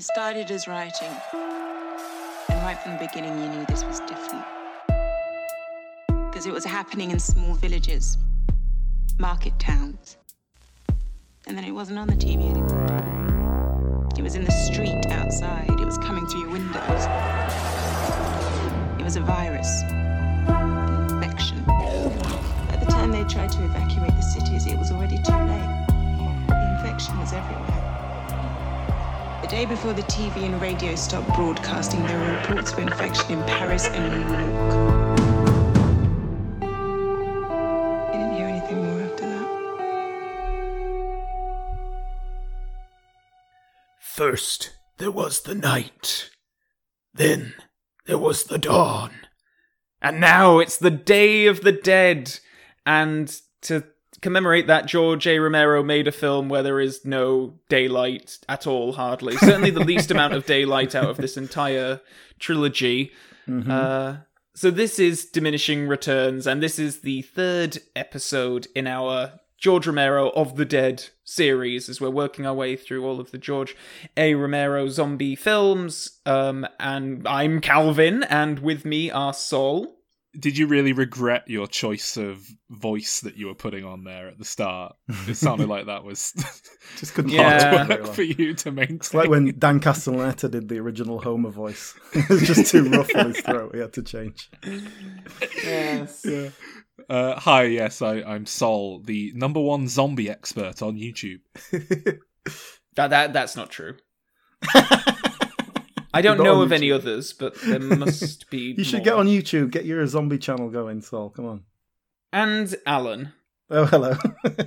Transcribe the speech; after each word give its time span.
It 0.00 0.04
started 0.04 0.50
as 0.50 0.66
writing. 0.66 1.14
And 2.48 2.62
right 2.62 2.78
from 2.82 2.92
the 2.92 2.98
beginning, 3.00 3.38
you 3.38 3.50
knew 3.50 3.66
this 3.66 3.84
was 3.84 4.00
different. 4.00 4.46
Because 6.30 6.46
it 6.46 6.54
was 6.54 6.64
happening 6.64 7.10
in 7.10 7.18
small 7.18 7.52
villages, 7.52 8.16
market 9.18 9.52
towns. 9.58 10.16
And 11.46 11.54
then 11.54 11.64
it 11.64 11.72
wasn't 11.72 11.98
on 11.98 12.08
the 12.08 12.14
TV 12.14 12.48
anymore. 12.48 14.08
It 14.16 14.22
was 14.22 14.36
in 14.36 14.46
the 14.46 14.52
street 14.52 15.04
outside. 15.10 15.68
It 15.68 15.84
was 15.84 15.98
coming 15.98 16.26
through 16.28 16.40
your 16.44 16.50
windows. 16.50 17.04
It 18.98 19.04
was 19.04 19.16
a 19.16 19.20
virus, 19.20 19.82
an 19.82 21.10
infection. 21.12 21.62
By 21.66 22.78
the 22.82 22.90
time 22.90 23.12
they 23.12 23.24
tried 23.24 23.52
to 23.52 23.64
evacuate 23.64 24.16
the 24.16 24.22
cities, 24.22 24.66
it 24.66 24.78
was 24.78 24.92
already 24.92 25.18
too 25.18 25.32
late. 25.32 25.84
The 26.48 26.78
infection 26.78 27.18
was 27.18 27.34
everywhere. 27.34 27.89
Day 29.50 29.66
before 29.66 29.92
the 29.92 30.02
TV 30.02 30.44
and 30.44 30.62
radio 30.62 30.94
stopped 30.94 31.34
broadcasting, 31.34 32.06
there 32.06 32.16
were 32.20 32.36
reports 32.36 32.72
of 32.72 32.78
infection 32.78 33.32
in 33.32 33.42
Paris 33.46 33.88
and 33.88 34.12
New 34.12 34.20
York. 34.20 34.46
Didn't 38.12 38.36
hear 38.36 38.46
anything 38.46 38.76
more 38.76 39.00
after 39.00 39.26
that. 39.26 39.48
First 44.00 44.76
there 44.98 45.10
was 45.10 45.40
the 45.40 45.56
night, 45.56 46.30
then 47.12 47.54
there 48.06 48.18
was 48.18 48.44
the 48.44 48.58
dawn, 48.58 49.10
And 50.00 50.20
now 50.20 50.60
it's 50.60 50.76
the 50.76 50.92
Day 50.92 51.46
of 51.46 51.62
the 51.62 51.72
Dead. 51.72 52.38
And 52.86 53.36
to 53.62 53.82
commemorate 54.20 54.66
that, 54.66 54.86
George 54.86 55.26
A. 55.26 55.38
Romero 55.38 55.82
made 55.82 56.08
a 56.08 56.12
film 56.12 56.48
where 56.48 56.62
there 56.62 56.80
is 56.80 57.04
no 57.04 57.54
daylight 57.68 58.38
at 58.48 58.66
all, 58.66 58.92
hardly. 58.92 59.36
Certainly 59.36 59.70
the 59.70 59.80
least 59.80 60.10
amount 60.10 60.34
of 60.34 60.46
daylight 60.46 60.94
out 60.94 61.08
of 61.08 61.16
this 61.16 61.36
entire 61.36 62.00
trilogy. 62.38 63.12
Uh, 63.70 64.16
so 64.54 64.70
this 64.70 64.98
is 64.98 65.24
Diminishing 65.24 65.88
Returns, 65.88 66.46
and 66.46 66.62
this 66.62 66.78
is 66.78 67.00
the 67.00 67.22
third 67.22 67.78
episode 67.96 68.68
in 68.74 68.86
our 68.86 69.40
George 69.58 69.86
Romero 69.86 70.30
of 70.30 70.56
the 70.56 70.64
Dead 70.64 71.06
series 71.24 71.88
as 71.88 72.00
we're 72.00 72.10
working 72.10 72.46
our 72.46 72.54
way 72.54 72.76
through 72.76 73.04
all 73.04 73.20
of 73.20 73.30
the 73.30 73.38
George 73.38 73.76
A. 74.16 74.34
Romero 74.34 74.88
zombie 74.88 75.36
films. 75.36 76.18
Um, 76.24 76.66
and 76.78 77.26
I'm 77.28 77.60
Calvin, 77.60 78.22
and 78.24 78.60
with 78.60 78.84
me 78.84 79.10
are 79.10 79.34
Saul. 79.34 79.99
Did 80.38 80.56
you 80.56 80.68
really 80.68 80.92
regret 80.92 81.48
your 81.48 81.66
choice 81.66 82.16
of 82.16 82.46
voice 82.70 83.20
that 83.20 83.36
you 83.36 83.48
were 83.48 83.54
putting 83.54 83.84
on 83.84 84.04
there 84.04 84.28
at 84.28 84.38
the 84.38 84.44
start? 84.44 84.94
It 85.26 85.34
sounded 85.34 85.68
like 85.68 85.86
that 85.86 86.04
was 86.04 86.32
Just 86.98 87.14
couldn't 87.14 87.32
Yeah. 87.32 87.84
hard 87.84 87.88
work 87.88 88.14
for 88.14 88.22
you 88.22 88.54
to 88.54 88.70
maintain. 88.70 88.96
It's 88.96 89.12
like 89.12 89.28
when 89.28 89.58
Dan 89.58 89.80
Castellaneta 89.80 90.48
did 90.50 90.68
the 90.68 90.78
original 90.78 91.20
Homer 91.20 91.50
voice. 91.50 91.94
it 92.12 92.28
was 92.28 92.42
just 92.42 92.70
too 92.70 92.88
rough 92.88 93.10
on 93.16 93.32
his 93.34 93.40
throat. 93.40 93.74
He 93.74 93.80
had 93.80 93.92
to 93.94 94.02
change. 94.02 94.50
Yes. 95.64 96.24
Uh, 97.08 97.40
hi, 97.40 97.64
yes, 97.64 98.00
I, 98.02 98.22
I'm 98.22 98.46
Sol, 98.46 99.00
the 99.00 99.32
number 99.34 99.60
one 99.60 99.88
zombie 99.88 100.30
expert 100.30 100.80
on 100.82 100.96
YouTube. 100.96 101.40
That, 102.96 103.10
that 103.10 103.32
that's 103.32 103.54
not 103.54 103.70
true. 103.70 103.94
I 106.12 106.22
don't 106.22 106.38
know 106.38 106.56
on 106.56 106.62
of 106.64 106.72
any 106.72 106.90
others, 106.90 107.32
but 107.32 107.54
there 107.62 107.78
must 107.80 108.50
be. 108.50 108.74
You 108.76 108.84
should 108.84 108.98
more. 108.98 109.04
get 109.04 109.14
on 109.14 109.26
YouTube. 109.26 109.70
Get 109.70 109.84
your 109.84 110.06
zombie 110.06 110.38
channel 110.38 110.68
going, 110.70 111.00
Sol. 111.02 111.30
Come 111.30 111.46
on. 111.46 111.64
And 112.32 112.74
Alan. 112.86 113.32
Oh, 113.72 113.84
hello. 113.84 114.14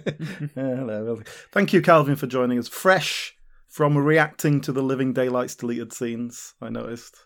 Hello. 0.55 1.21
Thank 1.51 1.73
you, 1.73 1.81
Calvin, 1.81 2.15
for 2.15 2.25
joining 2.27 2.57
us. 2.57 2.69
Fresh 2.69 3.35
from 3.67 3.97
reacting 3.97 4.61
to 4.61 4.71
the 4.71 4.81
Living 4.81 5.11
Daylights 5.11 5.55
deleted 5.55 5.91
scenes, 5.91 6.53
I 6.61 6.69
noticed. 6.69 7.17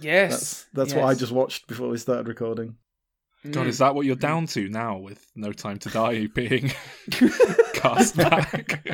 Yes. 0.00 0.30
That's 0.30 0.66
that's 0.72 0.94
what 0.94 1.04
I 1.04 1.14
just 1.14 1.30
watched 1.32 1.68
before 1.68 1.88
we 1.88 1.98
started 1.98 2.26
recording. 2.26 2.76
God, 3.50 3.66
Mm. 3.66 3.68
is 3.68 3.78
that 3.78 3.94
what 3.94 4.04
you're 4.06 4.16
down 4.16 4.46
to 4.48 4.68
now 4.68 4.98
with 4.98 5.24
No 5.36 5.52
Time 5.52 5.78
to 5.80 5.88
Die 5.90 6.26
being 6.34 6.72
cast 7.74 8.16
back? 8.16 8.84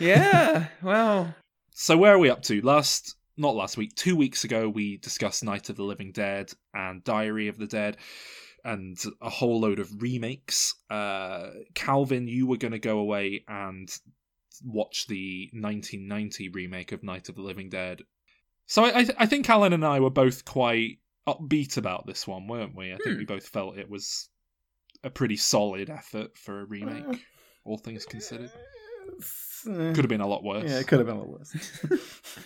Yeah. 0.00 0.66
Well. 0.82 1.34
So 1.82 1.96
where 1.96 2.12
are 2.12 2.18
we 2.18 2.28
up 2.28 2.42
to? 2.42 2.60
Last, 2.60 3.16
not 3.38 3.56
last 3.56 3.78
week, 3.78 3.94
two 3.94 4.14
weeks 4.14 4.44
ago, 4.44 4.68
we 4.68 4.98
discussed 4.98 5.42
Night 5.42 5.70
of 5.70 5.76
the 5.76 5.82
Living 5.82 6.12
Dead 6.12 6.52
and 6.74 7.02
Diary 7.04 7.48
of 7.48 7.56
the 7.56 7.66
Dead, 7.66 7.96
and 8.66 9.02
a 9.22 9.30
whole 9.30 9.58
load 9.60 9.78
of 9.78 10.02
remakes. 10.02 10.74
Uh, 10.90 11.48
Calvin, 11.74 12.28
you 12.28 12.46
were 12.46 12.58
going 12.58 12.72
to 12.72 12.78
go 12.78 12.98
away 12.98 13.44
and 13.48 13.90
watch 14.62 15.06
the 15.06 15.48
1990 15.54 16.50
remake 16.50 16.92
of 16.92 17.02
Night 17.02 17.30
of 17.30 17.36
the 17.36 17.40
Living 17.40 17.70
Dead. 17.70 18.02
So 18.66 18.84
I, 18.84 18.98
I, 18.98 19.04
th- 19.04 19.16
I 19.18 19.24
think 19.24 19.48
Alan 19.48 19.72
and 19.72 19.82
I 19.82 20.00
were 20.00 20.10
both 20.10 20.44
quite 20.44 20.98
upbeat 21.26 21.78
about 21.78 22.06
this 22.06 22.26
one, 22.26 22.46
weren't 22.46 22.76
we? 22.76 22.92
I 22.92 22.98
think 22.98 23.14
Hmm. 23.14 23.20
we 23.20 23.24
both 23.24 23.48
felt 23.48 23.78
it 23.78 23.88
was 23.88 24.28
a 25.02 25.08
pretty 25.08 25.38
solid 25.38 25.88
effort 25.88 26.36
for 26.36 26.60
a 26.60 26.66
remake, 26.66 27.06
Uh, 27.08 27.14
all 27.64 27.78
things 27.78 28.04
considered. 28.04 28.52
Could 29.64 29.96
have 29.96 30.08
been 30.08 30.20
a 30.20 30.26
lot 30.26 30.42
worse. 30.42 30.70
Yeah, 30.70 30.78
it 30.78 30.86
could 30.86 30.98
have 30.98 31.06
been 31.06 31.16
a 31.16 31.20
lot 31.20 31.28
worse. 31.28 31.54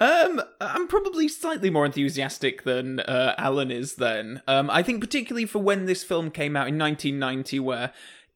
Um, 0.00 0.40
I'm 0.62 0.88
probably 0.88 1.28
slightly 1.28 1.68
more 1.68 1.84
enthusiastic 1.84 2.62
than 2.62 3.00
uh, 3.00 3.34
Alan 3.36 3.70
is. 3.70 3.96
Then, 3.96 4.40
um, 4.48 4.70
I 4.70 4.82
think 4.82 5.02
particularly 5.02 5.44
for 5.44 5.58
when 5.58 5.84
this 5.84 6.02
film 6.02 6.30
came 6.30 6.56
out 6.56 6.68
in 6.68 6.78
1990, 6.78 7.60
where 7.60 7.92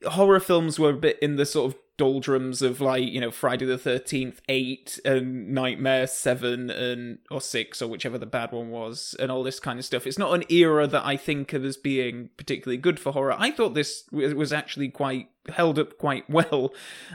horror 0.07 0.41
films 0.41 0.79
were 0.79 0.91
a 0.91 0.95
bit 0.95 1.19
in 1.21 1.37
the 1.37 1.47
sort 1.47 1.73
of 1.73 1.79
doldrums 1.97 2.61
of 2.61 2.81
like 2.81 3.05
you 3.05 3.21
know 3.21 3.31
Friday 3.31 3.65
the 3.65 3.79
13th, 3.79 4.39
Eight, 4.49 4.99
and 5.05 5.51
Nightmare 5.51 6.07
Seven, 6.07 6.71
and 6.71 7.19
or 7.31 7.41
Six, 7.41 7.81
or 7.81 7.89
whichever 7.89 8.19
the 8.19 8.27
bad 8.27 8.53
one 8.53 8.71
was, 8.71 9.15
and 9.19 9.31
all 9.31 9.43
this 9.43 9.61
kind 9.61 9.79
of 9.79 9.85
stuff. 9.85 10.07
It's 10.07 10.19
not 10.19 10.35
an 10.35 10.45
era 10.49 10.87
that 10.87 11.05
I 11.05 11.17
think 11.17 11.53
of 11.53 11.65
as 11.65 11.77
being 11.77 12.31
particularly 12.37 12.79
good 12.79 12.99
for 12.99 13.13
horror. 13.13 13.37
I 13.39 13.51
thought 13.51 13.75
this 13.75 14.05
was 14.13 14.53
actually 14.53 14.89
quite 14.89 15.29
held 15.49 15.79
up 15.79 15.99
quite 15.99 16.29
well, 16.29 16.75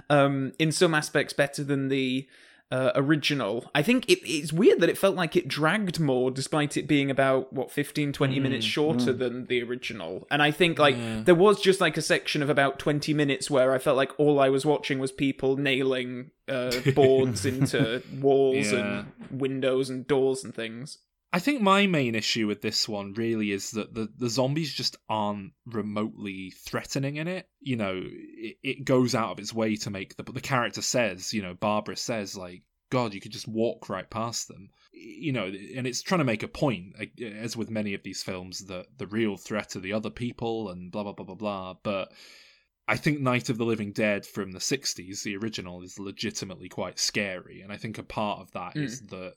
um, 0.10 0.54
in 0.60 0.72
some 0.72 0.94
aspects 0.94 1.34
better 1.34 1.64
than 1.64 1.90
the 1.90 2.28
uh, 2.72 2.92
original. 2.96 3.70
I 3.74 3.82
think 3.82 4.08
it, 4.08 4.20
it's 4.30 4.54
weird 4.54 4.80
that 4.82 4.90
it 4.90 4.98
felt 4.98 5.16
like 5.16 5.36
it 5.36 5.48
dragged 5.48 6.00
more 6.00 6.30
despite 6.30 6.78
it 6.78 6.88
being 6.88 7.10
about 7.10 7.52
what 7.52 7.72
15 7.72 8.14
20 8.14 8.40
minutes 8.40 8.66
shorter 8.66 9.12
than 9.12 9.46
the 9.48 9.64
original. 9.64 10.28
And 10.30 10.42
I 10.44 10.52
think 10.52 10.78
like 10.78 10.96
there 11.26 11.34
was 11.36 11.60
just 11.62 11.82
like 11.82 11.98
a 11.98 12.02
section 12.02 12.44
of 12.44 12.50
about 12.50 12.78
20 12.78 13.14
minutes 13.14 13.50
where 13.50 13.74
I 13.74 13.80
felt 13.80 13.98
like 13.98 14.12
all 14.20 14.40
I 14.40 14.50
was 14.50 14.66
watching 14.66 15.00
was 15.00 15.12
people 15.12 15.58
nailing 15.58 16.32
uh, 16.48 16.72
boards 16.94 17.46
into 17.54 18.04
walls 18.20 18.72
Yeah. 18.72 18.80
and 19.30 19.42
windows 19.42 19.90
and 19.90 20.06
doors 20.08 20.44
and 20.44 20.54
things. 20.54 21.00
I 21.32 21.40
think 21.40 21.62
my 21.62 21.86
main 21.86 22.16
issue 22.16 22.48
with 22.48 22.62
this 22.62 22.90
one 22.90 23.14
really 23.14 23.52
is 23.52 23.72
that 23.72 23.94
the, 23.94 24.10
the 24.18 24.30
zombies 24.30 24.74
just 24.74 24.98
aren't 25.08 25.54
remotely 25.66 26.52
threatening 26.52 27.18
in 27.18 27.28
it. 27.28 27.48
You 27.60 27.76
know, 27.76 28.02
it, 28.04 28.58
it 28.64 28.86
goes 28.86 29.14
out 29.14 29.32
of 29.32 29.40
its 29.40 29.54
way 29.54 29.76
to 29.78 29.92
make 29.92 30.16
the 30.16 30.24
the 30.24 30.42
character 30.42 30.82
says, 30.82 31.32
you 31.34 31.44
know, 31.44 31.54
Barbara 31.54 31.98
says 31.98 32.36
like, 32.36 32.64
God, 32.90 33.14
you 33.14 33.22
could 33.22 33.32
just 33.32 33.48
walk 33.48 33.90
right 33.90 34.10
past 34.10 34.48
them. 34.48 34.70
You 34.92 35.32
know, 35.32 35.46
and 35.46 35.86
it's 35.86 36.02
trying 36.02 36.20
to 36.20 36.26
make 36.26 36.42
a 36.42 36.48
point, 36.48 36.96
as 37.22 37.56
with 37.56 37.70
many 37.70 37.94
of 37.94 38.02
these 38.02 38.24
films, 38.24 38.66
that 38.66 38.88
the 38.98 39.08
real 39.08 39.38
threat 39.38 39.76
are 39.76 39.82
the 39.82 39.94
other 39.94 40.10
people 40.10 40.70
and 40.70 40.92
blah 40.92 41.04
blah 41.04 41.14
blah 41.14 41.26
blah 41.26 41.36
blah. 41.36 41.76
But 41.84 42.12
I 42.88 42.98
think 42.98 43.20
Night 43.20 43.50
of 43.50 43.60
the 43.60 43.66
Living 43.66 43.92
Dead 43.92 44.26
from 44.26 44.52
the 44.52 44.60
'60s, 44.60 45.22
the 45.22 45.38
original, 45.38 45.84
is 45.84 46.00
legitimately 46.00 46.70
quite 46.70 46.98
scary, 46.98 47.62
and 47.62 47.72
I 47.72 47.78
think 47.78 48.00
a 48.00 48.04
part 48.04 48.40
of 48.40 48.52
that 48.54 48.74
hmm. 48.74 48.84
is 48.84 49.02
that 49.08 49.36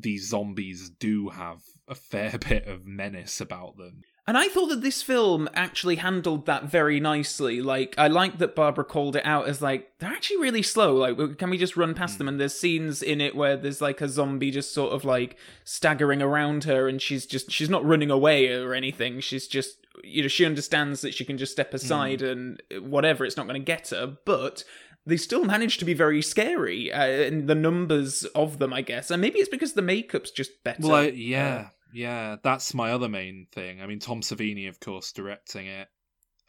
these 0.00 0.28
zombies 0.28 0.90
do 0.90 1.28
have 1.28 1.62
a 1.86 1.94
fair 1.94 2.38
bit 2.48 2.66
of 2.66 2.86
menace 2.86 3.40
about 3.40 3.76
them. 3.76 4.02
And 4.26 4.38
I 4.38 4.48
thought 4.48 4.70
that 4.70 4.80
this 4.80 5.02
film 5.02 5.50
actually 5.52 5.96
handled 5.96 6.46
that 6.46 6.64
very 6.64 6.98
nicely. 6.98 7.60
Like, 7.60 7.94
I 7.98 8.06
like 8.06 8.38
that 8.38 8.54
Barbara 8.54 8.84
called 8.84 9.16
it 9.16 9.26
out 9.26 9.48
as 9.48 9.60
like 9.60 9.90
they're 9.98 10.10
actually 10.10 10.38
really 10.38 10.62
slow. 10.62 10.96
Like, 10.96 11.36
can 11.36 11.50
we 11.50 11.58
just 11.58 11.76
run 11.76 11.92
past 11.92 12.14
hmm. 12.14 12.18
them? 12.18 12.28
And 12.28 12.40
there's 12.40 12.58
scenes 12.58 13.02
in 13.02 13.20
it 13.20 13.36
where 13.36 13.56
there's 13.56 13.82
like 13.82 14.00
a 14.00 14.08
zombie 14.08 14.50
just 14.50 14.72
sort 14.72 14.94
of 14.94 15.04
like 15.04 15.36
staggering 15.64 16.22
around 16.22 16.64
her, 16.64 16.88
and 16.88 17.02
she's 17.02 17.26
just 17.26 17.52
she's 17.52 17.68
not 17.68 17.84
running 17.84 18.10
away 18.10 18.50
or 18.50 18.72
anything. 18.72 19.20
She's 19.20 19.46
just 19.46 19.76
you 20.02 20.22
know 20.22 20.28
she 20.28 20.46
understands 20.46 21.02
that 21.02 21.12
she 21.12 21.26
can 21.26 21.36
just 21.36 21.52
step 21.52 21.70
hmm. 21.70 21.76
aside 21.76 22.22
and 22.22 22.62
whatever. 22.80 23.26
It's 23.26 23.36
not 23.36 23.46
going 23.46 23.60
to 23.60 23.64
get 23.64 23.90
her, 23.90 24.16
but. 24.24 24.64
They 25.06 25.18
still 25.18 25.44
manage 25.44 25.78
to 25.78 25.84
be 25.84 25.94
very 25.94 26.22
scary, 26.22 26.90
uh, 26.90 27.04
and 27.04 27.46
the 27.46 27.54
numbers 27.54 28.24
of 28.34 28.58
them, 28.58 28.72
I 28.72 28.80
guess. 28.80 29.10
And 29.10 29.20
maybe 29.20 29.38
it's 29.38 29.48
because 29.48 29.74
the 29.74 29.82
makeup's 29.82 30.30
just 30.30 30.64
better. 30.64 30.80
Well, 30.80 30.94
I, 30.94 31.08
yeah, 31.08 31.68
yeah, 31.92 32.36
that's 32.42 32.72
my 32.72 32.90
other 32.92 33.08
main 33.08 33.46
thing. 33.52 33.82
I 33.82 33.86
mean, 33.86 33.98
Tom 33.98 34.22
Savini, 34.22 34.68
of 34.68 34.80
course, 34.80 35.12
directing 35.12 35.66
it. 35.66 35.88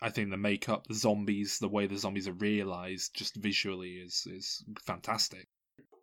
I 0.01 0.09
think 0.09 0.29
the 0.29 0.37
makeup, 0.37 0.87
the 0.87 0.93
zombies, 0.93 1.59
the 1.59 1.67
way 1.67 1.87
the 1.87 1.97
zombies 1.97 2.27
are 2.27 2.33
realized, 2.33 3.15
just 3.15 3.35
visually, 3.35 3.93
is 3.95 4.27
is 4.29 4.63
fantastic. 4.85 5.47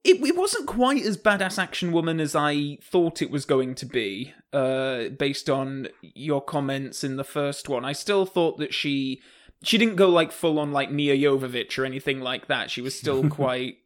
it, 0.05 0.21
it 0.21 0.37
wasn't 0.37 0.67
quite 0.67 1.05
as 1.05 1.17
badass 1.17 1.59
action 1.59 1.93
woman 1.93 2.19
as 2.21 2.35
I 2.35 2.79
thought 2.83 3.23
it 3.23 3.31
was 3.31 3.45
going 3.45 3.75
to 3.77 3.87
be, 3.87 4.33
uh, 4.53 5.09
based 5.11 5.49
on 5.49 5.89
your 6.03 6.41
comments 6.41 7.05
in 7.05 7.17
the 7.17 7.25
first 7.25 7.69
one. 7.69 7.85
I 7.85 7.93
still 7.93 8.27
thought 8.27 8.59
that 8.59 8.75
she 8.75 9.21
she 9.62 9.79
didn't 9.79 9.97
go 9.97 10.09
like 10.09 10.32
full 10.32 10.59
on 10.59 10.73
like 10.73 10.91
Milla 10.91 11.17
Jovovich 11.17 11.79
or 11.79 11.85
anything 11.85 12.20
like 12.20 12.49
that. 12.49 12.70
She 12.70 12.81
was 12.81 12.94
still 12.99 13.29
quite 13.41 13.76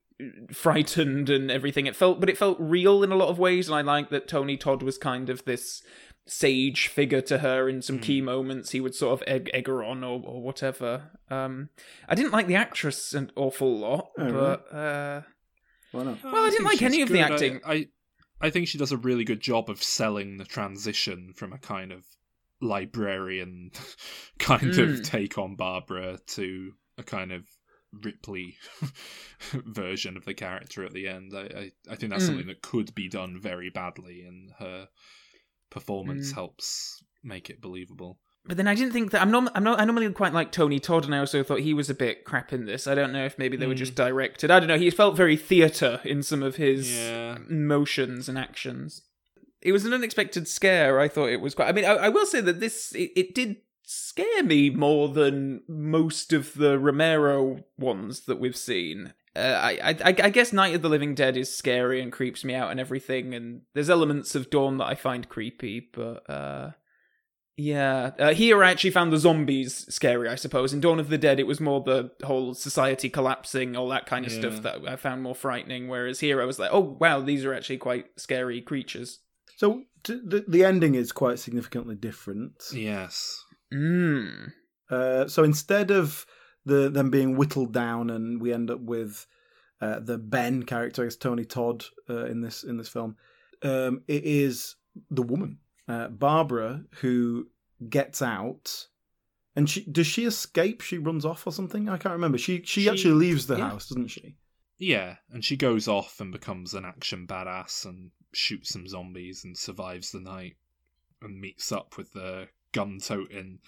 frightened 0.53 1.29
and 1.31 1.51
everything. 1.51 1.87
It 1.87 1.97
felt, 1.97 2.21
but 2.21 2.29
it 2.31 2.39
felt 2.39 2.57
real 2.61 3.03
in 3.03 3.13
a 3.13 3.17
lot 3.17 3.29
of 3.29 3.39
ways, 3.39 3.69
and 3.69 3.77
I 3.77 3.83
like 3.83 4.11
that 4.11 4.29
Tony 4.29 4.57
Todd 4.57 4.83
was 4.83 4.99
kind 4.99 5.29
of 5.31 5.45
this 5.45 5.83
sage 6.29 6.89
figure 6.89 7.21
to 7.21 7.39
her 7.39 7.69
in 7.69 7.83
some 7.83 7.99
key 8.01 8.21
moments. 8.21 8.71
He 8.73 8.81
would 8.81 8.95
sort 8.95 9.13
of 9.21 9.29
egg, 9.29 9.51
egg 9.55 9.67
her 9.69 9.85
on 9.85 10.03
or, 10.03 10.21
or 10.25 10.43
whatever. 10.43 11.11
Um, 11.31 11.69
I 12.09 12.15
didn't 12.15 12.33
like 12.33 12.47
the 12.47 12.57
actress 12.57 13.13
an 13.15 13.31
awful 13.37 13.79
lot, 13.79 14.09
Oh, 14.19 14.33
but 14.33 14.75
uh, 14.77 15.21
Why 15.93 16.03
not? 16.05 16.25
Well, 16.25 16.37
I 16.45 16.51
didn't 16.51 16.67
think 16.67 16.81
like 16.81 16.83
any 16.83 16.97
she's 16.97 17.03
of 17.05 17.09
the 17.11 17.15
good. 17.15 17.23
I- 17.23 17.33
acting. 17.35 17.61
I, 17.67 17.89
I 18.41 18.51
think 18.51 18.69
she 18.69 18.77
does 18.79 18.93
a 18.93 18.97
really 18.99 19.25
good 19.25 19.41
job 19.41 19.71
of 19.71 19.83
selling 19.83 20.37
the 20.37 20.45
transition 20.45 21.33
from 21.37 21.53
a 21.53 21.59
kind 21.59 21.91
of 21.93 22.05
librarian 22.61 23.71
kind 24.39 24.63
Mm. 24.73 24.79
of 24.99 25.03
take 25.03 25.39
on 25.39 25.57
Barbara 25.57 26.19
to 26.29 26.73
a 26.99 27.03
kind 27.03 27.33
of 27.33 27.45
Ripley 27.93 28.57
version 29.53 30.17
of 30.17 30.25
the 30.25 30.35
character 30.35 30.85
at 30.85 30.93
the 30.93 31.09
end. 31.09 31.33
I, 31.35 31.41
I, 31.43 31.71
I 31.91 31.97
think 31.97 32.11
that's 32.13 32.25
Mm. 32.25 32.27
something 32.29 32.47
that 32.49 32.63
could 32.63 32.95
be 32.95 33.09
done 33.09 33.39
very 33.41 33.71
badly, 33.71 34.23
and 34.23 34.51
her 34.59 34.89
performance 35.71 36.31
Mm. 36.33 36.35
helps 36.35 37.03
make 37.23 37.51
it 37.51 37.61
believable. 37.61 38.19
But 38.45 38.57
then 38.57 38.69
I 38.69 38.75
didn't 38.77 38.93
think 38.93 39.11
that 39.11 39.23
I'm 39.23 39.31
not. 39.33 39.51
I'm 39.57 39.65
not. 39.65 39.81
I 39.81 39.85
normally 39.85 40.11
quite 40.13 40.33
like 40.33 40.53
Tony 40.53 40.79
Todd, 40.79 41.05
and 41.05 41.15
I 41.15 41.19
also 41.19 41.43
thought 41.43 41.61
he 41.61 41.75
was 41.75 41.91
a 41.91 41.95
bit 41.95 42.25
crap 42.25 42.53
in 42.53 42.65
this. 42.65 42.87
I 42.87 42.95
don't 42.95 43.13
know 43.13 43.25
if 43.25 43.39
maybe 43.39 43.57
they 43.57 43.67
were 43.67 43.75
Mm. 43.75 43.79
just 43.79 43.97
directed. 43.97 44.51
I 44.53 44.61
don't 44.61 44.69
know. 44.69 44.79
He 44.79 44.89
felt 44.91 45.17
very 45.17 45.37
theatre 45.37 46.01
in 46.05 46.23
some 46.23 46.43
of 46.45 46.55
his 46.57 46.93
Yeah. 46.95 47.39
motions 47.49 48.29
and 48.29 48.39
actions. 48.39 49.03
It 49.63 49.73
was 49.73 49.85
an 49.85 49.93
unexpected 49.95 50.47
scare. 50.49 51.01
I 51.01 51.09
thought 51.09 51.31
it 51.31 51.41
was 51.41 51.55
quite. 51.55 51.69
I 51.69 51.73
mean, 51.73 51.85
I, 51.85 51.95
I 51.95 52.09
will 52.09 52.27
say 52.27 52.41
that 52.41 52.61
this 52.61 52.93
it, 52.93 53.11
it 53.17 53.35
did 53.35 53.57
scare 53.85 54.43
me 54.43 54.71
more 54.71 55.09
than 55.09 55.63
most 55.69 56.33
of 56.33 56.55
the 56.55 56.79
Romero 56.79 57.65
ones 57.79 58.21
that 58.27 58.39
we've 58.41 58.57
seen. 58.57 59.15
Uh, 59.35 59.39
I, 59.63 59.79
I 59.83 60.15
I 60.25 60.31
guess 60.31 60.53
Night 60.53 60.75
of 60.75 60.83
the 60.83 60.89
Living 60.89 61.15
Dead 61.15 61.37
is 61.37 61.55
scary 61.55 62.01
and 62.01 62.11
creeps 62.13 62.43
me 62.45 62.55
out 62.55 62.71
and 62.71 62.81
everything, 62.81 63.35
and 63.35 63.63
there's 63.75 63.91
elements 63.91 64.35
of 64.35 64.51
Dawn 64.51 64.79
that 64.79 64.87
I 64.87 64.95
find 64.95 65.29
creepy, 65.29 65.89
but 65.93 66.29
uh, 66.31 66.71
yeah. 67.57 68.13
Uh, 68.19 68.35
here 68.35 68.63
I 68.63 68.71
actually 68.71 68.91
found 68.91 69.13
the 69.13 69.19
zombies 69.19 69.87
scary, 69.93 70.29
I 70.29 70.35
suppose. 70.37 70.73
In 70.73 70.81
Dawn 70.81 71.01
of 71.01 71.09
the 71.09 71.19
Dead, 71.19 71.41
it 71.41 71.47
was 71.47 71.61
more 71.61 71.81
the 71.83 72.11
whole 72.25 72.55
society 72.55 73.09
collapsing, 73.09 73.77
all 73.77 73.89
that 73.89 74.07
kind 74.07 74.27
of 74.27 74.33
Yeah. 74.33 74.41
stuff 74.41 74.63
that 74.63 74.89
I 74.89 74.97
found 74.97 75.23
more 75.23 75.35
frightening. 75.35 75.89
Whereas 75.89 76.21
here 76.21 76.41
I 76.41 76.45
was 76.45 76.59
like, 76.59 76.71
oh 76.73 76.97
wow, 77.01 77.21
these 77.21 77.45
are 77.45 77.55
actually 77.55 77.79
quite 77.79 78.07
scary 78.17 78.61
creatures. 78.61 79.21
So 79.57 79.83
t- 80.05 80.21
the 80.25 80.45
the 80.47 80.65
ending 80.65 80.95
is 80.95 81.13
quite 81.13 81.39
significantly 81.39 81.97
different. 81.97 82.63
Yes. 82.73 83.43
Mm. 83.73 84.53
Uh, 84.89 85.27
so 85.27 85.43
instead 85.43 85.91
of 85.91 86.25
the 86.65 86.89
them 86.89 87.11
being 87.11 87.37
whittled 87.37 87.73
down, 87.73 88.11
and 88.11 88.41
we 88.41 88.53
end 88.53 88.71
up 88.71 88.81
with 88.81 89.27
uh, 89.81 89.99
the 90.01 90.19
Ben 90.19 90.63
character, 90.63 91.03
I 91.03 91.07
guess 91.07 91.17
Tony 91.17 91.45
Todd 91.45 91.85
uh, 92.09 92.27
in 92.27 92.41
this 92.41 92.63
in 92.63 92.77
this 92.77 92.89
film, 92.89 93.17
um, 93.63 94.03
it 94.07 94.25
is 94.25 94.77
the 95.11 95.23
woman 95.23 95.59
uh, 95.89 96.09
Barbara 96.09 96.85
who 97.01 97.49
gets 97.89 98.23
out. 98.23 98.87
And 99.55 99.71
she 99.71 99.85
does 99.91 100.07
she 100.07 100.27
escape? 100.27 100.83
She 100.83 100.99
runs 100.99 101.25
off 101.25 101.47
or 101.47 101.51
something? 101.53 101.89
I 101.89 101.97
can't 101.97 102.13
remember. 102.13 102.37
She 102.37 102.59
she, 102.63 102.83
She- 102.83 102.89
actually 102.91 103.15
leaves 103.15 103.47
the 103.47 103.57
yeah. 103.57 103.71
house, 103.71 103.89
doesn't 103.89 104.09
she? 104.09 104.37
Yeah, 104.79 105.17
and 105.31 105.43
she 105.43 105.57
goes 105.57 105.89
off 105.89 106.21
and 106.21 106.31
becomes 106.31 106.75
an 106.75 106.85
action 106.85 107.27
badass 107.27 107.87
and 107.87 108.11
shoots 108.37 108.71
some 108.73 108.87
zombies 108.87 109.45
and 109.45 109.57
survives 109.57 110.11
the 110.13 110.21
night 110.21 110.57
and 111.23 111.41
meets 111.41 111.73
up 111.73 111.97
with 111.97 112.13
the 112.13 112.49
gun 112.73 112.99
toting 113.01 113.59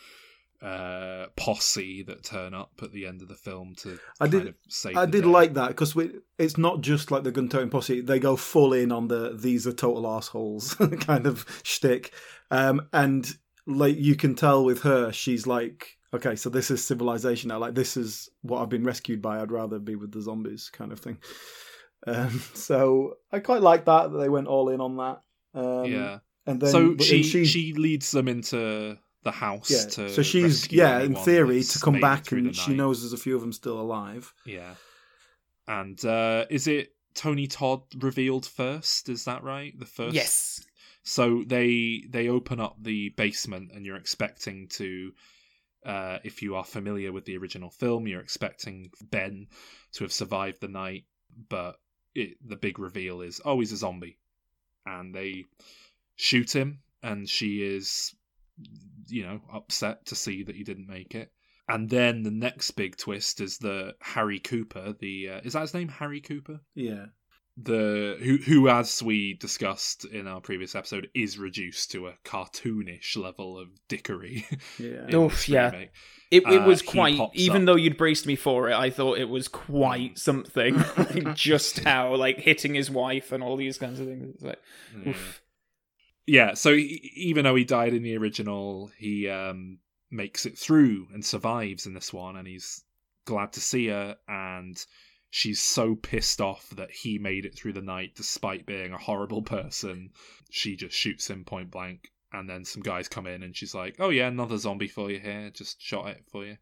uh, 0.60 1.26
posse 1.36 2.02
that 2.02 2.24
turn 2.24 2.52
up 2.52 2.72
at 2.82 2.90
the 2.92 3.06
end 3.06 3.22
of 3.22 3.28
the 3.28 3.34
film 3.36 3.74
to 3.76 3.96
I 4.20 4.24
kind 4.26 4.32
did- 4.32 4.46
of 4.48 4.54
save 4.68 4.96
I 4.96 5.06
did 5.06 5.22
day. 5.22 5.28
like 5.28 5.54
that 5.54 5.68
because 5.68 5.96
it's 6.36 6.58
not 6.58 6.80
just 6.80 7.10
like 7.12 7.22
the 7.22 7.30
gun 7.30 7.48
toting 7.48 7.70
posse; 7.70 8.00
they 8.00 8.18
go 8.18 8.34
full 8.36 8.72
in 8.72 8.90
on 8.90 9.06
the 9.08 9.36
"these 9.38 9.66
are 9.68 9.72
total 9.72 10.06
assholes" 10.08 10.74
kind 11.00 11.26
of 11.26 11.46
shtick, 11.62 12.12
um, 12.50 12.88
and 12.92 13.36
like 13.66 13.96
you 13.98 14.16
can 14.16 14.34
tell 14.34 14.64
with 14.64 14.82
her, 14.82 15.12
she's 15.12 15.46
like, 15.46 15.96
"Okay, 16.12 16.34
so 16.34 16.50
this 16.50 16.72
is 16.72 16.84
civilization 16.84 17.48
now. 17.48 17.58
Like 17.58 17.74
this 17.76 17.96
is 17.96 18.28
what 18.42 18.60
I've 18.60 18.68
been 18.68 18.84
rescued 18.84 19.22
by. 19.22 19.40
I'd 19.40 19.52
rather 19.52 19.78
be 19.78 19.94
with 19.94 20.10
the 20.10 20.22
zombies," 20.22 20.70
kind 20.72 20.90
of 20.90 20.98
thing. 20.98 21.18
Um, 22.06 22.42
so 22.54 23.18
I 23.32 23.40
quite 23.40 23.62
like 23.62 23.84
that 23.86 24.12
that 24.12 24.18
they 24.18 24.28
went 24.28 24.46
all 24.46 24.68
in 24.68 24.80
on 24.80 24.96
that. 24.96 25.22
Um, 25.54 25.84
yeah. 25.86 26.18
and 26.46 26.60
then 26.60 26.70
so 26.70 26.94
but- 26.94 27.04
she 27.04 27.38
and 27.38 27.46
she 27.46 27.72
leads 27.74 28.10
them 28.10 28.28
into 28.28 28.98
the 29.24 29.32
house 29.32 29.70
yeah. 29.70 29.90
to 29.90 30.10
So 30.10 30.22
she's 30.22 30.70
yeah, 30.70 31.00
in 31.00 31.14
theory, 31.14 31.62
to 31.62 31.78
come 31.80 32.00
back, 32.00 32.32
and 32.32 32.54
she 32.54 32.74
knows 32.74 33.00
there's 33.00 33.12
a 33.12 33.16
few 33.16 33.34
of 33.34 33.40
them 33.40 33.52
still 33.52 33.80
alive. 33.80 34.32
Yeah. 34.44 34.74
And 35.66 36.02
uh, 36.04 36.46
is 36.48 36.66
it 36.66 36.94
Tony 37.14 37.46
Todd 37.46 37.82
revealed 37.98 38.46
first? 38.46 39.08
Is 39.08 39.24
that 39.24 39.42
right? 39.42 39.78
The 39.78 39.86
first. 39.86 40.14
Yes. 40.14 40.64
So 41.02 41.42
they 41.46 42.04
they 42.08 42.28
open 42.28 42.60
up 42.60 42.76
the 42.80 43.10
basement, 43.10 43.72
and 43.74 43.84
you're 43.84 43.96
expecting 43.96 44.68
to, 44.68 45.12
uh, 45.84 46.18
if 46.24 46.42
you 46.42 46.56
are 46.56 46.64
familiar 46.64 47.12
with 47.12 47.24
the 47.24 47.36
original 47.36 47.70
film, 47.70 48.06
you're 48.06 48.20
expecting 48.20 48.90
Ben 49.02 49.48
to 49.92 50.04
have 50.04 50.12
survived 50.12 50.60
the 50.60 50.68
night, 50.68 51.04
but 51.48 51.76
it, 52.18 52.48
the 52.48 52.56
big 52.56 52.78
reveal 52.78 53.20
is, 53.20 53.40
oh, 53.44 53.60
he's 53.60 53.72
a 53.72 53.76
zombie, 53.76 54.18
and 54.86 55.14
they 55.14 55.44
shoot 56.16 56.54
him, 56.54 56.80
and 57.02 57.28
she 57.28 57.62
is, 57.62 58.14
you 59.06 59.22
know, 59.24 59.40
upset 59.52 60.06
to 60.06 60.14
see 60.14 60.42
that 60.42 60.56
he 60.56 60.64
didn't 60.64 60.88
make 60.88 61.14
it. 61.14 61.32
And 61.68 61.90
then 61.90 62.22
the 62.22 62.30
next 62.30 62.70
big 62.72 62.96
twist 62.96 63.40
is 63.40 63.58
the 63.58 63.94
Harry 64.00 64.38
Cooper. 64.38 64.94
The 64.98 65.28
uh, 65.28 65.40
is 65.44 65.52
that 65.52 65.62
his 65.62 65.74
name? 65.74 65.88
Harry 65.88 66.20
Cooper 66.20 66.60
Yeah. 66.74 67.06
The 67.60 68.16
who 68.22 68.36
who 68.36 68.68
as 68.68 69.02
we 69.02 69.34
discussed 69.34 70.04
in 70.04 70.28
our 70.28 70.40
previous 70.40 70.74
episode 70.76 71.08
is 71.14 71.38
reduced 71.38 71.90
to 71.90 72.06
a 72.06 72.14
cartoonish 72.24 73.16
level 73.16 73.58
of 73.58 73.68
dickery. 73.88 74.46
Yeah. 74.78 75.14
Oof, 75.16 75.48
yeah. 75.48 75.70
It, 76.30 76.42
it 76.46 76.46
Uh, 76.46 76.66
was 76.66 76.82
he 76.82 76.86
quite, 76.88 77.18
even 77.34 77.62
up. 77.62 77.66
though 77.66 77.76
you'd 77.76 77.96
braced 77.96 78.26
me 78.26 78.36
for 78.36 78.68
it, 78.68 78.74
I 78.74 78.90
thought 78.90 79.18
it 79.18 79.28
was 79.28 79.48
quite 79.48 80.18
something. 80.18 80.82
Just 81.34 81.80
how, 81.80 82.14
like, 82.16 82.38
hitting 82.38 82.74
his 82.74 82.90
wife 82.90 83.32
and 83.32 83.42
all 83.42 83.56
these 83.56 83.78
kinds 83.78 83.98
of 83.98 84.06
things. 84.06 84.34
It's 84.34 84.42
like, 84.44 84.58
Yeah. 85.02 85.08
oof. 85.10 85.42
Yeah, 86.26 86.54
so 86.54 86.76
he, 86.76 87.10
even 87.16 87.44
though 87.44 87.54
he 87.54 87.64
died 87.64 87.94
in 87.94 88.02
the 88.02 88.16
original, 88.18 88.90
he 88.98 89.28
um, 89.30 89.78
makes 90.10 90.44
it 90.44 90.58
through 90.58 91.08
and 91.14 91.24
survives 91.24 91.86
in 91.86 91.94
this 91.94 92.12
one, 92.12 92.36
and 92.36 92.46
he's 92.46 92.84
glad 93.24 93.54
to 93.54 93.60
see 93.60 93.86
her. 93.88 94.16
And 94.28 94.76
she's 95.30 95.60
so 95.60 95.94
pissed 95.94 96.40
off 96.40 96.68
that 96.70 96.90
he 96.90 97.18
made 97.18 97.44
it 97.44 97.56
through 97.56 97.74
the 97.74 97.82
night 97.82 98.12
despite 98.14 98.66
being 98.66 98.92
a 98.92 98.98
horrible 98.98 99.42
person. 99.42 100.10
She 100.50 100.76
just 100.76 100.96
shoots 100.96 101.28
him 101.28 101.44
point 101.44 101.70
blank, 101.70 102.10
and 102.32 102.48
then 102.48 102.64
some 102.64 102.82
guys 102.82 103.08
come 103.08 103.26
in, 103.26 103.42
and 103.42 103.56
she's 103.56 103.74
like, 103.74 103.96
"Oh 103.98 104.10
yeah, 104.10 104.28
another 104.28 104.58
zombie 104.58 104.88
for 104.88 105.10
you 105.10 105.18
here. 105.18 105.50
Just 105.50 105.80
shot 105.80 106.08
it 106.08 106.24
for 106.30 106.44
you." 106.44 106.56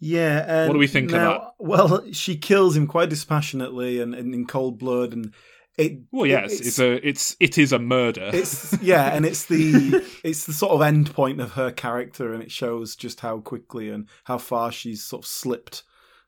Yeah. 0.00 0.44
And 0.46 0.68
What 0.68 0.74
do 0.74 0.78
we 0.78 0.86
think 0.86 1.10
of 1.10 1.16
now, 1.16 1.32
that? 1.32 1.52
Well, 1.58 2.12
she 2.12 2.36
kills 2.36 2.76
him 2.76 2.86
quite 2.86 3.08
dispassionately 3.08 4.00
and, 4.00 4.14
and 4.14 4.34
in 4.34 4.46
cold 4.46 4.78
blood, 4.78 5.12
and 5.12 5.32
it. 5.76 6.00
Well, 6.12 6.26
yes, 6.26 6.52
it's, 6.52 6.66
it's, 6.66 6.78
a 6.78 7.08
it's 7.08 7.36
it 7.40 7.58
is 7.58 7.72
a 7.72 7.78
murder. 7.78 8.30
it's 8.32 8.80
yeah, 8.80 9.14
and 9.14 9.26
it's 9.26 9.46
the 9.46 10.04
it's 10.24 10.46
the 10.46 10.52
sort 10.52 10.72
of 10.72 10.82
end 10.82 11.12
point 11.14 11.40
of 11.40 11.52
her 11.52 11.72
character, 11.72 12.32
and 12.32 12.42
it 12.42 12.50
shows 12.50 12.94
just 12.94 13.20
how 13.20 13.40
quickly 13.40 13.90
and 13.90 14.08
how 14.24 14.38
far 14.38 14.70
she's 14.70 15.02
sort 15.02 15.24
of 15.24 15.28
slipped 15.28 15.82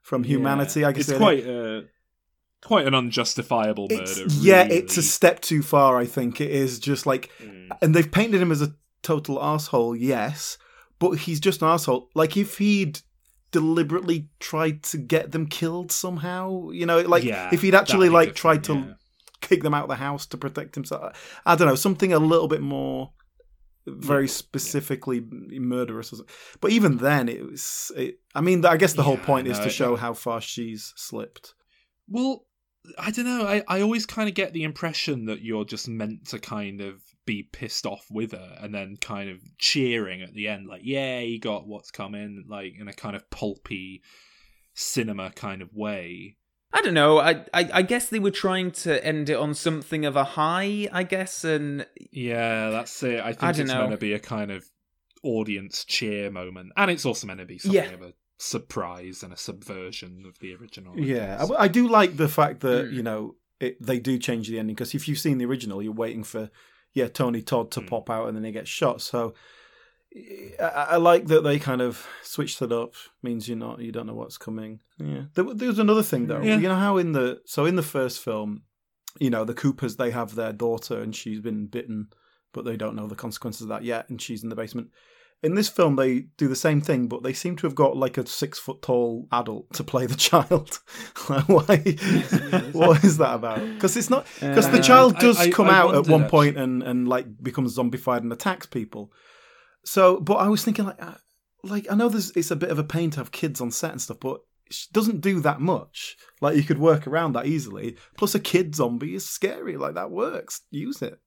from 0.06 0.22
humanity. 0.24 0.84
I 0.84 0.92
guess 0.92 1.08
it's 1.08 1.18
quite 1.18 1.44
uh, 1.46 1.80
quite 2.64 2.86
an 2.86 2.94
unjustifiable 2.94 3.88
It's, 3.90 4.18
murder. 4.18 4.32
yeah, 4.40 4.62
really. 4.62 4.76
it's 4.76 4.96
a 4.96 5.02
step 5.02 5.40
too 5.40 5.62
far. 5.62 5.98
I 5.98 6.06
think 6.06 6.40
it 6.40 6.50
is 6.50 6.78
just 6.78 7.06
like, 7.06 7.30
Mm. 7.42 7.68
and 7.82 7.94
they've 7.94 8.10
painted 8.10 8.40
him 8.40 8.52
as 8.52 8.62
a 8.62 8.72
total 9.02 9.42
asshole. 9.42 9.96
Yes, 9.96 10.58
but 11.00 11.10
he's 11.24 11.40
just 11.40 11.60
an 11.62 11.68
asshole. 11.68 12.08
Like 12.14 12.36
if 12.36 12.58
he'd 12.58 13.00
deliberately 13.50 14.28
tried 14.38 14.82
to 14.84 14.96
get 14.98 15.32
them 15.32 15.46
killed 15.46 15.90
somehow, 15.90 16.70
you 16.70 16.86
know, 16.86 17.00
like 17.00 17.24
Yeah, 17.24 17.50
if 17.52 17.62
he'd 17.62 17.74
actually 17.74 18.08
like 18.08 18.34
tried 18.34 18.62
to 18.64 18.74
different, 18.74 18.96
kick 19.40 19.62
them 19.62 19.74
out 19.74 19.84
of 19.84 19.88
the 19.88 19.96
house 19.96 20.26
to 20.26 20.36
protect 20.36 20.74
himself. 20.74 21.16
I 21.44 21.56
don't 21.56 21.66
know, 21.68 21.74
something 21.74 22.12
a 22.12 22.18
little 22.18 22.48
bit 22.48 22.60
more 22.62 23.10
very 23.86 24.28
specifically 24.28 25.20
murderous. 25.20 26.14
But 26.60 26.72
even 26.72 26.98
then, 26.98 27.28
it 27.28 27.44
was. 27.44 27.92
It, 27.96 28.20
I 28.34 28.40
mean, 28.40 28.64
I 28.64 28.76
guess 28.76 28.94
the 28.94 29.02
whole 29.02 29.16
Yeah, 29.16 29.26
point 29.26 29.48
is 29.48 29.58
to 29.60 29.70
show 29.70 29.96
how 29.96 30.14
far 30.14 30.40
she's 30.40 30.92
slipped. 30.96 31.54
Well, 32.08 32.46
I 32.98 33.10
don't 33.10 33.24
know. 33.24 33.46
I, 33.46 33.62
I 33.68 33.80
always 33.80 34.06
kind 34.06 34.28
of 34.28 34.34
get 34.34 34.52
the 34.52 34.64
impression 34.64 35.26
that 35.26 35.42
you're 35.42 35.64
just 35.64 35.88
meant 35.88 36.28
to 36.28 36.38
kind 36.38 36.80
of 36.80 37.02
be 37.24 37.42
pissed 37.42 37.86
off 37.86 38.06
with 38.10 38.32
her 38.32 38.58
and 38.60 38.72
then 38.72 38.96
kind 39.00 39.28
of 39.30 39.38
cheering 39.58 40.22
at 40.22 40.32
the 40.34 40.46
end, 40.46 40.68
like, 40.68 40.82
yeah, 40.84 41.18
you 41.18 41.40
got 41.40 41.66
what's 41.66 41.90
coming, 41.90 42.44
like 42.48 42.74
in 42.78 42.86
a 42.86 42.92
kind 42.92 43.16
of 43.16 43.28
pulpy 43.30 44.02
cinema 44.74 45.30
kind 45.30 45.62
of 45.62 45.74
way. 45.74 46.36
I 46.76 46.82
don't 46.82 46.94
know. 46.94 47.18
I, 47.18 47.30
I 47.54 47.70
I 47.74 47.82
guess 47.82 48.10
they 48.10 48.18
were 48.18 48.30
trying 48.30 48.70
to 48.72 49.02
end 49.02 49.30
it 49.30 49.36
on 49.36 49.54
something 49.54 50.04
of 50.04 50.14
a 50.14 50.24
high, 50.24 50.88
I 50.92 51.04
guess, 51.04 51.42
and 51.42 51.86
Yeah, 52.12 52.68
that's 52.70 53.02
it. 53.02 53.20
I 53.20 53.32
think 53.32 53.42
I 53.44 53.52
don't 53.52 53.60
it's 53.62 53.72
know. 53.72 53.78
meant 53.80 53.92
to 53.92 53.96
be 53.96 54.12
a 54.12 54.18
kind 54.18 54.50
of 54.50 54.68
audience 55.22 55.84
cheer 55.84 56.30
moment. 56.30 56.72
And 56.76 56.90
it's 56.90 57.06
also 57.06 57.26
meant 57.26 57.40
to 57.40 57.46
be 57.46 57.58
something 57.58 57.82
Yeah. 57.82 57.90
of 57.94 58.02
a 58.02 58.12
surprise 58.38 59.22
and 59.22 59.32
a 59.32 59.36
subversion 59.36 60.24
of 60.26 60.38
the 60.40 60.54
original. 60.54 60.92
I 60.94 61.00
Yeah, 61.00 61.38
guess. 61.38 61.50
I, 61.50 61.62
I 61.64 61.68
do 61.68 61.88
like 61.88 62.16
the 62.18 62.28
fact 62.28 62.60
that 62.60 62.86
Mm. 62.86 62.92
you 62.92 63.02
know 63.02 63.36
it, 63.58 63.80
they 63.80 63.98
do 63.98 64.18
change 64.18 64.48
the 64.48 64.58
ending 64.58 64.74
because 64.76 64.94
if 64.94 65.08
you've 65.08 65.18
seen 65.18 65.38
the 65.38 65.46
original, 65.46 65.82
you're 65.82 65.92
waiting 65.94 66.24
for 66.24 66.50
yeah 66.92 67.08
Tony 67.08 67.40
Todd 67.42 67.70
to 67.72 67.80
Mm. 67.80 67.86
pop 67.88 68.10
out 68.10 68.26
and 68.28 68.36
then 68.36 68.44
he 68.44 68.52
gets 68.52 68.68
shot. 68.70 69.00
So 69.00 69.32
I, 70.60 70.86
I 70.90 70.96
like 70.96 71.26
that 71.26 71.42
they 71.42 71.58
kind 71.58 71.80
of 71.82 72.06
switched 72.22 72.62
it 72.62 72.72
up. 72.72 72.94
Means 73.22 73.48
you're 73.48 73.56
not 73.58 73.80
you 73.80 73.92
don't 73.92 74.06
know 74.06 74.14
what's 74.14 74.38
coming. 74.38 74.80
Yeah, 74.98 75.24
there, 75.34 75.44
there 75.44 75.68
was 75.68 75.78
another 75.78 76.02
thing 76.02 76.26
though. 76.26 76.40
Yeah. 76.40 76.56
You 76.56 76.68
know 76.68 76.76
how 76.76 76.96
in 76.96 77.12
the 77.12 77.40
so 77.44 77.66
in 77.66 77.76
the 77.76 77.82
first 77.82 78.20
film, 78.20 78.62
you 79.18 79.30
know 79.30 79.44
the 79.44 79.54
Coopers 79.54 79.96
they 79.96 80.10
have 80.12 80.34
their 80.34 80.52
daughter 80.52 81.00
and 81.00 81.14
she's 81.14 81.40
been 81.40 81.66
bitten, 81.66 82.08
but 82.52 82.64
they 82.64 82.76
don't 82.76 82.96
know 82.96 83.06
the 83.06 83.14
consequences 83.14 83.62
of 83.62 83.68
that 83.68 83.84
yet, 83.84 84.08
and 84.08 84.20
she's 84.20 84.42
in 84.42 84.48
the 84.48 84.56
basement. 84.56 84.88
In 85.42 85.54
this 85.54 85.68
film, 85.68 85.96
they 85.96 86.20
do 86.38 86.48
the 86.48 86.56
same 86.56 86.80
thing, 86.80 87.08
but 87.08 87.22
they 87.22 87.34
seem 87.34 87.56
to 87.56 87.66
have 87.66 87.74
got 87.74 87.94
like 87.94 88.16
a 88.16 88.26
six 88.26 88.58
foot 88.58 88.80
tall 88.80 89.28
adult 89.30 89.70
to 89.74 89.84
play 89.84 90.06
the 90.06 90.14
child. 90.28 90.80
Like, 91.28 91.44
Why? 91.48 91.76
what 92.72 93.04
is 93.04 93.18
that 93.18 93.34
about? 93.34 93.58
Because 93.60 93.96
it's 93.98 94.08
not 94.08 94.24
because 94.40 94.70
the 94.70 94.78
Uh, 94.78 94.82
child 94.82 95.18
does 95.18 95.38
I- 95.38 95.50
come 95.50 95.66
I 95.68 95.74
out 95.74 95.94
at 95.94 96.06
one 96.08 96.26
point 96.28 96.56
and 96.56 96.82
and 96.82 97.06
like 97.06 97.26
becomes 97.42 97.76
zombified 97.76 98.18
and 98.22 98.32
attacks 98.32 98.64
people. 98.64 99.12
So, 99.86 100.20
but 100.20 100.34
I 100.34 100.48
was 100.48 100.62
thinking 100.64 100.84
like, 100.84 101.00
uh, 101.02 101.14
like 101.62 101.86
I 101.90 101.94
know 101.94 102.08
there's 102.08 102.30
it's 102.32 102.50
a 102.50 102.56
bit 102.56 102.70
of 102.70 102.78
a 102.78 102.84
pain 102.84 103.10
to 103.12 103.18
have 103.18 103.30
kids 103.32 103.60
on 103.60 103.70
set 103.70 103.92
and 103.92 104.02
stuff, 104.02 104.18
but 104.20 104.40
she 104.70 104.86
doesn't 104.92 105.20
do 105.20 105.40
that 105.40 105.60
much. 105.60 106.16
Like 106.40 106.56
you 106.56 106.64
could 106.64 106.78
work 106.78 107.06
around 107.06 107.32
that 107.34 107.46
easily. 107.46 107.96
Plus, 108.18 108.34
a 108.34 108.40
kid 108.40 108.74
zombie 108.74 109.14
is 109.14 109.26
scary. 109.28 109.76
Like 109.76 109.94
that 109.94 110.10
works. 110.10 110.62
Use 110.70 111.00
it. 111.02 111.18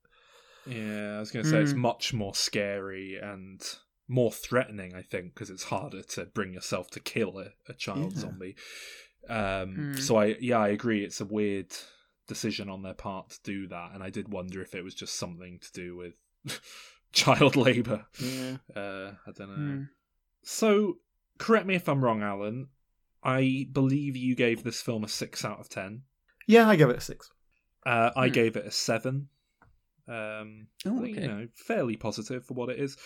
Yeah, 0.67 1.15
I 1.15 1.19
was 1.19 1.31
going 1.31 1.43
to 1.45 1.49
say 1.49 1.61
it's 1.61 1.73
Mm. 1.73 1.77
much 1.77 2.13
more 2.13 2.35
scary 2.35 3.15
and 3.17 3.61
more 4.09 4.31
threatening, 4.31 4.93
I 4.93 5.01
think, 5.03 5.33
because 5.33 5.49
it's 5.49 5.63
harder 5.63 6.03
to 6.03 6.25
bring 6.25 6.53
yourself 6.53 6.89
to 6.91 6.99
kill 6.99 7.39
a, 7.39 7.53
a 7.67 7.73
child 7.73 8.13
Yeah. 8.15 8.19
zombie. 8.21 8.55
Um, 9.29 9.93
Mm. 9.95 9.99
So 9.99 10.17
I, 10.17 10.35
yeah, 10.39 10.59
I 10.59 10.67
agree. 10.69 11.03
It's 11.03 11.21
a 11.21 11.25
weird 11.25 11.71
decision 12.27 12.69
on 12.69 12.83
their 12.83 12.93
part 12.93 13.29
to 13.29 13.39
do 13.43 13.67
that, 13.67 13.91
and 13.93 14.03
I 14.03 14.09
did 14.09 14.27
wonder 14.31 14.61
if 14.61 14.75
it 14.75 14.83
was 14.83 14.93
just 14.95 15.15
something 15.15 15.59
to 15.59 15.71
do 15.71 15.95
with 15.95 16.13
child 17.13 17.55
labor. 17.55 18.05
Yeah. 18.19 18.57
Uh, 18.75 19.11
I 19.27 19.31
don't 19.35 19.49
know. 19.49 19.55
Mm. 19.55 19.87
So, 20.43 20.97
correct 21.37 21.65
me 21.65 21.75
if 21.75 21.87
I'm 21.89 22.03
wrong, 22.03 22.21
Alan. 22.23 22.67
I 23.23 23.67
believe 23.71 24.15
you 24.15 24.35
gave 24.35 24.63
this 24.63 24.81
film 24.81 25.03
a 25.03 25.07
six 25.07 25.43
out 25.43 25.59
of 25.59 25.69
ten. 25.69 26.03
Yeah, 26.47 26.67
I 26.69 26.75
gave 26.75 26.89
it 26.89 26.97
a 26.97 27.01
six. 27.01 27.29
Uh, 27.85 28.11
I 28.15 28.27
Hmm. 28.27 28.33
gave 28.33 28.55
it 28.55 28.65
a 28.65 28.71
seven. 28.71 29.27
Um, 30.07 30.67
Oh, 30.85 31.01
okay. 31.01 31.09
You 31.21 31.27
know, 31.27 31.47
fairly 31.53 31.95
positive 31.97 32.45
for 32.45 32.53
what 32.53 32.69
it 32.69 32.79
is. 32.79 32.97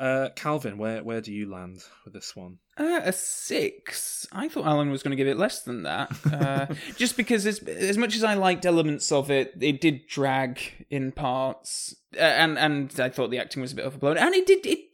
Uh, 0.00 0.30
Calvin, 0.34 0.78
where 0.78 1.04
where 1.04 1.20
do 1.20 1.30
you 1.30 1.50
land 1.50 1.84
with 2.06 2.14
this 2.14 2.34
one? 2.34 2.56
Uh, 2.78 3.02
a 3.04 3.12
six. 3.12 4.26
I 4.32 4.48
thought 4.48 4.64
Alan 4.64 4.90
was 4.90 5.02
going 5.02 5.10
to 5.10 5.16
give 5.16 5.26
it 5.26 5.36
less 5.36 5.60
than 5.60 5.82
that. 5.82 6.10
Uh, 6.32 6.74
just 6.96 7.18
because, 7.18 7.44
as, 7.44 7.58
as 7.58 7.98
much 7.98 8.16
as 8.16 8.24
I 8.24 8.32
liked 8.32 8.64
elements 8.64 9.12
of 9.12 9.30
it, 9.30 9.52
it 9.60 9.82
did 9.82 10.06
drag 10.06 10.86
in 10.88 11.12
parts, 11.12 11.94
uh, 12.16 12.20
and 12.20 12.58
and 12.58 12.98
I 12.98 13.10
thought 13.10 13.30
the 13.30 13.38
acting 13.38 13.60
was 13.60 13.72
a 13.72 13.76
bit 13.76 13.84
overblown, 13.84 14.16
and 14.16 14.34
it 14.34 14.46
did 14.46 14.64
it. 14.64 14.89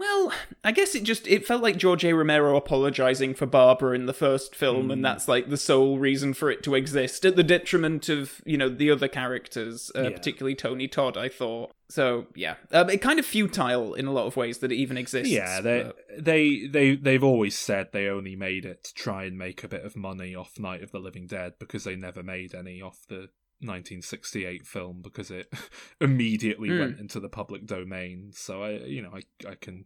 Well, 0.00 0.32
I 0.64 0.72
guess 0.72 0.94
it 0.94 1.02
just 1.02 1.28
it 1.28 1.46
felt 1.46 1.62
like 1.62 1.76
George 1.76 2.06
A. 2.06 2.14
Romero 2.14 2.56
apologizing 2.56 3.34
for 3.34 3.44
Barbara 3.44 3.94
in 3.94 4.06
the 4.06 4.14
first 4.14 4.54
film, 4.56 4.86
Hmm. 4.86 4.90
and 4.92 5.04
that's 5.04 5.28
like 5.28 5.50
the 5.50 5.58
sole 5.58 5.98
reason 5.98 6.32
for 6.32 6.50
it 6.50 6.62
to 6.62 6.74
exist, 6.74 7.26
at 7.26 7.36
the 7.36 7.42
detriment 7.42 8.08
of 8.08 8.40
you 8.46 8.56
know 8.56 8.70
the 8.70 8.90
other 8.90 9.08
characters, 9.08 9.92
uh, 9.94 10.04
Yeah. 10.04 10.10
particularly 10.10 10.54
Tony 10.54 10.88
Todd. 10.88 11.18
I 11.18 11.28
thought 11.28 11.72
so. 11.90 12.28
Yeah, 12.34 12.54
um, 12.72 12.88
it 12.88 13.02
kind 13.02 13.18
of 13.18 13.26
futile 13.26 13.92
in 13.92 14.06
a 14.06 14.12
lot 14.12 14.24
of 14.26 14.36
ways 14.38 14.58
that 14.60 14.72
it 14.72 14.76
even 14.76 14.96
exists. 14.96 15.30
yeah, 15.30 15.60
they 15.60 15.82
but- 15.82 15.96
they 16.24 16.66
they 16.66 16.96
they've 16.96 17.22
always 17.22 17.58
said 17.58 17.88
they 17.92 18.06
only 18.08 18.36
made 18.36 18.64
it 18.64 18.84
to 18.84 18.94
try 18.94 19.24
and 19.24 19.36
make 19.36 19.62
a 19.62 19.68
bit 19.68 19.84
of 19.84 19.96
money 19.96 20.34
off 20.34 20.58
Night 20.58 20.82
of 20.82 20.92
the 20.92 20.98
Living 20.98 21.26
Dead 21.26 21.52
because 21.58 21.84
they 21.84 21.94
never 21.94 22.22
made 22.22 22.54
any 22.54 22.80
off 22.80 23.00
the 23.10 23.28
1968 23.60 24.66
film 24.66 25.00
because 25.02 25.30
it 25.30 25.52
immediately 26.00 26.68
Hmm. 26.68 26.78
went 26.78 26.98
into 27.00 27.20
the 27.20 27.28
public 27.28 27.66
domain. 27.66 28.30
So 28.34 28.62
I, 28.62 28.70
you 28.78 29.02
know, 29.02 29.12
I 29.14 29.48
I 29.48 29.54
can 29.54 29.84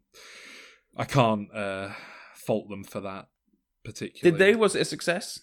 I 0.96 1.04
can't 1.04 1.52
uh, 1.54 1.90
fault 2.34 2.68
them 2.68 2.84
for 2.84 3.00
that 3.00 3.26
particularly. 3.84 4.38
Did 4.38 4.38
they? 4.38 4.54
Was 4.56 4.74
it 4.76 4.82
a 4.82 4.84
success? 4.84 5.40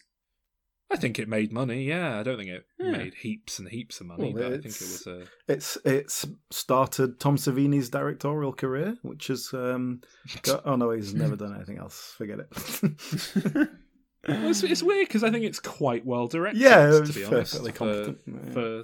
I 0.94 0.98
think 0.98 1.20
it 1.20 1.30
made 1.30 1.54
money. 1.54 1.84
Yeah, 1.86 2.20
I 2.20 2.24
don't 2.24 2.38
think 2.38 2.50
it 2.50 2.66
Yeah. 2.78 2.92
made 2.92 3.14
heaps 3.14 3.60
and 3.60 3.70
heaps 3.70 4.02
of 4.02 4.08
money, 4.08 4.34
Well, 4.34 4.44
but 4.44 4.46
I 4.46 4.50
think 4.58 4.66
it 4.66 4.82
it's- 4.82 5.06
was 5.06 5.08
a 5.08 5.24
It's 5.48 5.78
it's 5.86 6.26
started 6.52 7.18
Tom 7.18 7.38
Savini's 7.38 7.90
directorial 7.90 8.52
career, 8.52 8.98
which 9.02 9.30
is 9.30 9.54
um. 9.54 10.02
Got, 10.42 10.64
oh 10.66 10.76
no, 10.76 10.92
he's 10.92 11.14
never 11.14 11.38
done 11.38 11.56
anything 11.56 11.78
else. 11.78 12.14
Forget 12.18 12.40
it. 12.40 13.70
Well, 14.28 14.50
it's, 14.50 14.64
it's 14.64 14.84
weird 14.84 15.08
because 15.08 15.24
I 15.24 15.32
think 15.32 15.46
it's 15.46 15.60
quite 15.60 16.06
well 16.06 16.28
directed. 16.28 16.62
Yeah, 16.62 17.00
to 17.00 17.14
be 17.14 17.26
honest, 17.26 17.58
for, 17.58 17.72
competent, 17.72 18.20
yeah. 18.28 18.52
for 18.52 18.84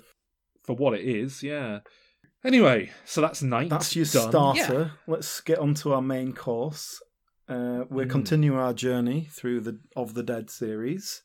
for 0.66 0.76
what 0.76 0.94
it 0.96 1.02
is. 1.06 1.44
Yeah. 1.44 1.80
Anyway, 2.44 2.92
so 3.06 3.22
that's 3.22 3.42
night. 3.42 3.70
That's 3.70 3.96
your 3.96 4.06
done. 4.06 4.30
starter. 4.30 4.92
Let's 5.08 5.42
get 5.42 5.60
on 5.60 5.74
to 5.76 5.94
our 5.94 6.02
main 6.02 6.34
course. 6.34 7.02
Uh, 7.50 7.86
we're 7.90 8.06
Mm. 8.06 8.10
continuing 8.12 8.58
our 8.60 8.74
journey 8.74 9.28
through 9.32 9.62
the 9.62 9.80
of 9.96 10.14
the 10.14 10.24
Dead 10.24 10.50
series. 10.50 11.22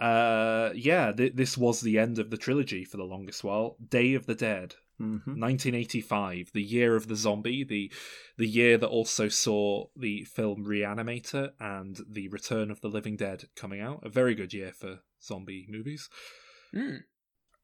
Uh, 0.00 0.70
yeah, 0.74 1.12
th- 1.12 1.34
this 1.34 1.56
was 1.56 1.80
the 1.80 1.98
end 1.98 2.18
of 2.18 2.30
the 2.30 2.36
trilogy 2.36 2.84
for 2.84 2.96
the 2.96 3.04
longest 3.04 3.44
while. 3.44 3.76
Day 3.88 4.14
of 4.14 4.26
the 4.26 4.34
Dead, 4.34 4.74
hmm 5.02 5.40
1985, 5.40 6.50
the 6.54 6.62
year 6.62 6.94
of 6.94 7.08
the 7.08 7.16
zombie, 7.16 7.64
the 7.64 7.92
the 8.38 8.46
year 8.46 8.78
that 8.78 8.86
also 8.86 9.28
saw 9.28 9.86
the 9.96 10.24
film 10.24 10.64
Reanimator 10.64 11.50
and 11.58 11.98
the 12.08 12.28
Return 12.28 12.70
of 12.70 12.80
the 12.80 12.88
Living 12.88 13.16
Dead 13.16 13.44
coming 13.56 13.80
out. 13.80 14.00
A 14.04 14.08
very 14.08 14.34
good 14.34 14.54
year 14.54 14.72
for 14.72 15.00
zombie 15.22 15.66
movies. 15.68 16.08
Hmm. 16.72 16.96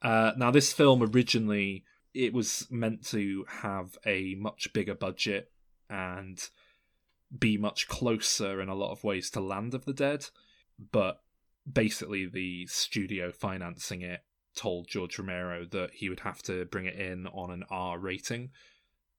Uh, 0.02 0.32
now, 0.36 0.50
this 0.50 0.72
film 0.72 1.02
originally 1.02 1.84
it 2.14 2.32
was 2.32 2.66
meant 2.70 3.04
to 3.06 3.44
have 3.48 3.96
a 4.04 4.34
much 4.36 4.72
bigger 4.72 4.94
budget 4.94 5.52
and 5.88 6.48
be 7.36 7.56
much 7.56 7.86
closer 7.86 8.60
in 8.60 8.68
a 8.68 8.74
lot 8.74 8.90
of 8.90 9.04
ways 9.04 9.30
to 9.30 9.40
Land 9.40 9.74
of 9.74 9.84
the 9.84 9.92
Dead, 9.92 10.26
but 10.90 11.20
basically 11.70 12.26
the 12.26 12.66
studio 12.66 13.30
financing 13.30 14.02
it 14.02 14.20
told 14.58 14.88
George 14.88 15.18
Romero 15.18 15.64
that 15.70 15.90
he 15.94 16.08
would 16.08 16.20
have 16.20 16.42
to 16.42 16.64
bring 16.66 16.86
it 16.86 16.96
in 16.96 17.26
on 17.28 17.50
an 17.50 17.64
R 17.70 17.98
rating, 17.98 18.50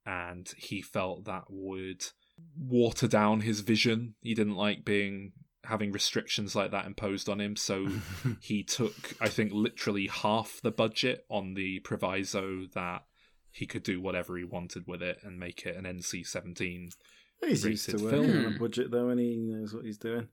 and 0.05 0.51
he 0.57 0.81
felt 0.81 1.25
that 1.25 1.45
would 1.49 2.05
water 2.57 3.07
down 3.07 3.41
his 3.41 3.61
vision. 3.61 4.15
He 4.21 4.33
didn't 4.33 4.55
like 4.55 4.83
being 4.85 5.31
having 5.65 5.91
restrictions 5.91 6.55
like 6.55 6.71
that 6.71 6.85
imposed 6.85 7.29
on 7.29 7.39
him, 7.39 7.55
so 7.55 7.87
he 8.41 8.63
took 8.63 9.15
I 9.21 9.29
think 9.29 9.51
literally 9.53 10.07
half 10.07 10.59
the 10.61 10.71
budget 10.71 11.25
on 11.29 11.53
the 11.53 11.79
proviso 11.79 12.65
that 12.73 13.03
he 13.51 13.65
could 13.65 13.83
do 13.83 13.99
whatever 14.01 14.37
he 14.37 14.43
wanted 14.43 14.87
with 14.87 15.01
it 15.01 15.19
and 15.23 15.39
make 15.39 15.65
it 15.65 15.75
an 15.75 15.85
NC-17 15.85 16.91
He's 17.45 17.65
used 17.65 17.89
to 17.89 18.03
working 18.03 18.23
film. 18.31 18.45
on 18.45 18.55
a 18.55 18.59
budget 18.59 18.91
though, 18.91 19.09
and 19.09 19.19
he 19.19 19.37
knows 19.37 19.73
what 19.73 19.85
he's 19.85 19.97
doing. 19.97 20.27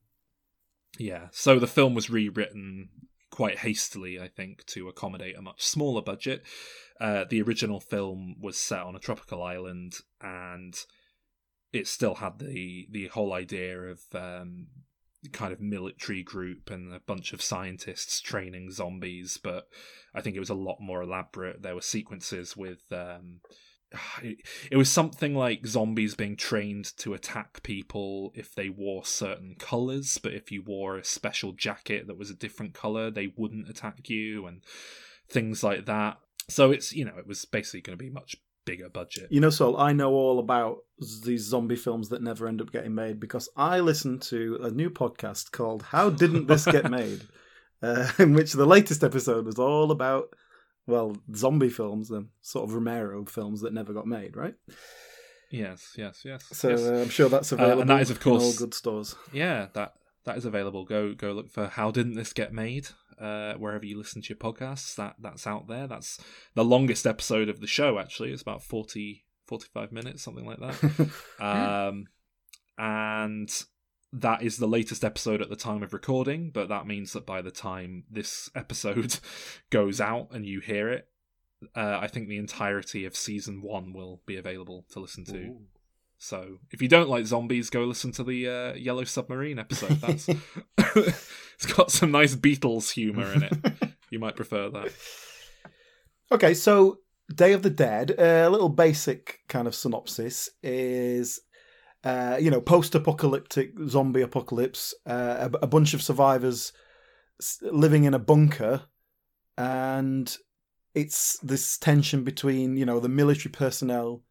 Yeah, 0.98 1.28
so 1.30 1.58
the 1.58 1.66
film 1.66 1.94
was 1.94 2.10
rewritten 2.10 2.88
quite 3.36 3.58
hastily, 3.58 4.18
I 4.18 4.28
think, 4.28 4.64
to 4.68 4.88
accommodate 4.88 5.36
a 5.36 5.42
much 5.42 5.62
smaller 5.62 6.00
budget. 6.00 6.42
Uh, 6.98 7.26
the 7.28 7.42
original 7.42 7.80
film 7.80 8.36
was 8.40 8.56
set 8.56 8.80
on 8.80 8.96
a 8.96 8.98
tropical 8.98 9.42
island, 9.42 9.96
and 10.22 10.74
it 11.70 11.86
still 11.86 12.14
had 12.14 12.38
the 12.38 12.88
the 12.90 13.08
whole 13.08 13.34
idea 13.34 13.78
of 13.78 14.00
um, 14.14 14.68
kind 15.32 15.52
of 15.52 15.60
military 15.60 16.22
group 16.22 16.70
and 16.70 16.94
a 16.94 17.00
bunch 17.00 17.34
of 17.34 17.42
scientists 17.42 18.22
training 18.22 18.70
zombies, 18.70 19.36
but 19.36 19.68
I 20.14 20.22
think 20.22 20.34
it 20.34 20.40
was 20.40 20.48
a 20.48 20.54
lot 20.54 20.78
more 20.80 21.02
elaborate. 21.02 21.60
There 21.60 21.74
were 21.74 21.82
sequences 21.82 22.56
with. 22.56 22.90
Um, 22.90 23.40
it, 24.22 24.38
it 24.70 24.76
was 24.76 24.90
something 24.90 25.34
like 25.34 25.66
zombies 25.66 26.14
being 26.14 26.36
trained 26.36 26.96
to 26.98 27.14
attack 27.14 27.62
people 27.62 28.32
if 28.34 28.54
they 28.54 28.68
wore 28.68 29.04
certain 29.04 29.54
colors, 29.58 30.18
but 30.22 30.32
if 30.32 30.50
you 30.50 30.62
wore 30.62 30.96
a 30.96 31.04
special 31.04 31.52
jacket 31.52 32.06
that 32.06 32.18
was 32.18 32.30
a 32.30 32.34
different 32.34 32.74
color, 32.74 33.10
they 33.10 33.32
wouldn't 33.36 33.68
attack 33.68 34.08
you, 34.08 34.46
and 34.46 34.62
things 35.28 35.62
like 35.62 35.86
that. 35.86 36.18
So 36.48 36.70
it's 36.70 36.92
you 36.92 37.04
know 37.04 37.16
it 37.18 37.26
was 37.26 37.44
basically 37.44 37.80
going 37.80 37.98
to 37.98 38.04
be 38.04 38.10
much 38.10 38.36
bigger 38.64 38.88
budget. 38.88 39.28
You 39.30 39.40
know, 39.40 39.50
Sol, 39.50 39.76
I 39.76 39.92
know 39.92 40.12
all 40.12 40.38
about 40.38 40.78
these 41.24 41.44
zombie 41.44 41.76
films 41.76 42.08
that 42.10 42.22
never 42.22 42.48
end 42.48 42.60
up 42.60 42.72
getting 42.72 42.94
made 42.94 43.20
because 43.20 43.48
I 43.56 43.80
listened 43.80 44.22
to 44.22 44.58
a 44.62 44.70
new 44.70 44.90
podcast 44.90 45.52
called 45.52 45.82
"How 45.82 46.10
Didn't 46.10 46.46
This 46.46 46.64
Get 46.64 46.90
Made," 46.90 47.22
uh, 47.82 48.10
in 48.18 48.34
which 48.34 48.52
the 48.52 48.66
latest 48.66 49.02
episode 49.02 49.46
was 49.46 49.58
all 49.58 49.90
about 49.90 50.34
well 50.86 51.16
zombie 51.34 51.68
films 51.70 52.10
and 52.10 52.28
sort 52.42 52.64
of 52.68 52.74
Romero 52.74 53.24
films 53.24 53.60
that 53.62 53.72
never 53.72 53.92
got 53.92 54.06
made, 54.06 54.36
right? 54.36 54.54
Yes, 55.50 55.94
yes, 55.96 56.22
yes. 56.24 56.44
So 56.52 56.70
yes. 56.70 56.82
uh, 56.82 56.92
I'm 57.02 57.08
sure 57.08 57.28
that's 57.28 57.52
Uh, 57.52 57.56
available. 57.56 57.80
and 57.82 57.90
that 57.90 58.02
is, 58.02 58.10
of 58.10 58.24
in 58.26 58.32
all 58.32 58.52
good 58.54 58.74
stores. 58.74 59.14
yeah, 59.32 59.68
that 59.74 59.94
that 60.24 60.36
is 60.36 60.44
available. 60.44 60.84
Go 60.84 61.14
go 61.14 61.32
look 61.32 61.50
for 61.50 61.68
how 61.68 61.90
didn't 61.90 62.14
this 62.14 62.32
get 62.32 62.52
made? 62.52 62.88
Uh, 63.18 63.54
wherever 63.54 63.86
you 63.86 63.96
listen 63.96 64.20
to 64.22 64.28
your 64.28 64.36
podcasts, 64.38 64.94
that 64.96 65.14
that's 65.20 65.46
out 65.46 65.68
there. 65.68 65.86
That's 65.86 66.18
the 66.54 66.64
longest 66.64 67.06
episode 67.06 67.48
of 67.48 67.60
the 67.60 67.66
show. 67.66 67.98
Actually, 67.98 68.32
it's 68.32 68.42
about 68.42 68.62
40, 68.62 69.24
45 69.46 69.92
minutes, 69.92 70.22
something 70.22 70.44
like 70.44 70.58
that. 70.58 71.10
um, 71.40 72.06
and 72.76 73.48
that 74.12 74.42
is 74.42 74.56
the 74.56 74.68
latest 74.68 75.04
episode 75.04 75.42
at 75.42 75.50
the 75.50 75.56
time 75.56 75.82
of 75.82 75.92
recording, 75.92 76.50
but 76.50 76.68
that 76.68 76.86
means 76.86 77.12
that 77.12 77.26
by 77.26 77.42
the 77.42 77.50
time 77.50 78.04
this 78.10 78.50
episode 78.54 79.18
goes 79.70 80.00
out 80.00 80.28
and 80.30 80.46
you 80.46 80.60
hear 80.60 80.88
it, 80.88 81.08
uh, 81.74 81.98
I 82.00 82.06
think 82.06 82.28
the 82.28 82.38
entirety 82.38 83.04
of 83.04 83.16
season 83.16 83.62
one 83.62 83.92
will 83.92 84.20
be 84.26 84.36
available 84.36 84.84
to 84.92 85.00
listen 85.00 85.24
to. 85.26 85.38
Ooh. 85.38 85.60
So 86.18 86.58
if 86.70 86.80
you 86.80 86.88
don't 86.88 87.08
like 87.10 87.26
zombies, 87.26 87.68
go 87.68 87.84
listen 87.84 88.12
to 88.12 88.24
the 88.24 88.48
uh, 88.48 88.74
Yellow 88.74 89.04
Submarine 89.04 89.58
episode. 89.58 90.00
That's 90.00 90.28
it's 90.78 91.66
got 91.74 91.90
some 91.90 92.10
nice 92.10 92.34
Beatles 92.34 92.92
humor 92.92 93.32
in 93.32 93.42
it. 93.42 93.52
You 94.10 94.18
might 94.18 94.36
prefer 94.36 94.70
that. 94.70 94.92
Okay, 96.32 96.54
so 96.54 97.00
Day 97.34 97.52
of 97.52 97.62
the 97.62 97.70
Dead, 97.70 98.12
a 98.18 98.48
little 98.48 98.68
basic 98.68 99.40
kind 99.48 99.66
of 99.66 99.74
synopsis 99.74 100.48
is, 100.62 101.40
uh, 102.06 102.36
you 102.40 102.52
know, 102.52 102.60
post-apocalyptic 102.60 103.72
zombie 103.88 104.22
apocalypse. 104.22 104.94
Uh, 105.04 105.48
a, 105.52 105.64
a 105.64 105.66
bunch 105.66 105.92
of 105.92 106.00
survivors 106.00 106.72
living 107.62 108.04
in 108.04 108.14
a 108.14 108.18
bunker, 108.20 108.82
and 109.58 110.36
it's 110.94 111.36
this 111.40 111.76
tension 111.76 112.22
between 112.22 112.76
you 112.76 112.86
know 112.86 113.00
the 113.00 113.08
military 113.08 113.50
personnel 113.50 114.22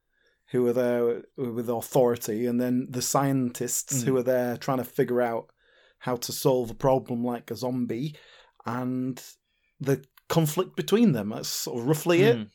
who 0.51 0.65
are 0.67 0.71
there 0.71 1.23
with 1.35 1.69
authority, 1.69 2.45
and 2.45 2.61
then 2.61 2.87
the 2.89 3.01
scientists 3.01 4.03
who 4.03 4.15
are 4.15 4.23
there 4.23 4.55
trying 4.55 4.77
to 4.77 4.85
figure 4.85 5.21
out 5.21 5.49
how 5.99 6.15
to 6.15 6.31
solve 6.31 6.71
a 6.71 6.75
problem 6.75 7.25
like 7.25 7.51
a 7.51 7.57
zombie, 7.57 8.15
and 8.65 9.21
the 9.81 10.01
conflict 10.29 10.77
between 10.77 11.11
them. 11.11 11.29
That's 11.29 11.49
sort 11.49 11.81
of 11.81 11.87
roughly 11.87 12.21
it. 12.21 12.37
Mm. 12.37 12.49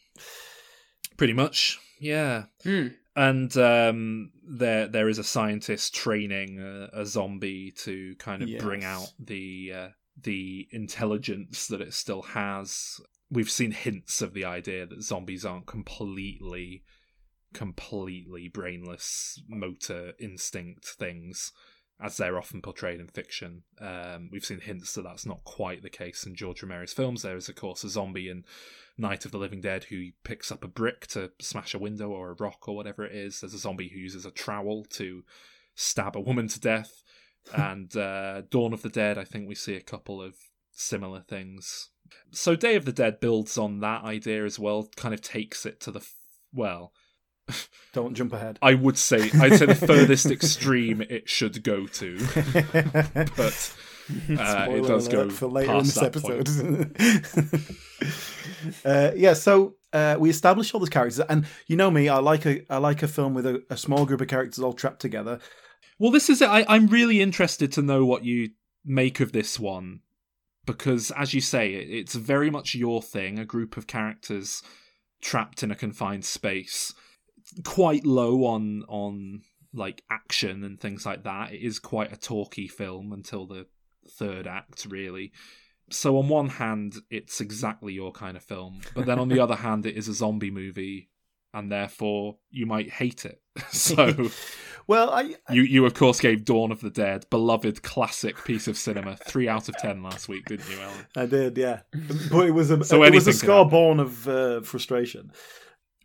Pretty 1.19 1.35
much, 1.35 1.79
yeah. 2.01 2.45
Hmm. 2.63 2.89
And 3.17 3.55
um, 3.57 4.31
there 4.43 4.87
there 4.87 5.09
is 5.09 5.19
a 5.19 5.25
scientist 5.25 5.95
training 5.95 6.61
a, 6.61 7.01
a 7.01 7.07
zombie 7.07 7.73
to 7.79 8.15
kind 8.17 8.43
of 8.43 8.49
bring 8.59 8.85
out 8.85 9.13
the 9.19 9.73
uh, 9.75 9.89
the 10.23 10.69
intelligence 10.71 11.67
that 11.67 11.81
it 11.81 11.95
still 11.95 12.23
has. 12.23 13.01
We've 13.31 13.51
seen 13.51 13.73
hints 13.73 14.23
of 14.23 14.35
the 14.35 14.45
idea 14.45 14.87
that 14.87 15.03
zombies 15.03 15.45
aren't 15.45 15.67
completely 15.67 16.85
completely 17.53 18.49
brainless 18.49 19.43
motor 19.49 20.13
instinct 20.21 20.87
things 20.87 21.53
as 22.03 22.17
they're 22.17 22.39
often 22.39 22.63
portrayed 22.63 23.01
in 23.01 23.09
fiction. 23.09 23.63
Um, 23.81 24.31
we've 24.33 24.45
seen 24.45 24.61
hints 24.61 24.95
that 24.95 25.03
that's 25.03 25.27
not 25.27 25.45
quite 25.45 25.83
the 25.83 25.91
case 25.91 26.25
in 26.25 26.35
George 26.35 26.63
Romero's 26.63 26.93
films. 26.93 27.23
There 27.23 27.37
is, 27.37 27.49
of 27.49 27.57
course, 27.57 27.85
a 27.85 27.91
zombie 27.91 28.29
in 28.29 28.45
Night 29.01 29.25
of 29.25 29.33
the 29.33 29.39
Living 29.39 29.61
Dead 29.61 29.85
who 29.85 30.11
picks 30.25 30.53
up 30.53 30.63
a 30.63 30.69
brick 30.69 31.07
to 31.09 31.33
smash 31.41 31.75
a 31.75 31.79
window 31.79 32.11
or 32.11 32.31
a 32.31 32.35
rock 32.35 32.69
or 32.69 32.77
whatever 32.77 33.05
it 33.05 33.15
is. 33.15 33.41
There's 33.41 33.55
a 33.55 33.59
zombie 33.59 33.89
who 33.89 33.99
uses 33.99 34.27
a 34.27 34.31
trowel 34.31 34.85
to 34.91 35.25
stab 35.75 36.17
a 36.17 36.21
woman 36.21 36.49
to 36.49 36.61
death. 36.61 37.03
and 37.55 37.97
uh, 37.97 38.43
Dawn 38.51 38.73
of 38.73 38.83
the 38.83 38.91
Dead, 38.91 39.17
I 39.19 39.25
think 39.25 39.49
we 39.49 39.55
see 39.55 39.75
a 39.75 39.81
couple 39.81 40.21
of 40.23 40.35
similar 40.73 41.21
things. 41.21 41.91
So 42.33 42.55
Day 42.55 42.77
of 42.77 42.85
the 42.85 42.93
Dead 42.93 43.21
builds 43.21 43.57
on 43.57 43.81
that 43.81 44.05
idea 44.05 44.45
as 44.45 44.59
well, 44.59 44.89
kind 44.97 45.15
of 45.15 45.21
takes 45.23 45.65
it 45.65 45.81
to 45.81 45.91
the 45.91 46.01
f- 46.01 46.15
well. 46.53 46.93
Don't 47.93 48.15
jump 48.15 48.33
ahead. 48.33 48.59
I 48.63 48.75
would 48.75 48.99
say 48.99 49.31
I'd 49.41 49.57
say 49.57 49.67
the 49.67 49.75
furthest 49.87 50.27
extreme 50.27 51.01
it 51.01 51.29
should 51.29 51.63
go 51.65 51.87
to, 51.87 52.19
but 53.37 53.75
uh, 54.31 54.33
it 54.33 54.65
Spoiler 54.65 54.89
does 54.89 55.09
go 55.09 55.31
for 55.31 55.47
later 55.47 55.73
in 55.73 55.79
past 55.79 56.01
this 56.01 56.13
that 56.13 56.23
point. 56.23 57.69
episode. 58.05 58.85
uh, 58.85 59.13
yeah, 59.17 59.35
so 59.35 59.75
uh, 59.93 60.17
we 60.19 60.31
establish 60.31 60.73
all 60.75 60.81
these 60.81 60.89
characters, 60.89 61.21
and 61.21 61.47
you 61.67 61.77
know 61.77 61.91
me, 61.91 62.09
I 62.09 62.19
like 62.19 62.47
a 62.47 62.65
I 62.73 62.79
like 62.79 63.03
a 63.03 63.09
film 63.09 63.35
with 63.35 63.47
a, 63.47 63.63
a 63.71 63.77
small 63.77 64.07
group 64.07 64.21
of 64.21 64.29
characters 64.29 64.59
all 64.59 64.73
trapped 64.73 65.01
together. 65.01 65.41
Well, 65.99 66.11
this 66.11 66.31
is 66.31 66.41
it. 66.41 66.49
I, 66.49 66.65
I'm 66.69 66.87
really 66.87 67.21
interested 67.21 67.73
to 67.73 67.83
know 67.83 68.05
what 68.05 68.25
you 68.25 68.51
make 68.85 69.21
of 69.21 69.33
this 69.33 69.59
one 69.61 70.01
because, 70.67 71.11
as 71.13 71.35
you 71.35 71.41
say, 71.41 71.75
it, 71.75 71.91
it's 71.91 72.15
very 72.15 72.51
much 72.51 72.75
your 72.75 73.03
thing. 73.03 73.39
A 73.39 73.45
group 73.45 73.77
of 73.77 73.87
characters 73.87 74.63
trapped 75.21 75.63
in 75.63 75.71
a 75.71 75.77
confined 75.77 76.25
space, 76.25 76.95
quite 77.65 78.07
low 78.07 78.45
on 78.45 78.85
on 78.89 79.43
like 79.73 80.03
action 80.11 80.65
and 80.65 80.81
things 80.81 81.07
like 81.07 81.25
that. 81.25 81.53
It 81.53 81.63
is 81.63 81.79
quite 81.79 82.13
a 82.13 82.17
talky 82.17 82.69
film 82.69 83.13
until 83.13 83.47
the 83.47 83.67
third 84.11 84.47
act, 84.47 84.87
really. 84.89 85.33
So 85.91 86.19
on 86.19 86.29
one 86.29 86.49
hand, 86.49 86.97
it's 87.11 87.41
exactly 87.41 87.93
your 87.93 88.13
kind 88.13 88.37
of 88.37 88.43
film, 88.45 88.81
but 88.95 89.07
then 89.07 89.19
on 89.19 89.29
the 89.29 89.41
other 89.45 89.57
hand, 89.57 89.87
it 89.87 89.97
is 89.97 90.09
a 90.09 90.15
zombie 90.15 90.51
movie, 90.51 91.09
and 91.53 91.71
therefore 91.71 92.37
you 92.51 92.67
might 92.67 92.91
hate 92.91 93.25
it. 93.25 93.41
so. 93.71 94.31
Well, 94.87 95.11
I 95.11 95.37
You, 95.51 95.63
you 95.63 95.87
of 95.87 95.95
course 95.95 96.19
gave 96.19 96.45
Dawn 96.45 96.73
of 96.73 96.81
the 96.81 96.91
Dead, 96.91 97.25
beloved 97.31 97.81
classic 97.85 98.43
piece 98.45 98.67
of 98.67 98.77
cinema, 98.77 99.15
three 99.15 99.47
out 99.47 99.69
of 99.69 99.77
ten 99.77 100.03
last 100.03 100.29
week, 100.29 100.47
didn't 100.47 100.69
you, 100.69 100.81
Ellen? 100.81 101.07
I 101.17 101.27
did, 101.27 101.57
yeah, 101.57 101.83
but 102.29 102.49
it 102.49 102.51
was 102.51 102.73
a 102.73 102.83
So 102.83 103.05
it 103.05 103.13
was 103.13 103.29
a 103.29 103.31
anything 103.31 103.33
can 103.33 103.33
score 103.35 103.57
happen. 103.59 103.71
born 103.71 104.01
of 104.01 104.27
uh, 104.27 104.61
frustration. 104.63 105.31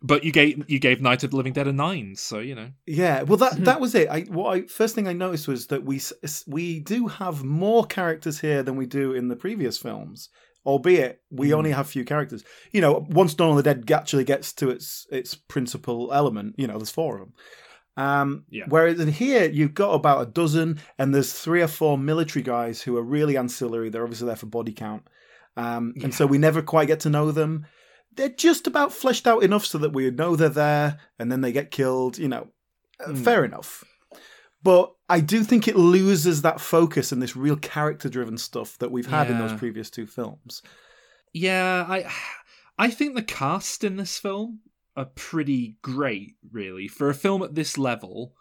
But 0.06 0.22
you 0.24 0.30
gave 0.30 0.62
you 0.68 0.78
gave 0.78 1.00
Night 1.00 1.24
of 1.24 1.30
the 1.30 1.36
Living 1.36 1.52
Dead 1.52 1.66
a 1.66 1.72
nine, 1.72 2.14
so 2.14 2.38
you 2.38 2.54
know. 2.54 2.70
Yeah, 2.86 3.22
well, 3.22 3.38
that 3.38 3.64
that 3.64 3.80
was 3.80 3.94
it. 3.94 4.08
I 4.08 4.20
what 4.22 4.56
I 4.56 4.62
first 4.66 4.94
thing 4.94 5.08
I 5.08 5.12
noticed 5.12 5.48
was 5.48 5.66
that 5.66 5.84
we 5.84 6.00
we 6.46 6.80
do 6.80 7.08
have 7.08 7.42
more 7.42 7.84
characters 7.84 8.40
here 8.40 8.62
than 8.62 8.76
we 8.76 8.86
do 8.86 9.12
in 9.12 9.28
the 9.28 9.36
previous 9.36 9.78
films, 9.78 10.28
albeit 10.64 11.22
we 11.30 11.52
only 11.52 11.72
have 11.72 11.88
few 11.88 12.04
characters. 12.04 12.44
You 12.72 12.80
know, 12.82 13.06
once 13.10 13.34
Dawn 13.34 13.50
of 13.50 13.56
the 13.56 13.62
Dead 13.62 13.90
actually 13.90 14.24
gets 14.24 14.52
to 14.54 14.70
its 14.70 15.06
its 15.10 15.34
principal 15.34 16.12
element, 16.12 16.54
you 16.56 16.66
know, 16.66 16.78
there's 16.78 16.90
four 16.90 17.14
of 17.16 17.20
them. 17.20 17.32
Um, 17.96 18.44
Yeah. 18.50 18.66
Whereas 18.68 19.00
in 19.00 19.08
here, 19.08 19.48
you've 19.50 19.74
got 19.74 19.92
about 19.92 20.22
a 20.22 20.30
dozen, 20.30 20.78
and 20.98 21.14
there's 21.14 21.32
three 21.32 21.62
or 21.62 21.68
four 21.68 21.96
military 21.96 22.42
guys 22.42 22.82
who 22.82 22.96
are 22.96 23.02
really 23.02 23.36
ancillary. 23.38 23.88
They're 23.88 24.04
obviously 24.04 24.26
there 24.26 24.36
for 24.36 24.46
body 24.46 24.72
count, 24.72 25.08
um, 25.56 25.94
and 26.02 26.14
so 26.14 26.26
we 26.26 26.38
never 26.38 26.62
quite 26.62 26.88
get 26.88 27.00
to 27.00 27.10
know 27.10 27.32
them. 27.32 27.66
They're 28.16 28.28
just 28.28 28.66
about 28.66 28.92
fleshed 28.92 29.26
out 29.26 29.42
enough 29.42 29.66
so 29.66 29.78
that 29.78 29.92
we 29.92 30.10
know 30.10 30.36
they're 30.36 30.48
there, 30.48 30.98
and 31.18 31.30
then 31.30 31.40
they 31.40 31.52
get 31.52 31.70
killed. 31.70 32.18
You 32.18 32.28
know, 32.28 32.48
uh, 33.04 33.14
fair 33.14 33.44
enough. 33.44 33.84
But 34.62 34.92
I 35.08 35.20
do 35.20 35.44
think 35.44 35.68
it 35.68 35.76
loses 35.76 36.42
that 36.42 36.60
focus 36.60 37.12
and 37.12 37.22
this 37.22 37.36
real 37.36 37.56
character-driven 37.56 38.38
stuff 38.38 38.76
that 38.78 38.90
we've 38.90 39.06
had 39.06 39.30
in 39.30 39.38
those 39.38 39.52
previous 39.52 39.90
two 39.90 40.06
films. 40.06 40.62
Yeah, 41.32 41.86
I 41.88 42.10
I 42.78 42.90
think 42.90 43.14
the 43.14 43.22
cast 43.22 43.84
in 43.84 43.96
this 43.96 44.18
film 44.18 44.60
are 44.96 45.04
pretty 45.14 45.76
great, 45.82 46.34
really, 46.50 46.88
for 46.88 47.08
a 47.08 47.14
film 47.14 47.42
at 47.42 47.54
this 47.54 47.78
level. 47.78 48.34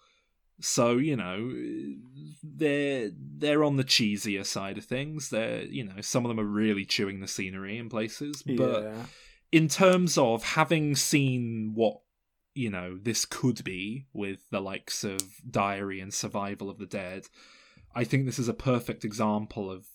So 0.61 0.93
you 0.93 1.17
know, 1.17 1.51
they're 2.41 3.11
they're 3.13 3.63
on 3.63 3.75
the 3.75 3.83
cheesier 3.83 4.45
side 4.45 4.77
of 4.77 4.85
things. 4.85 5.29
They're 5.29 5.63
you 5.63 5.83
know 5.83 6.01
some 6.01 6.25
of 6.25 6.29
them 6.29 6.39
are 6.39 6.49
really 6.49 6.85
chewing 6.85 7.19
the 7.19 7.27
scenery 7.27 7.77
in 7.77 7.89
places, 7.89 8.41
but 8.41 8.83
yeah. 8.83 9.05
In 9.51 9.67
terms 9.67 10.17
of 10.17 10.43
having 10.43 10.95
seen 10.95 11.71
what 11.75 11.97
you 12.53 12.69
know 12.69 12.97
this 13.01 13.25
could 13.25 13.63
be 13.63 14.05
with 14.13 14.39
the 14.49 14.61
likes 14.61 15.03
of 15.03 15.21
diary 15.49 15.99
and 15.99 16.13
survival 16.13 16.69
of 16.69 16.77
the 16.77 16.85
dead 16.85 17.25
i 17.93 18.03
think 18.03 18.25
this 18.25 18.39
is 18.39 18.47
a 18.47 18.53
perfect 18.53 19.03
example 19.03 19.69
of 19.69 19.85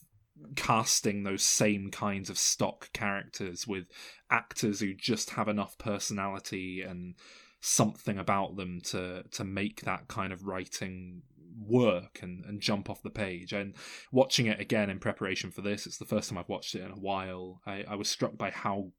casting 0.56 1.22
those 1.22 1.42
same 1.42 1.90
kinds 1.90 2.30
of 2.30 2.38
stock 2.38 2.92
characters 2.92 3.66
with 3.66 3.84
actors 4.30 4.80
who 4.80 4.94
just 4.94 5.30
have 5.30 5.48
enough 5.48 5.76
personality 5.78 6.82
and 6.82 7.14
something 7.60 8.18
about 8.18 8.56
them 8.56 8.80
to 8.80 9.22
to 9.30 9.44
make 9.44 9.82
that 9.82 10.08
kind 10.08 10.32
of 10.32 10.46
writing 10.46 11.22
work 11.58 12.20
and, 12.22 12.44
and 12.46 12.60
jump 12.60 12.88
off 12.88 13.02
the 13.02 13.10
page. 13.10 13.52
And 13.52 13.74
watching 14.12 14.46
it 14.46 14.60
again 14.60 14.88
in 14.88 14.98
preparation 14.98 15.50
for 15.50 15.60
this 15.60 15.86
it's 15.86 15.98
the 15.98 16.04
first 16.04 16.28
time 16.28 16.38
i've 16.38 16.48
watched 16.48 16.74
it 16.74 16.82
in 16.82 16.90
a 16.90 16.96
while. 16.96 17.60
I, 17.66 17.84
I 17.88 17.94
was 17.96 18.08
struck 18.08 18.36
by 18.36 18.50
how 18.50 18.92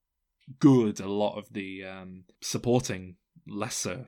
good 0.60 1.00
a 1.00 1.08
lot 1.10 1.38
of 1.38 1.52
the 1.52 1.84
um, 1.84 2.24
supporting 2.42 3.16
lesser 3.48 4.08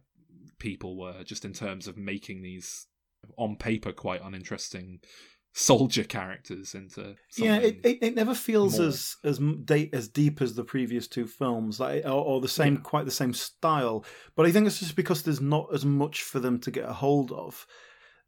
people 0.59 0.97
were, 0.97 1.23
just 1.23 1.45
in 1.45 1.53
terms 1.53 1.87
of 1.87 1.97
making 1.97 2.41
these 2.41 2.87
on 3.37 3.55
paper 3.55 3.91
quite 3.91 4.21
uninteresting 4.23 4.99
soldier 5.55 6.03
characters 6.03 6.73
into 6.73 7.15
Yeah, 7.37 7.57
it, 7.57 7.79
it, 7.83 7.97
it 8.01 8.15
never 8.15 8.33
feels 8.33 8.79
more. 8.79 8.87
as 8.87 9.15
as 9.23 9.39
de- 9.39 9.89
as 9.93 10.07
deep 10.07 10.41
as 10.41 10.55
the 10.55 10.63
previous 10.63 11.07
two 11.07 11.27
films, 11.27 11.79
like 11.79 12.05
or, 12.05 12.09
or 12.11 12.41
the 12.41 12.47
same, 12.47 12.75
Yeah. 12.75 12.81
quite 12.81 13.05
the 13.05 13.11
same 13.11 13.33
style. 13.33 14.03
But 14.35 14.45
I 14.47 14.51
think 14.51 14.65
it's 14.67 14.79
just 14.79 14.95
because 14.95 15.21
there's 15.23 15.41
not 15.41 15.67
as 15.73 15.85
much 15.85 16.23
for 16.23 16.39
them 16.39 16.59
to 16.61 16.71
get 16.71 16.89
a 16.89 16.93
hold 16.93 17.31
of. 17.31 17.65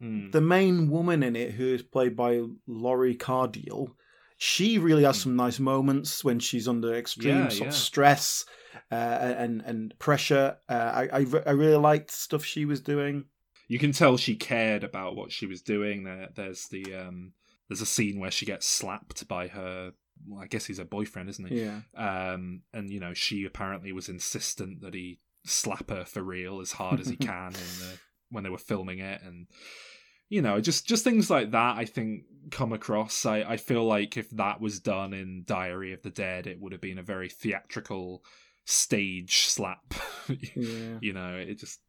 Mm. 0.02 0.32
The 0.34 0.42
main 0.42 0.90
woman 0.90 1.24
in 1.24 1.36
it, 1.36 1.52
who 1.54 1.74
is 1.74 1.82
played 1.82 2.16
by 2.16 2.42
Lori 2.68 3.16
Cardille, 3.16 3.96
she 4.38 4.78
really 4.78 5.04
has 5.04 5.22
some 5.22 5.36
nice 5.36 5.60
moments 5.60 6.24
when 6.24 6.40
she's 6.40 6.68
under 6.68 6.94
extreme 6.96 7.36
Hmm. 7.36 7.42
Yeah, 7.44 7.50
sort 7.50 7.62
yeah. 7.62 7.68
of 7.70 7.74
stress 7.76 8.46
uh, 8.92 8.96
and 8.96 9.62
and 9.62 9.98
pressure. 10.00 10.58
Uh, 10.70 10.74
I, 11.14 11.20
I 11.22 11.26
I 11.48 11.52
really 11.52 11.78
liked 11.78 12.12
stuff 12.12 12.44
she 12.44 12.66
was 12.66 12.82
doing. 12.82 13.26
you 13.68 13.80
can 13.80 13.92
tell 13.94 14.18
she 14.18 14.36
cared 14.36 14.84
about 14.84 15.16
what 15.16 15.32
she 15.32 15.46
was 15.46 15.62
doing. 15.62 16.04
There, 16.04 16.30
there's 16.36 16.68
the 16.68 16.94
um, 16.96 17.34
there's 17.70 17.82
a 17.82 17.86
scene 17.86 18.20
where 18.20 18.32
she 18.32 18.46
gets 18.46 18.66
slapped 18.68 19.28
by 19.28 19.48
her. 19.48 19.92
Well, 20.28 20.42
I 20.42 20.48
guess 20.48 20.66
he's 20.66 20.78
her 20.78 20.86
boyfriend, 20.86 21.30
isn't 21.30 21.48
he? 21.50 21.62
Yeah, 21.64 21.82
Um, 21.98 22.62
and 22.74 22.90
you 22.90 23.00
know, 23.02 23.14
she 23.14 23.44
apparently 23.46 23.92
was 23.92 24.08
insistent 24.08 24.82
that 24.82 24.94
he 24.94 25.20
slap 25.46 25.90
her 25.90 26.06
for 26.06 26.22
real 26.24 26.62
as 26.62 26.72
hard 26.74 27.00
as 27.02 27.08
he 27.08 27.16
can 27.32 27.48
in 27.48 27.80
the, 27.80 28.00
when 28.30 28.44
they 28.44 28.50
were 28.50 28.58
filming 28.58 29.00
it, 29.00 29.22
and 29.24 29.48
you 30.30 30.42
know, 30.42 30.60
just 30.62 30.88
just 30.88 31.04
things 31.04 31.30
like 31.30 31.52
that. 31.52 31.78
I 31.78 31.86
think 31.86 32.24
come 32.52 32.74
across. 32.74 33.26
I 33.26 33.42
I 33.44 33.58
feel 33.58 33.84
like 33.86 34.18
if 34.18 34.30
that 34.32 34.60
was 34.62 34.80
done 34.80 35.14
in 35.14 35.44
Diary 35.46 35.94
of 35.94 36.02
the 36.04 36.10
Dead, 36.10 36.48
it 36.48 36.60
would 36.60 36.72
have 36.72 36.82
been 36.82 37.00
a 37.00 37.04
very 37.04 37.30
theatrical 37.30 38.24
stage 38.66 39.46
slap. 39.46 39.94
Yeah. 40.56 40.98
you 41.02 41.14
know, 41.14 41.36
it 41.36 41.60
just. 41.60 41.80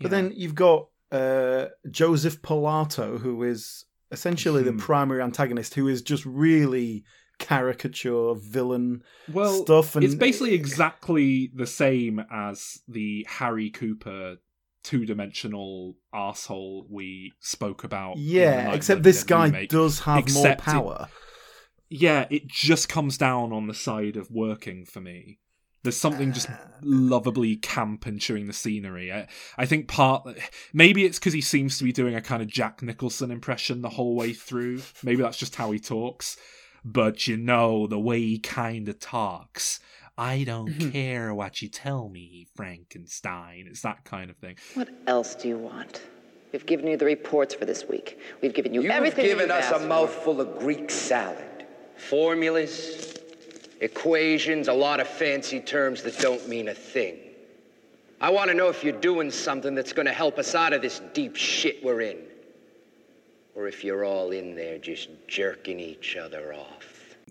But 0.00 0.10
then 0.10 0.32
you've 0.34 0.56
got 0.56 0.88
uh, 1.12 1.66
Joseph 1.90 2.42
Pilato, 2.42 3.18
who 3.18 3.42
is 3.44 3.84
essentially 4.10 4.62
the 4.64 4.72
Mhm. 4.72 4.78
primary 4.80 5.22
antagonist, 5.22 5.74
who 5.74 5.86
is 5.88 6.02
just 6.02 6.24
really 6.26 7.04
caricature 7.38 8.34
villain 8.34 9.02
well, 9.32 9.62
stuff. 9.62 9.94
And 9.94 10.04
it's 10.04 10.14
basically 10.16 10.54
exactly 10.54 11.50
the 11.54 11.66
same 11.66 12.20
as 12.30 12.78
the 12.88 13.24
Harry 13.28 13.70
Cooper 13.70 14.36
two-dimensional 14.84 15.96
asshole 16.12 16.86
we 16.90 17.32
spoke 17.40 17.84
about. 17.84 18.16
yeah, 18.16 18.72
except 18.72 19.02
this 19.02 19.24
guy 19.24 19.46
remake. 19.46 19.70
does 19.70 20.00
have 20.00 20.14
more 20.16 20.22
except 20.22 20.60
it- 20.60 20.64
power. 20.64 21.08
yeah, 21.88 22.26
it 22.30 22.46
just 22.48 22.88
comes 22.88 23.18
down 23.18 23.52
on 23.52 23.66
the 23.66 23.74
side 23.74 24.16
of 24.16 24.30
working 24.30 24.84
for 24.84 25.00
me. 25.00 25.38
There's 25.84 25.96
something 25.96 26.32
just 26.32 26.50
uh. 26.50 26.56
lovably 26.82 27.56
camp 27.56 28.04
and 28.04 28.20
chewing 28.20 28.46
the 28.48 28.52
scenery. 28.52 29.12
I, 29.12 29.28
I 29.56 29.64
think 29.64 29.86
part 29.88 30.28
maybe 30.72 31.04
it's 31.04 31.18
because 31.18 31.32
he 31.32 31.40
seems 31.40 31.78
to 31.78 31.84
be 31.84 31.92
doing 31.92 32.14
a 32.16 32.20
kind 32.20 32.42
of 32.42 32.48
Jack 32.48 32.82
Nicholson 32.82 33.30
impression 33.30 33.80
the 33.80 33.88
whole 33.90 34.16
way 34.16 34.32
through. 34.32 34.82
Maybe 35.04 35.22
that's 35.22 35.38
just 35.38 35.54
how 35.54 35.70
he 35.70 35.78
talks. 35.78 36.36
But 36.84 37.26
you 37.26 37.36
know 37.36 37.86
the 37.86 37.98
way 37.98 38.20
he 38.20 38.38
kind 38.38 38.88
of 38.88 38.98
talks. 38.98 39.78
I 40.18 40.42
don't 40.42 40.68
mm-hmm. 40.68 40.90
care 40.90 41.32
what 41.32 41.62
you 41.62 41.68
tell 41.68 42.08
me, 42.08 42.48
Frankenstein. 42.56 43.66
It's 43.70 43.82
that 43.82 44.02
kind 44.04 44.30
of 44.30 44.36
thing. 44.36 44.56
What 44.74 44.88
else 45.06 45.36
do 45.36 45.46
you 45.46 45.56
want? 45.56 46.02
We've 46.52 46.66
given 46.66 46.88
you 46.88 46.96
the 46.96 47.04
reports 47.04 47.54
for 47.54 47.64
this 47.64 47.84
week. 47.88 48.18
We've 48.42 48.52
given 48.52 48.74
you 48.74 48.82
You've 48.82 48.90
everything 48.90 49.26
given 49.26 49.38
you've 49.38 49.48
given 49.48 49.56
us 49.56 49.66
asked 49.66 49.76
a 49.76 49.78
for. 49.78 49.86
mouthful 49.86 50.40
of 50.40 50.58
Greek 50.58 50.90
salad. 50.90 51.66
Formulas, 51.96 53.14
equations, 53.80 54.66
a 54.66 54.72
lot 54.72 54.98
of 54.98 55.06
fancy 55.06 55.60
terms 55.60 56.02
that 56.02 56.18
don't 56.18 56.48
mean 56.48 56.68
a 56.68 56.74
thing. 56.74 57.18
I 58.20 58.30
want 58.30 58.50
to 58.50 58.56
know 58.56 58.68
if 58.68 58.82
you're 58.82 59.00
doing 59.00 59.30
something 59.30 59.76
that's 59.76 59.92
going 59.92 60.06
to 60.06 60.12
help 60.12 60.38
us 60.38 60.56
out 60.56 60.72
of 60.72 60.82
this 60.82 61.00
deep 61.14 61.36
shit 61.36 61.84
we're 61.84 62.00
in. 62.00 62.18
Or 63.54 63.68
if 63.68 63.84
you're 63.84 64.04
all 64.04 64.32
in 64.32 64.56
there 64.56 64.78
just 64.78 65.10
jerking 65.28 65.78
each 65.78 66.16
other 66.16 66.54
off. 66.54 66.87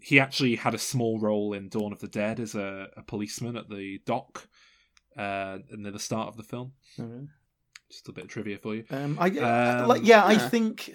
He 0.08 0.22
actually 0.22 0.56
had 0.56 0.74
a 0.74 0.78
small 0.78 1.20
role 1.20 1.52
in 1.52 1.67
Dawn 1.67 1.91
of 1.91 2.00
the 2.00 2.08
Dead 2.08 2.39
as 2.39 2.56
a, 2.56 2.88
a 2.96 3.04
policeman 3.04 3.58
at 3.58 3.70
the 3.70 4.00
dock 4.06 4.48
uh, 5.17 5.58
near 5.70 5.91
the 5.91 6.00
start 6.00 6.30
of 6.30 6.38
the 6.38 6.43
film. 6.43 6.72
Just 7.91 8.08
a 8.08 8.13
bit 8.13 8.24
of 8.24 8.30
trivia 8.30 8.58
for 8.58 8.74
you. 8.74 8.86
Um, 8.89 9.17
I 9.20 9.28
Um, 9.32 9.88
like, 9.89 10.06
yeah, 10.06 10.26
I 10.26 10.38
think, 10.38 10.93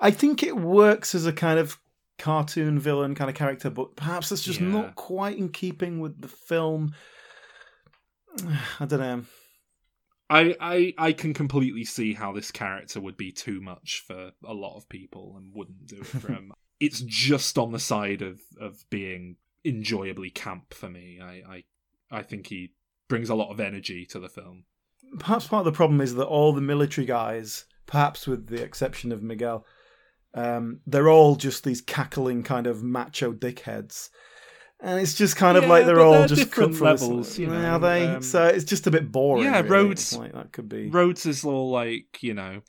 I 0.00 0.10
think 0.10 0.42
it 0.42 0.56
works 0.56 1.14
as 1.14 1.26
a 1.26 1.34
kind 1.34 1.58
of 1.58 1.78
cartoon 2.18 2.78
villain 2.78 3.14
kind 3.14 3.28
of 3.28 3.36
character, 3.36 3.68
but 3.68 3.94
perhaps 3.94 4.32
it's 4.32 4.42
just 4.42 4.58
Yeah. 4.58 4.68
not 4.68 4.94
quite 4.96 5.36
in 5.36 5.50
keeping 5.50 6.00
with 6.00 6.22
the 6.22 6.28
film. 6.28 6.94
I 8.80 8.86
don't 8.86 9.00
know. 9.00 9.24
I, 10.30 10.56
I 10.58 10.94
I 10.96 11.12
can 11.12 11.34
completely 11.34 11.84
see 11.84 12.14
how 12.14 12.32
this 12.32 12.50
character 12.50 13.02
would 13.02 13.18
be 13.18 13.30
too 13.32 13.60
much 13.60 14.02
for 14.06 14.32
a 14.46 14.54
lot 14.54 14.78
of 14.78 14.88
people 14.88 15.34
and 15.36 15.54
wouldn't 15.54 15.86
do 15.86 15.96
it 15.98 16.06
for 16.06 16.32
him. 16.32 16.52
It's 16.80 17.00
just 17.00 17.56
on 17.58 17.72
the 17.72 17.78
side 17.78 18.22
of, 18.22 18.40
of 18.60 18.84
being 18.90 19.36
enjoyably 19.64 20.30
camp 20.30 20.74
for 20.74 20.88
me. 20.88 21.18
I, 21.22 21.42
I 21.48 21.64
I 22.10 22.22
think 22.22 22.48
he 22.48 22.72
brings 23.08 23.28
a 23.28 23.34
lot 23.34 23.50
of 23.50 23.60
energy 23.60 24.04
to 24.06 24.18
the 24.20 24.28
film. 24.28 24.64
Perhaps 25.18 25.46
part 25.48 25.66
of 25.66 25.72
the 25.72 25.76
problem 25.76 26.00
is 26.00 26.14
that 26.14 26.26
all 26.26 26.52
the 26.52 26.60
military 26.60 27.06
guys, 27.06 27.64
perhaps 27.86 28.26
with 28.26 28.48
the 28.48 28.62
exception 28.62 29.12
of 29.12 29.22
Miguel, 29.22 29.64
um, 30.34 30.80
they're 30.86 31.08
all 31.08 31.36
just 31.36 31.64
these 31.64 31.80
cackling 31.80 32.42
kind 32.42 32.66
of 32.66 32.82
macho 32.82 33.32
dickheads. 33.32 34.10
And 34.80 35.00
it's 35.00 35.14
just 35.14 35.36
kind 35.36 35.56
of 35.56 35.62
Yeah, 35.64 35.68
like 35.70 35.86
they're 35.86 36.00
all 36.00 36.12
they're 36.12 36.26
just 36.28 36.42
different 36.50 36.72
cut 36.72 36.78
for 36.78 36.92
this- 36.92 37.02
levels, 37.02 37.38
you 37.38 37.46
know, 37.46 37.54
Are 37.74 37.78
they? 37.78 38.06
um, 38.06 38.22
so 38.22 38.46
it's 38.46 38.64
just 38.64 38.86
a 38.86 38.90
bit 38.90 39.10
boring. 39.12 39.44
Yeah, 39.44 39.60
really. 39.60 39.68
Rhodes- 39.70 40.16
like 40.16 40.32
that 40.32 40.52
could 40.52 40.68
be. 40.68 40.88
Rhodes 40.90 41.24
is 41.26 41.44
all 41.44 41.70
like, 41.70 42.22
you 42.22 42.34
know, 42.34 42.60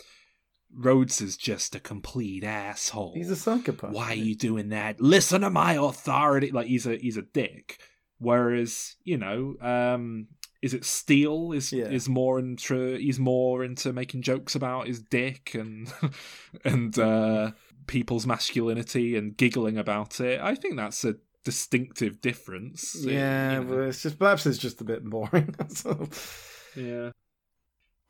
Rhodes 0.77 1.21
is 1.21 1.37
just 1.37 1.75
a 1.75 1.79
complete 1.79 2.43
asshole. 2.43 3.13
He's 3.15 3.29
a 3.29 3.35
psychopath. 3.35 3.91
Why 3.91 4.07
are 4.11 4.15
you 4.15 4.35
doing 4.35 4.69
that? 4.69 4.99
Listen 4.99 5.41
to 5.41 5.49
my 5.49 5.73
authority. 5.73 6.51
Like 6.51 6.67
he's 6.67 6.85
a 6.85 6.95
he's 6.97 7.17
a 7.17 7.21
dick. 7.21 7.79
Whereas 8.17 8.95
you 9.03 9.17
know, 9.17 9.55
um, 9.61 10.27
is 10.61 10.73
it 10.73 10.85
Steele 10.85 11.51
is 11.53 11.71
Yeah. 11.71 11.85
is 11.85 12.09
more 12.09 12.39
into 12.39 12.95
he's 12.95 13.19
more 13.19 13.63
into 13.63 13.93
making 13.93 14.21
jokes 14.21 14.55
about 14.55 14.87
his 14.87 15.01
dick 15.01 15.53
and 15.55 15.91
and 16.65 16.97
uh, 16.99 17.51
people's 17.87 18.25
masculinity 18.27 19.15
and 19.15 19.37
giggling 19.37 19.77
about 19.77 20.19
it. 20.19 20.39
I 20.41 20.55
think 20.55 20.75
that's 20.75 21.03
a 21.05 21.15
distinctive 21.43 22.21
difference. 22.21 22.95
Yeah, 22.99 23.59
you 23.59 23.65
know. 23.65 23.81
it's 23.83 24.01
just 24.01 24.17
perhaps 24.17 24.45
it's 24.45 24.57
just 24.57 24.81
a 24.81 24.85
bit 24.85 25.03
boring. 25.03 25.55
Yeah. 26.75 27.11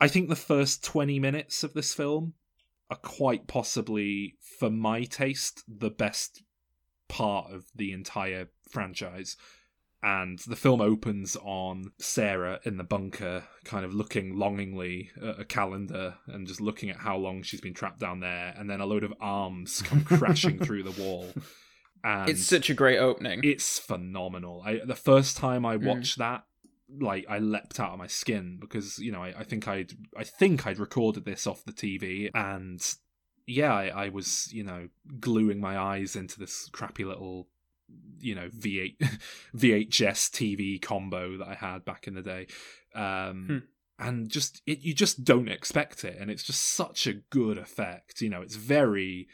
I 0.00 0.08
think 0.08 0.28
the 0.28 0.34
first 0.34 0.82
20 0.84 1.20
minutes 1.20 1.62
of 1.62 1.72
this 1.72 1.94
film 1.94 2.34
are 2.90 2.96
quite 2.98 3.46
possibly, 3.46 4.36
for 4.58 4.70
my 4.70 5.04
taste, 5.04 5.64
the 5.68 5.90
best 5.90 6.42
part 7.08 7.52
of 7.52 7.64
the 7.74 7.92
entire 7.92 8.48
franchise. 8.70 9.36
And 10.02 10.38
the 10.40 10.54
film 10.56 10.80
opens 10.80 11.36
on 11.42 11.90
Sarah 11.98 12.60
in 12.64 12.76
the 12.76 12.84
bunker, 12.84 13.44
kind 13.64 13.84
of 13.84 13.92
looking 13.94 14.36
longingly 14.36 15.10
at 15.20 15.40
a 15.40 15.44
calendar 15.44 16.14
and 16.28 16.46
just 16.46 16.60
looking 16.60 16.90
at 16.90 16.98
how 16.98 17.16
long 17.16 17.42
she's 17.42 17.60
been 17.60 17.74
trapped 17.74 17.98
down 17.98 18.20
there. 18.20 18.54
And 18.56 18.70
then 18.70 18.80
a 18.80 18.86
load 18.86 19.02
of 19.02 19.14
arms 19.20 19.82
come 19.82 20.04
crashing 20.04 20.58
through 20.60 20.84
the 20.84 21.02
wall. 21.02 21.26
And 22.04 22.28
It's 22.30 22.44
such 22.46 22.70
a 22.70 22.74
great 22.74 22.98
opening. 22.98 23.40
it's 23.42 23.80
phenomenal. 23.80 24.62
I 24.64 24.80
the 24.84 24.94
first 24.94 25.36
time 25.36 25.66
I 25.66 25.76
Mm. 25.76 25.86
watched 25.86 26.18
that, 26.18 26.44
like 26.88 27.26
I 27.28 27.38
leapt 27.38 27.80
out 27.80 27.92
of 27.92 27.98
my 27.98 28.06
skin 28.06 28.58
because 28.60 28.98
you 28.98 29.10
know 29.12 29.22
I, 29.22 29.34
I 29.38 29.44
think 29.44 29.66
I'd 29.66 29.92
I 30.16 30.24
think 30.24 30.66
I'd 30.66 30.78
recorded 30.78 31.24
this 31.24 31.46
off 31.46 31.64
the 31.64 31.72
TV 31.72 32.30
and 32.34 32.80
yeah 33.46 33.74
I, 33.74 33.86
I 33.88 34.08
was 34.08 34.48
you 34.52 34.62
know 34.62 34.88
gluing 35.18 35.60
my 35.60 35.78
eyes 35.78 36.16
into 36.16 36.38
this 36.38 36.68
crappy 36.72 37.04
little 37.04 37.48
you 38.20 38.34
know 38.34 38.48
V8 38.48 38.96
VHS 39.56 40.30
TV 40.30 40.80
combo 40.80 41.38
that 41.38 41.48
I 41.48 41.54
had 41.54 41.84
back 41.84 42.06
in 42.06 42.14
the 42.14 42.22
day. 42.22 42.46
Um, 42.94 43.46
Hmm. 43.48 43.58
And 43.98 44.28
just 44.28 44.60
it, 44.66 44.80
you 44.80 44.92
just 44.92 45.24
don't 45.24 45.48
expect 45.48 46.04
it, 46.04 46.18
and 46.20 46.30
it's 46.30 46.42
just 46.42 46.62
such 46.62 47.06
a 47.06 47.14
good 47.14 47.56
effect. 47.56 48.20
You 48.20 48.28
know, 48.28 48.42
it's 48.42 48.56
very 48.56 49.26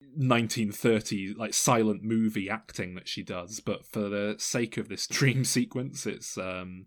1930 0.00 1.34
like 1.34 1.54
silent 1.54 2.02
movie 2.02 2.50
acting 2.50 2.94
that 2.94 3.06
she 3.06 3.22
does 3.22 3.60
but 3.60 3.86
for 3.86 4.08
the 4.08 4.34
sake 4.38 4.76
of 4.76 4.88
this 4.88 5.06
dream 5.10 5.44
sequence 5.44 6.06
it's 6.06 6.36
um 6.38 6.86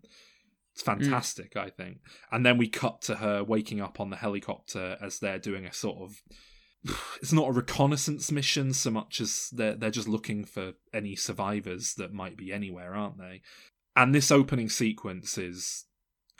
it's 0.74 0.82
fantastic 0.82 1.56
i 1.56 1.70
think. 1.70 1.98
And 2.32 2.44
then 2.44 2.58
we 2.58 2.68
cut 2.68 3.00
to 3.02 3.16
her 3.16 3.44
waking 3.44 3.80
up 3.80 4.00
on 4.00 4.10
the 4.10 4.16
helicopter 4.16 4.98
as 5.00 5.18
they're 5.18 5.38
doing 5.38 5.64
a 5.64 5.72
sort 5.72 5.98
of 6.02 6.22
it's 7.22 7.32
not 7.32 7.48
a 7.48 7.52
reconnaissance 7.52 8.32
mission 8.32 8.72
so 8.72 8.90
much 8.90 9.20
as 9.20 9.48
they're 9.52 9.76
they're 9.76 9.90
just 9.90 10.08
looking 10.08 10.44
for 10.44 10.72
any 10.92 11.14
survivors 11.14 11.94
that 11.94 12.12
might 12.12 12.36
be 12.36 12.52
anywhere 12.52 12.94
aren't 12.94 13.18
they? 13.18 13.42
And 13.96 14.12
this 14.12 14.32
opening 14.32 14.68
sequence 14.68 15.38
is 15.38 15.84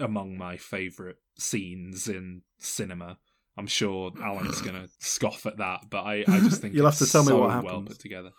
among 0.01 0.37
my 0.37 0.57
favorite 0.57 1.19
scenes 1.39 2.09
in 2.09 2.43
cinema 2.59 3.19
I'm 3.57 3.67
sure 3.67 4.13
Alan's 4.23 4.61
going 4.63 4.83
to 4.83 4.89
scoff 4.99 5.47
at 5.47 5.59
that, 5.59 5.91
but 5.91 6.05
I, 6.05 6.25
I 6.27 6.41
just 6.41 6.61
think 6.61 6.75
You'll 6.75 6.87
have 6.87 7.01
it's 7.01 7.07
to 7.07 7.13
tell 7.13 7.23
me 7.23 7.29
so 7.29 7.41
what 7.41 7.65
well 7.65 7.83
put 7.83 7.99
together. 7.99 8.31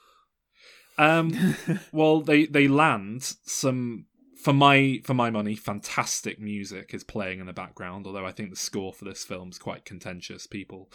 Um, 0.97 1.55
well, 1.91 2.21
they 2.21 2.45
they 2.45 2.67
land 2.67 3.23
some 3.45 4.05
for 4.37 4.53
my 4.53 5.01
for 5.03 5.13
my 5.13 5.29
money, 5.29 5.55
fantastic 5.55 6.39
music 6.39 6.93
is 6.93 7.03
playing 7.03 7.39
in 7.39 7.45
the 7.45 7.53
background. 7.53 8.07
Although 8.07 8.25
I 8.25 8.31
think 8.31 8.49
the 8.49 8.55
score 8.55 8.93
for 8.93 9.05
this 9.05 9.23
film 9.23 9.49
is 9.49 9.57
quite 9.57 9.85
contentious. 9.85 10.47
People 10.47 10.91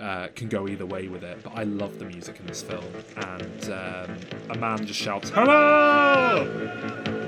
uh, 0.00 0.28
can 0.34 0.48
go 0.48 0.68
either 0.68 0.86
way 0.86 1.08
with 1.08 1.22
it, 1.22 1.42
but 1.42 1.52
I 1.54 1.64
love 1.64 1.98
the 1.98 2.06
music 2.06 2.40
in 2.40 2.46
this 2.46 2.62
film. 2.62 2.84
And 3.16 3.64
um, 3.64 4.16
a 4.50 4.58
man 4.58 4.86
just 4.86 5.00
shouts, 5.00 5.30
"Hello!" 5.30 7.20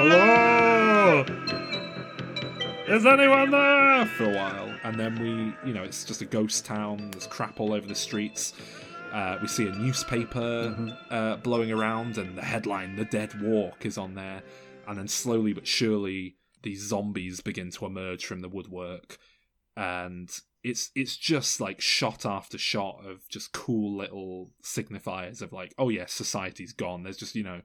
Hello! 0.00 1.24
Is 2.86 3.04
anyone 3.04 3.50
there? 3.50 4.06
For 4.06 4.30
a 4.30 4.32
while. 4.32 4.72
And 4.84 4.94
then 4.94 5.20
we, 5.20 5.68
you 5.68 5.74
know, 5.74 5.82
it's 5.82 6.04
just 6.04 6.22
a 6.22 6.24
ghost 6.24 6.64
town. 6.64 7.10
There's 7.10 7.26
crap 7.26 7.58
all 7.58 7.72
over 7.72 7.84
the 7.84 7.96
streets. 7.96 8.52
Uh, 9.12 9.38
we 9.42 9.48
see 9.48 9.66
a 9.66 9.72
newspaper 9.72 10.94
uh, 11.10 11.38
blowing 11.38 11.72
around, 11.72 12.16
and 12.16 12.38
the 12.38 12.44
headline, 12.44 12.94
The 12.94 13.06
Dead 13.06 13.42
Walk, 13.42 13.84
is 13.84 13.98
on 13.98 14.14
there. 14.14 14.44
And 14.86 14.96
then 14.96 15.08
slowly 15.08 15.52
but 15.52 15.66
surely, 15.66 16.36
these 16.62 16.86
zombies 16.86 17.40
begin 17.40 17.72
to 17.72 17.86
emerge 17.86 18.24
from 18.24 18.40
the 18.40 18.48
woodwork. 18.48 19.18
And 19.76 20.30
it's 20.62 20.92
it's 20.94 21.16
just 21.16 21.60
like 21.60 21.80
shot 21.80 22.24
after 22.24 22.56
shot 22.56 23.04
of 23.04 23.28
just 23.28 23.50
cool 23.50 23.96
little 23.96 24.52
signifiers 24.62 25.42
of 25.42 25.52
like, 25.52 25.74
oh 25.76 25.88
yes, 25.88 26.12
society's 26.12 26.72
gone. 26.72 27.02
There's 27.02 27.16
just 27.16 27.34
you 27.34 27.42
know 27.42 27.62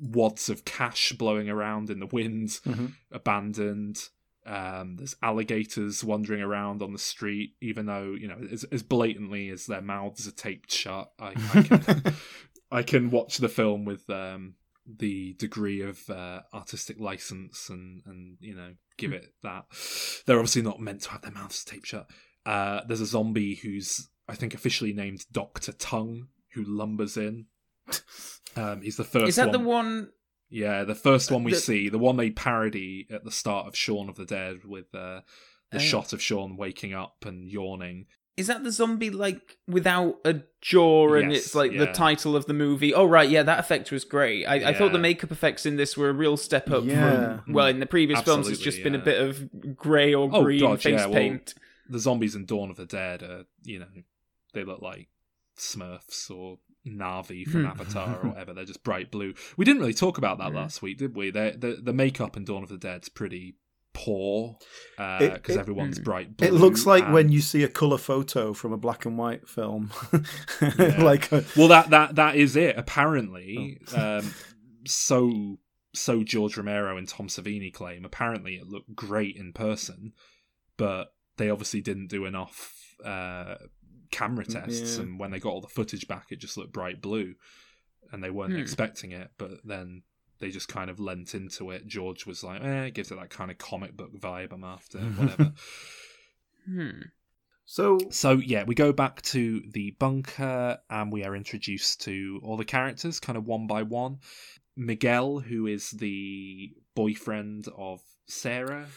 wads 0.00 0.48
of 0.48 0.64
cash 0.64 1.12
blowing 1.12 1.48
around 1.48 1.90
in 1.90 2.00
the 2.00 2.06
wind, 2.06 2.48
Mhm. 2.66 2.94
abandoned. 3.12 3.98
Um, 4.46 4.96
there's 4.96 5.16
alligators 5.22 6.04
wandering 6.04 6.42
around 6.42 6.82
on 6.82 6.92
the 6.92 6.98
street, 6.98 7.54
even 7.62 7.86
though 7.86 8.12
you 8.12 8.28
know 8.28 8.46
as, 8.52 8.64
as 8.64 8.82
blatantly 8.82 9.48
as 9.48 9.66
their 9.66 9.80
mouths 9.80 10.28
are 10.28 10.32
taped 10.32 10.70
shut. 10.70 11.10
I, 11.18 11.28
I 11.54 11.62
can 11.62 12.02
I 12.70 12.82
can 12.82 13.10
watch 13.10 13.38
the 13.38 13.48
film 13.48 13.84
with 13.86 14.08
um, 14.10 14.56
the 14.86 15.32
degree 15.34 15.80
of 15.80 16.10
uh, 16.10 16.42
artistic 16.52 17.00
license 17.00 17.70
and 17.70 18.02
and 18.04 18.36
you 18.40 18.54
know 18.54 18.74
give 18.98 19.12
Hmm. 19.12 19.16
it 19.16 19.34
that. 19.42 19.64
They're 20.26 20.38
obviously 20.38 20.62
not 20.62 20.80
meant 20.80 21.02
to 21.02 21.10
have 21.10 21.22
their 21.22 21.32
mouths 21.32 21.64
taped 21.64 21.86
shut. 21.86 22.06
Uh, 22.44 22.82
there's 22.86 23.00
a 23.00 23.06
zombie 23.06 23.54
who's 23.54 24.08
I 24.28 24.34
think 24.34 24.52
officially 24.52 24.92
named 24.92 25.24
Doctor 25.32 25.72
Tongue 25.72 26.28
who 26.52 26.64
lumbers 26.64 27.16
in. 27.16 27.46
Um, 28.56 28.82
he's 28.82 28.96
the 28.96 29.02
first. 29.02 29.30
Is 29.30 29.34
that 29.36 29.46
one. 29.48 29.52
the 29.52 29.58
one? 29.68 30.08
Yeah, 30.48 30.84
the 30.84 30.94
first 30.94 31.32
one 31.32 31.42
we 31.42 31.50
The- 31.52 31.58
see, 31.58 31.88
the 31.88 31.98
one 31.98 32.16
they 32.16 32.30
parody 32.30 33.04
at 33.10 33.24
the 33.24 33.32
start 33.32 33.66
of 33.66 33.76
Shaun 33.76 34.08
of 34.08 34.14
the 34.14 34.24
Dead 34.24 34.64
with 34.64 34.94
uh, 34.94 35.22
the 35.72 35.78
Oh. 35.78 35.80
shot 35.80 36.12
of 36.12 36.22
Shaun 36.22 36.56
waking 36.56 36.94
up 36.94 37.24
and 37.26 37.48
yawning. 37.50 38.06
Is 38.36 38.46
that 38.46 38.62
the 38.62 38.70
zombie 38.70 39.10
like 39.10 39.58
without 39.66 40.18
a 40.24 40.42
jaw 40.60 41.14
and 41.14 41.32
Yes, 41.32 41.46
it's 41.46 41.54
like 41.56 41.76
the 41.76 41.86
title 41.92 42.36
of 42.36 42.46
the 42.46 42.52
movie? 42.52 42.94
Oh 42.94 43.06
right, 43.06 43.28
yeah, 43.28 43.42
that 43.42 43.58
effect 43.58 43.90
was 43.90 44.04
great. 44.04 44.44
I, 44.46 44.70
I 44.70 44.74
thought 44.74 44.92
the 44.92 44.98
makeup 45.00 45.32
effects 45.32 45.66
in 45.66 45.74
this 45.76 45.96
were 45.96 46.08
a 46.10 46.12
real 46.12 46.36
step 46.36 46.70
up 46.70 46.84
Yeah. 46.84 47.40
from 47.40 47.52
well, 47.54 47.66
in 47.66 47.80
the 47.80 47.86
previous 47.86 48.20
films 48.22 48.46
it's 48.48 48.60
Absolutely, 48.60 48.70
just 48.72 48.84
been 48.84 48.94
a 48.94 49.04
bit 49.04 49.20
of 49.20 49.76
grey 49.76 50.14
or 50.14 50.28
Oh, 50.32 50.44
green 50.44 50.60
God, 50.60 50.80
face 50.80 50.92
yeah, 51.00 51.06
well, 51.06 51.14
paint. 51.14 51.54
The 51.88 51.98
zombies 51.98 52.36
in 52.36 52.44
Dawn 52.46 52.70
of 52.70 52.76
the 52.76 52.86
Dead 52.86 53.22
are, 53.24 53.46
you 53.64 53.80
know, 53.80 53.86
they 54.52 54.62
look 54.62 54.80
like 54.80 55.08
Smurfs 55.58 56.30
or 56.30 56.58
Navi 56.86 57.44
from 57.46 57.62
Hmm. 57.62 57.66
Avatar 57.80 58.20
or 58.22 58.28
whatever. 58.30 58.52
They're 58.52 58.64
just 58.64 58.84
bright 58.84 59.10
blue. 59.10 59.34
We 59.56 59.64
didn't 59.64 59.80
really 59.80 59.94
talk 59.94 60.18
about 60.18 60.38
that 60.38 60.52
Yeah. 60.52 60.60
last 60.60 60.82
week, 60.82 60.98
did 60.98 61.14
we? 61.16 61.30
They, 61.30 61.52
the 61.52 61.78
the 61.82 61.92
makeup 61.92 62.36
in 62.36 62.44
Dawn 62.44 62.62
of 62.62 62.68
the 62.68 62.76
Dead's 62.78 63.08
pretty 63.08 63.56
poor 63.92 64.56
because 64.98 65.56
it- 65.56 65.60
everyone's 65.60 65.98
Hmm. 65.98 66.02
bright 66.04 66.36
blue. 66.36 66.48
It 66.48 66.52
looks 66.54 66.84
like 66.84 67.08
when 67.12 67.30
you 67.30 67.40
see 67.40 67.62
a 67.62 67.68
color 67.68 67.96
photo 67.98 68.52
from 68.52 68.72
a 68.72 68.76
black 68.76 69.06
and 69.06 69.16
white 69.16 69.48
film, 69.48 69.92
Yeah. 70.60 71.02
like 71.02 71.30
a, 71.32 71.44
Well, 71.56 71.68
that 71.68 71.90
that 71.90 72.16
that 72.16 72.36
is 72.36 72.56
it. 72.56 72.76
Apparently, 72.76 73.80
Oh. 73.96 74.18
um, 74.18 74.34
so 74.86 75.58
so 75.94 76.24
George 76.24 76.56
Romero 76.56 76.96
and 76.96 77.08
Tom 77.08 77.28
Savini 77.28 77.72
claim. 77.72 78.04
Apparently, 78.04 78.56
it 78.56 78.66
looked 78.66 78.94
great 78.96 79.36
in 79.36 79.52
person, 79.52 80.12
but 80.76 81.14
they 81.36 81.48
obviously 81.48 81.80
didn't 81.80 82.08
do 82.08 82.24
enough 82.24 82.72
uh, 83.04 83.56
camera 84.14 84.44
tests. 84.44 84.96
Yeah. 84.96 85.02
And 85.02 85.18
when 85.18 85.30
they 85.30 85.38
got 85.40 85.50
all 85.50 85.60
the 85.60 85.68
footage 85.68 86.06
back, 86.08 86.26
it 86.30 86.38
just 86.38 86.56
looked 86.56 86.72
bright 86.72 87.00
blue, 87.02 87.34
and 88.12 88.22
they 88.22 88.30
weren't 88.30 88.52
Hmm. 88.54 88.58
expecting 88.60 89.12
it. 89.12 89.30
But 89.38 89.50
then 89.64 90.02
they 90.38 90.50
just 90.50 90.68
kind 90.68 90.90
of 90.90 90.98
lent 91.00 91.34
into 91.34 91.70
it. 91.70 91.86
George 91.86 92.26
was 92.26 92.42
like, 92.42 92.62
"Eh, 92.62 92.84
it 92.84 92.94
gives 92.94 93.10
it 93.10 93.16
that 93.16 93.30
kind 93.30 93.50
of 93.50 93.58
comic 93.58 93.96
book 93.96 94.12
vibe. 94.18 94.52
I'm 94.52 94.64
after 94.64 94.98
whatever." 95.18 95.52
Hmm. 96.66 97.00
so 97.66 97.98
So 98.10 98.32
yeah, 98.32 98.64
we 98.64 98.74
go 98.74 98.92
back 98.92 99.22
to 99.22 99.62
the 99.72 99.92
bunker 99.92 100.78
and 100.90 101.12
we 101.12 101.24
are 101.24 101.36
introduced 101.36 102.00
to 102.02 102.40
all 102.42 102.56
the 102.56 102.64
characters 102.64 103.20
kind 103.20 103.36
of 103.36 103.46
one 103.46 103.66
by 103.66 103.82
one. 103.82 104.18
Miguel, 104.76 105.38
who 105.40 105.66
is 105.66 105.90
the 105.90 106.72
boyfriend 106.94 107.68
of 107.76 108.00
Sarah. 108.26 108.88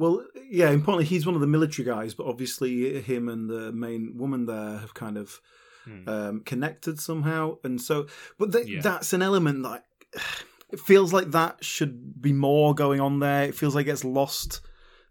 Well, 0.00 0.24
yeah, 0.50 0.70
importantly, 0.70 1.04
he's 1.04 1.26
one 1.26 1.34
of 1.34 1.42
the 1.42 1.46
military 1.46 1.84
guys, 1.84 2.14
but 2.14 2.26
obviously 2.26 3.00
him 3.02 3.28
and 3.28 3.50
the 3.50 3.70
main 3.70 4.16
woman 4.16 4.46
there 4.46 4.78
have 4.78 4.94
kind 4.94 5.16
of 5.18 5.40
Hmm. 5.84 6.08
um, 6.08 6.40
connected 6.40 6.98
somehow, 7.00 7.56
and 7.64 7.80
so, 7.80 8.06
but 8.38 8.50
th- 8.52 8.66
Yeah. 8.66 8.80
that's 8.82 9.12
an 9.12 9.22
element 9.22 9.62
that 9.62 9.84
it 10.70 10.80
feels 10.80 11.12
like 11.12 11.30
that 11.32 11.62
should 11.64 12.20
be 12.20 12.32
more 12.32 12.74
going 12.74 13.00
on 13.00 13.18
there. 13.20 13.44
It 13.44 13.54
feels 13.54 13.74
like 13.74 13.84
it 13.86 13.92
gets 13.92 14.04
lost 14.04 14.60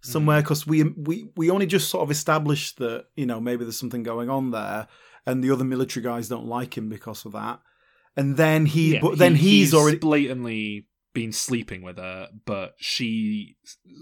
Hmm. 0.04 0.12
somewhere 0.12 0.42
because 0.42 0.66
we 0.68 0.84
we 0.84 1.30
we 1.36 1.50
only 1.52 1.66
just 1.68 1.90
sort 1.90 2.04
of 2.04 2.12
established 2.12 2.78
that 2.80 3.06
you 3.16 3.26
know 3.28 3.40
maybe 3.40 3.64
there's 3.64 3.80
something 3.80 4.04
going 4.04 4.30
on 4.30 4.52
there, 4.52 4.88
and 5.26 5.44
the 5.44 5.52
other 5.52 5.66
military 5.66 6.04
guys 6.04 6.30
don't 6.30 6.46
like 6.48 6.76
him 6.78 6.88
because 6.90 7.26
of 7.26 7.34
that, 7.34 7.60
and 8.16 8.38
then 8.38 8.66
he, 8.66 8.94
Yeah, 8.94 9.02
but 9.02 9.18
then 9.20 9.36
he- 9.36 9.60
he's, 9.60 9.74
already 9.74 9.98
blatantly 9.98 10.86
been 11.14 11.32
sleeping 11.32 11.82
with 11.82 11.98
her, 11.98 12.30
but 12.46 12.76
she 12.78 13.56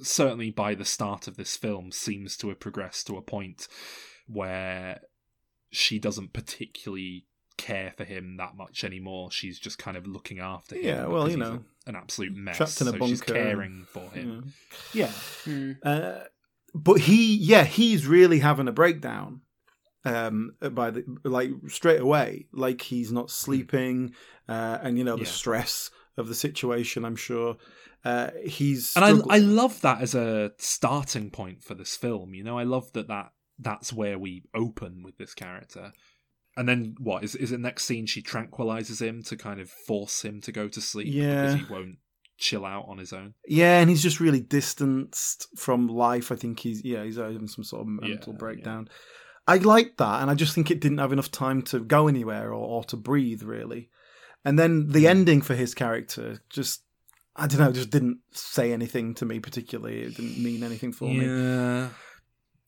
certainly 0.03 0.51
by 0.51 0.75
the 0.75 0.85
start 0.85 1.27
of 1.27 1.37
this 1.37 1.55
film 1.55 1.91
seems 1.91 2.35
to 2.37 2.49
have 2.49 2.59
progressed 2.59 3.07
to 3.07 3.17
a 3.17 3.21
point 3.21 3.67
where 4.27 5.01
she 5.71 5.99
doesn't 5.99 6.33
particularly 6.33 7.25
care 7.57 7.93
for 7.97 8.03
him 8.03 8.37
that 8.37 8.55
much 8.55 8.83
anymore. 8.83 9.31
She's 9.31 9.57
just 9.59 9.77
kind 9.79 9.97
of 9.97 10.05
looking 10.05 10.39
after 10.39 10.75
him. 10.75 10.83
Yeah, 10.85 11.05
well, 11.07 11.29
you 11.29 11.37
know, 11.37 11.63
an 11.85 11.95
absolute 11.95 12.35
mess. 12.35 12.57
trapped 12.57 12.81
in 12.81 12.87
a 12.87 12.91
so 12.91 13.07
she's 13.07 13.21
caring 13.21 13.85
for 13.89 14.09
him. 14.11 14.53
Yeah, 14.93 15.11
Hmm. 15.43 15.71
Uh, 15.83 16.19
but 16.75 16.99
he, 16.99 17.35
yeah, 17.37 17.63
he's 17.63 18.05
really 18.05 18.39
having 18.39 18.67
a 18.67 18.71
breakdown. 18.73 19.41
Um, 20.05 20.53
by 20.71 20.91
the 20.91 21.03
like 21.23 21.49
straight 21.67 21.99
away, 21.99 22.45
like 22.53 22.81
he's 22.81 23.11
not 23.11 23.29
sleeping, 23.31 24.13
uh, 24.47 24.77
and 24.81 24.97
you 24.97 25.03
know 25.03 25.17
the 25.17 25.23
Yeah. 25.23 25.29
stress 25.29 25.89
of 26.17 26.27
the 26.27 26.35
situation. 26.35 27.05
I'm 27.05 27.15
sure 27.15 27.57
uh, 28.05 28.29
he's 28.43 28.95
and 28.95 29.05
I 29.05 29.35
I 29.35 29.39
love 29.39 29.81
that 29.81 30.01
as 30.01 30.15
a 30.15 30.51
starting 30.57 31.29
point 31.31 31.63
for 31.63 31.73
this 31.75 31.95
film. 31.95 32.33
You 32.33 32.43
know, 32.43 32.57
I 32.57 32.63
love 32.63 32.91
that 32.93 33.07
that 33.07 33.31
that's 33.59 33.91
where 33.93 34.17
we 34.19 34.43
open 34.55 35.01
with 35.03 35.17
this 35.17 35.33
character. 35.33 35.91
And 36.55 36.67
then 36.67 36.95
what 36.99 37.23
is 37.23 37.35
is 37.35 37.51
it 37.51 37.59
next 37.59 37.85
scene? 37.85 38.05
She 38.07 38.21
tranquilizes 38.21 38.99
him 39.01 39.23
to 39.23 39.37
kind 39.37 39.59
of 39.59 39.69
force 39.69 40.23
him 40.25 40.41
to 40.41 40.51
go 40.51 40.67
to 40.67 40.81
sleep 40.81 41.07
Yeah. 41.09 41.41
because 41.53 41.67
he 41.67 41.73
won't 41.73 41.97
chill 42.39 42.65
out 42.65 42.85
on 42.87 42.97
his 42.99 43.13
own. 43.13 43.33
yeah, 43.47 43.79
and 43.79 43.89
he's 43.89 44.01
just 44.03 44.19
really 44.19 44.41
distanced 44.41 45.47
from 45.57 45.87
life. 45.87 46.31
I 46.31 46.35
think 46.35 46.59
he's 46.59 46.83
yeah 46.83 47.03
he's 47.03 47.17
having 47.17 47.47
some 47.47 47.63
sort 47.63 47.81
of 47.81 47.87
mental 47.87 48.33
Yeah, 48.33 48.37
breakdown. 48.37 48.89
I 49.47 49.57
like 49.57 49.97
that, 49.97 50.21
and 50.21 50.29
I 50.29 50.35
just 50.35 50.53
think 50.53 50.69
it 50.69 50.81
didn't 50.81 50.97
have 50.97 51.13
enough 51.13 51.31
time 51.31 51.61
to 51.63 51.79
go 51.79 52.07
anywhere 52.07 52.49
or, 52.49 52.67
or 52.67 52.83
to 52.85 52.97
breathe 52.97 53.43
really. 53.43 53.89
And 54.47 54.57
then 54.57 54.87
the 54.89 55.07
ending 55.07 55.41
for 55.41 55.55
his 55.55 55.73
character 55.73 56.39
just. 56.49 56.83
I 57.39 57.45
don't 57.45 57.59
know, 57.59 57.71
just 57.71 57.91
didn't 57.91 58.17
say 58.31 58.73
anything 58.73 59.13
to 59.15 59.25
me 59.25 59.39
particularly. 59.39 60.01
It 60.01 60.15
didn't 60.17 60.43
mean 60.43 60.63
anything 60.63 60.91
for 60.91 61.07
me. 61.07 61.23
Yeah. 61.23 61.89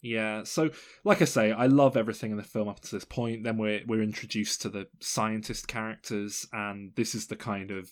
Yeah. 0.02 0.44
So, 0.44 0.70
like 1.04 1.24
I 1.24 1.26
say, 1.26 1.52
I 1.52 1.66
love 1.66 1.98
everything 1.98 2.30
in 2.30 2.38
the 2.38 2.44
film 2.44 2.68
up 2.70 2.80
to 2.82 2.96
this 2.96 3.04
point. 3.04 3.44
Then 3.44 3.58
we're 3.58 3.82
we're 3.88 4.04
introduced 4.04 4.62
to 4.62 4.70
the 4.70 4.88
scientist 5.00 5.68
characters, 5.68 6.46
and 6.54 6.92
this 6.96 7.16
is 7.16 7.28
the 7.28 7.36
kind 7.36 7.72
of 7.72 7.90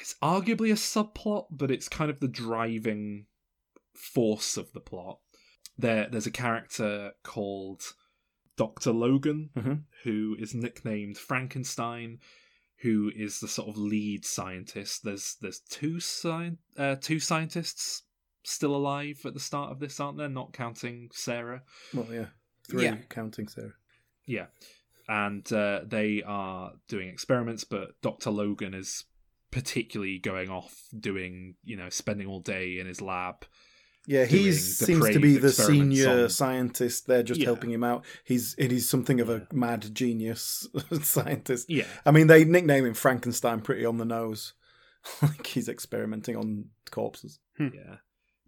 it's 0.00 0.16
arguably 0.20 0.70
a 0.70 0.74
subplot, 0.74 1.46
but 1.50 1.70
it's 1.70 1.88
kind 1.88 2.10
of 2.10 2.18
the 2.20 2.28
driving 2.28 3.26
force 3.94 4.56
of 4.56 4.72
the 4.72 4.80
plot. 4.80 5.20
There, 5.78 6.08
there's 6.10 6.26
a 6.26 6.30
character 6.32 7.12
called 7.22 7.82
Doctor 8.56 8.92
Logan, 8.92 9.50
Mhm. 9.56 9.82
who 10.04 10.36
is 10.38 10.54
nicknamed 10.54 11.18
Frankenstein, 11.18 12.18
who 12.82 13.10
is 13.14 13.40
the 13.40 13.48
sort 13.48 13.68
of 13.68 13.76
lead 13.76 14.24
scientist. 14.24 15.04
There's 15.04 15.36
there's 15.40 15.60
two 15.60 15.96
sci- 16.00 16.56
uh, 16.76 16.96
two 17.00 17.18
scientists 17.20 18.02
still 18.44 18.74
alive 18.74 19.20
at 19.24 19.34
the 19.34 19.40
start 19.40 19.70
of 19.70 19.78
this, 19.78 20.00
aren't 20.00 20.18
there? 20.18 20.28
Not 20.28 20.52
counting 20.52 21.10
Sarah. 21.12 21.62
Well, 21.94 22.08
yeah, 22.12 22.26
three 22.68 22.84
Yeah. 22.84 22.96
counting 23.08 23.48
Sarah. 23.48 23.74
Yeah. 24.26 24.46
And 25.08 25.50
uh, 25.52 25.80
they 25.84 26.22
are 26.24 26.72
doing 26.88 27.08
experiments, 27.08 27.64
but 27.64 28.00
Dr. 28.02 28.30
Logan 28.30 28.72
is 28.74 29.04
particularly 29.50 30.18
going 30.18 30.48
off 30.48 30.84
doing, 30.98 31.56
you 31.64 31.76
know, 31.76 31.88
spending 31.90 32.26
all 32.26 32.40
day 32.40 32.78
in 32.78 32.86
his 32.86 33.00
lab. 33.00 33.44
Yeah, 34.06 34.24
he 34.24 34.52
seems 34.52 35.08
to 35.10 35.20
be 35.20 35.36
the 35.38 35.52
senior 35.52 36.24
on- 36.24 36.28
scientist. 36.30 37.06
They're 37.06 37.22
just 37.22 37.40
Yeah. 37.40 37.46
helping 37.46 37.70
him 37.70 37.84
out. 37.84 38.04
He's 38.24 38.54
and 38.58 38.70
he's 38.72 38.88
something 38.88 39.20
of 39.20 39.28
a 39.30 39.46
mad 39.52 39.94
genius 39.94 40.66
scientist. 41.02 41.70
Yeah. 41.70 41.84
I 42.04 42.10
mean, 42.10 42.26
they 42.26 42.44
nickname 42.44 42.84
him 42.84 42.94
Frankenstein 42.94 43.60
pretty 43.60 43.84
on 43.84 43.98
the 43.98 44.04
nose. 44.04 44.54
like 45.22 45.46
he's 45.46 45.68
experimenting 45.68 46.36
on 46.36 46.66
corpses. 46.90 47.38
Yeah. 47.58 47.96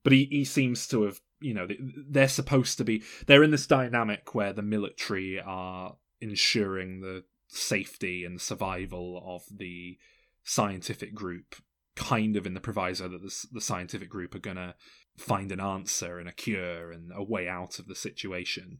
But 0.03 0.13
he, 0.13 0.25
he 0.31 0.45
seems 0.45 0.87
to 0.89 1.03
have, 1.05 1.21
you 1.41 1.55
know, 1.55 1.67
they're 2.09 2.29
supposed 2.29 2.79
to 2.79 2.85
be, 2.85 3.03
they're 3.27 3.43
in 3.43 3.51
this 3.51 3.67
dynamic 3.67 4.35
where 4.35 4.53
the 4.53 4.63
military 4.63 5.41
are 5.41 5.97
ensuring 6.21 7.01
the 7.01 7.25
safety 7.49 8.25
and 8.25 8.41
survival 8.41 9.23
of 9.25 9.43
the 9.57 9.99
scientific 10.43 11.15
group, 11.15 11.57
kind 11.97 12.37
of 12.37 12.47
in 12.47 12.55
the 12.55 12.61
proviso 12.61 13.09
that 13.09 13.23
the, 13.23 13.47
the 13.53 13.61
scientific 13.61 14.09
group 14.09 14.35
are 14.35 14.39
going 14.41 14.57
to 14.57 14.75
find 15.17 15.53
an 15.53 15.61
answer 15.61 16.19
and 16.19 16.29
a 16.29 16.33
cure 16.33 16.91
and 16.91 17.11
a 17.15 17.23
way 17.23 17.49
out 17.49 17.79
of 17.79 17.87
the 17.87 17.95
situation. 17.95 18.79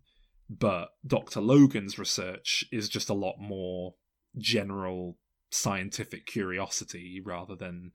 But 0.51 0.91
Dr. 1.07 1.41
Logan's 1.41 1.99
research 1.99 2.65
is 2.71 2.89
just 2.89 3.09
a 3.09 3.15
lot 3.15 3.37
more 3.39 3.95
general 4.37 5.19
scientific 5.51 6.27
curiosity 6.27 7.21
rather 7.25 7.55
than 7.55 7.93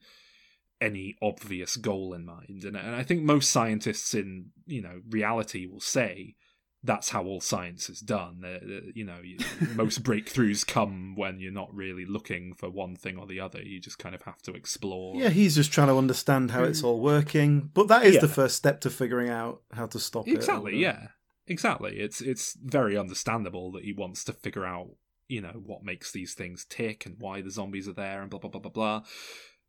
any 0.81 1.15
obvious 1.21 1.75
goal 1.75 2.13
in 2.13 2.25
mind. 2.25 2.63
And, 2.63 2.75
and 2.75 2.95
I 2.95 3.03
think 3.03 3.21
most 3.21 3.51
scientists 3.51 4.13
in, 4.13 4.51
you 4.65 4.81
know, 4.81 5.01
reality 5.09 5.67
will 5.67 5.81
say, 5.81 6.35
that's 6.83 7.09
how 7.09 7.23
all 7.25 7.41
science 7.41 7.89
is 7.89 7.99
done. 7.99 8.41
Uh, 8.43 8.65
uh, 8.65 8.79
you 8.95 9.03
know, 9.03 9.19
most 9.75 10.01
breakthroughs 10.03 10.65
come 10.65 11.13
when 11.15 11.39
you're 11.39 11.51
not 11.51 11.73
really 11.75 12.05
looking 12.05 12.53
for 12.53 12.69
one 12.69 12.95
thing 12.95 13.17
or 13.17 13.27
the 13.27 13.39
other. 13.39 13.61
You 13.61 13.79
just 13.81 13.99
kind 13.99 14.15
of 14.15 14.21
have 14.21 14.41
to 14.43 14.53
explore. 14.53 15.15
Yeah, 15.15 15.29
he's 15.29 15.55
just 15.55 15.71
trying 15.73 15.87
to 15.89 15.97
understand 15.97 16.51
how 16.51 16.63
it's 16.63 16.81
all 16.83 17.01
working. 17.01 17.69
But 17.73 17.87
that 17.89 18.05
is 18.05 18.15
Yeah. 18.15 18.21
the 18.21 18.27
first 18.29 18.55
step 18.55 18.79
to 18.81 18.89
figuring 18.89 19.29
out 19.29 19.61
how 19.73 19.87
to 19.87 19.99
stop 19.99 20.27
it. 20.27 20.35
exactly. 20.35 20.77
Yeah, 20.77 21.07
exactly. 21.47 21.99
It's 21.99 22.21
it's 22.21 22.53
very 22.63 22.97
understandable 22.97 23.71
that 23.73 23.83
he 23.83 23.91
wants 23.91 24.23
to 24.25 24.33
figure 24.33 24.65
out, 24.65 24.87
you 25.27 25.41
know, 25.41 25.61
what 25.65 25.83
makes 25.83 26.11
these 26.13 26.33
things 26.33 26.65
tick 26.69 27.05
and 27.05 27.15
why 27.19 27.41
the 27.41 27.51
zombies 27.51 27.89
are 27.89 27.93
there 27.93 28.21
and 28.21 28.29
blah 28.29 28.39
blah 28.39 28.49
blah 28.51 28.61
blah 28.61 28.71
blah. 28.71 29.03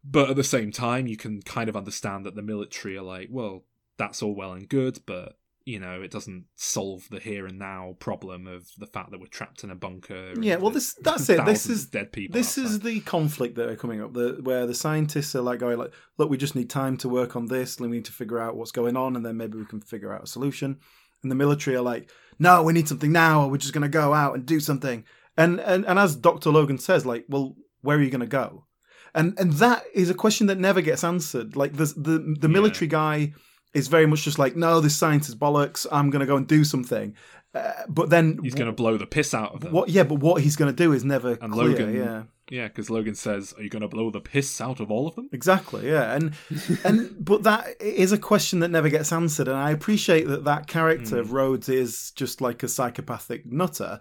But 0.05 0.31
at 0.31 0.37
the 0.37 0.45
same 0.45 0.71
time, 0.71 1.09
you 1.09 1.17
can 1.17 1.43
kind 1.43 1.69
of 1.69 1.77
understand 1.77 2.25
that 2.25 2.35
the 2.37 2.41
military 2.43 2.97
are 2.97 3.03
like, 3.03 3.29
well, 3.31 3.65
that's 3.99 4.23
all 4.23 4.35
well 4.35 4.53
and 4.53 4.67
good, 4.69 5.01
but 5.05 5.37
you 5.71 5.79
know, 5.79 6.03
it 6.03 6.11
doesn't 6.11 6.47
solve 6.57 7.07
the 7.11 7.21
here 7.21 7.47
and 7.47 7.59
now 7.59 7.95
problem 8.01 8.49
of 8.49 8.69
the 8.77 8.87
fact 8.87 9.13
that 9.13 9.21
we're 9.21 9.27
trapped 9.27 9.63
in 9.63 9.71
a 9.71 9.77
bunker. 9.77 10.35
Yeah, 10.41 10.57
well, 10.57 10.71
this 10.71 10.95
that's 10.95 11.29
it. 11.29 11.45
This 11.45 11.67
is 11.67 11.87
dead 11.87 12.13
people. 12.13 12.35
This 12.35 12.59
is 12.59 12.81
the 12.81 13.01
conflict 13.01 13.55
that 13.55 13.69
are 13.69 13.77
coming 13.77 14.03
up, 14.03 14.13
the, 14.13 14.41
where 14.43 14.67
the 14.67 14.75
scientists 14.75 15.35
are 15.37 15.43
like 15.43 15.61
going 15.61 15.79
like, 15.79 15.93
"Look, 16.19 16.29
we 16.29 16.37
just 16.37 16.57
need 16.57 16.69
time 16.69 16.97
to 16.99 17.09
work 17.09 17.37
on 17.37 17.47
this. 17.47 17.77
and 17.77 17.89
We 17.89 17.97
need 17.97 18.05
to 18.07 18.13
figure 18.13 18.41
out 18.41 18.57
what's 18.57 18.73
going 18.73 18.97
on, 18.97 19.15
and 19.15 19.25
then 19.25 19.37
maybe 19.37 19.59
we 19.59 19.65
can 19.65 19.81
figure 19.81 20.13
out 20.13 20.25
a 20.25 20.27
solution." 20.27 20.79
And 21.23 21.31
the 21.31 21.37
military 21.37 21.77
are 21.77 21.83
like, 21.83 22.11
"No, 22.39 22.63
we 22.63 22.73
need 22.73 22.89
something 22.89 23.13
now, 23.13 23.43
or 23.43 23.51
we're 23.51 23.59
just 23.59 23.75
going 23.75 23.83
to 23.83 23.89
go 23.89 24.13
out 24.13 24.35
and 24.35 24.45
do 24.45 24.59
something." 24.59 25.05
And 25.37 25.61
and 25.61 25.87
and 25.87 25.99
as 25.99 26.17
Doctor 26.17 26.51
Logan 26.51 26.79
says, 26.79 27.07
like, 27.07 27.27
"Well, 27.29 27.55
where 27.83 27.97
are 27.97 28.03
you 28.03 28.11
going 28.11 28.21
to 28.21 28.27
go?" 28.27 28.67
And 29.15 29.39
and 29.39 29.53
that 29.55 29.85
is 29.95 30.11
a 30.11 30.15
question 30.15 30.49
that 30.49 30.59
never 30.59 30.81
gets 30.81 31.05
answered. 31.05 31.55
Like 31.55 31.75
the 31.75 31.87
the 31.97 32.37
the 32.41 32.49
military 32.49 32.89
guy 32.89 33.35
is 33.75 33.89
very 33.89 34.07
much 34.07 34.23
just 34.25 34.39
like, 34.39 34.57
"No, 34.57 34.81
this 34.81 34.97
science 34.97 35.29
is 35.29 35.35
bollocks. 35.35 35.87
I'm 35.93 36.11
going 36.11 36.21
to 36.21 36.27
go 36.27 36.37
and 36.37 36.47
do 36.47 36.65
something." 36.65 37.15
Uh, 37.53 37.73
but 37.89 38.11
then 38.11 38.39
He's 38.45 38.55
going 38.55 38.67
to 38.71 38.73
blow 38.73 38.97
the 38.97 39.07
piss 39.07 39.35
out 39.35 39.55
of 39.55 39.61
them. 39.61 39.73
what? 39.73 39.89
Yeah, 39.89 40.05
but 40.05 40.21
what 40.21 40.41
he's 40.43 40.55
going 40.55 40.73
to 40.73 40.77
do 40.85 40.93
is 40.93 41.05
never 41.05 41.33
And 41.43 41.53
clear. 41.53 41.69
Logan, 41.71 41.95
yeah. 41.97 42.23
yeah, 42.49 42.69
because 42.69 42.91
Logan 42.91 43.17
says, 43.17 43.53
"Are 43.59 43.63
you 43.63 43.69
going 43.69 43.83
to 43.83 43.89
blow 43.89 44.11
the 44.11 44.21
piss 44.21 44.61
out 44.61 44.79
of 44.79 44.89
all 44.91 45.09
of 45.09 45.17
them?" 45.17 45.29
Exactly, 45.33 45.89
yeah, 45.89 46.15
and 46.15 46.33
and 46.85 47.17
but 47.25 47.43
that 47.43 47.67
is 47.81 48.13
a 48.13 48.19
question 48.19 48.61
that 48.61 48.71
never 48.71 48.89
gets 48.89 49.11
answered, 49.13 49.49
and 49.49 49.57
I 49.57 49.73
appreciate 49.73 50.29
that 50.29 50.45
that 50.45 50.69
character 50.69 51.17
Hmm. 51.17 51.21
of 51.21 51.33
Rhodes 51.33 51.69
is 51.69 52.13
just 52.13 52.41
like 52.41 52.63
a 52.63 52.69
psychopathic 52.69 53.45
nutter, 53.47 53.99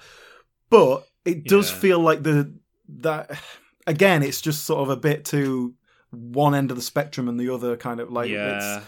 but 0.70 1.08
it 1.26 1.46
does 1.46 1.72
Yeah. 1.72 1.78
feel 1.78 2.00
like 2.00 2.22
the 2.24 2.54
that 3.02 3.32
again, 3.88 4.22
it's 4.22 4.42
just 4.42 4.64
sort 4.66 4.82
of 4.82 4.90
a 4.90 4.96
bit 4.98 5.26
too 5.26 5.74
one 6.12 6.54
end 6.56 6.70
of 6.72 6.78
the 6.78 6.84
spectrum 6.84 7.28
and 7.28 7.40
the 7.40 7.52
other 7.54 7.76
kind 7.78 8.00
of 8.00 8.12
like 8.12 8.30
yeah. 8.30 8.78
it's 8.78 8.86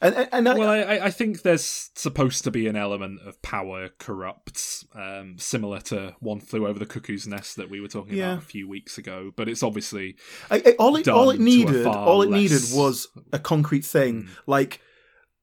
and 0.00 0.28
and, 0.32 0.48
I- 0.48 0.54
Well, 0.58 0.70
I, 0.70 0.98
I- 1.06 1.10
think 1.10 1.42
there's 1.42 1.90
supposed 1.94 2.44
to 2.44 2.50
be 2.50 2.66
an 2.66 2.76
element 2.76 3.20
of 3.26 3.40
power 3.42 3.88
corrupts, 3.98 4.84
um, 4.94 5.36
similar 5.38 5.80
to 5.82 6.14
One 6.20 6.40
Flew 6.40 6.66
Over 6.66 6.78
the 6.78 6.86
Cuckoo's 6.86 7.26
Nest 7.26 7.56
that 7.56 7.68
we 7.70 7.80
were 7.80 7.88
talking 7.88 8.16
Yeah. 8.16 8.32
about 8.34 8.42
a 8.42 8.46
few 8.46 8.68
weeks 8.68 8.98
ago. 8.98 9.32
But 9.36 9.48
it's 9.48 9.62
obviously 9.62 10.16
I, 10.50 10.62
I- 10.64 10.74
all 10.78 10.96
it 10.96 11.08
all 11.08 11.30
it 11.30 11.40
needed 11.40 11.86
all 11.86 12.22
it 12.22 12.30
less- 12.30 12.40
needed 12.40 12.62
was 12.72 13.08
a 13.32 13.38
concrete 13.38 13.84
thing 13.84 14.24
Mm. 14.24 14.28
like 14.46 14.80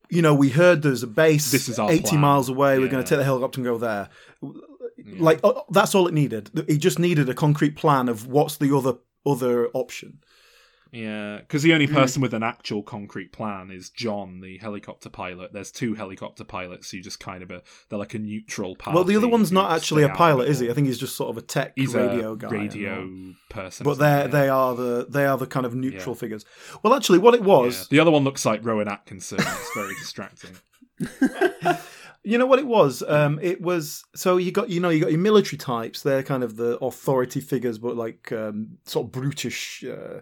you 0.10 0.22
know 0.22 0.34
we 0.34 0.50
heard 0.50 0.82
there's 0.82 1.04
a 1.04 1.08
base 1.08 1.52
This 1.52 1.67
is 1.70 1.78
80 1.80 2.02
plan. 2.02 2.22
miles 2.22 2.48
away 2.50 2.80
we're 2.80 2.88
going 2.88 3.04
to 3.04 3.10
take 3.10 3.17
the 3.20 3.26
helicopter 3.26 3.60
and 3.60 3.65
go 3.65 3.78
there 3.78 4.08
like 5.17 5.39
uh, 5.43 5.54
that's 5.70 5.93
all 5.96 6.08
it 6.08 6.13
needed 6.13 6.50
it 6.67 6.78
just 6.78 6.98
needed 6.98 7.28
a 7.30 7.34
concrete 7.34 7.76
plan 7.76 8.08
of 8.10 8.26
what's 8.28 8.58
the 8.58 8.76
other 8.76 8.93
other 9.26 9.67
option 9.74 10.20
yeah, 10.91 11.38
because 11.39 11.63
the 11.63 11.69
Hmm. 11.69 11.73
only 11.76 11.88
person 11.88 12.21
with 12.21 12.34
an 12.34 12.43
actual 12.43 12.84
concrete 12.84 13.32
plan 13.32 13.71
is 13.71 13.89
John, 13.89 14.41
the 14.41 14.58
helicopter 14.58 15.10
pilot. 15.10 15.54
There's 15.54 15.71
two 15.71 15.95
helicopter 15.95 16.43
pilots 16.43 16.91
who 16.91 17.02
just 17.02 17.19
kind 17.19 17.43
of 17.43 17.52
a 17.52 17.62
they're 17.89 18.00
like 18.00 18.13
a 18.13 18.19
neutral 18.19 18.76
party. 18.76 18.95
well 18.95 19.04
the 19.04 19.15
other 19.15 19.28
one's 19.28 19.52
not 19.52 19.71
actually 19.71 20.04
a 20.04 20.10
pilot 20.10 20.47
is 20.50 20.60
he 20.60 20.69
i 20.69 20.73
think 20.73 20.88
he's 20.88 20.97
just 20.97 21.15
sort 21.15 21.30
of 21.30 21.38
a 21.38 21.41
tech 21.41 21.73
He's 21.76 21.93
radio 21.93 22.34
a 22.34 22.38
guy 22.38 22.50
radio 22.50 23.10
person. 23.50 23.84
but 23.84 23.95
they 23.95 24.23
he? 24.23 24.28
they 24.30 24.50
are 24.50 24.76
the 24.76 25.06
they 25.10 25.26
are 25.26 25.38
the 25.38 25.47
kind 25.47 25.65
of 25.65 25.73
neutral 25.76 26.15
Yeah. 26.15 26.19
figures 26.19 26.45
well 26.84 26.93
actually 26.93 27.19
what 27.19 27.34
it 27.34 27.41
Yeah. 27.41 27.47
was 27.47 27.88
The 27.89 28.00
other 28.00 28.12
one 28.12 28.23
looks 28.23 28.45
like 28.45 28.65
Rowan 28.65 28.88
Atkinson. 28.88 29.39
It's 29.39 29.71
very 29.76 29.93
distracting. 29.95 30.52
You 32.23 32.38
know 32.38 32.45
what 32.45 32.60
it 32.60 32.67
was? 32.67 33.04
Um, 33.08 33.39
it 33.41 33.62
was 33.62 34.04
so 34.13 34.36
you 34.36 34.52
got 34.52 34.69
you 34.69 34.82
know 34.82 34.89
you 34.89 35.00
got 35.00 35.12
your 35.12 35.19
military 35.19 35.58
types. 35.58 36.02
They're 36.02 36.23
kind 36.23 36.43
of 36.43 36.58
the 36.58 36.78
authority 36.80 37.39
figures, 37.39 37.78
but 37.78 37.95
like 37.95 38.34
um, 38.34 38.80
sort 38.84 39.06
of 39.06 39.12
brutish, 39.13 39.86
uh, 39.88 40.19
n- 40.19 40.21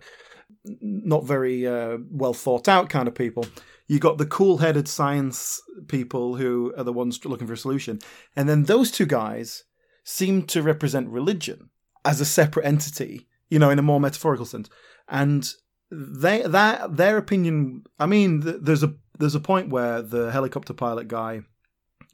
not 0.63 1.25
very 1.25 1.67
uh, 1.67 1.97
well 2.10 2.34
thought 2.34 2.67
out 2.67 2.89
kind 2.89 3.08
of 3.08 3.15
people. 3.15 3.45
You 3.88 3.99
got 3.99 4.17
the 4.17 4.25
cool-headed 4.25 4.88
science 4.88 5.62
people 5.88 6.38
who 6.38 6.73
are 6.77 6.84
the 6.84 6.93
ones 6.93 7.23
looking 7.23 7.47
for 7.47 7.53
a 7.53 7.58
solution, 7.58 7.99
and 8.36 8.49
then 8.49 8.63
those 8.63 8.91
two 8.91 9.05
guys 9.05 9.63
seem 10.03 10.43
to 10.43 10.62
represent 10.62 11.10
religion 11.10 11.69
as 12.03 12.19
a 12.19 12.25
separate 12.25 12.65
entity. 12.65 13.27
You 13.49 13.60
know, 13.60 13.69
in 13.69 13.77
a 13.77 13.84
more 13.84 13.99
metaphorical 13.99 14.45
sense, 14.45 14.69
and 15.08 15.47
they 15.91 16.41
that 16.41 16.97
their 16.97 17.17
opinion. 17.17 17.84
I 17.99 18.08
mean, 18.08 18.41
th- 18.41 18.58
there's 18.62 18.84
a 18.84 18.95
there's 19.19 19.36
a 19.36 19.39
point 19.39 19.69
where 19.69 20.01
the 20.01 20.31
helicopter 20.31 20.73
pilot 20.73 21.08
guy 21.08 21.41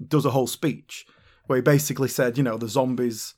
does 0.06 0.26
a 0.26 0.32
whole 0.32 0.48
speech 0.48 1.06
where 1.48 1.58
he 1.58 1.62
basically 1.62 2.08
said, 2.08 2.38
you 2.38 2.44
know, 2.44 2.58
the 2.58 2.68
zombies 2.68 3.36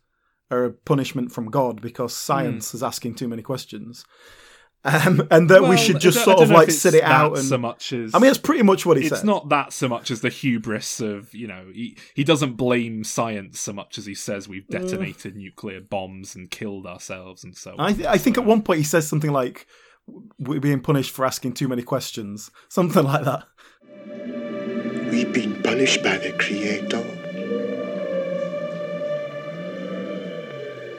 are 0.51 0.65
a 0.65 0.71
punishment 0.71 1.31
from 1.31 1.49
God 1.49 1.81
because 1.81 2.15
science 2.15 2.73
is 2.73 2.83
asking 2.83 3.15
too 3.15 3.27
many 3.27 3.41
questions. 3.41 4.05
Um, 4.85 5.25
and 5.31 5.49
that 5.49 5.63
we 5.63 5.77
should 5.77 6.01
just 6.01 6.25
sort 6.25 6.39
of 6.41 6.49
like 6.49 6.69
sit 6.69 6.93
it 6.93 7.03
out 7.03 7.37
and 7.37 7.47
so 7.47 7.57
much 7.57 7.93
as 7.93 8.13
I 8.13 8.19
mean, 8.19 8.29
it's 8.29 8.37
pretty 8.37 8.63
much 8.63 8.85
what 8.85 8.97
he 8.97 9.03
it's 9.03 9.09
said. 9.11 9.15
It's 9.19 9.23
not 9.23 9.47
that 9.47 9.71
so 9.71 9.87
much 9.87 10.11
as 10.11 10.19
the 10.19 10.27
hubris 10.27 10.99
of 10.99 11.33
you 11.33 11.47
know 11.47 11.67
he, 11.73 11.97
he 12.13 12.25
doesn't 12.25 12.55
blame 12.55 13.05
science 13.05 13.61
so 13.61 13.71
much 13.71 13.97
as 13.97 14.05
he 14.05 14.13
says 14.13 14.49
we've 14.49 14.67
detonated 14.67 15.37
nuclear 15.37 15.79
bombs 15.79 16.35
and 16.35 16.51
killed 16.51 16.85
ourselves 16.85 17.45
and 17.45 17.55
so 17.55 17.71
on. 17.77 17.79
I, 17.79 17.93
th- 17.93 18.07
I 18.07 18.17
think 18.17 18.37
at 18.37 18.43
one 18.43 18.61
point 18.61 18.79
he 18.79 18.83
says 18.83 19.07
something 19.07 19.31
like, 19.31 19.67
"We're 20.37 20.59
being 20.59 20.81
punished 20.81 21.11
for 21.11 21.23
asking 21.25 21.53
too 21.53 21.69
many 21.69 21.83
questions," 21.83 22.51
something 22.67 23.05
like 23.05 23.23
that. 23.23 23.45
We've 25.09 25.31
been 25.31 25.63
punished 25.63 26.03
by 26.03 26.17
the 26.17 26.33
Creator. 26.33 27.03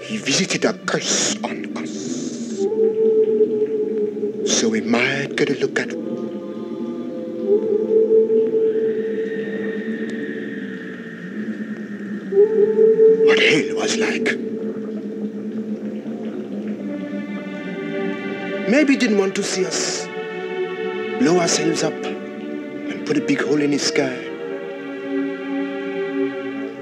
He 0.01 0.17
visited 0.17 0.65
a 0.65 0.73
curse 0.73 1.37
on 1.43 1.77
us. 1.77 2.14
So 4.47 4.69
we 4.69 4.83
might 4.83 5.37
get 5.37 5.49
a 5.49 5.55
look 5.55 5.79
at 5.81 5.91
what 13.25 13.39
hell 13.39 13.75
was 13.77 13.97
like. 13.97 14.39
Maybe 18.69 18.93
he 18.93 18.99
didn't 18.99 19.17
want 19.17 19.35
to 19.37 19.43
see 19.43 19.65
us 19.65 20.07
blow 21.21 21.39
ourselves 21.41 21.83
up 21.83 21.95
and 22.05 23.07
put 23.07 23.17
a 23.17 23.23
big 23.23 23.41
hole 23.41 23.63
in 23.63 23.73
his 23.73 23.87
sky. 23.87 24.15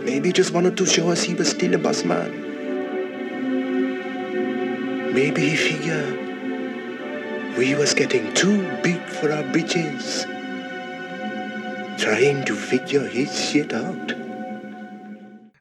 Maybe 0.04 0.30
he 0.30 0.32
just 0.32 0.52
wanted 0.52 0.76
to 0.78 0.84
show 0.84 1.10
us 1.10 1.22
he 1.22 1.34
was 1.34 1.50
still 1.50 1.74
a 1.74 1.78
boss 1.78 2.04
man. 2.04 2.42
Maybe 5.14 5.50
he 5.50 5.56
figured 5.56 6.31
we 7.56 7.74
was 7.74 7.94
getting 7.94 8.32
too 8.34 8.62
big 8.82 9.00
for 9.02 9.30
our 9.32 9.42
britches. 9.52 10.24
Trying 11.98 12.44
to 12.46 12.54
figure 12.54 13.06
his 13.06 13.50
shit 13.50 13.72
out. 13.72 14.12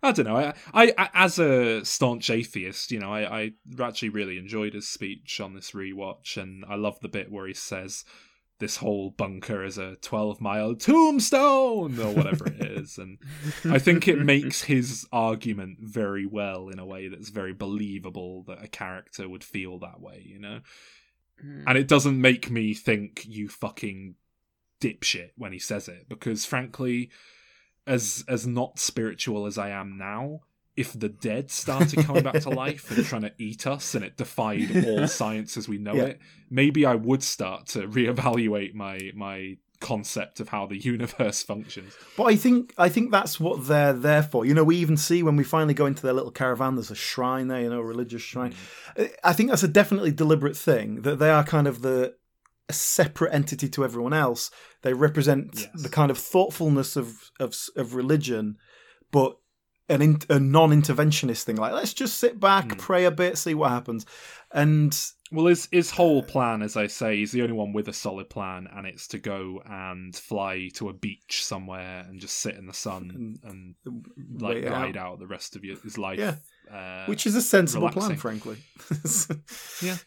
I 0.04 0.12
don't 0.12 0.25
know. 0.25 0.38
I, 0.38 0.54
I, 0.73 0.93
I 0.97 1.10
as 1.13 1.38
a 1.38 1.86
staunch 1.86 2.30
atheist, 2.30 2.91
you 2.91 2.99
know, 2.99 3.13
I, 3.13 3.41
I 3.41 3.51
actually 3.80 4.10
really 4.10 4.38
enjoyed 4.38 4.73
his 4.73 4.88
speech 4.88 5.39
on 5.39 5.54
this 5.54 5.71
rewatch, 5.71 6.38
and 6.38 6.65
I 6.67 6.75
love 6.75 6.99
the 7.01 7.10
bit 7.10 7.32
where 7.32 7.45
he 7.45 7.54
says 7.54 8.04
this 8.60 8.77
whole 8.77 9.12
bunker 9.12 9.63
is 9.63 9.77
a 9.77 9.97
twelve 9.97 10.41
mile 10.41 10.75
tombstone 10.75 11.99
or 11.99 12.13
whatever 12.13 12.47
it 12.47 12.62
is, 12.80 12.97
and 12.97 13.19
I 13.65 13.77
think 13.77 14.08
it 14.08 14.19
makes 14.19 14.63
his 14.63 15.06
argument 15.12 15.77
very 15.82 16.25
well 16.25 16.69
in 16.69 16.80
a 16.80 16.86
way 16.86 17.08
that's 17.08 17.30
very 17.30 17.54
believable 17.54 18.43
that 18.47 18.63
a 18.63 18.68
character 18.68 19.30
would 19.30 19.43
feel 19.43 19.78
that 19.80 20.01
way, 20.01 20.24
you 20.26 20.39
know. 20.39 20.61
Hmm. 21.41 21.63
And 21.67 21.77
it 21.77 21.87
doesn't 21.87 22.19
make 22.19 22.49
me 22.49 22.73
think 22.73 23.23
you 23.27 23.49
fucking 23.49 24.15
dipshit 24.79 25.29
when 25.37 25.51
he 25.51 25.59
says 25.59 25.87
it 25.87 26.09
because 26.09 26.43
frankly 26.43 27.11
as 27.85 28.23
as 28.27 28.47
not 28.47 28.79
spiritual 28.79 29.45
as 29.45 29.57
I 29.57 29.69
am 29.69 29.97
now, 29.97 30.41
if 30.75 30.97
the 30.97 31.09
dead 31.09 31.51
started 31.51 32.05
coming 32.05 32.23
back 32.23 32.41
to 32.41 32.49
life 32.65 32.89
and 32.95 33.05
trying 33.05 33.23
to 33.23 33.33
eat 33.37 33.67
us 33.67 33.93
and 33.95 34.03
it 34.05 34.17
defied 34.17 34.85
all 34.87 35.07
science 35.07 35.57
as 35.57 35.67
we 35.67 35.77
know 35.77 35.93
Yeah. 35.93 36.03
it, 36.03 36.19
maybe 36.49 36.85
I 36.85 36.95
would 36.95 37.21
start 37.23 37.67
to 37.67 37.87
reevaluate 37.87 38.73
my 38.73 39.11
my 39.15 39.57
concept 39.82 40.39
of 40.39 40.49
how 40.49 40.65
the 40.65 40.77
universe 40.93 41.43
functions. 41.43 41.93
But 42.15 42.23
I 42.25 42.36
think 42.38 42.73
I 42.77 42.88
think 42.88 43.11
that's 43.11 43.39
what 43.39 43.67
they're 43.67 43.91
there 43.93 44.23
for. 44.23 44.45
You 44.45 44.53
know, 44.53 44.63
we 44.63 44.77
even 44.77 44.95
see 44.95 45.21
when 45.23 45.36
we 45.36 45.43
finally 45.43 45.73
go 45.73 45.86
into 45.86 46.01
their 46.03 46.13
little 46.13 46.32
caravan, 46.32 46.75
there's 46.75 46.91
a 46.91 46.95
shrine 46.95 47.47
there, 47.49 47.61
you 47.61 47.69
know, 47.69 47.79
a 47.79 47.84
religious 47.84 48.21
shrine. 48.21 48.53
I 49.23 49.34
think 49.34 49.49
that's 49.49 49.63
a 49.63 49.67
definitely 49.67 50.11
deliberate 50.11 50.55
thing 50.55 51.01
that 51.01 51.19
they 51.19 51.29
are 51.29 51.43
kind 51.43 51.67
of 51.67 51.82
the 51.82 52.15
a 52.69 52.73
separate 52.73 53.34
entity 53.34 53.67
to 53.67 53.84
everyone 53.84 54.13
else. 54.13 54.49
They 54.84 54.93
represent 54.93 55.49
Yes. 55.73 55.82
the 55.84 55.89
kind 55.89 56.09
of 56.11 56.17
thoughtfulness 56.17 56.95
of 56.95 57.32
of 57.39 57.55
of 57.75 57.95
religion, 57.95 58.57
but 59.11 59.36
an 59.89 60.01
in, 60.01 60.19
a 60.29 60.39
non-interventionist 60.39 61.43
thing. 61.43 61.57
Like 61.57 61.73
let's 61.73 61.93
just 61.93 62.17
sit 62.17 62.39
back, 62.39 62.71
Hmm. 62.71 62.77
pray 62.77 63.05
a 63.05 63.11
bit, 63.11 63.38
see 63.38 63.53
what 63.53 63.71
happens. 63.71 64.05
And 64.53 64.97
Well, 65.32 65.45
his 65.45 65.67
his 65.71 65.91
whole 65.91 66.21
plan, 66.23 66.61
as 66.61 66.75
I 66.75 66.88
say, 66.88 67.17
he's 67.17 67.32
the 67.32 67.41
only 67.41 67.53
one 67.53 67.71
with 67.73 67.88
a 67.88 67.93
solid 67.93 68.29
plan, 68.29 68.67
and 68.71 68.86
it's 68.86 69.07
to 69.09 69.17
go 69.19 69.61
and 69.65 70.15
fly 70.15 70.69
to 70.75 70.89
a 70.89 70.93
beach 70.93 71.43
somewhere 71.45 72.05
and 72.07 72.19
just 72.19 72.38
sit 72.39 72.55
in 72.55 72.67
the 72.67 72.73
sun 72.73 73.38
and 73.43 73.75
like 74.41 74.55
wait 74.63 74.69
ride 74.69 74.97
out. 74.97 75.19
the 75.19 75.27
rest 75.27 75.55
of 75.55 75.63
his 75.63 75.97
life. 75.97 76.19
Yeah. 76.19 76.36
uh, 76.71 77.05
which 77.05 77.25
is 77.25 77.36
a 77.36 77.41
sensible 77.41 77.88
relaxing. 77.88 78.17
plan, 78.17 78.17
frankly. 78.17 78.57
Yeah. 79.82 79.97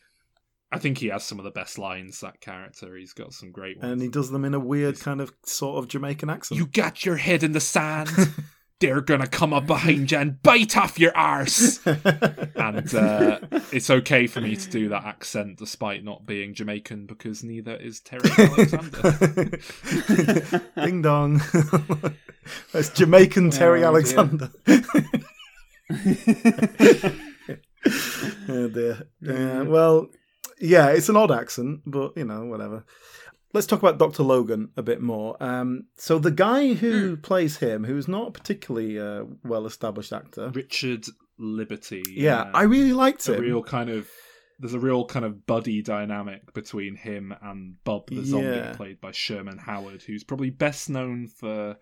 I 0.73 0.79
think 0.79 0.99
he 0.99 1.07
has 1.07 1.23
some 1.23 1.39
of 1.39 1.45
the 1.45 1.53
best 1.53 1.79
lines. 1.79 2.21
That 2.21 2.41
character, 2.41 2.97
he's 2.97 3.13
got 3.13 3.33
some 3.33 3.53
great 3.53 3.79
ones. 3.79 3.93
and 3.93 4.03
he 4.03 4.09
does 4.09 4.31
them 4.31 4.45
in 4.45 4.55
a 4.55 4.59
weird 4.59 4.99
kind 4.99 5.21
of 5.21 5.33
sort 5.45 5.79
of 5.79 5.89
Jamaican 5.89 6.29
accent. 6.29 6.59
You 6.59 6.67
got 6.67 7.05
your 7.05 7.17
head 7.17 7.45
in 7.45 7.53
the 7.53 7.61
sand. 7.61 8.11
They're 8.81 9.01
gonna 9.01 9.27
come 9.29 9.53
up 9.55 9.67
behind 9.67 10.11
you 10.11 10.19
and 10.19 10.43
bite 10.43 10.77
off 10.77 10.99
your 10.99 11.17
arse. 11.17 11.79
and 11.87 12.95
uh, 12.95 13.39
it's 13.73 13.89
okay 13.89 14.27
for 14.27 14.41
me 14.41 14.57
to 14.57 14.69
do 14.71 14.89
that 14.91 15.05
accent 15.05 15.59
despite 15.59 16.05
not 16.05 16.27
being 16.27 16.55
Jamaican 16.55 17.07
because 17.07 17.43
neither 17.45 17.77
is 17.77 18.01
Terry 18.01 18.29
Alexander. 18.39 19.31
Ding 20.85 21.03
dong. 21.03 21.41
That's 22.73 22.91
Jamaican 22.91 23.51
Terry 23.51 23.79
Oh, 23.79 23.83
dear. 23.83 23.89
Alexander. 23.89 24.51
oh 28.49 28.69
dear. 28.69 29.07
Yeah, 29.21 29.63
well, 29.63 30.09
yeah, 30.61 30.89
it's 30.89 31.09
an 31.09 31.17
odd 31.17 31.31
accent, 31.31 31.81
but 31.87 32.17
you 32.17 32.25
know, 32.25 32.45
whatever. 32.47 32.85
Let's 33.55 33.67
talk 33.67 33.79
about 33.79 33.99
Dr. 33.99 34.23
Logan 34.25 34.71
a 34.77 34.83
bit 34.83 35.01
more. 35.01 35.37
Um, 35.43 35.85
so 35.97 36.19
the 36.19 36.31
guy 36.33 36.75
who 36.75 37.17
plays 37.17 37.57
him, 37.59 37.85
who's 37.85 38.09
not 38.09 38.29
a 38.29 38.31
particularly 38.33 38.99
uh, 38.99 39.25
well-established 39.45 40.13
actor, 40.13 40.51
Richard 40.53 41.07
Liberty. 41.39 42.03
yeah, 42.11 42.51
I 42.53 42.65
really 42.65 42.93
liked 42.93 43.29
it. 43.29 43.33
a 43.33 43.35
him. 43.37 43.43
real 43.43 43.63
kind 43.63 43.91
of 43.91 44.09
there's 44.61 44.75
a 44.75 44.79
real 44.79 45.05
kind 45.05 45.25
of 45.25 45.47
buddy 45.47 45.83
dynamic 45.83 46.53
between 46.55 46.95
him 46.95 47.35
and 47.43 47.75
Bob 47.85 48.09
the 48.09 48.25
zombie 48.25 48.47
Yeah. 48.47 48.73
played 48.77 49.01
by 49.01 49.11
Sherman 49.13 49.59
Howard 49.59 50.03
who's 50.03 50.23
probably 50.25 50.51
best 50.51 50.89
known 50.89 51.27
for 51.27 51.77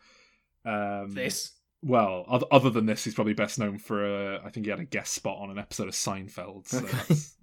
um 0.64 1.10
This. 1.10 1.52
well 1.82 2.24
other, 2.28 2.46
other 2.50 2.70
than 2.70 2.86
this 2.86 3.04
he's 3.04 3.14
probably 3.14 3.34
best 3.34 3.58
known 3.58 3.78
for 3.78 4.04
uh, 4.04 4.40
I 4.42 4.48
think 4.48 4.64
he 4.64 4.70
had 4.70 4.80
a 4.80 4.84
guest 4.86 5.12
spot 5.12 5.38
on 5.40 5.50
an 5.50 5.58
episode 5.58 5.88
of 5.88 5.94
Seinfeld 5.94 6.66
so 6.68 6.78
Okay. 6.78 6.88
that's, 7.08 7.36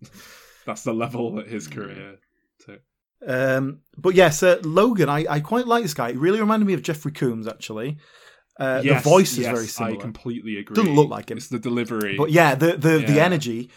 that's 0.65 0.83
the 0.83 0.93
level 0.93 1.35
that 1.35 1.47
his 1.47 1.67
career 1.67 2.17
took 2.17 2.19
Um, 3.25 3.79
but 3.97 4.15
yes, 4.15 4.43
uh, 4.43 4.59
Logan, 4.63 5.09
I, 5.09 5.25
I 5.29 5.39
quite 5.39 5.67
like 5.67 5.83
this 5.83 5.93
guy. 5.93 6.11
He 6.11 6.17
really 6.17 6.39
reminded 6.39 6.65
me 6.65 6.73
of 6.73 6.81
Jeffrey 6.81 7.11
Combs, 7.11 7.47
actually. 7.47 7.97
Uh, 8.59 8.81
Yes, 8.83 9.03
the 9.03 9.09
voice 9.09 9.31
is 9.33 9.39
yes, 9.39 9.53
very 9.55 9.67
similar. 9.67 9.95
I 9.97 10.01
completely 10.01 10.57
agree 10.57 10.75
Doesn't 10.75 10.95
look 10.95 11.09
like 11.09 11.31
him. 11.31 11.37
it's 11.37 11.47
the 11.47 11.59
delivery 11.59 12.17
But 12.17 12.31
yeah, 12.31 12.55
the 12.55 12.75
the, 12.77 12.99
the 12.99 13.21
energy. 13.21 13.69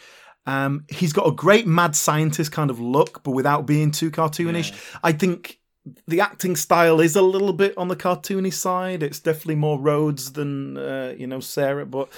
Um, 0.45 0.87
he's 0.89 1.13
got 1.13 1.29
a 1.29 1.33
great 1.33 1.69
mad 1.69 1.95
scientist 1.95 2.51
kind 2.51 2.69
of 2.69 2.81
look, 2.81 3.23
but 3.23 3.31
without 3.31 3.65
being 3.65 3.93
too 3.93 4.11
cartoonish. 4.11 4.73
I 5.03 5.13
think 5.13 5.61
the 6.07 6.21
acting 6.21 6.55
style 6.55 7.01
is 7.01 7.17
a 7.17 7.23
little 7.23 7.53
bit 7.53 7.77
on 7.77 7.89
the 7.89 7.97
cartoony 7.97 8.53
side. 8.53 9.03
It's 9.03 9.19
definitely 9.19 9.57
more 9.57 9.81
Rhodes 9.81 10.33
than 10.33 10.77
uh, 10.77 11.15
you 11.19 11.27
know 11.27 11.41
Sarah, 11.41 11.85
but 11.87 12.09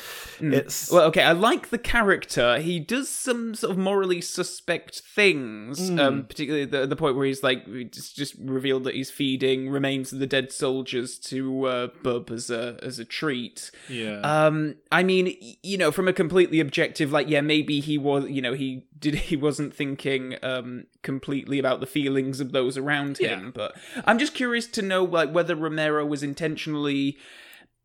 it's 0.41 0.91
Well, 0.91 1.05
okay, 1.05 1.23
I 1.23 1.33
like 1.33 1.71
the 1.71 1.79
character. 1.79 2.59
He 2.59 2.79
does 2.79 3.09
some 3.09 3.55
sort 3.55 3.71
of 3.71 3.79
morally 3.79 4.21
suspect 4.21 5.01
things, 5.01 5.89
Hmm. 5.89 5.99
um, 5.99 6.25
particularly 6.25 6.67
the 6.67 6.87
the 6.87 6.97
point 6.97 7.17
where 7.17 7.25
he's 7.27 7.43
like 7.43 7.65
it's 7.67 8.13
just 8.13 8.35
revealed 8.39 8.85
that 8.85 8.95
he's 8.95 9.11
feeding 9.11 9.71
remains 9.71 10.13
of 10.13 10.19
the 10.19 10.27
dead 10.27 10.53
soldiers 10.53 11.19
to 11.31 11.65
uh, 11.67 11.87
Bub 12.03 12.31
as 12.31 12.51
a 12.51 12.79
as 12.83 12.99
a 12.99 13.05
treat. 13.05 13.71
yeah 13.89 14.21
Um, 14.21 14.75
I 14.93 15.03
mean, 15.03 15.35
you 15.63 15.79
know, 15.79 15.91
from 15.91 16.07
a 16.09 16.13
completely 16.13 16.61
objective, 16.61 17.13
like, 17.13 17.29
yeah, 17.29 17.41
maybe 17.41 17.81
he 17.81 17.97
was, 17.99 18.29
you 18.29 18.43
know, 18.43 18.53
he 18.53 18.85
did, 19.05 19.15
he 19.31 19.37
wasn't 19.37 19.75
thinking 19.75 20.37
um 20.43 20.87
completely 21.03 21.59
about 21.59 21.81
the 21.81 21.87
feelings 21.87 22.41
of 22.41 22.53
those 22.53 22.79
around 22.79 23.19
him. 23.19 23.53
But 23.55 23.77
I'm 24.05 24.19
just 24.19 24.35
curious 24.35 24.67
to 24.69 24.83
know, 24.83 25.05
like, 25.05 25.31
whether 25.33 25.55
Romero 25.55 26.05
was 26.07 26.23
intentionally 26.23 27.17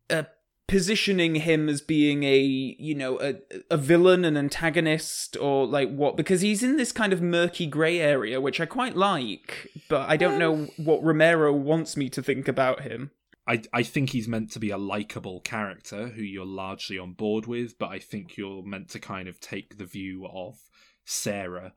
uh, 0.08 0.24
positioning 0.66 1.34
him 1.34 1.68
as 1.68 1.80
being 1.80 2.22
a, 2.22 2.38
you 2.38 2.94
know, 2.94 3.20
a 3.20 3.34
a 3.70 3.76
villain, 3.76 4.24
an 4.24 4.36
antagonist, 4.36 5.36
or 5.36 5.66
like 5.66 5.90
what? 5.90 6.16
Because 6.16 6.40
he's 6.40 6.62
in 6.62 6.76
this 6.76 6.92
kind 6.92 7.12
of 7.12 7.20
murky 7.20 7.66
grey 7.66 7.98
area, 7.98 8.40
which 8.40 8.60
I 8.60 8.66
quite 8.66 8.96
like, 8.96 9.68
but 9.88 10.08
I 10.08 10.16
don't 10.16 10.38
know 10.38 10.68
what 10.76 11.02
Romero 11.02 11.52
wants 11.52 11.96
me 11.96 12.08
to 12.10 12.22
think 12.22 12.48
about 12.48 12.82
him. 12.82 13.10
I, 13.48 13.62
I 13.72 13.82
think 13.82 14.10
he's 14.10 14.28
meant 14.28 14.52
to 14.52 14.60
be 14.60 14.70
a 14.70 14.78
likable 14.78 15.40
character 15.40 16.08
who 16.08 16.22
you're 16.22 16.46
largely 16.46 16.98
on 16.98 17.14
board 17.14 17.46
with, 17.46 17.78
but 17.78 17.90
I 17.90 17.98
think 17.98 18.36
you're 18.36 18.62
meant 18.62 18.90
to 18.90 19.00
kind 19.00 19.26
of 19.26 19.40
take 19.40 19.76
the 19.76 19.86
view 19.86 20.28
of 20.32 20.58
Sarah, 21.04 21.74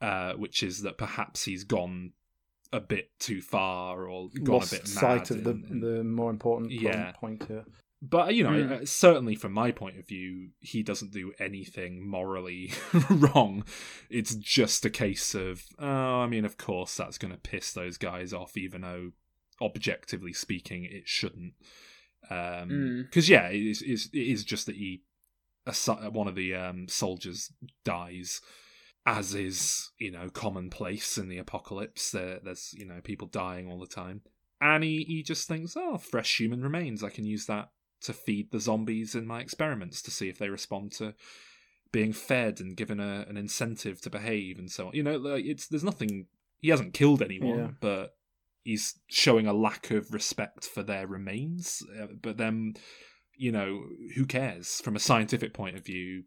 uh, 0.00 0.32
which 0.34 0.62
is 0.62 0.82
that 0.82 0.98
perhaps 0.98 1.44
he's 1.44 1.64
gone 1.64 2.12
a 2.72 2.80
bit 2.80 3.10
too 3.18 3.40
far 3.42 4.06
or 4.08 4.28
gone 4.42 4.54
lost 4.60 4.72
a 4.72 4.76
bit 4.76 4.82
mad. 4.84 4.88
sight 4.88 5.30
of 5.30 5.44
the 5.44 5.50
in- 5.50 5.66
in- 5.70 5.80
the 5.80 6.02
more 6.04 6.30
important 6.30 6.72
Yeah. 6.72 7.12
point 7.12 7.46
here. 7.46 7.64
but 8.04 8.34
you 8.34 8.42
know, 8.42 8.50
Mm. 8.50 8.82
uh, 8.82 8.84
certainly 8.86 9.36
from 9.36 9.52
my 9.52 9.70
point 9.70 9.96
of 9.98 10.08
view, 10.08 10.50
he 10.58 10.82
doesn't 10.82 11.12
do 11.12 11.32
anything 11.38 12.04
morally 12.08 12.72
wrong. 13.10 13.64
It's 14.10 14.34
just 14.34 14.84
a 14.84 14.90
case 14.90 15.34
of, 15.36 15.64
oh, 15.78 15.86
I 16.20 16.26
mean, 16.26 16.44
of 16.44 16.56
course 16.56 16.96
that's 16.96 17.16
going 17.18 17.32
to 17.32 17.38
piss 17.38 17.72
those 17.72 17.98
guys 17.98 18.32
off, 18.32 18.56
even 18.56 18.80
though 18.80 19.12
objectively 19.60 20.32
speaking, 20.32 20.82
it 20.84 21.06
shouldn't. 21.06 21.54
Because 22.22 23.26
Mm. 23.26 23.28
yeah, 23.28 23.48
it 23.50 23.62
is, 23.66 23.82
it 23.82 23.90
is 23.90 24.10
it 24.12 24.26
is 24.26 24.44
just 24.44 24.66
that 24.66 24.76
he, 24.76 25.02
a, 25.66 26.10
one 26.10 26.28
of 26.28 26.34
the 26.34 26.54
um, 26.54 26.88
soldiers 26.88 27.52
dies. 27.84 28.40
As 29.04 29.34
is, 29.34 29.90
you 29.98 30.12
know, 30.12 30.28
commonplace 30.28 31.18
in 31.18 31.28
the 31.28 31.38
apocalypse. 31.38 32.12
There, 32.12 32.38
there's, 32.42 32.72
you 32.72 32.86
know, 32.86 33.00
people 33.02 33.26
dying 33.26 33.68
all 33.68 33.80
the 33.80 33.86
time 33.86 34.20
and 34.62 34.84
he, 34.84 35.02
he 35.02 35.24
just 35.24 35.48
thinks, 35.48 35.76
oh, 35.76 35.98
fresh 35.98 36.38
human 36.38 36.62
remains. 36.62 37.02
I 37.02 37.10
can 37.10 37.26
use 37.26 37.46
that 37.46 37.70
to 38.02 38.12
feed 38.12 38.52
the 38.52 38.60
zombies 38.60 39.16
in 39.16 39.26
my 39.26 39.40
experiments 39.40 40.00
to 40.02 40.12
see 40.12 40.28
if 40.28 40.38
they 40.38 40.48
respond 40.48 40.92
to 40.92 41.14
being 41.90 42.12
fed 42.12 42.60
and 42.60 42.76
given 42.76 43.00
a, 43.00 43.26
an 43.28 43.36
incentive 43.36 44.00
to 44.02 44.10
behave 44.10 44.60
and 44.60 44.70
so 44.70 44.86
on. 44.86 44.92
You 44.94 45.02
know, 45.02 45.16
like 45.16 45.44
it's 45.44 45.66
there's 45.66 45.82
nothing. 45.82 46.26
He 46.60 46.68
hasn't 46.68 46.94
killed 46.94 47.22
anyone, 47.22 47.58
Yeah. 47.58 47.70
but 47.80 48.14
he's 48.62 49.00
showing 49.08 49.48
a 49.48 49.52
lack 49.52 49.90
of 49.90 50.14
respect 50.14 50.64
for 50.64 50.84
their 50.84 51.08
remains. 51.08 51.82
Uh, 52.00 52.06
but 52.22 52.36
then, 52.36 52.74
you 53.36 53.52
know, 53.52 53.84
who 54.14 54.26
cares 54.26 54.80
from 54.80 54.96
a 54.96 55.00
scientific 55.00 55.52
point 55.54 55.76
of 55.76 55.84
view? 55.84 56.24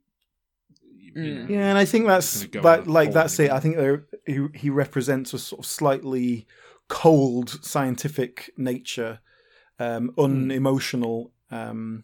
you 0.98 1.12
Mm. 1.16 1.36
know, 1.50 1.56
Yeah, 1.56 1.70
and 1.70 1.78
I 1.78 1.86
think 1.86 2.08
that's 2.08 2.44
go 2.46 2.62
that. 2.64 2.88
Like 2.88 3.14
that's 3.14 3.40
in 3.40 3.46
it. 3.46 3.52
I 3.52 3.60
think 3.60 3.78
he 4.26 4.48
he 4.54 4.70
represents 4.70 5.34
a 5.34 5.40
sort 5.40 5.60
of 5.60 5.66
slightly 5.66 6.46
cold 6.90 7.64
scientific 7.64 8.52
nature, 8.58 9.20
um, 9.80 10.10
Hmm. 10.10 10.22
unemotional, 10.22 11.32
um, 11.52 12.04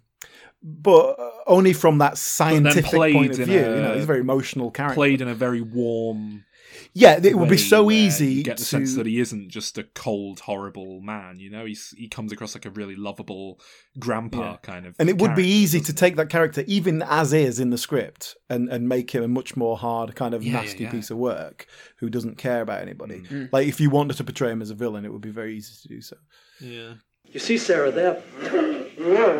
but 0.63 1.17
only 1.47 1.73
from 1.73 1.97
that 1.97 2.17
scientific 2.17 2.91
point 3.13 3.37
of 3.39 3.45
view. 3.47 3.59
a- 3.59 3.75
you 3.75 3.81
know, 3.81 3.93
he's 3.95 4.03
a 4.03 4.07
very 4.07 4.19
emotional 4.21 4.71
character. 4.71 4.95
played 4.95 5.19
in 5.21 5.27
a 5.27 5.35
very 5.35 5.61
warm 5.61 6.45
yeah, 6.93 7.19
it 7.23 7.37
would 7.37 7.49
be 7.49 7.57
so 7.57 7.89
easy 7.91 8.33
You 8.33 8.43
get 8.43 8.57
the 8.57 8.63
to. 8.63 8.69
sense 8.69 8.95
that 8.95 9.05
he 9.05 9.19
isn't 9.19 9.49
just 9.49 9.77
a 9.77 9.83
cold, 9.83 10.41
horrible 10.41 11.01
man. 11.01 11.39
You 11.39 11.49
know, 11.49 11.65
he's 11.65 11.93
he 11.97 12.07
comes 12.07 12.31
across 12.31 12.55
like 12.55 12.65
a 12.65 12.69
really 12.69 12.95
lovable 12.95 13.59
grandpa 13.99 14.51
Yeah. 14.51 14.57
kind 14.61 14.85
of. 14.85 14.95
and 14.99 15.09
it 15.09 15.17
would 15.19 15.35
be 15.35 15.47
easy 15.47 15.79
to 15.81 15.93
doesn't 15.93 15.93
take 15.93 16.15
that 16.17 16.29
character, 16.29 16.63
even 16.67 17.01
as 17.03 17.33
is 17.33 17.59
in 17.59 17.69
the 17.69 17.77
script, 17.77 18.35
and, 18.49 18.69
and 18.69 18.87
make 18.89 19.11
him 19.11 19.23
a 19.23 19.27
much 19.27 19.55
more 19.57 19.77
hard, 19.77 20.15
kind 20.15 20.33
of 20.33 20.43
Yeah, 20.43 20.53
yeah, 20.53 20.61
nasty 20.61 20.83
yeah. 20.85 20.91
piece 20.91 21.09
of 21.11 21.17
work 21.17 21.65
who 21.97 22.09
doesn't 22.09 22.37
care 22.37 22.61
about 22.61 22.81
anybody. 22.81 23.21
Mm. 23.21 23.49
Like 23.51 23.67
if 23.67 23.79
you 23.79 23.89
wanted 23.89 24.17
to 24.17 24.23
portray 24.23 24.51
him 24.51 24.61
as 24.61 24.69
a 24.69 24.75
villain, 24.75 25.05
it 25.05 25.11
would 25.11 25.21
be 25.21 25.31
very 25.31 25.55
easy 25.57 25.73
to 25.81 25.87
do 25.87 26.01
so. 26.01 26.17
Yeah. 26.59 26.93
You 27.27 27.39
see, 27.39 27.57
Sarah, 27.57 27.91
they're. 27.91 28.21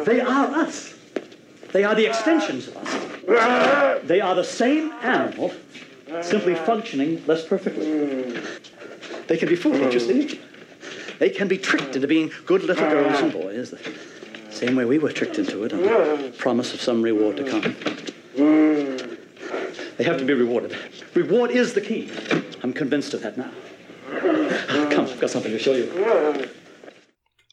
They 0.06 0.20
are 0.22 0.48
us. 0.56 0.96
They 1.72 1.84
are 1.84 1.94
the 1.94 2.08
extensions 2.08 2.68
of 2.68 2.78
us. 2.78 4.02
They 4.04 4.20
are 4.20 4.34
the 4.36 4.44
same 4.44 4.92
animal, 5.04 5.54
simply 6.22 6.56
functioning 6.56 7.24
less 7.26 7.46
perfectly. 7.46 8.40
They 9.28 9.38
can 9.38 9.48
be 9.48 9.56
fooled, 9.56 9.78
hmm. 9.78 9.92
you 9.92 10.00
see. 10.00 10.42
They 11.20 11.30
can 11.30 11.48
be 11.48 11.58
tricked 11.58 11.96
into 11.96 12.08
being 12.08 12.32
good 12.46 12.64
little 12.64 12.86
hmm. 12.86 12.92
girls 12.92 13.22
and 13.22 13.32
boys, 13.32 13.72
the 13.72 14.52
same 14.52 14.76
way 14.76 14.86
we 14.86 15.00
were 15.00 15.12
tricked 15.12 15.40
into 15.40 15.64
it 15.64 15.74
on 15.74 15.82
the 15.82 16.18
hmm. 16.18 16.38
promise 16.38 16.74
of 16.74 16.82
some 16.82 17.02
reward 17.02 17.38
to 17.38 17.44
come. 17.50 17.76
They 19.98 20.04
have 20.04 20.18
to 20.18 20.26
be 20.26 20.34
rewarded. 20.34 20.76
Reward 21.14 21.52
is 21.52 21.74
the 21.74 21.82
key. 21.82 22.12
I'm 22.64 22.74
convinced 22.74 23.14
of 23.14 23.22
that 23.22 23.38
now. 23.38 23.52
Come, 24.90 25.06
I've 25.06 25.20
got 25.20 25.30
something 25.30 25.52
to 25.52 25.60
show 25.60 25.74
you. 25.74 26.50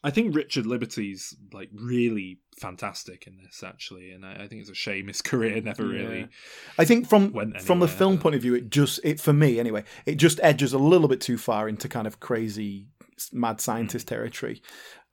I 0.03 0.11
think 0.11 0.35
Richard 0.35 0.65
Liberty's 0.65 1.35
like 1.51 1.69
really 1.73 2.39
fantastic 2.57 3.27
in 3.27 3.37
this 3.43 3.63
actually, 3.63 4.11
and 4.11 4.25
I, 4.25 4.43
I 4.43 4.47
think 4.47 4.61
it's 4.61 4.69
a 4.69 4.75
shame 4.75 5.07
his 5.07 5.21
career 5.31 5.61
never 5.61 5.85
really. 5.85 6.27
I 6.77 6.85
think 6.85 7.07
from 7.07 7.33
from 7.59 7.79
the 7.79 7.87
film 7.87 8.17
point 8.17 8.35
of 8.35 8.41
view, 8.41 8.55
it 8.55 8.69
just 8.69 8.99
it 9.03 9.19
for 9.19 9.33
me 9.33 9.59
anyway, 9.59 9.83
it 10.05 10.15
just 10.15 10.39
edges 10.41 10.73
a 10.73 10.77
little 10.77 11.07
bit 11.07 11.21
too 11.21 11.37
far 11.37 11.67
into 11.67 11.89
kind 11.89 12.07
of 12.07 12.19
crazy 12.19 12.87
mad 13.33 13.59
scientist 13.59 14.07
territory. 14.07 14.61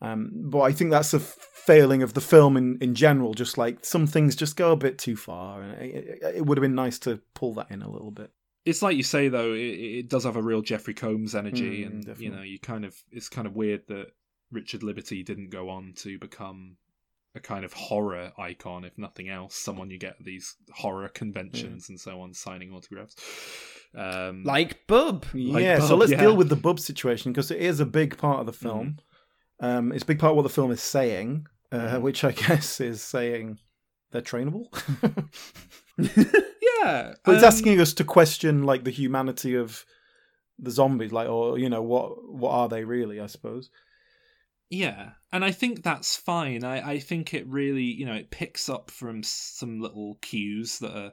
Um, 0.03 0.31
but 0.35 0.61
I 0.61 0.73
think 0.73 0.91
that's 0.91 1.15
a 1.15 1.21
failing 1.21 2.03
of 2.03 2.13
the 2.15 2.21
film 2.21 2.57
in, 2.57 2.79
in 2.81 2.95
general. 2.95 3.35
Just 3.35 3.57
like 3.59 3.85
some 3.85 4.07
things 4.07 4.37
just 4.37 4.57
go 4.57 4.71
a 4.73 4.77
bit 4.77 4.99
too 4.99 5.17
far, 5.17 5.63
and 5.63 5.73
it, 5.83 6.21
it 6.37 6.47
would 6.47 6.59
have 6.59 6.63
been 6.63 6.75
nice 6.75 6.99
to 7.01 7.21
pull 7.35 7.55
that 7.55 7.71
in 7.71 7.83
a 7.83 7.91
little 7.91 8.11
bit. 8.11 8.31
It's 8.67 8.83
like 8.83 8.97
you 8.97 9.03
say 9.05 9.29
though, 9.29 9.53
it, 9.53 9.59
it 9.59 10.09
does 10.09 10.25
have 10.25 10.37
a 10.37 10.43
real 10.43 10.61
Jeffrey 10.61 10.93
Combs 10.95 11.35
energy, 11.35 11.83
Mm, 11.83 11.87
and 11.87 12.01
definitely. 12.05 12.25
you 12.27 12.31
know, 12.33 12.43
you 12.43 12.59
kind 12.59 12.85
of 12.85 12.95
it's 13.11 13.29
kind 13.29 13.47
of 13.47 13.55
weird 13.57 13.83
that 13.89 14.09
Richard 14.51 14.83
Liberty 14.83 15.23
didn't 15.23 15.51
go 15.51 15.69
on 15.69 15.93
to 15.97 16.19
become 16.19 16.77
a 17.35 17.41
kind 17.41 17.65
of 17.65 17.73
horror 17.73 18.33
icon, 18.39 18.85
if 18.85 18.97
nothing 18.97 19.29
else. 19.29 19.55
Someone 19.55 19.91
you 19.91 19.99
get 19.99 20.17
at 20.19 20.25
these 20.25 20.57
horror 20.73 21.09
conventions 21.09 21.89
and 21.89 22.01
so 22.01 22.21
on, 22.21 22.33
signing 22.33 22.73
autographs. 22.73 23.15
Um, 23.95 24.43
Like 24.45 24.87
Bub. 24.87 25.27
Like 25.35 25.63
yeah, 25.63 25.81
so 25.81 25.97
let's 25.97 26.13
yeah. 26.13 26.21
deal 26.21 26.37
with 26.37 26.49
the 26.49 26.57
bub 26.57 26.81
situation 26.81 27.33
because 27.33 27.51
it 27.51 27.61
is 27.61 27.79
a 27.81 27.87
big 27.87 28.17
part 28.19 28.41
of 28.41 28.47
the 28.47 28.53
film. 28.53 28.99
Um, 29.61 29.93
it's 29.93 30.03
a 30.03 30.07
big 30.07 30.19
part 30.19 30.31
of 30.31 30.37
what 30.37 30.43
the 30.43 30.49
film 30.49 30.71
is 30.71 30.83
saying, 30.83 31.47
uh, 31.73 31.99
which 31.99 32.25
I 32.25 32.33
guess 32.49 32.81
is 32.81 33.03
saying 33.03 33.59
they're 34.11 34.23
trainable. 34.23 34.67
yeah, 35.99 37.15
but 37.25 37.35
it's 37.35 37.43
um, 37.43 37.49
asking 37.49 37.81
us 37.81 37.95
to 37.95 38.05
question 38.05 38.65
like 38.65 38.85
the 38.85 38.91
humanity 38.91 39.55
of 39.55 39.85
the 40.59 40.71
zombies, 40.71 41.13
like, 41.13 41.29
or 41.29 41.59
you 41.59 41.69
know, 41.69 41.83
what 41.83 42.33
what 42.33 42.51
are 42.51 42.69
they 42.69 42.85
really? 42.85 43.21
I 43.21 43.27
suppose. 43.27 43.71
Yeah, 44.69 45.13
and 45.33 45.45
I 45.45 45.53
think 45.53 45.83
that's 45.83 46.17
fine. 46.17 46.65
I, 46.65 46.93
I 46.93 46.99
think 46.99 47.35
it 47.35 47.47
really, 47.47 47.85
you 47.85 48.05
know, 48.05 48.15
it 48.15 48.31
picks 48.31 48.69
up 48.69 48.91
from 48.91 49.23
some 49.23 49.81
little 49.81 50.19
cues 50.23 50.79
that 50.81 50.97
are 50.97 51.13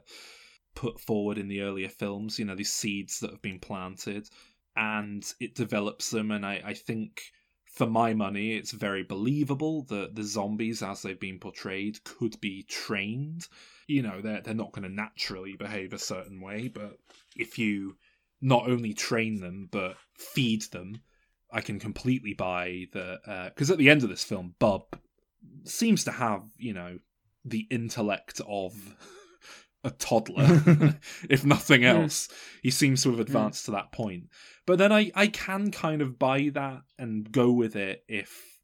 put 0.74 1.00
forward 1.00 1.38
in 1.38 1.46
the 1.48 1.60
earlier 1.60 1.88
films, 1.88 2.38
you 2.38 2.44
know, 2.44 2.56
these 2.56 2.72
seeds 2.72 3.20
that 3.20 3.30
have 3.30 3.42
been 3.42 3.60
planted, 3.60 4.28
and 4.76 5.32
it 5.40 5.54
develops 5.54 6.10
them. 6.10 6.32
And 6.32 6.44
I, 6.44 6.62
I 6.64 6.74
think, 6.74 7.22
for 7.64 7.86
my 7.86 8.12
money, 8.12 8.56
it's 8.56 8.72
very 8.72 9.04
believable 9.04 9.84
that 9.84 10.16
the 10.16 10.24
zombies, 10.24 10.82
as 10.82 11.02
they've 11.02 11.18
been 11.18 11.38
portrayed, 11.38 12.02
could 12.04 12.40
be 12.40 12.64
trained. 12.64 13.46
You 13.86 14.02
know, 14.02 14.20
they're, 14.20 14.40
they're 14.40 14.54
not 14.54 14.72
going 14.72 14.88
to 14.88 14.94
naturally 14.94 15.54
behave 15.56 15.92
a 15.92 15.98
certain 15.98 16.40
way, 16.40 16.68
but 16.68 16.98
if 17.36 17.56
you 17.58 17.96
not 18.40 18.68
only 18.68 18.94
train 18.94 19.40
them, 19.40 19.68
but 19.70 19.96
feed 20.16 20.62
them, 20.72 21.00
I 21.54 21.60
can 21.60 21.78
completely 21.78 22.34
buy 22.34 22.86
the 22.92 23.20
uh, 23.26 23.48
because 23.48 23.70
at 23.70 23.78
the 23.78 23.88
end 23.88 24.02
of 24.02 24.08
this 24.08 24.24
film, 24.24 24.54
Bub 24.58 24.98
seems 25.64 26.04
to 26.04 26.10
have 26.10 26.42
you 26.58 26.74
know 26.74 26.98
the 27.44 27.66
intellect 27.70 28.40
of 28.46 28.74
a 29.84 29.90
toddler, 29.90 30.96
if 31.30 31.44
nothing 31.44 31.84
else. 31.84 32.28
He 32.62 32.70
seems 32.70 33.02
to 33.04 33.10
have 33.10 33.20
advanced 33.20 33.66
to 33.66 33.70
that 33.70 33.92
point. 33.92 34.24
But 34.66 34.78
then 34.78 34.92
I 34.92 35.12
I 35.14 35.28
can 35.28 35.70
kind 35.70 36.02
of 36.02 36.18
buy 36.18 36.50
that 36.54 36.82
and 36.98 37.30
go 37.30 37.52
with 37.52 37.76
it 37.76 38.04
if 38.08 38.54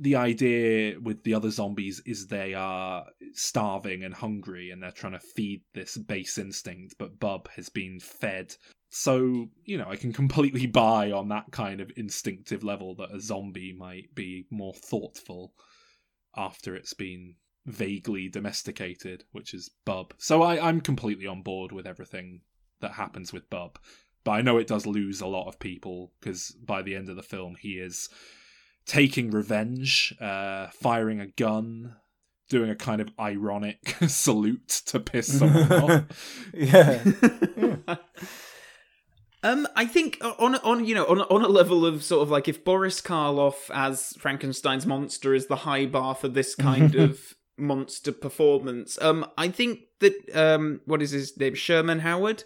the 0.00 0.16
idea 0.16 0.98
with 1.00 1.22
the 1.24 1.34
other 1.34 1.50
zombies 1.50 2.02
is 2.04 2.26
they 2.26 2.54
are 2.54 3.06
starving 3.32 4.04
and 4.04 4.14
hungry 4.14 4.70
and 4.70 4.82
they're 4.82 4.90
trying 4.90 5.14
to 5.14 5.20
feed 5.20 5.62
this 5.74 5.96
base 5.96 6.38
instinct, 6.38 6.94
but 6.98 7.18
Bub 7.18 7.48
has 7.56 7.68
been 7.68 7.98
fed 8.00 8.54
so, 8.90 9.48
you 9.64 9.78
know, 9.78 9.86
I 9.88 9.96
can 9.96 10.12
completely 10.12 10.66
buy 10.84 11.12
on 11.12 11.28
that 11.28 11.50
kind 11.50 11.80
of 11.80 11.90
instinctive 11.96 12.64
level 12.64 12.94
that 12.96 13.14
a 13.14 13.20
zombie 13.20 13.74
might 13.76 14.14
be 14.14 14.46
more 14.50 14.74
thoughtful 14.74 15.52
after 16.36 16.74
it's 16.74 16.94
been 16.94 17.34
vaguely 17.66 18.28
domesticated, 18.28 19.24
which 19.32 19.52
is 19.52 19.70
Bub. 19.84 20.14
So 20.18 20.42
I, 20.42 20.68
I'm 20.68 20.80
completely 20.80 21.26
on 21.26 21.42
board 21.42 21.72
with 21.72 21.86
everything 21.86 22.40
that 22.80 22.92
happens 22.92 23.32
with 23.32 23.50
Bub. 23.50 23.78
But 24.24 24.32
I 24.32 24.42
know 24.42 24.58
it 24.58 24.66
does 24.66 24.86
lose 24.86 25.20
a 25.20 25.26
lot 25.26 25.48
of 25.48 25.58
people 25.58 26.12
because 26.20 26.50
by 26.52 26.82
the 26.82 26.94
end 26.94 27.08
of 27.08 27.16
the 27.16 27.22
film, 27.22 27.56
he 27.58 27.72
is 27.74 28.08
taking 28.86 29.30
revenge, 29.30 30.14
uh, 30.20 30.68
firing 30.68 31.20
a 31.20 31.26
gun, 31.26 31.96
doing 32.48 32.70
a 32.70 32.76
kind 32.76 33.00
of 33.00 33.10
ironic 33.20 33.96
salute 34.08 34.68
to 34.86 34.98
piss 34.98 35.38
someone 35.38 35.72
off. 36.08 36.50
yeah. 36.54 37.04
Um, 39.42 39.68
I 39.76 39.86
think 39.86 40.18
on 40.22 40.56
on 40.56 40.84
you 40.84 40.94
know 40.94 41.04
on 41.04 41.20
on 41.20 41.44
a 41.44 41.48
level 41.48 41.86
of 41.86 42.02
sort 42.02 42.22
of 42.22 42.30
like 42.30 42.48
if 42.48 42.64
Boris 42.64 43.00
Karloff 43.00 43.70
as 43.72 44.14
Frankenstein's 44.18 44.84
monster 44.84 45.32
is 45.32 45.46
the 45.46 45.56
high 45.56 45.86
bar 45.86 46.14
for 46.14 46.28
this 46.28 46.54
kind 46.56 46.94
of 46.96 47.36
monster 47.58 48.12
performance. 48.12 48.98
Um, 49.02 49.26
I 49.36 49.48
think 49.48 49.80
that 50.00 50.14
um, 50.34 50.80
what 50.84 51.02
is 51.02 51.10
his 51.10 51.36
name? 51.36 51.54
Sherman 51.54 52.00
Howard. 52.00 52.44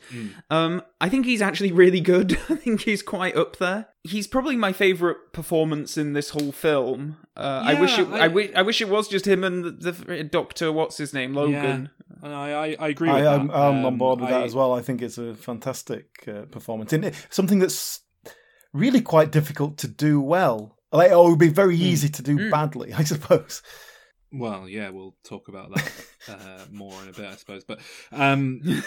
Um, 0.51 0.83
I 1.01 1.09
think 1.09 1.27
he's 1.27 1.43
actually 1.43 1.71
really 1.73 2.01
good. 2.01 2.33
I 2.49 2.57
think 2.57 2.83
he's 2.83 3.03
quite 3.03 3.37
up 3.37 3.57
there. 3.59 3.89
He's 4.05 4.27
probably 4.27 4.57
my 4.57 4.73
favorite 4.73 5.33
performance 5.33 5.97
in 5.99 6.13
this 6.15 6.31
whole 6.31 6.53
film. 6.53 7.19
Uh, 7.37 7.63
I 7.65 7.81
wish 7.81 7.99
it. 7.99 8.09
I- 8.09 8.25
I, 8.25 8.29
wish. 8.29 8.51
I 8.57 8.63
wish 8.63 8.81
it 8.81 8.89
was 8.89 9.09
just 9.09 9.27
him 9.27 9.45
and 9.45 9.65
the, 9.65 9.93
the 9.93 10.25
doctor. 10.25 10.73
What's 10.73 10.97
his 10.97 11.13
name? 11.13 11.35
Logan. 11.35 11.91
I, 12.23 12.29
I, 12.53 12.77
I 12.79 12.89
agree 12.89 13.11
with 13.13 13.25
I, 13.27 13.35
am 13.35 13.51
I'm 13.51 13.79
on 13.79 13.85
Um, 13.85 13.99
board 13.99 14.21
with 14.21 14.29
that 14.31 14.45
as 14.45 14.55
well. 14.55 14.73
I 14.73 14.81
think 14.83 15.03
it's 15.03 15.19
a 15.19 15.35
fantastic 15.35 16.07
uh, 16.29 16.43
performance 16.43 16.93
and 16.93 17.13
something 17.31 17.59
that's 17.59 18.01
really 18.73 19.01
quite 19.01 19.33
difficult 19.33 19.77
to 19.79 19.89
do 19.89 20.21
well. 20.21 20.77
Like, 20.93 21.11
oh, 21.11 21.27
it 21.27 21.31
would 21.31 21.39
be 21.39 21.49
very 21.49 21.77
Hmm. 21.77 21.83
easy 21.85 22.09
to 22.11 22.23
do 22.23 22.51
badly, 22.51 22.93
I 22.97 23.03
suppose. 23.05 23.63
Well, 24.33 24.68
yeah, 24.68 24.91
we'll 24.91 25.14
talk 25.24 25.49
about 25.49 25.74
that 25.74 25.93
uh, 26.28 26.64
more 26.70 27.01
in 27.03 27.09
a 27.09 27.12
bit, 27.12 27.26
I 27.26 27.37
suppose. 27.37 27.64
But 27.64 27.80
um, 28.11 28.62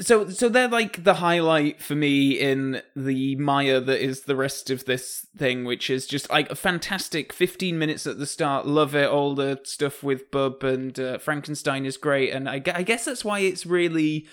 So, 0.00 0.28
so 0.28 0.48
they're 0.48 0.66
like 0.66 1.04
the 1.04 1.14
highlight 1.14 1.80
for 1.80 1.94
me 1.94 2.32
in 2.32 2.82
the 2.96 3.36
mire 3.36 3.78
that 3.78 4.04
is 4.04 4.22
the 4.22 4.34
rest 4.34 4.68
of 4.68 4.86
this 4.86 5.24
thing, 5.36 5.64
which 5.64 5.88
is 5.88 6.06
just 6.08 6.28
like 6.30 6.50
a 6.50 6.56
fantastic 6.56 7.32
15 7.32 7.78
minutes 7.78 8.04
at 8.04 8.18
the 8.18 8.26
start. 8.26 8.66
Love 8.66 8.96
it. 8.96 9.08
All 9.08 9.36
the 9.36 9.60
stuff 9.62 10.02
with 10.02 10.32
Bub 10.32 10.64
and 10.64 10.98
uh, 10.98 11.18
Frankenstein 11.18 11.86
is 11.86 11.96
great. 11.96 12.32
And 12.32 12.48
I, 12.48 12.60
I 12.74 12.82
guess 12.82 13.04
that's 13.04 13.24
why 13.24 13.38
it's 13.40 13.66
really 13.66 14.26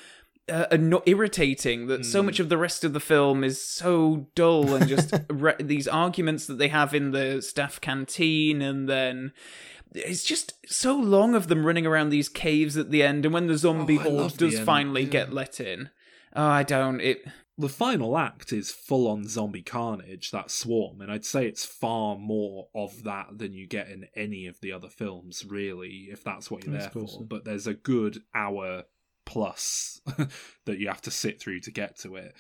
uh, 0.50 0.66
irritating 1.06 1.86
that 1.88 2.06
so 2.06 2.24
much 2.24 2.40
of 2.40 2.50
the 2.50 2.58
rest 2.58 2.84
of 2.84 2.94
the 2.94 3.00
film 3.00 3.44
is 3.44 3.64
so 3.64 4.28
dull 4.34 4.74
and 4.74 4.88
just 4.88 5.14
re- 5.30 5.54
these 5.60 5.88
arguments 5.88 6.48
that 6.48 6.58
they 6.58 6.70
have 6.70 6.96
in 6.96 7.12
the 7.12 7.40
staff 7.40 7.80
canteen 7.80 8.64
and 8.64 8.90
then 8.90 9.32
it's 9.94 10.24
just 10.24 10.54
so 10.68 10.96
long 10.96 11.36
of 11.36 11.48
them 11.48 11.66
running 11.66 11.86
around 11.86 12.10
these 12.10 12.30
caves 12.30 12.78
at 12.78 12.92
the 12.92 13.04
end 13.04 13.26
and 13.26 13.34
when 13.34 13.48
the 13.48 13.58
zombie 13.58 14.00
Oh, 14.00 14.04
horde 14.04 14.38
does 14.38 14.60
finally 14.60 15.04
yeah. 15.04 15.10
get 15.10 15.34
let 15.34 15.60
in 15.60 15.90
oh 16.36 16.44
i 16.46 16.64
don't 16.64 17.02
it 17.02 17.24
the 17.58 17.70
final 17.70 18.18
act 18.18 18.52
is 18.52 18.72
full 18.72 19.08
on 19.08 19.28
zombie 19.28 19.62
carnage, 19.62 20.32
that 20.32 20.50
swarm, 20.50 21.00
and 21.02 21.12
I'd 21.12 21.26
say 21.26 21.46
it's 21.46 21.66
far 21.66 22.18
more 22.18 22.70
of 22.74 23.04
that 23.04 23.38
than 23.38 23.54
you 23.54 23.68
get 23.68 23.90
in 23.90 24.08
any 24.16 24.48
of 24.48 24.60
the 24.62 24.72
other 24.72 24.90
films, 24.90 25.46
really, 25.48 26.08
if 26.10 26.24
that's 26.24 26.50
what 26.50 26.66
you're 26.66 26.76
I 26.76 26.80
there 26.80 26.90
for. 26.90 27.08
so. 27.08 27.22
But 27.24 27.46
there's 27.46 27.68
a 27.68 27.76
good 27.76 28.24
hour 28.34 28.86
plus 29.26 30.02
that 30.66 30.80
you 30.80 30.88
have 30.88 31.02
to 31.02 31.12
sit 31.12 31.40
through 31.40 31.60
to 31.60 31.72
get 31.72 31.98
to 32.00 32.16
it. 32.16 32.34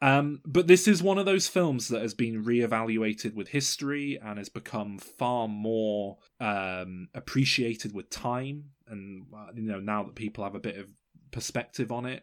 Um, 0.00 0.40
but 0.44 0.68
this 0.68 0.86
is 0.86 1.02
one 1.02 1.18
of 1.18 1.26
those 1.26 1.48
films 1.48 1.88
that 1.88 2.02
has 2.02 2.14
been 2.14 2.44
reevaluated 2.44 3.34
with 3.34 3.48
history 3.48 4.18
and 4.22 4.38
has 4.38 4.48
become 4.48 4.98
far 4.98 5.48
more 5.48 6.18
um, 6.40 7.08
appreciated 7.14 7.92
with 7.92 8.08
time. 8.10 8.70
And 8.86 9.26
uh, 9.36 9.48
you 9.54 9.62
know, 9.62 9.80
now 9.80 10.04
that 10.04 10.14
people 10.14 10.44
have 10.44 10.54
a 10.54 10.60
bit 10.60 10.76
of 10.78 10.86
perspective 11.32 11.90
on 11.90 12.06
it, 12.06 12.22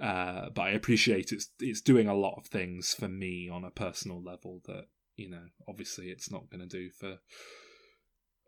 uh, 0.00 0.50
but 0.54 0.62
I 0.62 0.70
appreciate 0.70 1.32
it's 1.32 1.48
it's 1.58 1.80
doing 1.80 2.06
a 2.06 2.14
lot 2.14 2.36
of 2.38 2.46
things 2.46 2.94
for 2.94 3.08
me 3.08 3.48
on 3.48 3.64
a 3.64 3.70
personal 3.70 4.22
level 4.22 4.60
that 4.66 4.84
you 5.16 5.30
know, 5.30 5.44
obviously, 5.66 6.06
it's 6.10 6.30
not 6.30 6.50
going 6.50 6.60
to 6.60 6.66
do 6.66 6.90
for 6.90 7.16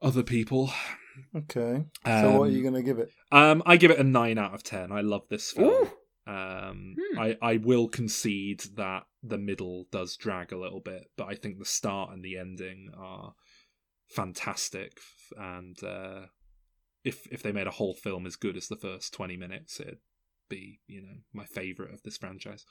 other 0.03 0.22
people. 0.22 0.70
Okay. 1.35 1.85
so, 2.07 2.31
what 2.39 2.43
are 2.43 2.47
Um, 2.47 2.53
you 2.53 2.62
going 2.62 2.74
to 2.74 2.83
give 2.83 2.99
it? 2.99 3.11
Um, 3.33 3.62
I 3.66 3.76
give 3.76 3.91
it 3.91 3.99
a 3.99 4.05
nine 4.05 4.39
out 4.39 4.55
of 4.55 4.62
ten. 4.62 4.93
I 4.93 5.01
love 5.01 5.22
this 5.29 5.51
film. 5.51 5.68
Ooh. 5.87 5.91
Um, 6.29 6.95
Hmm. 6.99 7.18
I 7.18 7.37
I 7.41 7.57
will 7.57 7.89
concede 7.89 8.61
that 8.76 9.05
the 9.22 9.39
middle 9.39 9.87
does 9.91 10.16
drag 10.16 10.53
a 10.53 10.59
little 10.59 10.81
bit, 10.81 11.11
but 11.16 11.26
I 11.29 11.35
think 11.35 11.59
the 11.59 11.64
start 11.64 12.12
and 12.12 12.22
the 12.22 12.37
ending 12.39 12.91
are 12.97 13.35
fantastic. 14.09 14.99
And 15.37 15.83
uh, 15.83 16.26
if 17.05 17.26
if 17.33 17.43
they 17.43 17.53
made 17.53 17.66
a 17.66 17.72
whole 17.72 17.95
film 17.95 18.26
as 18.26 18.37
good 18.37 18.57
as 18.57 18.68
the 18.68 18.76
first 18.76 19.12
twenty 19.14 19.37
minutes, 19.37 19.81
it'd 19.81 19.99
be 20.49 20.81
you 20.87 21.03
know 21.03 21.16
my 21.33 21.45
favorite 21.45 21.93
of 21.93 22.03
this 22.03 22.16
franchise. 22.16 22.64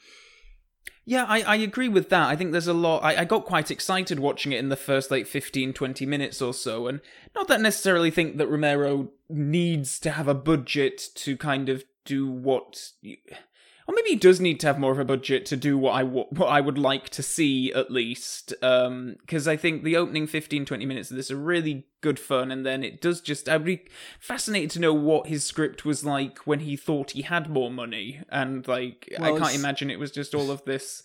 yeah 1.06 1.26
I, 1.28 1.42
I 1.42 1.56
agree 1.58 1.90
with 1.90 2.10
that 2.10 2.28
i 2.30 2.36
think 2.36 2.52
there's 2.52 2.68
a 2.68 2.74
lot 2.74 3.04
I, 3.04 3.18
I 3.22 3.26
got 3.26 3.46
quite 3.46 3.70
excited 3.70 4.20
watching 4.20 4.52
it 4.52 4.58
in 4.60 4.70
the 4.70 4.76
first 4.76 5.12
like 5.12 5.28
15 5.28 5.74
20 5.74 6.06
minutes 6.08 6.42
or 6.42 6.54
so 6.56 6.88
and 6.88 7.02
not 7.36 7.48
that 7.50 7.60
I 7.60 7.62
necessarily 7.62 8.10
think 8.10 8.38
that 8.38 8.48
romero 8.48 9.10
needs 9.30 10.00
to 10.00 10.10
have 10.12 10.28
a 10.28 10.34
budget 10.34 11.02
to 11.16 11.38
kind 11.38 11.70
of 11.70 11.84
do 12.08 12.28
what 12.30 12.90
you, 13.02 13.18
or 13.88 13.94
maybe 13.96 14.10
he 14.10 14.16
does 14.16 14.40
need 14.42 14.60
to 14.62 14.68
have 14.68 14.80
more 14.80 14.92
of 14.92 15.00
a 15.00 15.06
budget 15.06 15.46
to 15.48 15.56
do 15.56 15.78
what 15.78 15.92
I 15.92 16.04
what 16.04 16.48
I 16.48 16.60
would 16.60 16.78
like 16.78 17.10
to 17.10 17.24
see 17.24 17.72
at 17.74 17.90
least. 17.92 18.54
Because 18.60 19.48
I 19.48 19.56
think 19.56 19.84
the 19.84 19.96
opening 19.96 20.28
15, 20.28 20.66
20 20.66 20.86
minutes 20.86 21.10
of 21.12 21.18
this 21.18 21.32
are 21.32 21.38
really 21.38 21.86
good 22.02 22.20
fun, 22.20 22.52
and 22.52 22.66
then 22.66 22.84
it 22.84 23.02
does 23.02 23.22
just. 23.22 23.48
I'd 23.48 23.64
be 23.64 23.86
fascinated 24.20 24.72
to 24.72 24.80
know 24.80 24.94
what 24.94 25.28
his 25.28 25.46
script 25.46 25.86
was 25.86 26.04
like 26.04 26.40
when 26.40 26.60
he 26.62 26.76
thought 26.76 27.12
he 27.12 27.22
had 27.22 27.50
more 27.50 27.72
money, 27.72 28.22
and 28.30 28.68
like 28.68 29.14
Well, 29.20 29.36
I 29.36 29.40
can't 29.40 29.56
imagine 29.56 29.90
it 29.90 30.00
was 30.00 30.12
just 30.12 30.36
all 30.36 30.52
of 30.52 30.66
this. 30.66 31.04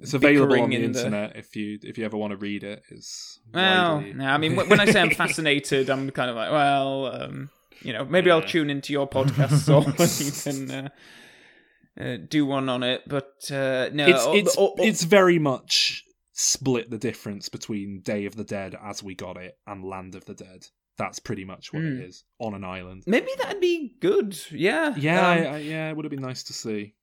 It's 0.00 0.14
available 0.14 0.60
on 0.62 0.70
the 0.70 0.76
in 0.76 0.92
the- 0.92 0.98
internet 0.98 1.36
if 1.36 1.54
you 1.56 1.78
if 1.82 1.98
you 1.98 2.04
ever 2.04 2.16
want 2.16 2.30
to 2.32 2.36
read 2.36 2.64
it. 2.64 2.82
It's 2.90 3.38
Well, 3.52 3.96
widely- 3.96 4.14
no, 4.14 4.26
I 4.26 4.38
mean, 4.38 4.56
when 4.56 4.80
I 4.80 4.86
say 4.86 5.00
I'm 5.00 5.10
fascinated, 5.24 5.90
I'm 5.90 6.10
kind 6.10 6.30
of 6.30 6.36
like, 6.36 6.50
well, 6.50 7.06
um, 7.06 7.50
you 7.82 7.92
know, 7.92 8.04
maybe 8.04 8.30
I'll 8.30 8.42
tune 8.42 8.70
into 8.70 8.92
your 8.92 9.08
podcast 9.08 9.58
so 9.58 9.80
you 10.24 10.66
can 10.66 10.70
uh, 10.70 10.88
uh, 12.00 12.16
do 12.28 12.46
one 12.46 12.68
on 12.68 12.82
it. 12.82 13.02
But 13.06 13.50
uh, 13.50 13.90
no, 13.92 14.06
it's 14.06 14.24
oh, 14.24 14.34
it's 14.36 14.56
oh, 14.58 14.74
oh, 14.78 14.84
it's 14.84 15.04
very 15.04 15.38
much 15.38 16.04
split 16.32 16.90
the 16.90 16.98
difference 16.98 17.48
between 17.48 18.00
Day 18.00 18.24
of 18.26 18.36
the 18.36 18.44
Dead 18.44 18.74
as 18.82 19.02
we 19.02 19.14
got 19.14 19.36
it 19.36 19.58
and 19.66 19.84
Land 19.84 20.14
of 20.14 20.24
the 20.24 20.34
Dead. 20.34 20.66
That's 20.96 21.18
pretty 21.18 21.44
much 21.44 21.72
what 21.72 21.82
Hmm. 21.82 21.98
it 22.00 22.04
is 22.08 22.24
on 22.38 22.54
an 22.54 22.64
island. 22.64 23.04
maybe 23.06 23.30
that'd 23.38 23.60
be 23.60 23.96
good. 24.00 24.38
Yeah, 24.50 24.94
Yeah, 24.96 25.20
um, 25.20 25.38
I, 25.38 25.46
I, 25.46 25.56
yeah, 25.58 25.88
it 25.90 25.96
would 25.96 26.04
have 26.04 26.10
been 26.10 26.20
nice 26.22 26.42
to 26.44 26.52
see. 26.52 26.94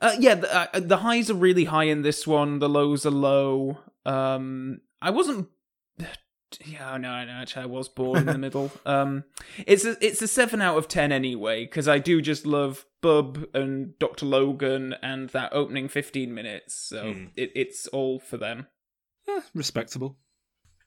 Uh, 0.00 0.16
yeah, 0.18 0.34
the, 0.34 0.52
uh, 0.52 0.80
the 0.80 0.96
highs 0.96 1.30
are 1.30 1.34
really 1.34 1.64
high 1.64 1.84
in 1.84 2.02
this 2.02 2.26
one. 2.26 2.58
The 2.58 2.68
lows 2.68 3.06
are 3.06 3.10
low. 3.12 3.78
Um, 4.04 4.80
I 5.00 5.10
wasn't. 5.10 5.48
Yeah, 6.64 6.96
no, 6.96 7.24
no, 7.24 7.32
actually, 7.32 7.62
I 7.62 7.66
was 7.66 7.88
bored 7.88 8.18
in 8.20 8.26
the 8.26 8.38
middle. 8.46 8.70
Um, 8.86 9.24
it's 9.66 9.84
a 9.84 9.96
it's 10.04 10.22
a 10.22 10.28
seven 10.28 10.60
out 10.62 10.76
of 10.78 10.88
ten 10.88 11.12
anyway 11.12 11.64
because 11.64 11.88
I 11.88 11.98
do 11.98 12.20
just 12.20 12.46
love 12.46 12.84
Bub 13.00 13.44
and 13.54 13.98
Doctor 13.98 14.26
Logan 14.26 14.94
and 15.02 15.30
that 15.30 15.52
opening 15.52 15.88
fifteen 15.88 16.34
minutes. 16.34 16.74
So 16.74 17.12
Hmm. 17.12 17.24
it, 17.36 17.52
it's 17.54 17.86
all 17.88 18.18
for 18.18 18.36
them. 18.36 18.66
Eh, 19.28 19.40
respectable. 19.54 20.16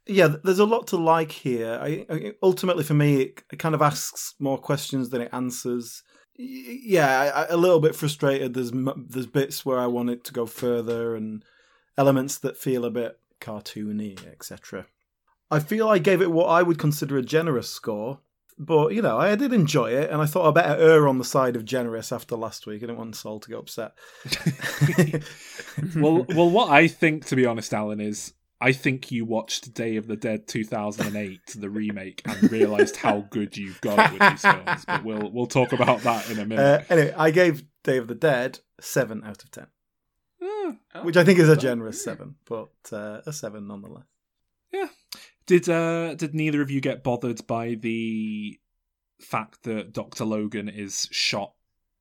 Yeah, 0.07 0.36
there's 0.43 0.59
a 0.59 0.66
lot 0.66 0.86
to 0.88 0.97
like 0.97 1.32
here. 1.32 1.80
I, 1.82 2.05
I, 2.09 2.34
ultimately, 2.43 2.84
for 2.84 2.93
me, 2.93 3.22
it, 3.24 3.43
it 3.51 3.57
kind 3.57 3.74
of 3.74 3.82
asks 3.82 4.36
more 4.39 4.57
questions 4.59 5.09
than 5.09 5.22
it 5.22 5.30
answers. 5.34 6.03
Y- 6.38 6.80
Yeah, 6.84 7.20
I, 7.22 7.28
I, 7.28 7.45
a 7.47 7.57
little 7.57 7.80
bit 7.80 7.95
frustrated. 7.95 8.53
There's 8.53 8.72
there's 8.72 9.26
bits 9.26 9.66
where 9.66 9.80
I 9.80 9.88
want 9.88 10.11
it 10.11 10.24
to 10.26 10.34
go 10.34 10.45
further, 10.45 11.16
and 11.16 11.43
elements 11.97 12.38
that 12.39 12.57
feel 12.57 12.86
a 12.86 12.91
bit 12.91 13.18
cartoony, 13.41 14.20
etc. 14.28 14.86
I 15.51 15.59
feel 15.59 15.87
I 15.87 15.99
gave 15.99 16.21
it 16.21 16.31
what 16.31 16.47
I 16.47 16.63
would 16.63 16.77
consider 16.79 17.17
a 17.17 17.21
generous 17.21 17.69
score, 17.69 18.19
but 18.57 18.93
you 18.93 19.01
know, 19.01 19.17
I 19.19 19.35
did 19.35 19.53
enjoy 19.53 19.91
it, 19.91 20.09
and 20.09 20.21
I 20.21 20.25
thought 20.25 20.47
I 20.47 20.51
better 20.51 20.81
err 20.81 21.07
on 21.07 21.17
the 21.19 21.23
side 21.25 21.55
of 21.55 21.65
generous 21.65 22.11
after 22.11 22.35
last 22.35 22.65
week. 22.65 22.77
I 22.77 22.87
didn't 22.87 22.97
want 22.97 23.15
Sol 23.15 23.39
to 23.39 23.49
get 23.49 23.59
upset. 23.59 23.93
well, 25.95 26.25
well, 26.29 26.49
what 26.49 26.69
I 26.69 26.87
think, 26.87 27.25
to 27.27 27.35
be 27.35 27.45
honest, 27.45 27.73
Alan, 27.73 27.99
is 28.01 28.33
I 28.61 28.71
think 28.71 29.11
you 29.11 29.25
watched 29.25 29.73
Day 29.73 29.97
of 29.97 30.07
the 30.07 30.15
Dead 30.15 30.47
2008, 30.47 31.39
the 31.57 31.69
remake, 31.69 32.21
and 32.25 32.51
realised 32.51 32.95
how 32.97 33.21
good 33.29 33.55
you've 33.57 33.81
got 33.81 33.99
it 33.99 34.19
with 34.19 34.31
these 34.31 34.41
films. 34.41 34.85
But 34.85 35.03
we'll 35.03 35.31
we'll 35.31 35.45
talk 35.47 35.73
about 35.73 36.01
that 36.01 36.29
in 36.29 36.39
a 36.39 36.43
Uh, 36.43 36.45
minute. 36.45 36.85
anyway, 36.89 37.13
I 37.17 37.31
gave 37.31 37.63
Day 37.83 37.97
of 37.97 38.07
the 38.07 38.15
Dead 38.15 38.59
seven 38.79 39.23
out 39.23 39.43
of 39.43 39.51
ten, 39.51 39.67
Oh, 40.41 40.75
which 41.03 41.17
I 41.17 41.23
think 41.23 41.39
is 41.39 41.49
a 41.49 41.57
generous 41.57 42.03
seven, 42.03 42.35
but 42.47 42.69
uh, 42.91 43.21
a 43.25 43.33
seven 43.33 43.67
nonetheless. 43.67 44.05
yeah. 44.71 44.87
Did 45.47 45.69
uh 45.69 46.15
did 46.15 46.33
neither 46.33 46.61
of 46.61 46.71
you 46.71 46.81
get 46.81 47.03
bothered 47.03 47.45
by 47.47 47.75
the 47.75 48.59
fact 49.21 49.63
that 49.63 49.93
Doctor 49.93 50.25
Logan 50.25 50.69
is 50.69 51.07
shot 51.11 51.53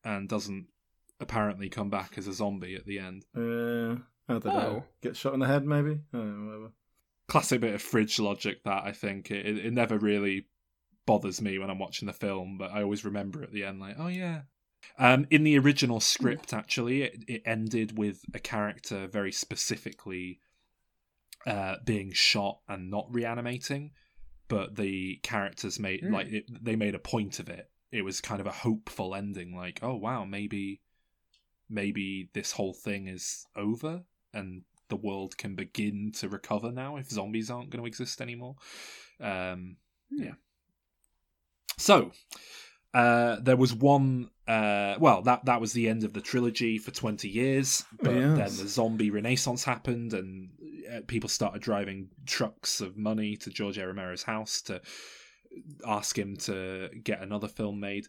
and 0.02 0.28
doesn't 0.28 0.66
apparently 1.20 1.68
come 1.68 1.90
back 1.90 2.16
as 2.16 2.26
a 2.26 2.32
zombie 2.32 2.74
at 2.74 2.86
the 2.86 2.98
end? 2.98 3.24
Uh, 3.36 4.00
I 4.28 4.38
don't 4.38 4.46
know. 4.46 4.82
Oh. 4.82 4.84
Get 5.02 5.16
shot 5.16 5.34
in 5.34 5.40
the 5.40 5.46
head, 5.46 5.64
maybe. 5.64 6.00
I 6.12 6.16
don't 6.16 6.38
know, 6.38 6.46
whatever. 6.46 6.72
classic 7.28 7.60
bit 7.60 7.74
of 7.74 7.82
fridge 7.82 8.18
logic 8.18 8.64
that 8.64 8.84
I 8.84 8.92
think 8.92 9.30
it, 9.30 9.46
it, 9.46 9.66
it 9.66 9.72
never 9.72 9.98
really 9.98 10.46
bothers 11.06 11.42
me 11.42 11.58
when 11.58 11.70
I'm 11.70 11.78
watching 11.78 12.06
the 12.06 12.12
film, 12.12 12.56
but 12.58 12.70
I 12.70 12.82
always 12.82 13.04
remember 13.04 13.42
at 13.42 13.52
the 13.52 13.64
end, 13.64 13.80
like, 13.80 13.96
oh 13.98 14.08
yeah. 14.08 14.42
Um, 14.98 15.26
in 15.30 15.44
the 15.44 15.58
original 15.58 16.00
script, 16.00 16.52
actually, 16.52 17.02
it, 17.02 17.24
it 17.26 17.42
ended 17.46 17.96
with 17.98 18.20
a 18.34 18.38
character 18.38 19.06
very 19.06 19.32
specifically 19.32 20.40
uh, 21.46 21.76
being 21.84 22.12
shot 22.12 22.60
and 22.68 22.90
not 22.90 23.06
reanimating, 23.10 23.90
but 24.48 24.76
the 24.76 25.16
characters 25.22 25.78
made 25.78 26.00
Hmm. 26.00 26.12
like 26.14 26.26
it, 26.28 26.64
they 26.64 26.76
made 26.76 26.94
a 26.94 26.98
point 26.98 27.38
of 27.38 27.48
it. 27.48 27.70
It 27.92 28.02
was 28.02 28.20
kind 28.20 28.40
of 28.40 28.46
a 28.46 28.52
hopeful 28.52 29.14
ending, 29.14 29.54
like, 29.54 29.80
oh 29.82 29.94
wow, 29.96 30.24
maybe 30.24 30.80
maybe 31.68 32.28
this 32.34 32.52
whole 32.52 32.74
thing 32.74 33.08
is 33.08 33.46
over 33.56 34.02
and 34.32 34.62
the 34.88 34.96
world 34.96 35.36
can 35.38 35.54
begin 35.54 36.12
to 36.12 36.28
recover 36.28 36.70
now 36.70 36.96
if 36.96 37.08
zombies 37.10 37.50
aren't 37.50 37.70
going 37.70 37.82
to 37.82 37.86
exist 37.86 38.20
anymore. 38.20 38.56
Um, 39.20 39.76
yeah. 40.10 40.34
So 41.78 42.12
uh, 42.92 43.36
there 43.40 43.56
was 43.56 43.74
one. 43.74 44.30
Uh, 44.46 44.96
well, 45.00 45.22
that 45.22 45.46
that 45.46 45.60
was 45.60 45.72
the 45.72 45.88
end 45.88 46.04
of 46.04 46.12
the 46.12 46.20
trilogy 46.20 46.78
for 46.78 46.90
twenty 46.90 47.28
years. 47.28 47.84
But 48.02 48.14
Yes. 48.14 48.36
then 48.36 48.64
the 48.64 48.68
zombie 48.68 49.10
renaissance 49.10 49.64
happened, 49.64 50.12
and 50.12 50.50
people 51.06 51.28
started 51.28 51.62
driving 51.62 52.08
trucks 52.26 52.80
of 52.80 52.96
money 52.96 53.36
to 53.38 53.50
George 53.50 53.78
A. 53.78 53.86
Romero's 53.86 54.22
house 54.22 54.62
to 54.62 54.80
ask 55.86 56.18
him 56.18 56.36
to 56.36 56.88
get 57.02 57.22
another 57.22 57.48
film 57.48 57.80
made. 57.80 58.06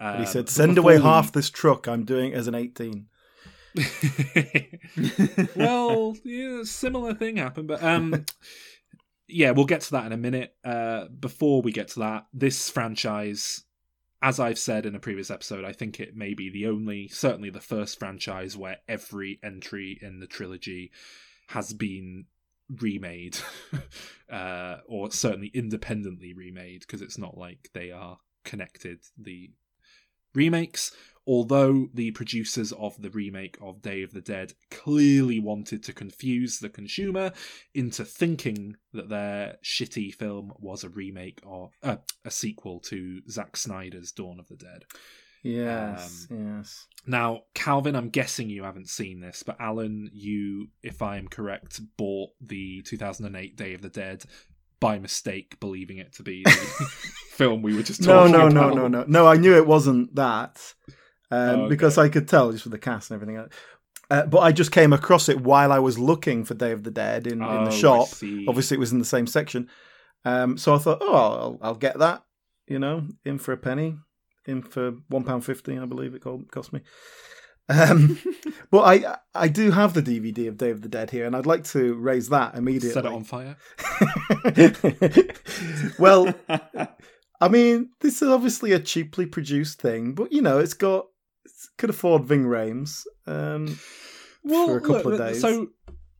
But 0.00 0.14
he 0.16 0.20
Um, 0.20 0.26
said, 0.26 0.48
"Send 0.48 0.78
away 0.78 0.96
we- 0.96 1.02
half 1.02 1.32
this 1.32 1.50
truck. 1.50 1.86
I'm 1.88 2.04
doing 2.04 2.32
it 2.32 2.36
as 2.36 2.46
an 2.48 2.54
18." 2.54 3.06
well, 5.56 6.16
yeah, 6.24 6.62
similar 6.64 7.14
thing 7.14 7.36
happened, 7.36 7.68
but 7.68 7.82
um, 7.82 8.24
yeah, 9.28 9.50
we'll 9.50 9.66
get 9.66 9.82
to 9.82 9.90
that 9.92 10.06
in 10.06 10.12
a 10.12 10.16
minute. 10.16 10.54
Uh, 10.64 11.06
before 11.06 11.62
we 11.62 11.72
get 11.72 11.88
to 11.88 12.00
that, 12.00 12.26
this 12.32 12.70
franchise, 12.70 13.64
as 14.22 14.40
I've 14.40 14.58
said 14.58 14.86
in 14.86 14.94
a 14.94 15.00
previous 15.00 15.30
episode, 15.30 15.64
I 15.64 15.72
think 15.72 16.00
it 16.00 16.16
may 16.16 16.34
be 16.34 16.50
the 16.50 16.66
only, 16.66 17.08
certainly 17.08 17.50
the 17.50 17.60
first 17.60 17.98
franchise 17.98 18.56
where 18.56 18.78
every 18.88 19.38
entry 19.42 19.98
in 20.00 20.20
the 20.20 20.26
trilogy 20.26 20.90
has 21.48 21.72
been 21.72 22.26
remade, 22.80 23.38
uh, 24.30 24.76
or 24.86 25.10
certainly 25.10 25.50
independently 25.54 26.32
remade, 26.32 26.80
because 26.80 27.02
it's 27.02 27.18
not 27.18 27.36
like 27.36 27.70
they 27.74 27.90
are 27.90 28.18
connected. 28.44 29.00
The 29.16 29.50
remakes, 30.34 30.92
although 31.26 31.88
the 31.92 32.10
producers 32.12 32.72
of 32.72 33.00
the 33.00 33.10
remake 33.10 33.56
of 33.60 33.82
Day 33.82 34.02
of 34.02 34.12
the 34.12 34.20
Dead 34.20 34.52
clearly 34.70 35.40
wanted 35.40 35.82
to 35.84 35.92
confuse 35.92 36.58
the 36.58 36.68
consumer 36.68 37.32
into 37.74 38.04
thinking 38.04 38.76
that 38.92 39.08
their 39.08 39.56
shitty 39.64 40.14
film 40.14 40.52
was 40.58 40.84
a 40.84 40.88
remake 40.88 41.40
or 41.44 41.70
uh, 41.82 41.96
a 42.24 42.30
sequel 42.30 42.80
to 42.80 43.22
Zack 43.30 43.56
Snyder's 43.56 44.12
Dawn 44.12 44.38
of 44.38 44.48
the 44.48 44.56
Dead. 44.56 44.84
Yes, 45.42 46.26
Um, 46.30 46.56
yes. 46.58 46.86
Now, 47.06 47.42
Calvin, 47.54 47.94
I'm 47.96 48.10
guessing 48.10 48.50
you 48.50 48.64
haven't 48.64 48.88
seen 48.88 49.20
this, 49.20 49.42
but 49.42 49.56
Alan, 49.60 50.10
you, 50.12 50.68
if 50.82 51.00
I 51.02 51.16
am 51.16 51.28
correct, 51.28 51.80
bought 51.96 52.30
the 52.40 52.82
2008 52.82 53.56
Day 53.56 53.74
of 53.74 53.82
the 53.82 53.88
Dead 53.88 54.24
by 54.80 54.98
mistake, 54.98 55.58
believing 55.60 55.98
it 55.98 56.12
to 56.14 56.22
be 56.22 56.42
the 56.44 56.50
film 57.30 57.62
we 57.62 57.74
were 57.74 57.82
just 57.82 58.00
No, 58.02 58.26
talking 58.26 58.32
no, 58.32 58.38
about. 58.46 58.52
no, 58.54 58.68
no, 58.68 58.74
no, 58.74 58.88
no. 58.88 59.04
no. 59.06 59.26
I 59.26 59.36
knew 59.36 59.54
it 59.56 59.66
wasn't 59.66 60.14
that 60.16 60.74
um, 61.30 61.38
Oh, 61.38 61.54
okay. 61.62 61.68
because 61.68 61.98
I 61.98 62.08
could 62.08 62.28
tell 62.28 62.52
just 62.52 62.64
with 62.64 62.72
the 62.72 62.78
cast 62.78 63.10
and 63.10 63.20
everything. 63.22 63.48
Uh, 64.10 64.26
but 64.26 64.38
I 64.38 64.52
just 64.52 64.72
came 64.72 64.92
across 64.92 65.28
it 65.28 65.40
while 65.40 65.70
I 65.72 65.78
was 65.80 65.98
looking 65.98 66.44
for 66.44 66.54
Day 66.54 66.72
of 66.72 66.82
the 66.82 66.90
Dead 66.90 67.26
in, 67.26 67.34
in 67.34 67.42
Oh, 67.42 67.64
the 67.66 67.70
shop. 67.70 68.08
Obviously, 68.48 68.76
it 68.76 68.80
was 68.80 68.92
in 68.92 68.98
the 68.98 69.04
same 69.04 69.26
section. 69.26 69.68
Um, 70.24 70.56
so 70.58 70.74
I 70.74 70.78
thought, 70.78 70.98
oh, 71.00 71.14
I'll, 71.14 71.58
I'll 71.62 71.74
get 71.74 71.98
that. 71.98 72.22
You 72.66 72.78
know, 72.78 73.06
in 73.24 73.38
for 73.38 73.52
a 73.52 73.56
penny, 73.56 73.96
in 74.48 74.62
for 74.62 74.92
one 75.08 75.24
pound 75.24 75.44
fifty, 75.44 75.78
I 75.78 75.84
believe 75.84 76.14
it 76.14 76.22
cost 76.50 76.72
me. 76.72 76.80
Um, 77.68 78.18
but 78.70 78.80
I 78.80 79.18
I 79.34 79.48
do 79.48 79.70
have 79.70 79.94
the 79.94 80.02
DVD 80.02 80.48
of 80.48 80.56
Day 80.56 80.70
of 80.70 80.82
the 80.82 80.88
Dead 80.88 81.10
here, 81.10 81.26
and 81.26 81.36
I'd 81.36 81.46
like 81.46 81.64
to 81.64 81.94
raise 81.94 82.28
that 82.30 82.54
immediately. 82.54 82.90
Set 82.90 83.04
it 83.04 83.12
on 83.12 83.24
fire. 83.24 83.56
well, 85.98 86.34
I 87.40 87.48
mean, 87.48 87.90
this 88.00 88.22
is 88.22 88.28
obviously 88.28 88.72
a 88.72 88.80
cheaply 88.80 89.26
produced 89.26 89.80
thing, 89.80 90.14
but 90.14 90.32
you 90.32 90.42
know, 90.42 90.58
it's 90.58 90.74
got 90.74 91.06
it 91.44 91.52
could 91.76 91.90
afford 91.90 92.24
Ving 92.24 92.44
Rhames 92.44 93.04
um, 93.26 93.78
for 94.46 94.78
a 94.78 94.80
couple 94.80 95.12
look, 95.12 95.20
of 95.20 95.26
days. 95.28 95.40
So, 95.40 95.68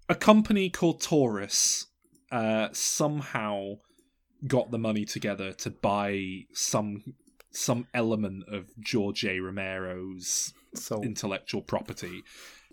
a 0.08 0.14
company 0.14 0.70
called 0.70 1.00
Taurus 1.00 1.86
uh, 2.30 2.68
somehow 2.72 3.74
got 4.46 4.70
the 4.70 4.78
money 4.78 5.04
together 5.04 5.52
to 5.52 5.70
buy 5.70 6.44
some 6.52 7.02
some 7.50 7.86
element 7.94 8.44
of 8.48 8.70
George 8.80 9.24
A. 9.24 9.40
Romero's 9.40 10.52
So 10.74 11.02
intellectual 11.02 11.62
property. 11.62 12.22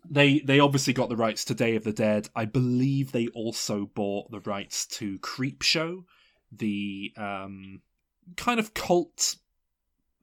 They 0.10 0.40
they 0.40 0.60
obviously 0.60 0.94
got 0.94 1.10
the 1.10 1.16
rights 1.16 1.46
to 1.46 1.56
Day 1.56 1.76
of 1.76 1.84
the 1.84 1.94
Dead. 1.94 2.30
I 2.36 2.46
believe 2.46 3.12
they 3.12 3.28
also 3.30 3.86
bought 3.86 4.30
the 4.32 4.42
rights 4.42 4.86
to 4.88 5.18
Creepshow, 5.20 6.04
the 6.52 7.14
um, 7.18 7.82
kind 8.36 8.60
of 8.60 8.74
cult 8.74 9.38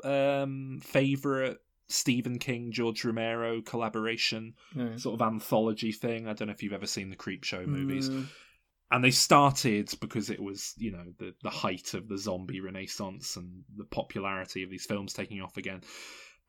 um, 0.05 0.81
favorite 0.83 1.59
Stephen 1.89 2.39
King 2.39 2.73
George 2.73 3.05
Romero 3.05 3.61
collaboration 3.61 4.55
yeah. 4.75 4.97
sort 4.97 5.21
of 5.21 5.23
anthology 5.23 5.93
thing. 5.93 6.27
I 6.27 6.33
don't 6.33 6.49
know 6.49 6.55
if 6.55 6.63
you've 6.63 6.73
ever 6.73 6.87
seen 6.87 7.11
the 7.11 7.17
Creepshow 7.17 7.67
movies. 7.67 8.09
Mm, 8.09 8.27
And 8.93 9.03
they 9.03 9.11
started 9.11 9.91
because 10.01 10.29
it 10.29 10.41
was, 10.41 10.75
you 10.77 10.93
know, 10.93 11.07
the, 11.19 11.35
the 11.43 11.51
height 11.51 11.95
of 11.95 12.09
the 12.09 12.19
zombie 12.19 12.61
renaissance 12.61 13.37
and 13.37 13.63
the 13.75 13.87
popularity 13.87 14.63
of 14.63 14.71
these 14.71 14.85
films 14.85 15.15
taking 15.15 15.41
off 15.41 15.57
again. 15.57 15.81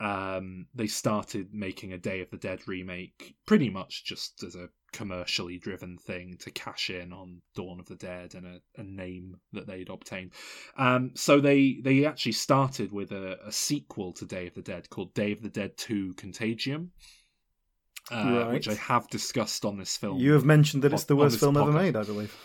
Um, 0.01 0.67
they 0.75 0.87
started 0.87 1.53
making 1.53 1.93
a 1.93 1.97
Day 1.97 2.19
of 2.19 2.29
the 2.29 2.37
Dead 2.37 2.67
remake 2.67 3.35
pretty 3.45 3.69
much 3.69 4.03
just 4.03 4.43
as 4.43 4.55
a 4.55 4.67
commercially 4.91 5.57
driven 5.57 5.97
thing 5.97 6.35
to 6.41 6.51
cash 6.51 6.89
in 6.89 7.13
on 7.13 7.41
Dawn 7.55 7.79
of 7.79 7.87
the 7.87 7.95
Dead 7.95 8.35
and 8.35 8.45
a, 8.45 8.59
a 8.75 8.83
name 8.83 9.37
that 9.53 9.65
they'd 9.65 9.89
obtained. 9.89 10.31
Um, 10.77 11.11
so 11.15 11.39
they 11.39 11.79
they 11.81 12.05
actually 12.05 12.33
started 12.33 12.91
with 12.91 13.11
a, 13.13 13.37
a 13.47 13.51
sequel 13.53 14.11
to 14.13 14.25
Day 14.25 14.47
of 14.47 14.55
the 14.55 14.61
Dead 14.61 14.89
called 14.89 15.13
Day 15.13 15.31
of 15.31 15.41
the 15.41 15.49
Dead 15.49 15.77
Two 15.77 16.13
Contagium. 16.15 16.91
Uh, 18.11 18.43
Right. 18.45 18.53
Which 18.53 18.67
I 18.67 18.75
have 18.75 19.07
discussed 19.09 19.65
on 19.65 19.77
this 19.77 19.95
film. 19.97 20.19
You 20.19 20.33
have 20.33 20.45
mentioned 20.45 20.83
that 20.83 20.93
it's 20.93 21.05
the 21.05 21.15
worst 21.15 21.39
film 21.39 21.57
ever 21.57 21.71
podcast. 21.71 21.73
made, 21.73 21.95
I 21.95 22.03
believe. 22.03 22.35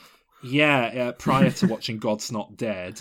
Yeah, 0.42 1.08
uh, 1.08 1.12
prior 1.12 1.50
to 1.50 1.66
watching 1.74 1.98
God's 1.98 2.30
Not 2.30 2.56
Dead, 2.56 3.00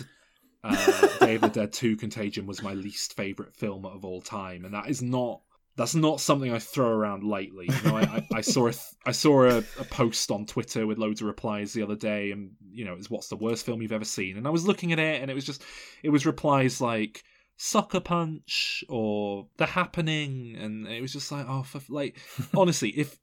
uh, 0.64 1.06
Day 1.20 1.36
of 1.36 1.42
the 1.42 1.48
Dead 1.48 1.72
2 1.72 1.96
Contagion 1.96 2.46
was 2.46 2.62
my 2.62 2.74
least 2.74 3.14
favourite 3.14 3.54
film 3.54 3.86
of 3.86 4.04
all 4.04 4.20
time, 4.20 4.64
and 4.64 4.74
that 4.74 4.88
is 4.90 5.02
not 5.02 5.40
that's 5.76 5.94
not 5.94 6.20
something 6.20 6.52
I 6.52 6.58
throw 6.58 6.88
around 6.88 7.22
lightly. 7.22 7.68
You 7.68 7.88
know, 7.88 7.96
I, 7.96 8.02
I, 8.02 8.26
I 8.38 8.40
saw 8.40 8.66
a 8.66 8.72
th- 8.72 8.82
I 9.06 9.12
saw 9.12 9.44
a, 9.44 9.58
a 9.58 9.84
post 9.84 10.32
on 10.32 10.44
Twitter 10.44 10.84
with 10.88 10.98
loads 10.98 11.20
of 11.20 11.28
replies 11.28 11.72
the 11.72 11.84
other 11.84 11.94
day, 11.94 12.32
and 12.32 12.50
you 12.72 12.84
know, 12.84 12.94
it's 12.94 13.08
what's 13.08 13.28
the 13.28 13.36
worst 13.36 13.64
film 13.64 13.80
you've 13.80 13.92
ever 13.92 14.04
seen? 14.04 14.36
And 14.36 14.46
I 14.48 14.50
was 14.50 14.66
looking 14.66 14.92
at 14.92 14.98
it, 14.98 15.22
and 15.22 15.30
it 15.30 15.34
was 15.34 15.44
just 15.44 15.62
it 16.02 16.10
was 16.10 16.26
replies 16.26 16.80
like 16.80 17.22
Sucker 17.60 17.98
Punch 18.00 18.84
or 18.88 19.48
The 19.56 19.66
Happening, 19.66 20.56
and 20.56 20.86
it 20.86 21.02
was 21.02 21.12
just 21.12 21.30
like, 21.32 21.44
oh, 21.48 21.64
for, 21.64 21.80
like 21.88 22.16
honestly, 22.56 22.90
if 22.90 23.18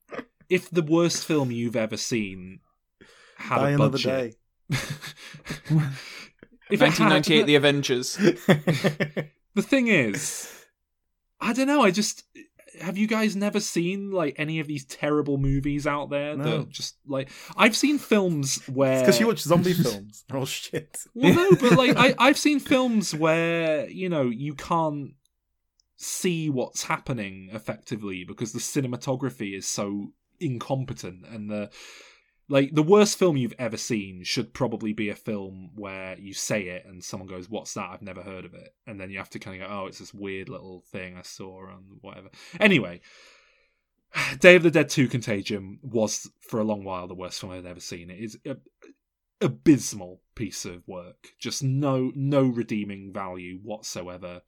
if 0.49 0.69
the 0.69 0.83
worst 0.83 1.25
film 1.25 1.51
you've 1.51 1.75
ever 1.77 1.97
seen 1.97 2.59
had 3.37 3.55
Die 3.59 3.69
a 3.71 3.75
another 3.75 3.91
budget, 3.91 4.35
day. 4.69 4.77
if 6.69 6.81
it 6.81 6.91
had- 6.91 6.99
1998, 6.99 7.43
The 7.45 7.55
Avengers. 7.55 8.15
the 9.55 9.61
thing 9.61 9.87
is, 9.87 10.65
I 11.39 11.53
don't 11.53 11.67
know. 11.67 11.81
I 11.83 11.91
just 11.91 12.23
have 12.81 12.97
you 12.97 13.07
guys 13.07 13.35
never 13.35 13.59
seen 13.59 14.11
like 14.11 14.35
any 14.37 14.59
of 14.59 14.67
these 14.67 14.85
terrible 14.85 15.37
movies 15.37 15.85
out 15.87 16.09
there 16.09 16.35
No. 16.35 16.59
that 16.59 16.69
just 16.69 16.95
like 17.07 17.29
I've 17.57 17.75
seen 17.75 17.97
films 17.97 18.57
where 18.67 18.99
Because 19.01 19.19
you 19.19 19.27
watch 19.27 19.39
zombie 19.39 19.73
films. 19.73 20.23
They're 20.27 20.37
all 20.37 20.43
oh, 20.43 20.45
shit. 20.45 20.97
well, 21.13 21.33
no, 21.33 21.51
but 21.51 21.71
like 21.73 21.95
I, 21.97 22.15
I've 22.17 22.37
seen 22.37 22.59
films 22.59 23.13
where 23.13 23.89
you 23.89 24.09
know 24.09 24.23
you 24.23 24.53
can't 24.53 25.11
see 25.97 26.49
what's 26.49 26.83
happening 26.83 27.49
effectively 27.53 28.23
because 28.25 28.51
the 28.51 28.59
cinematography 28.59 29.57
is 29.57 29.65
so 29.67 30.11
incompetent 30.39 31.25
and 31.25 31.49
the 31.49 31.69
like 32.47 32.73
the 32.73 32.83
worst 32.83 33.17
film 33.17 33.37
you've 33.37 33.55
ever 33.57 33.77
seen 33.77 34.23
should 34.23 34.53
probably 34.53 34.93
be 34.93 35.09
a 35.09 35.15
film 35.15 35.71
where 35.75 36.17
you 36.19 36.33
say 36.33 36.63
it 36.63 36.85
and 36.85 37.03
someone 37.03 37.27
goes 37.27 37.49
what's 37.49 37.73
that? 37.73 37.89
I've 37.91 38.01
never 38.01 38.21
heard 38.21 38.45
of 38.45 38.53
it. 38.53 38.73
And 38.85 38.99
then 38.99 39.09
you 39.09 39.17
have 39.17 39.29
to 39.31 39.39
kind 39.39 39.61
of 39.61 39.67
go 39.67 39.75
oh 39.75 39.87
it's 39.87 39.99
this 39.99 40.13
weird 40.13 40.49
little 40.49 40.83
thing 40.91 41.17
i 41.17 41.21
saw 41.21 41.67
on 41.67 41.83
whatever. 42.01 42.29
Anyway 42.59 43.01
day 44.39 44.55
of 44.55 44.63
the 44.63 44.71
dead 44.71 44.89
2 44.89 45.07
contagion 45.07 45.79
was 45.81 46.29
for 46.41 46.59
a 46.59 46.63
long 46.63 46.83
while 46.83 47.07
the 47.07 47.15
worst 47.15 47.39
film 47.39 47.51
i'd 47.53 47.65
ever 47.65 47.79
seen. 47.79 48.09
It 48.09 48.19
is 48.19 48.37
a 48.45 48.57
abysmal 49.41 50.21
piece 50.35 50.65
of 50.65 50.87
work. 50.87 51.29
Just 51.39 51.63
no 51.63 52.11
no 52.15 52.43
redeeming 52.43 53.11
value 53.11 53.59
whatsoever 53.61 54.41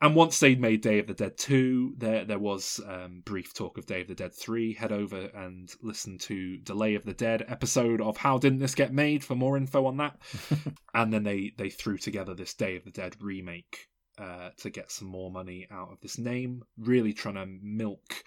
and 0.00 0.14
once 0.14 0.38
they'd 0.38 0.60
made 0.60 0.82
Day 0.82 0.98
of 0.98 1.06
the 1.06 1.14
Dead 1.14 1.38
2, 1.38 1.94
there 1.96 2.24
there 2.24 2.38
was 2.38 2.80
um, 2.86 3.22
brief 3.24 3.54
talk 3.54 3.78
of 3.78 3.86
Day 3.86 4.02
of 4.02 4.08
the 4.08 4.14
Dead 4.14 4.34
3. 4.34 4.74
Head 4.74 4.92
over 4.92 5.30
and 5.34 5.72
listen 5.80 6.18
to 6.18 6.58
Delay 6.58 6.96
of 6.96 7.04
the 7.04 7.14
Dead 7.14 7.44
episode 7.48 8.02
of 8.02 8.18
How 8.18 8.36
Didn't 8.36 8.58
This 8.58 8.74
Get 8.74 8.92
Made 8.92 9.24
for 9.24 9.34
more 9.34 9.56
info 9.56 9.86
on 9.86 9.96
that. 9.96 10.18
and 10.94 11.12
then 11.12 11.22
they, 11.22 11.52
they 11.56 11.70
threw 11.70 11.96
together 11.96 12.34
this 12.34 12.52
Day 12.52 12.76
of 12.76 12.84
the 12.84 12.90
Dead 12.90 13.16
remake 13.20 13.88
uh, 14.18 14.50
to 14.58 14.68
get 14.68 14.90
some 14.90 15.08
more 15.08 15.30
money 15.30 15.66
out 15.70 15.90
of 15.92 16.00
this 16.00 16.18
name. 16.18 16.62
Really 16.78 17.14
trying 17.14 17.36
to 17.36 17.46
milk 17.46 18.22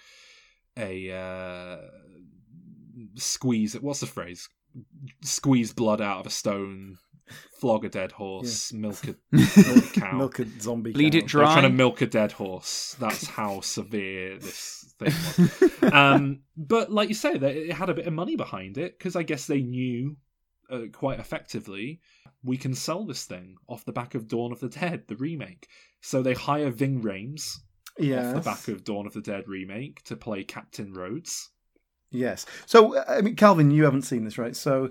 a 0.75 1.11
uh, 1.11 1.77
squeeze. 3.15 3.79
What's 3.79 3.99
the 3.99 4.07
phrase? 4.07 4.49
Squeeze 5.21 5.73
blood 5.73 6.01
out 6.01 6.21
of 6.21 6.25
a 6.25 6.31
stone, 6.31 6.97
flog 7.59 7.85
a 7.85 7.89
dead 7.89 8.11
horse, 8.11 8.73
milk 8.73 9.07
a, 9.07 9.15
milk 9.31 9.97
a 9.97 9.99
cow. 9.99 10.17
Milk 10.17 10.39
a 10.39 10.45
zombie. 10.59 10.91
Bleed 10.91 11.13
cow. 11.13 11.17
it 11.17 11.21
They're 11.21 11.43
trying 11.43 11.63
to 11.63 11.69
milk 11.69 12.01
a 12.01 12.07
dead 12.07 12.31
horse. 12.31 12.95
That's 12.99 13.27
how 13.27 13.61
severe 13.61 14.39
this 14.39 14.93
thing 14.99 15.13
was. 15.81 15.83
um, 15.93 16.39
but 16.57 16.91
like 16.91 17.09
you 17.09 17.15
say, 17.15 17.37
that 17.37 17.55
it 17.55 17.73
had 17.73 17.89
a 17.89 17.93
bit 17.93 18.07
of 18.07 18.13
money 18.13 18.35
behind 18.35 18.77
it 18.77 18.97
because 18.97 19.15
I 19.15 19.23
guess 19.23 19.47
they 19.47 19.61
knew 19.61 20.17
uh, 20.69 20.81
quite 20.91 21.19
effectively 21.19 22.01
we 22.43 22.57
can 22.57 22.73
sell 22.73 23.05
this 23.05 23.25
thing 23.25 23.55
off 23.67 23.85
the 23.85 23.91
back 23.91 24.15
of 24.15 24.27
Dawn 24.27 24.51
of 24.51 24.59
the 24.59 24.69
Dead, 24.69 25.03
the 25.07 25.15
remake. 25.15 25.67
So 26.01 26.21
they 26.21 26.33
hire 26.33 26.69
Ving 26.69 27.01
Rhames 27.01 27.57
off 27.99 28.33
the 28.35 28.41
back 28.43 28.67
of 28.69 28.83
Dawn 28.83 29.05
of 29.05 29.13
the 29.13 29.21
Dead 29.21 29.47
remake 29.47 30.03
to 30.03 30.15
play 30.15 30.43
Captain 30.43 30.93
Rhodes. 30.93 31.49
Yes. 32.11 32.45
So, 32.65 32.95
uh, 32.95 33.05
I 33.07 33.21
mean, 33.21 33.35
Calvin, 33.35 33.71
you 33.71 33.83
haven't 33.83 34.03
seen 34.03 34.23
this, 34.23 34.37
right? 34.37 34.55
So, 34.55 34.89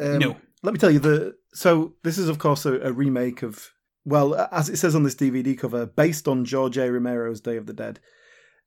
um, 0.00 0.18
No. 0.18 0.36
Let 0.64 0.72
me 0.72 0.78
tell 0.80 0.90
you 0.90 0.98
the. 0.98 1.36
So 1.52 1.92
this 2.02 2.16
is, 2.16 2.28
of 2.28 2.38
course, 2.38 2.64
a, 2.64 2.80
a 2.80 2.92
remake 2.92 3.42
of. 3.42 3.70
Well, 4.06 4.34
as 4.50 4.68
it 4.68 4.76
says 4.76 4.94
on 4.94 5.02
this 5.02 5.14
DVD 5.14 5.56
cover, 5.56 5.86
based 5.86 6.26
on 6.26 6.44
George 6.44 6.76
A. 6.76 6.90
Romero's 6.90 7.40
Day 7.40 7.56
of 7.56 7.66
the 7.66 7.72
Dead. 7.72 8.00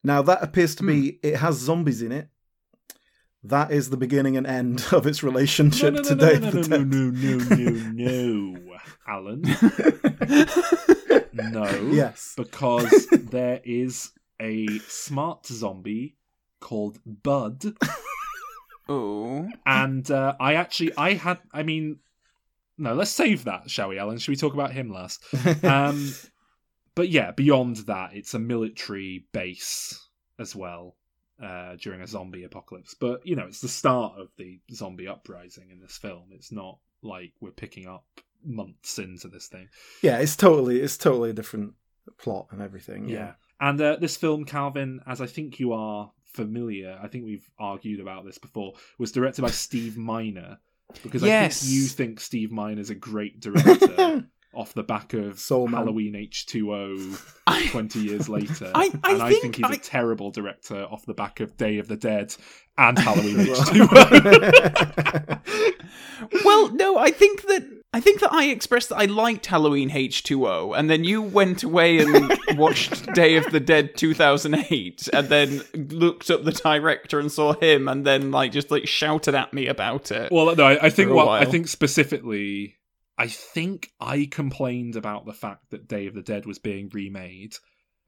Now 0.04 0.22
that 0.22 0.44
appears 0.44 0.76
to 0.76 0.84
be 0.84 1.12
hmm. 1.12 1.18
it 1.24 1.36
has 1.38 1.58
zombies 1.58 2.02
in 2.02 2.12
it. 2.12 2.30
That 3.44 3.72
is 3.72 3.90
the 3.90 3.98
beginning 3.98 4.38
and 4.38 4.46
end 4.46 4.86
of 4.92 5.08
its 5.08 5.24
relationship 5.24 5.94
no, 5.94 6.02
no, 6.02 6.10
to 6.10 6.16
no, 6.16 6.26
Day 6.30 6.40
no, 6.40 6.48
of 6.48 6.54
the 6.54 6.70
no, 6.70 6.78
Dead. 6.78 6.88
no, 6.88 7.10
no, 7.10 7.84
no, 7.94 8.54
no, 8.54 8.78
Alan. 9.08 9.42
no. 11.52 11.92
Yes. 11.92 12.34
Because 12.38 13.08
there 13.12 13.60
is 13.64 14.12
a 14.40 14.68
smart 14.88 15.48
zombie 15.48 16.18
called 16.60 17.00
Bud. 17.06 17.74
Oh. 18.90 19.48
And 19.66 20.10
uh, 20.10 20.36
I 20.40 20.56
actually, 20.56 20.94
I 20.98 21.14
had, 21.14 21.40
I 21.54 21.64
mean, 21.64 22.00
no, 22.78 22.94
let's 22.94 23.12
save 23.12 23.46
that, 23.46 23.70
shall 23.70 23.90
we, 23.90 24.00
Alan? 24.00 24.18
Should 24.18 24.32
we 24.32 24.36
talk 24.36 24.54
about 24.54 24.72
him 24.72 24.92
last? 24.92 25.24
Um, 25.64 26.14
but 26.96 27.10
yeah, 27.10 27.32
beyond 27.32 27.78
that, 27.88 28.16
it's 28.16 28.34
a 28.34 28.40
military 28.40 29.28
base 29.32 30.04
as 30.40 30.56
well 30.56 30.96
uh, 31.42 31.76
during 31.80 32.02
a 32.02 32.08
zombie 32.08 32.44
apocalypse. 32.44 32.96
But, 32.96 33.26
you 33.26 33.36
know, 33.36 33.46
it's 33.46 33.62
the 33.62 33.68
start 33.68 34.16
of 34.18 34.30
the 34.38 34.60
zombie 34.74 35.08
uprising 35.08 35.70
in 35.70 35.80
this 35.80 35.98
film. 35.98 36.30
It's 36.32 36.52
not 36.52 36.80
like 37.04 37.34
we're 37.40 37.52
picking 37.52 37.88
up 37.88 38.06
months 38.44 38.98
into 38.98 39.28
this 39.28 39.48
thing. 39.48 39.70
Yeah, 40.02 40.18
it's 40.18 40.36
totally 40.36 40.82
it's 40.82 40.98
totally 40.98 41.30
a 41.30 41.34
different 41.34 41.74
plot 42.18 42.48
and 42.52 42.62
everything. 42.62 43.08
Yeah. 43.08 43.16
Yeah. 43.16 43.32
And 43.60 43.82
uh, 43.82 43.98
this 43.98 44.18
film, 44.18 44.46
Calvin, 44.46 45.02
as 45.06 45.22
I 45.22 45.28
think 45.28 45.60
you 45.60 45.74
are 45.74 46.12
familiar, 46.34 47.00
I 47.02 47.08
think 47.08 47.26
we've 47.26 47.50
argued 47.60 48.00
about 48.00 48.26
this 48.26 48.38
before, 48.38 48.74
was 48.98 49.12
directed 49.12 49.42
by 49.42 49.52
Steve 49.52 49.98
Miner. 49.98 50.60
Because 51.04 51.22
I 51.24 51.28
Yes. 51.28 51.62
think 51.62 51.74
you 51.74 51.82
think 51.88 52.20
Steve 52.22 52.52
Miner 52.52 52.80
is 52.80 52.90
a 52.90 52.96
great 52.96 53.40
director 53.42 54.26
off 54.54 54.74
the 54.74 54.84
back 54.84 55.14
of 55.14 55.38
Soul. 55.40 55.68
Halloween 55.68 56.14
H2O 56.14 57.22
I- 57.48 57.68
20 57.68 58.00
years 58.00 58.30
later. 58.30 58.72
I- 58.74 58.90
I 59.04 59.12
and 59.14 59.22
I 59.22 59.30
think 59.30 59.42
think 59.42 59.56
he's 59.58 59.66
I- 59.66 59.74
a 59.74 59.78
terrible 59.78 60.32
director 60.32 60.84
off 60.84 61.06
the 61.06 61.14
back 61.14 61.42
of 61.42 61.58
Day 61.58 61.78
of 61.80 61.88
the 61.90 61.98
Dead 61.98 62.34
and 62.78 62.98
Halloween 62.98 63.36
H2O. 63.48 65.37
Well, 66.44 66.70
no, 66.74 66.98
I 66.98 67.12
think 67.12 67.44
that 67.44 67.66
I 67.94 68.02
think 68.02 68.20
that 68.20 68.34
I 68.34 68.46
expressed 68.46 68.90
that 68.90 68.98
I 68.98 69.06
liked 69.06 69.46
Halloween 69.46 69.90
H2O, 69.90 70.78
and 70.78 70.90
then 70.90 71.04
you 71.04 71.22
went 71.22 71.64
away 71.64 72.00
and 72.00 72.38
watched 72.58 73.12
Day 73.14 73.38
of 73.38 73.46
the 73.52 73.60
Dead 73.60 73.96
2008, 73.96 75.10
and 75.14 75.30
then 75.30 75.62
looked 75.74 76.30
up 76.30 76.44
the 76.44 76.52
director 76.52 77.20
and 77.20 77.32
saw 77.32 77.54
him, 77.54 77.88
and 77.88 78.06
then 78.06 78.32
like 78.32 78.52
just 78.52 78.72
like 78.72 78.88
shouted 78.88 79.36
at 79.36 79.54
me 79.54 79.68
about 79.68 80.12
it. 80.12 80.32
Well, 80.32 80.56
no, 80.56 80.66
I, 80.66 80.86
I 80.86 80.90
think 80.90 81.12
what 81.12 81.30
I 81.30 81.46
think 81.46 81.68
specifically, 81.70 82.76
I 83.18 83.28
think 83.28 83.92
I 84.00 84.28
complained 84.30 84.96
about 84.96 85.26
the 85.26 85.34
fact 85.34 85.72
that 85.72 85.88
Day 85.88 86.08
of 86.08 86.14
the 86.14 86.22
Dead 86.22 86.46
was 86.46 86.60
being 86.60 86.90
remade. 86.94 87.56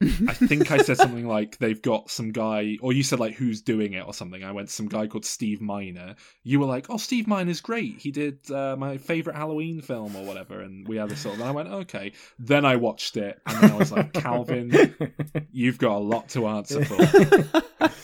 I 0.02 0.34
think 0.34 0.72
I 0.72 0.78
said 0.78 0.98
something 0.98 1.28
like 1.28 1.58
they've 1.58 1.82
got 1.82 2.10
some 2.10 2.32
guy, 2.32 2.78
or 2.82 2.94
you 2.94 3.04
said 3.04 3.20
like 3.20 3.36
who's 3.36 3.62
doing 3.62 3.94
it 3.94 4.06
or 4.06 4.14
something. 4.14 4.44
I 4.44 4.52
went 4.52 4.70
some 4.70 4.88
guy 4.88 5.08
called 5.08 5.26
Steve 5.26 5.62
Miner. 5.62 6.16
You 6.44 6.60
were 6.60 6.66
like, 6.66 6.86
oh, 6.90 6.98
Steve 6.98 7.28
Miner's 7.28 7.62
great. 7.62 8.00
He 8.00 8.12
did 8.12 8.50
uh, 8.50 8.76
my 8.78 8.98
favorite 8.98 9.36
Halloween 9.36 9.82
film 9.82 10.16
or 10.16 10.24
whatever, 10.24 10.62
and 10.62 10.88
we 10.88 10.98
had 10.98 11.10
this 11.10 11.20
sort 11.20 11.36
of. 11.36 11.42
And 11.42 11.50
I 11.50 11.52
went, 11.52 11.70
okay. 11.70 12.14
Then 12.38 12.66
I 12.66 12.78
watched 12.78 13.18
it, 13.18 13.42
and 13.46 13.62
then 13.62 13.72
I 13.72 13.76
was 13.76 13.92
like, 13.92 14.14
Calvin, 14.14 14.96
you've 15.52 15.80
got 15.80 15.98
a 15.98 16.00
lot 16.00 16.30
to 16.30 16.48
answer 16.48 16.86
for. 16.86 17.90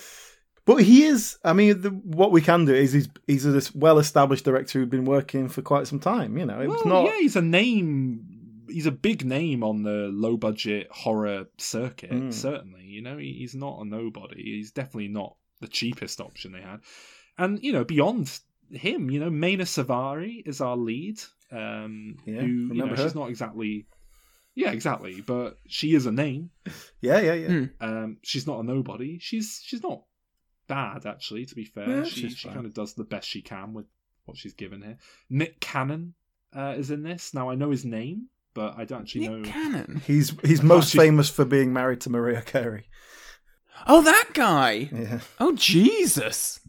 But 0.66 0.78
he 0.78 1.04
is. 1.04 1.38
I 1.44 1.54
mean, 1.54 1.80
the, 1.80 1.90
what 1.92 2.32
we 2.32 2.42
can 2.42 2.66
do 2.66 2.74
is 2.74 2.92
he's 2.92 3.08
he's 3.28 3.46
a 3.46 3.62
well-established 3.78 4.44
director 4.44 4.80
who'd 4.80 4.90
been 4.90 5.06
working 5.06 5.48
for 5.48 5.62
quite 5.62 5.86
some 5.86 6.00
time. 6.00 6.38
You 6.40 6.46
know, 6.48 6.60
it 6.60 6.68
was 6.68 6.82
Well, 6.84 7.04
not. 7.04 7.12
Yeah, 7.12 7.20
he's 7.20 7.36
a 7.36 7.42
name. 7.42 8.35
He's 8.76 8.88
a 8.88 8.92
big 8.92 9.24
name 9.24 9.64
on 9.64 9.84
the 9.84 10.10
low 10.12 10.36
budget 10.36 10.90
horror 10.92 11.46
circuit. 11.58 12.12
Mm. 12.12 12.34
Certainly, 12.34 12.84
you 12.84 13.02
know, 13.02 13.18
he, 13.18 13.32
he's 13.32 13.56
not 13.56 13.80
a 13.80 13.86
nobody. 13.86 14.44
He's 14.44 14.72
definitely 14.72 15.08
not 15.08 15.38
the 15.62 15.70
cheapest 15.70 16.20
option 16.20 16.52
they 16.52 16.60
had. 16.60 16.82
And 17.38 17.64
you 17.64 17.72
know, 17.72 17.86
beyond 17.86 18.38
him, 18.70 19.10
you 19.10 19.22
know, 19.22 19.30
Mena 19.30 19.64
Suvari 19.64 20.46
is 20.46 20.60
our 20.60 20.76
lead. 20.76 21.22
Um, 21.54 22.18
Yeah, 22.26 22.42
who 22.42 22.48
you 22.48 22.68
know, 22.68 22.84
remember 22.84 23.02
she's 23.02 23.16
not 23.16 23.30
exactly. 23.30 23.86
Yeah, 24.56 24.72
exactly. 24.72 25.22
But 25.22 25.58
she 25.68 25.96
is 25.96 26.06
a 26.06 26.12
name. 26.12 26.50
Yeah, 27.00 27.20
yeah, 27.22 27.34
yeah. 27.34 27.48
Hmm. 27.48 27.66
Um, 27.80 28.18
she's 28.24 28.46
not 28.46 28.60
a 28.60 28.64
nobody. 28.64 29.20
She's 29.20 29.62
she's 29.64 29.84
not 29.84 30.04
bad, 30.68 31.06
actually. 31.06 31.46
To 31.46 31.56
be 31.56 31.64
fair, 31.64 31.90
Yeah, 31.90 32.04
she 32.04 32.30
she 32.30 32.50
kind 32.50 32.66
of 32.66 32.74
does 32.74 32.94
the 32.94 33.06
best 33.06 33.30
she 33.30 33.42
can 33.42 33.74
with 33.74 33.86
what 34.26 34.36
she's 34.36 34.54
given 34.54 34.82
here. 34.82 34.98
Nick 35.30 35.62
Cannon 35.62 36.14
uh, 36.54 36.74
is 36.78 36.92
in 36.92 37.04
this. 37.04 37.34
Now 37.34 37.50
I 37.50 37.56
know 37.56 37.70
his 37.70 37.86
name, 37.86 38.28
but 38.56 38.74
I 38.78 38.86
don't 38.86 39.02
actually 39.02 39.28
know. 39.28 39.48
Cannon. 39.48 40.02
He's 40.08 40.34
he's 40.44 40.64
most 40.64 40.90
She's- 40.90 41.04
famous 41.04 41.30
for 41.30 41.46
being 41.46 41.72
married 41.72 42.02
to 42.02 42.10
Mariah 42.10 42.42
Carey. 42.42 42.88
Oh, 43.86 44.02
that 44.02 44.30
guy. 44.34 44.90
Yeah. 44.92 45.20
Oh, 45.40 45.54
Jesus. 45.56 46.60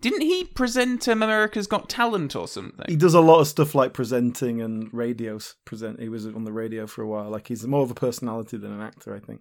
Didn't 0.00 0.22
he 0.22 0.44
present 0.44 1.08
um, 1.08 1.22
America's 1.22 1.66
Got 1.66 1.88
Talent 1.88 2.36
or 2.36 2.46
something? 2.46 2.84
He 2.88 2.96
does 2.96 3.14
a 3.14 3.20
lot 3.20 3.40
of 3.40 3.48
stuff 3.48 3.74
like 3.74 3.92
presenting 3.92 4.60
and 4.60 4.88
radios. 4.92 5.56
Present. 5.64 6.00
He 6.00 6.08
was 6.08 6.26
on 6.26 6.44
the 6.44 6.52
radio 6.52 6.86
for 6.86 7.02
a 7.02 7.08
while. 7.08 7.30
Like 7.30 7.48
he's 7.48 7.66
more 7.66 7.82
of 7.82 7.90
a 7.90 7.94
personality 7.94 8.56
than 8.56 8.72
an 8.72 8.80
actor, 8.80 9.14
I 9.14 9.18
think. 9.20 9.40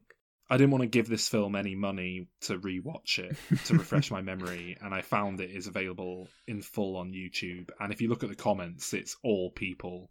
I 0.49 0.57
didn't 0.57 0.71
want 0.71 0.83
to 0.83 0.87
give 0.87 1.07
this 1.07 1.27
film 1.27 1.55
any 1.55 1.73
money 1.75 2.27
to 2.41 2.59
rewatch 2.59 3.17
it 3.19 3.35
to 3.65 3.73
refresh 3.77 4.11
my 4.11 4.21
memory, 4.21 4.77
and 4.81 4.93
I 4.93 5.01
found 5.01 5.39
it 5.39 5.49
is 5.51 5.67
available 5.67 6.27
in 6.47 6.61
full 6.61 6.97
on 6.97 7.11
YouTube. 7.11 7.69
And 7.79 7.91
if 7.93 8.01
you 8.01 8.09
look 8.09 8.23
at 8.23 8.29
the 8.29 8.35
comments, 8.35 8.93
it's 8.93 9.15
all 9.23 9.51
people 9.51 10.09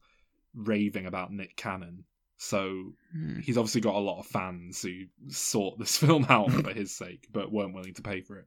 raving 0.55 1.07
about 1.07 1.33
Nick 1.33 1.57
Cannon. 1.57 2.05
So 2.39 2.95
Hmm. 3.13 3.39
he's 3.41 3.57
obviously 3.57 3.81
got 3.81 3.95
a 3.95 3.99
lot 4.01 4.19
of 4.19 4.27
fans 4.27 4.83
who 4.83 5.05
sought 5.29 5.79
this 5.79 5.97
film 6.03 6.27
out 6.29 6.51
for 6.51 6.73
his 6.73 6.95
sake, 6.97 7.29
but 7.33 7.53
weren't 7.53 7.75
willing 7.75 7.95
to 7.95 8.03
pay 8.03 8.21
for 8.21 8.39
it. 8.39 8.47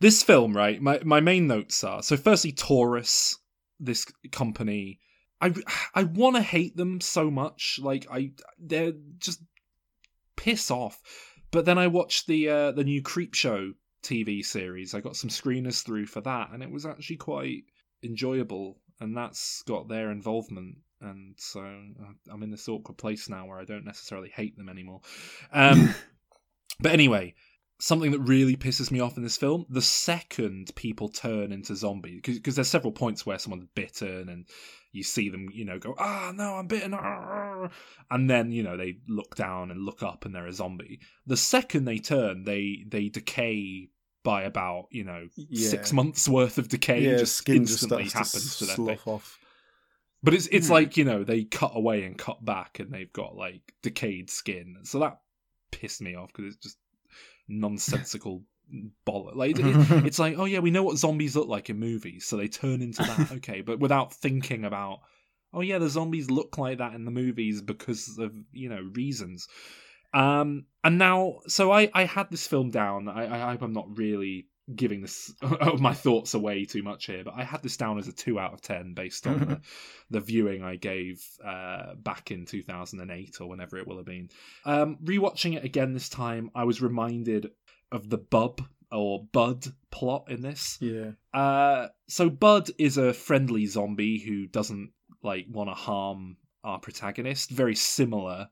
This 0.00 0.22
film, 0.22 0.56
right? 0.56 0.80
My 0.80 1.00
my 1.04 1.20
main 1.20 1.46
notes 1.46 1.84
are 1.84 2.02
so. 2.02 2.16
Firstly, 2.16 2.52
Taurus, 2.52 3.38
this 3.78 4.06
company. 4.32 4.98
I 5.40 5.52
I 5.94 6.04
want 6.04 6.36
to 6.36 6.42
hate 6.42 6.76
them 6.76 7.00
so 7.00 7.30
much. 7.30 7.78
Like 7.82 8.06
I, 8.10 8.32
they're 8.58 8.94
just 9.18 9.42
piss 10.36 10.70
off. 10.70 11.00
But 11.50 11.66
then 11.66 11.78
I 11.78 11.86
watched 11.88 12.26
the 12.26 12.48
uh, 12.48 12.72
the 12.72 12.84
new 12.84 13.02
Creepshow 13.02 13.74
TV 14.02 14.44
series. 14.44 14.94
I 14.94 15.00
got 15.00 15.16
some 15.16 15.30
screeners 15.30 15.84
through 15.84 16.06
for 16.06 16.20
that, 16.22 16.50
and 16.52 16.62
it 16.62 16.70
was 16.70 16.86
actually 16.86 17.16
quite 17.16 17.64
enjoyable. 18.02 18.80
And 19.00 19.16
that's 19.16 19.62
got 19.62 19.88
their 19.88 20.10
involvement, 20.10 20.76
and 21.02 21.34
so 21.36 21.60
uh, 21.60 22.32
I'm 22.32 22.42
in 22.42 22.50
this 22.50 22.68
awkward 22.68 22.96
place 22.98 23.28
now 23.28 23.46
where 23.46 23.58
I 23.58 23.64
don't 23.64 23.84
necessarily 23.84 24.30
hate 24.30 24.56
them 24.56 24.68
anymore. 24.68 25.00
Um, 25.52 25.94
but 26.80 26.92
anyway, 26.92 27.34
something 27.80 28.12
that 28.12 28.20
really 28.20 28.56
pisses 28.56 28.90
me 28.90 29.00
off 29.00 29.16
in 29.16 29.22
this 29.22 29.36
film: 29.36 29.66
the 29.68 29.82
second 29.82 30.72
people 30.76 31.08
turn 31.08 31.52
into 31.52 31.74
zombies, 31.76 32.20
because 32.24 32.54
there's 32.54 32.68
several 32.68 32.92
points 32.92 33.26
where 33.26 33.38
someone's 33.38 33.68
bitten 33.74 34.28
and 34.28 34.46
you 34.92 35.02
see 35.02 35.30
them, 35.30 35.48
you 35.52 35.64
know, 35.64 35.78
go, 35.78 35.94
ah, 35.98 36.32
no, 36.34 36.54
I'm 36.56 36.66
bitten, 36.66 36.94
ah," 36.94 37.68
and 38.10 38.28
then 38.28 38.52
you 38.52 38.62
know 38.62 38.76
they 38.76 38.98
look 39.08 39.34
down 39.36 39.70
and 39.70 39.84
look 39.84 40.02
up 40.02 40.24
and 40.24 40.34
they're 40.34 40.46
a 40.46 40.52
zombie. 40.52 41.00
The 41.26 41.36
second 41.36 41.84
they 41.84 41.98
turn, 41.98 42.44
they 42.44 42.84
they 42.86 43.08
decay 43.08 43.88
by 44.24 44.42
about 44.44 44.86
you 44.90 45.02
know 45.04 45.26
Yeah. 45.36 45.68
six 45.68 45.92
months 45.92 46.28
worth 46.28 46.58
of 46.58 46.68
decay. 46.68 47.00
yeah, 47.00 47.16
just 47.18 47.34
skin 47.36 47.64
just 47.66 47.82
instantly 47.82 48.08
to 48.08 48.16
happens 48.18 48.58
to 48.58 48.66
them. 48.66 48.98
off. 49.06 49.38
But 50.22 50.34
it's 50.34 50.46
it's 50.48 50.68
Hmm. 50.68 50.72
like 50.74 50.96
you 50.96 51.04
know 51.04 51.24
they 51.24 51.44
cut 51.44 51.72
away 51.74 52.04
and 52.04 52.16
cut 52.16 52.44
back, 52.44 52.78
and 52.78 52.92
they've 52.92 53.12
got 53.12 53.34
like 53.36 53.60
decayed 53.82 54.30
skin. 54.30 54.76
So 54.84 54.98
that 55.00 55.18
pissed 55.72 56.00
me 56.00 56.14
off 56.14 56.32
because 56.32 56.54
it's 56.54 56.62
just 56.62 56.78
nonsensical 57.48 58.42
bollock. 59.06 59.34
Like 59.36 59.58
it- 59.58 59.66
it's 60.06 60.18
like, 60.18 60.38
oh 60.38 60.44
yeah, 60.44 60.60
we 60.60 60.70
know 60.70 60.82
what 60.82 60.96
zombies 60.98 61.36
look 61.36 61.48
like 61.48 61.70
in 61.70 61.78
movies, 61.78 62.24
so 62.26 62.36
they 62.36 62.48
turn 62.48 62.82
into 62.82 63.02
that. 63.02 63.32
Okay, 63.36 63.60
but 63.62 63.78
without 63.80 64.12
thinking 64.12 64.64
about, 64.64 65.00
oh 65.52 65.60
yeah, 65.60 65.78
the 65.78 65.88
zombies 65.88 66.30
look 66.30 66.58
like 66.58 66.78
that 66.78 66.94
in 66.94 67.04
the 67.04 67.10
movies 67.10 67.60
because 67.60 68.18
of 68.18 68.32
you 68.52 68.68
know 68.68 68.90
reasons. 68.94 69.48
Um, 70.14 70.66
and 70.84 70.98
now, 70.98 71.38
so 71.46 71.72
I 71.72 71.90
I 71.94 72.04
had 72.04 72.30
this 72.30 72.46
film 72.46 72.70
down. 72.70 73.08
I 73.08 73.48
I 73.48 73.52
hope 73.52 73.62
I'm 73.62 73.72
not 73.72 73.96
really 73.96 74.46
giving 74.74 75.02
this 75.02 75.32
my 75.78 75.94
thoughts 75.94 76.34
away 76.34 76.64
too 76.64 76.82
much 76.82 77.06
here, 77.06 77.24
but 77.24 77.34
I 77.36 77.44
had 77.44 77.62
this 77.62 77.76
down 77.76 77.98
as 77.98 78.08
a 78.08 78.12
two 78.12 78.38
out 78.38 78.52
of 78.52 78.60
ten 78.60 78.94
based 78.94 79.26
on 79.26 79.40
the, 79.40 79.60
the 80.10 80.20
viewing 80.20 80.62
I 80.62 80.76
gave 80.76 81.24
uh, 81.44 81.94
back 81.96 82.30
in 82.30 82.46
2008 82.46 83.40
or 83.40 83.48
whenever 83.48 83.78
it 83.78 83.86
will 83.86 83.96
have 83.96 84.06
been. 84.06 84.30
Um, 84.64 84.98
rewatching 85.02 85.56
it 85.56 85.64
again 85.64 85.92
this 85.92 86.08
time, 86.08 86.50
I 86.54 86.64
was 86.64 86.80
reminded 86.82 87.50
of 87.90 88.08
the 88.08 88.18
Bub 88.18 88.62
or 88.90 89.24
Bud 89.32 89.66
plot 89.90 90.26
in 90.28 90.42
this. 90.42 90.78
Yeah. 90.80 91.12
Uh, 91.32 91.88
so 92.08 92.30
Bud 92.30 92.70
is 92.78 92.98
a 92.98 93.12
friendly 93.12 93.66
zombie 93.66 94.18
who 94.18 94.46
doesn't 94.46 94.92
like 95.22 95.46
want 95.48 95.70
to 95.70 95.74
harm 95.74 96.36
our 96.64 96.78
protagonist. 96.78 97.50
Very 97.50 97.74
similar 97.74 98.48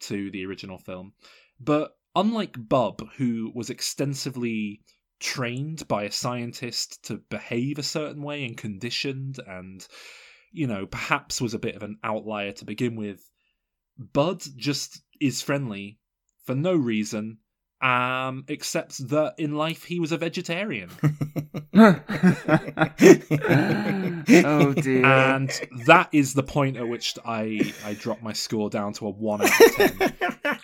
to 0.00 0.30
the 0.30 0.44
original 0.46 0.78
film, 0.78 1.12
but 1.60 1.96
unlike 2.16 2.56
Bub, 2.68 3.06
who 3.16 3.52
was 3.54 3.70
extensively 3.70 4.82
trained 5.22 5.86
by 5.88 6.04
a 6.04 6.10
scientist 6.10 7.04
to 7.04 7.16
behave 7.30 7.78
a 7.78 7.82
certain 7.82 8.22
way 8.22 8.44
and 8.44 8.56
conditioned, 8.56 9.38
and 9.46 9.86
you 10.52 10.66
know 10.66 10.86
perhaps 10.86 11.40
was 11.40 11.54
a 11.54 11.58
bit 11.58 11.76
of 11.76 11.82
an 11.82 11.98
outlier 12.04 12.52
to 12.52 12.64
begin 12.64 12.96
with. 12.96 13.20
Bud 13.98 14.42
just 14.56 15.00
is 15.20 15.42
friendly 15.42 15.98
for 16.44 16.54
no 16.54 16.74
reason 16.74 17.38
um, 17.82 18.44
except 18.46 19.08
that 19.08 19.34
in 19.38 19.56
life 19.56 19.84
he 19.84 19.98
was 19.98 20.12
a 20.12 20.16
vegetarian. 20.16 20.88
oh 21.74 21.98
dear. 24.74 25.04
and 25.04 25.50
that 25.86 26.08
is 26.12 26.34
the 26.34 26.44
point 26.44 26.76
at 26.76 26.86
which 26.86 27.18
I 27.24 27.72
I 27.84 27.94
dropped 27.94 28.22
my 28.22 28.32
score 28.32 28.70
down 28.70 28.92
to 28.94 29.06
a 29.06 29.10
one 29.10 29.42
out 29.42 29.50
of 29.50 29.74
ten. 29.74 30.12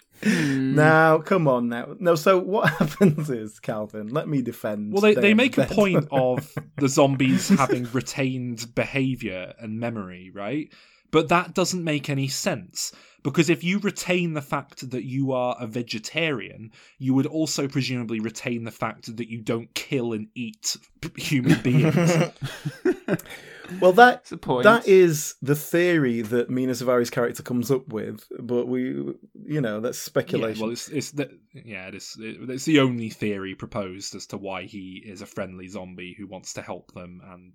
Hmm. 0.28 0.74
Now, 0.74 1.18
come 1.18 1.48
on 1.48 1.68
now. 1.68 1.96
No, 1.98 2.14
so 2.14 2.38
what 2.38 2.68
happens 2.78 3.30
is, 3.30 3.58
Calvin, 3.60 4.08
let 4.08 4.28
me 4.28 4.42
defend. 4.42 4.92
Well, 4.92 5.02
they, 5.02 5.14
they 5.14 5.34
make 5.34 5.58
a 5.58 5.64
point 5.64 6.08
of 6.12 6.52
the 6.76 6.88
zombies 6.88 7.48
having 7.48 7.84
retained 7.92 8.74
behavior 8.74 9.54
and 9.58 9.80
memory, 9.80 10.30
right? 10.32 10.72
But 11.10 11.28
that 11.28 11.54
doesn't 11.54 11.82
make 11.82 12.10
any 12.10 12.28
sense 12.28 12.92
because 13.30 13.50
if 13.50 13.62
you 13.64 13.78
retain 13.78 14.34
the 14.34 14.42
fact 14.42 14.90
that 14.90 15.04
you 15.04 15.32
are 15.32 15.56
a 15.60 15.66
vegetarian, 15.66 16.70
you 16.98 17.14
would 17.14 17.26
also 17.26 17.68
presumably 17.68 18.20
retain 18.20 18.64
the 18.64 18.70
fact 18.70 19.16
that 19.16 19.28
you 19.28 19.40
don't 19.40 19.72
kill 19.74 20.12
and 20.12 20.28
eat 20.34 20.76
human 21.16 21.60
beings. 21.62 21.94
well, 23.80 23.92
that 23.92 24.14
That's 24.24 24.30
the 24.30 24.36
point. 24.38 24.64
that 24.64 24.86
is 24.88 25.34
the 25.42 25.54
theory 25.54 26.22
that 26.22 26.50
Mena 26.50 26.72
Suvari's 26.74 27.10
character 27.10 27.42
comes 27.42 27.70
up 27.70 27.88
with, 27.88 28.24
but 28.38 28.66
we, 28.66 29.14
you 29.44 29.60
know, 29.60 29.80
that's 29.80 29.98
Yeah, 29.98 30.02
speculation. 30.10 30.62
well, 30.62 30.72
it's 30.72 30.88
it's 30.88 31.10
the, 31.12 31.30
yeah, 31.52 31.88
it 31.88 31.94
is. 31.94 32.16
It, 32.18 32.48
it's 32.50 32.64
the 32.64 32.80
only 32.80 33.10
theory 33.10 33.54
proposed 33.54 34.14
as 34.14 34.26
to 34.28 34.36
why 34.38 34.64
he 34.64 35.02
is 35.04 35.22
a 35.22 35.26
friendly 35.26 35.68
zombie 35.68 36.14
who 36.18 36.26
wants 36.26 36.54
to 36.54 36.62
help 36.62 36.92
them 36.94 37.20
and 37.24 37.52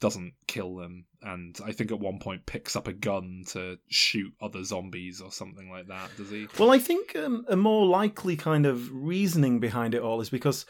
doesn't 0.00 0.34
kill 0.46 0.76
them. 0.76 1.06
And 1.22 1.58
I 1.64 1.72
think 1.72 1.90
at 1.90 2.00
one 2.00 2.18
point 2.18 2.46
picks 2.46 2.76
up 2.76 2.86
a 2.86 2.92
gun 2.92 3.44
to 3.48 3.78
shoot 3.88 4.32
other 4.40 4.62
zombies 4.62 5.20
or 5.20 5.32
something 5.32 5.70
like 5.70 5.88
that. 5.88 6.10
Does 6.16 6.30
he? 6.30 6.46
Well, 6.58 6.70
I 6.70 6.78
think 6.78 7.16
um, 7.16 7.44
a 7.48 7.56
more 7.56 7.86
likely 7.86 8.36
kind 8.36 8.66
of 8.66 8.92
reasoning 8.92 9.58
behind 9.58 9.94
it 9.94 10.02
all 10.02 10.20
is 10.20 10.30
because 10.30 10.66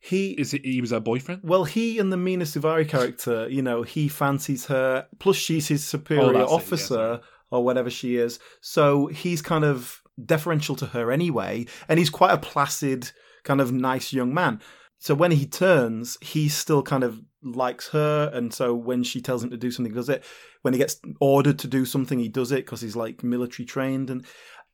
he 0.00 0.30
Is 0.32 0.54
it, 0.54 0.64
he 0.64 0.80
was 0.80 0.92
her 0.92 1.00
boyfriend? 1.00 1.40
Well, 1.42 1.64
he 1.64 1.98
and 1.98 2.12
the 2.12 2.16
Mena 2.16 2.44
Suvari 2.44 2.88
character, 2.88 3.48
you 3.48 3.62
know, 3.62 3.82
he 3.82 4.08
fancies 4.08 4.66
her. 4.66 5.08
Plus, 5.18 5.36
she's 5.36 5.68
his 5.68 5.82
Oh, 5.82 5.98
superior 5.98 6.40
it, 6.42 6.48
officer 6.48 7.20
or 7.50 7.64
whatever 7.64 7.90
she 7.90 8.16
is. 8.16 8.38
So 8.60 9.06
he's 9.08 9.42
kind 9.42 9.64
of 9.64 10.00
deferential 10.24 10.76
to 10.76 10.86
her 10.86 11.10
anyway, 11.10 11.66
and 11.88 11.98
he's 11.98 12.10
quite 12.10 12.32
a 12.32 12.38
placid, 12.38 13.10
kind 13.42 13.60
of 13.60 13.72
nice 13.72 14.12
young 14.12 14.32
man. 14.32 14.60
So 14.98 15.14
when 15.14 15.30
he 15.30 15.46
turns, 15.46 16.18
he 16.20 16.48
still 16.48 16.82
kind 16.82 17.04
of 17.04 17.20
likes 17.42 17.88
her, 17.90 18.30
and 18.34 18.52
so 18.52 18.74
when 18.74 19.04
she 19.04 19.20
tells 19.20 19.44
him 19.44 19.50
to 19.50 19.56
do 19.56 19.70
something, 19.70 19.92
he 19.92 19.96
does 19.96 20.08
it. 20.08 20.24
When 20.62 20.74
he 20.74 20.78
gets 20.78 21.00
ordered 21.20 21.58
to 21.60 21.68
do 21.68 21.84
something, 21.84 22.18
he 22.18 22.28
does 22.28 22.50
it 22.50 22.64
because 22.64 22.80
he's 22.80 22.96
like 22.96 23.22
military 23.22 23.64
trained, 23.64 24.10
and 24.10 24.26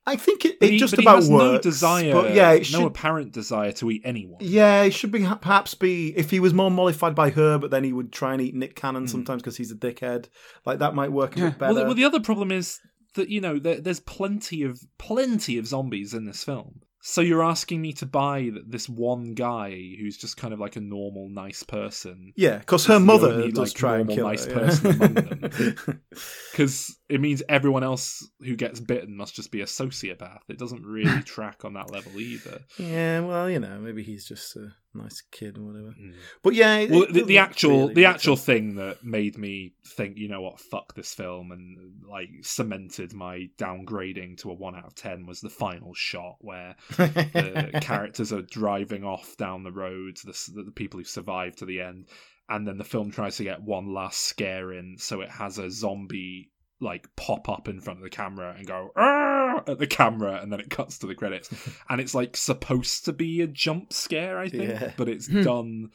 I 0.06 0.16
think 0.16 0.44
it, 0.44 0.58
it 0.60 0.70
he, 0.72 0.78
just 0.78 0.98
about 0.98 1.24
works. 1.24 1.28
no 1.28 1.58
desire. 1.58 2.12
but 2.12 2.34
yeah, 2.34 2.58
no 2.72 2.86
apparent 2.86 3.32
desire 3.32 3.72
to 3.72 3.90
eat 3.90 4.02
anyone. 4.04 4.38
yeah, 4.40 4.82
it 4.82 4.92
should 4.92 5.10
be 5.10 5.20
perhaps 5.20 5.74
be 5.74 6.16
if 6.16 6.30
he 6.30 6.40
was 6.40 6.52
more 6.52 6.70
mollified 6.70 7.14
by 7.14 7.30
her, 7.30 7.58
but 7.58 7.70
then 7.70 7.84
he 7.84 7.92
would 7.92 8.12
try 8.12 8.32
and 8.32 8.42
eat 8.42 8.54
Nick 8.54 8.76
Cannon 8.76 9.04
hmm. 9.04 9.08
sometimes 9.08 9.42
because 9.42 9.56
he's 9.56 9.70
a 9.70 9.76
dickhead. 9.76 10.28
Like 10.64 10.78
that 10.80 10.94
might 10.94 11.12
work 11.12 11.36
a 11.36 11.40
bit 11.40 11.58
better. 11.58 11.72
Well, 11.72 11.82
the, 11.82 11.86
well, 11.86 11.94
the 11.94 12.04
other 12.04 12.20
problem 12.20 12.50
is 12.50 12.80
that 13.14 13.28
you 13.28 13.40
know 13.40 13.58
there, 13.58 13.80
there's 13.80 14.00
plenty 14.00 14.62
of 14.62 14.80
plenty 14.98 15.56
of 15.58 15.66
zombies 15.66 16.12
in 16.12 16.26
this 16.26 16.44
film. 16.44 16.80
So 17.06 17.20
you're 17.20 17.44
asking 17.44 17.82
me 17.82 17.92
to 17.94 18.06
buy 18.06 18.50
this 18.66 18.88
one 18.88 19.34
guy 19.34 19.72
who's 20.00 20.16
just 20.16 20.38
kind 20.38 20.54
of 20.54 20.58
like 20.58 20.76
a 20.76 20.80
normal, 20.80 21.28
nice 21.28 21.62
person. 21.62 22.32
yeah, 22.34 22.56
because 22.56 22.86
her 22.86 22.94
the 22.94 23.00
mother 23.00 23.28
only, 23.28 23.48
does 23.52 23.58
like, 23.58 23.74
try 23.74 23.98
and 23.98 24.08
normal, 24.08 24.16
kill 24.16 24.26
nice 24.26 24.46
her. 24.46 24.52
yeah. 24.52 24.58
person 24.58 24.90
among 24.90 25.14
them. 25.14 26.00
Because 26.50 26.98
it 27.14 27.20
means 27.20 27.42
everyone 27.48 27.84
else 27.84 28.26
who 28.40 28.56
gets 28.56 28.80
bitten 28.80 29.16
must 29.16 29.34
just 29.34 29.50
be 29.52 29.60
a 29.60 29.66
sociopath. 29.66 30.40
It 30.48 30.58
doesn't 30.58 30.84
really 30.84 31.22
track 31.36 31.64
on 31.64 31.74
that 31.74 31.90
level 31.92 32.18
either. 32.20 32.60
Yeah, 32.78 33.20
well, 33.20 33.48
you 33.48 33.60
know, 33.60 33.78
maybe 33.78 34.02
he's 34.02 34.24
just 34.26 34.56
a 34.56 34.72
nice 34.94 35.22
kid 35.32 35.58
or 35.58 35.62
whatever. 35.62 35.90
Hmm. 35.90 36.10
But 36.42 36.54
yeah, 36.54 36.76
it- 36.78 36.90
Well, 36.90 37.02
it 37.04 37.12
the, 37.12 37.22
the 37.24 37.38
actual 37.38 37.82
really 37.82 37.94
the 37.94 38.06
actual 38.06 38.36
sense. 38.36 38.46
thing 38.46 38.74
that 38.76 39.04
made 39.04 39.38
me 39.38 39.74
think, 39.96 40.16
you 40.16 40.28
know 40.28 40.40
what, 40.42 40.58
fuck 40.60 40.94
this 40.94 41.14
film, 41.14 41.52
and 41.52 42.02
like 42.08 42.28
cemented 42.42 43.12
my 43.12 43.48
downgrading 43.58 44.38
to 44.38 44.50
a 44.50 44.54
one 44.54 44.74
out 44.74 44.86
of 44.86 44.94
ten 44.94 45.26
was 45.26 45.40
the 45.40 45.50
final 45.50 45.94
shot 45.94 46.36
where 46.40 46.74
the 46.96 47.78
characters 47.82 48.32
are 48.32 48.42
driving 48.42 49.04
off 49.04 49.36
down 49.36 49.62
the 49.62 49.72
road, 49.72 50.16
the, 50.24 50.36
the 50.64 50.72
people 50.72 50.98
who 50.98 51.04
survived 51.04 51.58
to 51.58 51.64
the 51.66 51.80
end, 51.80 52.08
and 52.48 52.66
then 52.66 52.76
the 52.78 52.84
film 52.84 53.10
tries 53.10 53.36
to 53.38 53.44
get 53.44 53.62
one 53.62 53.92
last 53.94 54.20
scare 54.20 54.72
in, 54.72 54.96
so 54.98 55.20
it 55.22 55.30
has 55.30 55.58
a 55.58 55.70
zombie 55.70 56.50
like 56.80 57.08
pop 57.16 57.48
up 57.48 57.68
in 57.68 57.80
front 57.80 57.98
of 58.00 58.02
the 58.04 58.10
camera 58.10 58.54
and 58.56 58.66
go 58.66 58.90
"Arr!" 58.96 59.62
at 59.68 59.78
the 59.78 59.86
camera, 59.86 60.40
and 60.42 60.52
then 60.52 60.60
it 60.60 60.70
cuts 60.70 60.98
to 60.98 61.06
the 61.06 61.14
credits, 61.14 61.50
and 61.88 62.00
it's 62.00 62.14
like 62.14 62.36
supposed 62.36 63.04
to 63.06 63.12
be 63.12 63.40
a 63.40 63.46
jump 63.46 63.92
scare, 63.92 64.38
I 64.38 64.48
think, 64.48 64.70
Yeah. 64.70 64.92
but 64.96 65.08
it's 65.08 65.28
Hmm. 65.28 65.42
done 65.42 65.90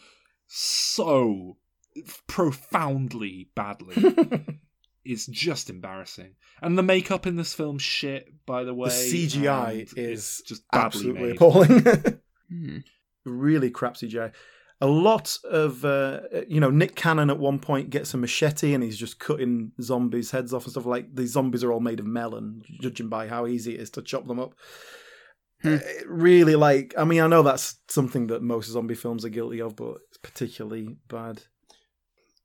so 0.47 1.57
profoundly 2.27 3.49
badly. 3.55 3.95
it's 5.05 5.25
just 5.27 5.69
embarrassing, 5.69 6.35
and 6.61 6.77
the 6.77 6.83
makeup 6.83 7.27
in 7.27 7.35
this 7.35 7.53
film 7.53 7.77
shit. 7.77 8.27
By 8.45 8.63
the 8.63 8.73
way, 8.73 8.89
the 8.89 9.27
CGI 9.27 9.81
is 9.83 9.93
it's 9.97 10.41
just 10.43 10.63
badly 10.71 10.85
absolutely 10.85 11.21
made. 11.23 11.35
appalling. 11.35 12.19
Hmm. 12.49 12.77
really 13.25 13.69
crap 13.69 13.93
CGI. 13.95 14.31
A 14.81 14.87
lot 14.87 15.37
of 15.43 15.83
uh, 15.83 16.21
you 16.47 16.59
know 16.59 16.69
Nick 16.69 16.95
Cannon 16.95 17.29
at 17.29 17.37
one 17.37 17.59
point 17.59 17.89
gets 17.89 18.13
a 18.13 18.17
machete 18.17 18.73
and 18.73 18.83
he's 18.83 18.97
just 18.97 19.19
cutting 19.19 19.71
zombies' 19.81 20.31
heads 20.31 20.53
off 20.53 20.63
and 20.63 20.71
stuff. 20.71 20.85
Like 20.85 21.13
these 21.13 21.33
zombies 21.33 21.63
are 21.63 21.71
all 21.71 21.81
made 21.81 21.99
of 21.99 22.05
melon, 22.05 22.63
judging 22.79 23.09
by 23.09 23.27
how 23.27 23.45
easy 23.45 23.75
it 23.75 23.81
is 23.81 23.89
to 23.91 24.01
chop 24.01 24.25
them 24.27 24.39
up. 24.39 24.53
Hmm. 25.61 25.75
Uh, 25.75 25.79
really, 26.07 26.55
like 26.55 26.93
I 26.97 27.03
mean, 27.03 27.21
I 27.21 27.27
know 27.27 27.43
that's 27.43 27.75
something 27.89 28.27
that 28.27 28.41
most 28.41 28.69
zombie 28.69 28.95
films 28.95 29.25
are 29.25 29.29
guilty 29.29 29.59
of, 29.61 29.75
but 29.75 29.97
it's 30.07 30.17
particularly 30.17 30.97
bad. 31.09 31.43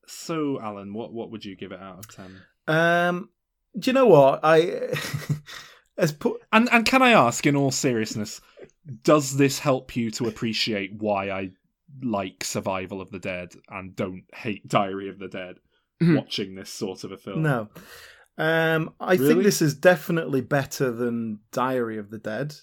So, 0.07 0.61
Alan, 0.61 0.93
what 0.93 1.13
what 1.13 1.31
would 1.31 1.45
you 1.45 1.57
give 1.57 1.71
it 1.71 1.81
out 1.81 2.01
of 2.01 2.15
ten? 2.15 2.43
Um, 2.67 3.31
do 3.79 3.91
you 3.91 3.93
know 3.95 4.07
what 4.07 4.41
I? 4.43 4.93
as 5.97 6.13
put 6.13 6.41
And 6.53 6.69
and 6.73 6.85
can 6.85 7.03
I 7.03 7.11
ask, 7.11 7.47
in 7.47 7.57
all 7.57 7.71
seriousness, 7.71 8.41
does 9.03 9.37
this 9.37 9.59
help 9.59 9.97
you 9.97 10.11
to 10.13 10.27
appreciate 10.27 10.93
why 10.99 11.31
I 11.31 11.51
like 12.03 12.45
Survival 12.45 13.01
of 13.01 13.11
the 13.11 13.19
Dead 13.19 13.53
and 13.69 13.95
don't 13.95 14.25
hate 14.35 14.67
Diary 14.69 15.09
of 15.09 15.19
the 15.19 15.29
Dead? 15.29 15.57
Mhm. 16.03 16.17
Watching 16.17 16.55
this 16.55 16.71
sort 16.71 17.05
of 17.05 17.13
a 17.13 17.17
film, 17.17 17.43
No. 17.43 17.69
Um, 18.37 18.93
I 18.99 19.15
Really? 19.15 19.29
think 19.29 19.43
this 19.45 19.63
is 19.63 19.75
definitely 19.75 20.41
better 20.41 20.91
than 20.91 21.39
Diary 21.53 21.99
of 21.99 22.11
the 22.11 22.19
Dead. 22.19 22.55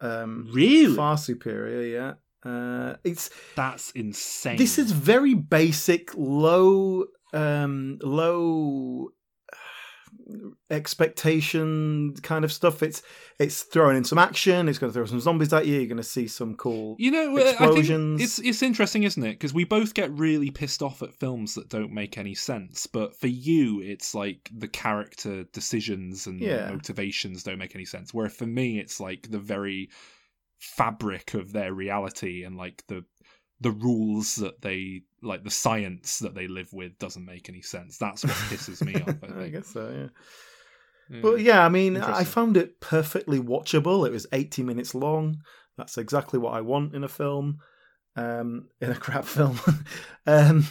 Um, 0.00 0.48
Really? 0.52 0.96
Far 0.96 1.16
superior, 1.16 1.82
yeah. 1.82 2.14
Uh, 2.50 2.96
it's 3.04 3.30
that's 3.54 3.92
insane. 3.92 4.56
this 4.56 4.76
is 4.78 4.90
very 4.90 5.32
basic, 5.34 6.10
low, 6.16 7.04
um, 7.32 7.98
low 8.02 9.10
expectation 10.70 12.14
kind 12.22 12.44
of 12.44 12.52
stuff. 12.52 12.82
It's 12.82 13.02
it's 13.38 13.62
throwing 13.62 13.96
in 13.96 14.04
some 14.04 14.18
action. 14.18 14.68
It's 14.68 14.78
going 14.78 14.92
to 14.92 14.94
throw 14.94 15.06
some 15.06 15.20
zombies 15.20 15.52
at 15.52 15.66
you. 15.66 15.76
You're 15.78 15.86
going 15.86 15.96
to 15.96 16.02
see 16.02 16.28
some 16.28 16.54
cool. 16.56 16.96
You 16.98 17.10
know, 17.10 17.36
I 17.36 17.42
think 17.42 17.48
explosions. 17.60 18.22
it's 18.22 18.38
it's 18.38 18.62
interesting, 18.62 19.02
isn't 19.02 19.22
it? 19.22 19.32
Because 19.32 19.54
we 19.54 19.64
both 19.64 19.94
get 19.94 20.10
really 20.12 20.50
pissed 20.50 20.82
off 20.82 21.02
at 21.02 21.14
films 21.14 21.54
that 21.54 21.68
don't 21.68 21.92
make 21.92 22.18
any 22.18 22.34
sense. 22.34 22.86
But 22.86 23.16
for 23.16 23.26
you, 23.28 23.80
it's 23.80 24.14
like 24.14 24.50
the 24.56 24.68
character 24.68 25.44
decisions 25.52 26.26
and 26.26 26.40
Yeah. 26.40 26.70
motivations 26.70 27.42
don't 27.42 27.58
make 27.58 27.74
any 27.74 27.84
sense. 27.84 28.12
Where 28.12 28.28
for 28.28 28.46
me, 28.46 28.78
it's 28.78 29.00
like 29.00 29.30
the 29.30 29.38
very 29.38 29.90
fabric 30.58 31.34
of 31.34 31.52
their 31.52 31.74
reality 31.74 32.44
and 32.44 32.56
like 32.56 32.84
the 32.86 33.04
the 33.62 33.70
rules 33.70 34.34
that 34.36 34.60
they 34.60 35.02
like 35.22 35.44
the 35.44 35.50
science 35.50 36.18
that 36.18 36.34
they 36.34 36.48
live 36.48 36.72
with 36.72 36.98
doesn't 36.98 37.24
make 37.24 37.48
any 37.48 37.62
sense. 37.62 37.96
That's 37.98 38.24
what 38.24 38.32
pisses 38.50 38.84
me 38.84 38.94
off. 38.96 39.08
I 39.22 39.26
I 39.26 39.42
think. 39.42 39.52
guess 39.54 39.68
so. 39.68 39.88
Yeah. 39.88 40.08
Yeah. 41.16 41.20
But 41.22 41.40
yeah, 41.40 41.64
I 41.64 41.68
mean, 41.68 41.96
I 41.96 42.24
found 42.24 42.56
it 42.56 42.80
perfectly 42.80 43.38
watchable. 43.38 44.06
It 44.06 44.12
was 44.12 44.26
80 44.32 44.62
minutes 44.62 44.94
long. 44.94 45.38
That's 45.76 45.98
exactly 45.98 46.38
what 46.38 46.54
I 46.54 46.60
want 46.62 46.94
in 46.94 47.04
a 47.04 47.08
film, 47.08 47.58
um, 48.16 48.68
in 48.80 48.90
a 48.90 48.94
crap 48.94 49.24
film. 49.36 49.58
um, 50.26 50.66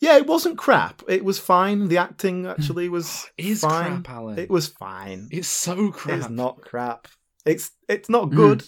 yeah, 0.00 0.16
it 0.18 0.26
wasn't 0.26 0.58
crap. 0.58 1.02
It 1.08 1.24
was 1.24 1.38
fine. 1.38 1.88
The 1.88 1.98
acting 1.98 2.46
actually 2.46 2.88
was 2.88 3.26
It 3.38 3.46
is 3.46 3.60
fine. 3.62 4.02
crap, 4.02 4.10
Alan. 4.10 4.38
It 4.38 4.50
was 4.50 4.68
fine. 4.68 5.28
It's 5.30 5.48
so 5.48 5.90
crap. 5.92 6.18
It's 6.18 6.28
not 6.30 6.60
crap. 6.60 7.08
It's 7.44 7.70
it's 7.88 8.08
not 8.10 8.30
Mm. 8.30 8.36
good. 8.36 8.64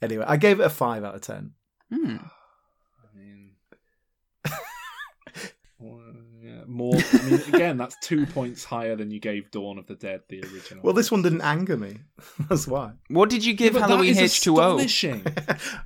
Anyway, 0.00 0.24
I 0.26 0.36
gave 0.36 0.60
it 0.60 0.64
a 0.66 0.70
five 0.70 1.02
out 1.04 1.14
of 1.16 1.20
ten. 1.22 1.52
Hmm. 1.92 2.16
I 2.16 3.18
mean, 3.18 3.50
well, 5.78 6.00
yeah, 6.42 6.53
more. 6.68 6.94
I 7.12 7.22
mean, 7.22 7.40
again, 7.52 7.76
that's 7.76 7.96
two 8.00 8.26
points 8.26 8.64
higher 8.64 8.96
than 8.96 9.10
you 9.10 9.20
gave 9.20 9.50
Dawn 9.50 9.78
of 9.78 9.86
the 9.86 9.94
Dead, 9.94 10.20
the 10.28 10.40
original. 10.42 10.82
Well, 10.82 10.94
this 10.94 11.10
one 11.10 11.22
didn't 11.22 11.42
anger 11.42 11.76
me. 11.76 11.98
That's 12.48 12.66
why. 12.66 12.92
What 13.08 13.30
did 13.30 13.44
you 13.44 13.54
give 13.54 13.74
But 13.74 13.80
that 13.80 13.88
Halloween 13.90 14.14
H2O? 14.14 14.80
astonishing 14.80 15.24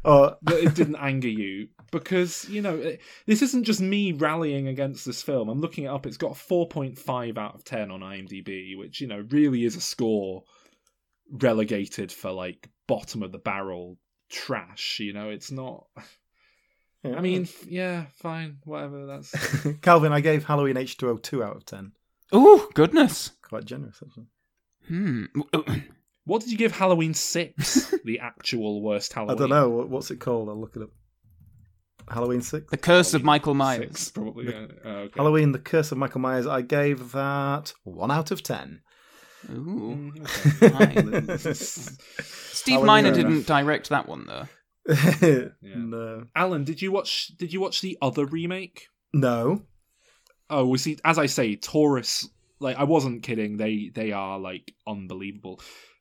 Oh, 0.05 0.35
that 0.43 0.63
it 0.65 0.75
didn't 0.75 0.97
anger 0.97 1.29
you 1.29 1.69
because 1.91 2.49
you 2.49 2.63
know 2.63 2.77
it- 2.77 3.01
this 3.27 3.43
isn't 3.43 3.65
just 3.65 3.81
me 3.81 4.13
rallying 4.13 4.69
against 4.69 5.05
this 5.07 5.23
film. 5.23 5.49
I'm 5.49 5.61
looking 5.61 5.85
it 5.85 5.89
up. 5.89 6.07
It's 6.07 6.17
got 6.17 6.37
four 6.37 6.69
point 6.69 6.99
five 6.99 7.39
out 7.39 7.55
of 7.55 7.65
ten 7.65 7.91
on 7.91 8.01
IMDb, 8.01 8.77
which 8.79 9.01
you 9.01 9.07
know 9.07 9.25
really 9.31 9.65
is 9.65 9.77
a 9.77 9.81
score 9.81 10.45
relegated 11.31 12.11
for 12.13 12.31
like 12.31 12.69
bottom 12.87 13.23
of 13.23 13.33
the 13.33 13.39
barrel 13.39 13.99
trash. 14.31 14.99
You 15.01 15.13
know, 15.13 15.31
it's 15.31 15.51
not. 15.51 15.87
I 17.05 17.21
mean, 17.21 17.49
yeah, 17.67 18.07
fine, 18.17 18.59
whatever. 18.65 19.07
That's 19.07 19.33
Calvin, 19.83 20.13
I 20.13 20.21
gave 20.21 20.45
Halloween 20.45 20.77
H2O 20.77 21.23
two 21.23 21.43
out 21.43 21.57
of 21.57 21.65
ten. 21.65 21.93
Oh, 22.33 22.69
goodness. 22.75 23.31
Quite 23.43 23.65
generous, 23.65 24.03
actually. 24.05 24.27
Hmm. 24.87 25.25
What 26.29 26.43
did 26.43 26.53
you 26.53 26.59
give 26.59 26.73
Halloween 26.73 27.15
Six? 27.15 27.95
the 28.05 28.19
actual 28.21 28.83
worst 28.83 29.15
Halloween. 29.15 29.35
I 29.35 29.39
don't 29.39 29.49
know 29.49 29.71
what's 29.87 30.11
it 30.11 30.21
called. 30.21 30.51
I'll 30.51 30.61
look 30.61 30.77
it 30.77 30.83
up. 30.83 30.91
Halloween 32.07 32.43
six. 32.43 32.71
The 32.71 32.77
Curse 32.77 33.15
of 33.15 33.25
Michael 33.25 33.55
Myers. 33.55 33.81
Six, 33.99 34.11
probably. 34.11 34.51
yeah. 34.51 34.67
Oh, 34.85 34.91
okay. 34.91 35.13
Halloween: 35.17 35.53
The 35.53 35.59
Curse 35.59 35.91
of 35.91 35.97
Michael 35.97 36.21
Myers. 36.21 36.47
I 36.47 36.61
gave 36.61 37.13
that 37.13 37.73
one 37.85 38.11
out 38.11 38.31
of 38.31 38.43
ten. 38.43 38.83
Ooh. 39.51 40.13
Mm, 40.13 41.33
okay. 41.33 41.37
Steve 42.23 42.73
Halloween, 42.75 42.87
Miner 42.87 43.11
didn't 43.15 43.33
enough. 43.33 43.47
direct 43.47 43.89
that 43.89 44.07
one, 44.07 44.27
though. 44.27 44.49
No, 45.63 46.25
Alan, 46.35 46.65
did 46.65 46.81
you 46.83 46.91
watch? 46.93 47.29
Did 47.37 47.53
you 47.53 47.61
watch 47.61 47.81
the 47.81 47.99
other 48.01 48.25
remake? 48.25 48.89
no. 49.13 49.63
Oh, 50.51 50.67
we 50.67 50.79
see. 50.79 50.97
As 51.05 51.19
I 51.19 51.27
say, 51.27 51.57
Taurus. 51.57 52.27
Like 52.59 52.77
I 52.79 52.85
wasn't 52.85 53.23
kidding. 53.23 53.57
They 53.59 53.91
they 53.95 54.13
are 54.13 54.39
like 54.39 54.75
unbelievable. 54.87 55.61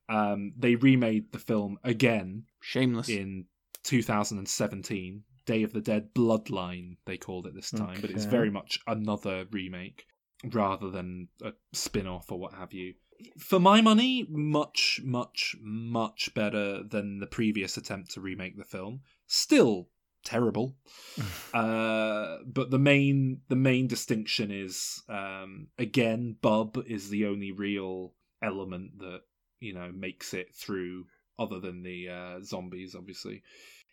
Um, 0.10 0.54
they 0.58 0.76
remade 0.76 1.32
the 1.34 1.40
film 1.40 1.78
again 1.84 2.46
Shameless. 2.62 3.10
in 3.10 3.46
2017. 3.84 5.24
Day 5.46 5.64
of 5.64 5.72
the 5.72 5.80
Dead 5.82 6.14
Bloodline, 6.14 6.98
they 7.06 7.18
called 7.18 7.48
it 7.48 7.56
this 7.56 7.72
time, 7.72 8.00
but 8.02 8.10
it's 8.10 8.26
very 8.26 8.50
much 8.50 8.80
another 8.86 9.46
remake 9.52 10.06
rather 10.52 10.90
than 10.90 11.30
a 11.42 11.54
spin 11.72 12.06
off 12.06 12.30
or 12.32 12.38
what 12.38 12.54
have 12.54 12.74
you. 12.74 12.94
For 13.38 13.60
my 13.60 13.82
money, 13.82 14.26
much, 14.30 15.02
much, 15.04 15.56
much 15.62 16.34
better 16.34 16.84
than 16.84 17.20
the 17.20 17.28
previous 17.28 17.78
attempt 17.78 18.12
to 18.12 18.22
remake 18.22 18.58
the 18.58 18.64
film. 18.64 19.02
Still 19.26 19.90
terrible. 20.24 20.76
uh, 21.54 22.38
but 22.46 22.70
the 22.70 22.80
main 22.80 23.42
the 23.48 23.56
main 23.56 23.88
distinction 23.88 24.52
is 24.52 25.04
um, 25.10 25.68
again, 25.78 26.36
Bub 26.42 26.84
is 26.88 27.10
the 27.10 27.26
only 27.26 27.52
real 27.52 28.14
element 28.42 29.00
that 29.00 29.22
you 29.60 29.74
know 29.74 29.92
makes 29.94 30.34
it 30.34 30.54
through 30.54 31.06
other 31.40 31.60
than 31.60 31.84
the 31.84 32.10
uh, 32.10 32.42
zombies 32.44 32.96
obviously 32.96 33.42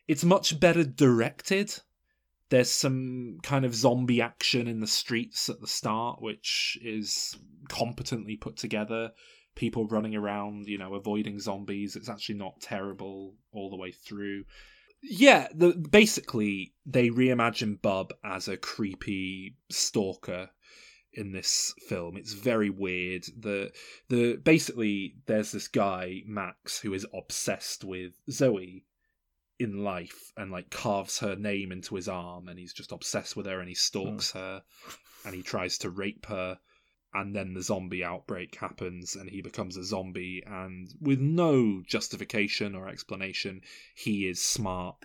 it's 0.08 0.24
much 0.24 0.58
better 0.60 0.84
directed 0.84 1.74
there's 2.50 2.70
some 2.70 3.38
kind 3.42 3.64
of 3.64 3.74
zombie 3.74 4.20
action 4.20 4.68
in 4.68 4.80
the 4.80 4.86
streets 4.86 5.48
at 5.48 5.60
the 5.60 5.66
start 5.66 6.20
which 6.20 6.78
is 6.82 7.36
competently 7.68 8.36
put 8.36 8.56
together 8.56 9.10
people 9.54 9.86
running 9.86 10.14
around 10.14 10.66
you 10.66 10.78
know 10.78 10.94
avoiding 10.94 11.38
zombies 11.38 11.96
it's 11.96 12.08
actually 12.08 12.34
not 12.34 12.60
terrible 12.60 13.34
all 13.52 13.70
the 13.70 13.76
way 13.76 13.92
through 13.92 14.44
yeah 15.02 15.48
the, 15.54 15.72
basically 15.90 16.74
they 16.86 17.08
reimagine 17.08 17.80
bub 17.80 18.12
as 18.24 18.48
a 18.48 18.56
creepy 18.56 19.56
stalker 19.70 20.50
in 21.16 21.32
this 21.32 21.74
film. 21.88 22.16
It's 22.16 22.32
very 22.32 22.70
weird. 22.70 23.24
The 23.38 23.72
the 24.08 24.36
basically 24.36 25.16
there's 25.26 25.52
this 25.52 25.68
guy 25.68 26.22
Max 26.26 26.80
who 26.80 26.92
is 26.92 27.06
obsessed 27.14 27.84
with 27.84 28.12
Zoe 28.30 28.84
in 29.58 29.84
life 29.84 30.32
and 30.36 30.50
like 30.50 30.70
carves 30.70 31.18
her 31.20 31.36
name 31.36 31.70
into 31.70 31.94
his 31.94 32.08
arm 32.08 32.48
and 32.48 32.58
he's 32.58 32.72
just 32.72 32.92
obsessed 32.92 33.36
with 33.36 33.46
her 33.46 33.60
and 33.60 33.68
he 33.68 33.74
stalks 33.74 34.32
her 34.32 34.62
and 35.24 35.34
he 35.34 35.42
tries 35.42 35.78
to 35.78 35.90
rape 35.90 36.26
her 36.26 36.58
and 37.12 37.34
then 37.34 37.54
the 37.54 37.62
zombie 37.62 38.02
outbreak 38.02 38.56
happens 38.56 39.14
and 39.14 39.30
he 39.30 39.40
becomes 39.40 39.76
a 39.76 39.84
zombie 39.84 40.42
and 40.44 40.92
with 41.00 41.20
no 41.20 41.82
justification 41.86 42.74
or 42.74 42.88
explanation 42.88 43.60
he 43.94 44.26
is 44.26 44.42
smart 44.42 44.96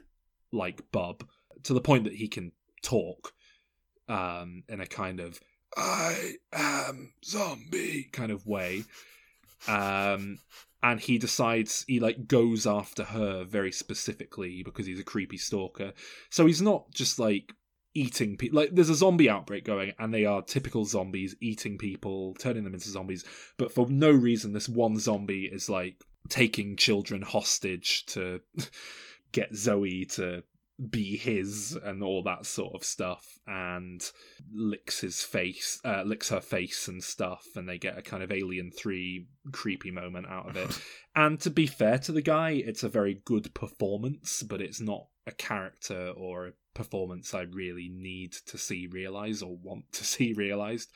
like 0.52 0.92
bub 0.92 1.24
to 1.64 1.74
the 1.74 1.82
point 1.82 2.06
that 2.06 2.16
he 2.16 2.28
can 2.28 2.52
talk 2.82 3.34
um 4.08 4.64
in 4.68 4.82
a 4.82 4.88
kind 4.88 5.20
of 5.20 5.40
i 5.78 6.34
am 6.52 7.14
zombie 7.24 8.10
kind 8.12 8.32
of 8.32 8.46
way. 8.48 8.84
Um 9.68 10.40
and 10.82 11.00
he 11.00 11.18
decides 11.18 11.84
he 11.88 12.00
like 12.00 12.28
goes 12.28 12.66
after 12.66 13.04
her 13.04 13.44
very 13.44 13.72
specifically 13.72 14.64
because 14.64 14.86
he's 14.86 15.00
a 15.00 15.04
creepy 15.04 15.38
stalker. 15.38 15.94
So 16.30 16.46
he's 16.46 16.62
not 16.62 16.92
just 16.92 17.20
like 17.20 17.54
eating 17.96 18.38
people 18.38 18.60
like 18.60 18.70
there's 18.74 18.90
a 18.90 18.96
zombie 18.96 19.30
outbreak 19.30 19.66
going 19.66 19.94
and 19.98 20.14
they 20.14 20.24
are 20.24 20.44
typical 20.44 20.86
zombies 20.86 21.36
eating 21.42 21.78
people 21.78 22.36
turning 22.36 22.64
them 22.64 22.76
into 22.76 22.88
zombies 22.88 23.26
but 23.58 23.72
for 23.72 23.90
no 23.90 24.12
reason 24.12 24.54
this 24.54 24.70
one 24.70 25.00
zombie 25.00 25.46
is 25.46 25.70
like 25.70 26.04
taking 26.30 26.76
children 26.76 27.24
hostage 27.24 28.06
to 28.06 28.40
get 29.32 29.56
zoe 29.56 30.06
to 30.06 30.44
be 30.80 31.18
his 31.18 31.78
and 31.84 32.02
all 32.02 32.24
that 32.24 32.46
sort 32.46 32.74
of 32.74 32.86
stuff 32.86 33.38
and 33.46 34.12
licks 34.54 35.02
his 35.02 35.22
face 35.22 35.80
uh, 35.84 36.04
licks 36.04 36.30
her 36.30 36.40
face 36.40 36.88
and 36.88 37.04
stuff 37.04 37.46
and 37.56 37.68
they 37.68 37.78
get 37.78 37.98
a 37.98 38.02
kind 38.02 38.24
of 38.24 38.32
alien 38.32 38.72
3 38.72 39.28
creepy 39.52 39.92
moment 39.92 40.28
out 40.28 40.50
of 40.50 40.58
it. 40.58 40.80
And 41.16 41.42
to 41.42 41.50
be 41.50 41.66
fair 41.66 41.98
to 42.00 42.14
the 42.14 42.22
guy 42.22 42.52
it's 42.52 42.84
a 42.84 42.88
very 42.88 43.22
good 43.26 43.54
performance 43.54 44.42
but 44.44 44.62
it's 44.62 44.80
not 44.80 45.08
a 45.28 45.32
character 45.32 46.14
or 46.16 46.48
a 46.48 46.52
performance 46.74 47.34
i 47.34 47.42
really 47.42 47.90
need 47.92 48.32
to 48.46 48.58
see 48.58 48.88
realized 48.88 49.44
or 49.44 49.58
want 49.58 49.92
to 49.94 50.04
see 50.06 50.34
realized. 50.34 50.92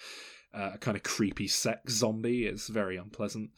Uh, 0.53 0.71
a 0.75 0.77
kind 0.77 0.95
of 0.95 1.03
creepy 1.03 1.47
sex 1.47 1.93
zombie 1.93 2.45
is 2.45 2.67
very 2.67 2.95
unpleasant. 2.95 3.49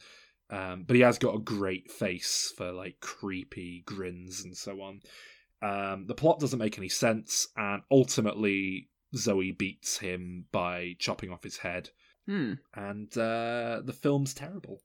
Um, 0.48 0.84
but 0.86 0.96
he 0.96 1.02
has 1.02 1.18
got 1.18 1.34
a 1.34 1.40
great 1.40 1.90
face 1.90 2.52
for 2.56 2.72
like 2.72 3.00
creepy 3.00 3.82
grins 3.84 4.44
and 4.44 4.56
so 4.56 4.80
on 4.80 5.02
um, 5.66 6.06
the 6.06 6.14
plot 6.14 6.38
doesn't 6.40 6.58
make 6.58 6.78
any 6.78 6.88
sense, 6.88 7.48
and 7.56 7.82
ultimately 7.90 8.88
Zoe 9.14 9.52
beats 9.52 9.98
him 9.98 10.46
by 10.52 10.94
chopping 10.98 11.30
off 11.32 11.42
his 11.42 11.56
head. 11.58 11.90
Hmm. 12.26 12.54
And 12.74 13.08
uh, 13.16 13.82
the 13.84 13.96
film's 14.02 14.34
terrible, 14.34 14.80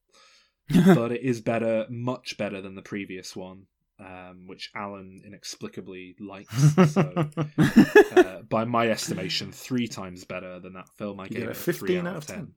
but 0.95 1.11
it 1.11 1.21
is 1.21 1.41
better, 1.41 1.85
much 1.89 2.37
better 2.37 2.61
than 2.61 2.75
the 2.75 2.81
previous 2.81 3.35
one, 3.35 3.63
um, 3.99 4.43
which 4.47 4.71
Alan 4.75 5.21
inexplicably 5.25 6.15
likes. 6.19 6.55
So, 6.93 7.29
uh, 8.15 8.41
by 8.47 8.65
my 8.65 8.89
estimation, 8.89 9.51
three 9.51 9.87
times 9.87 10.23
better 10.23 10.59
than 10.59 10.73
that 10.73 10.89
film. 10.97 11.19
I 11.19 11.23
You 11.25 11.29
gave 11.29 11.43
it 11.43 11.49
a 11.49 11.53
three 11.55 11.73
15 11.95 11.97
out 11.99 12.07
out 12.07 12.15
of 12.17 12.23
of 12.23 12.27
ten. 12.27 12.53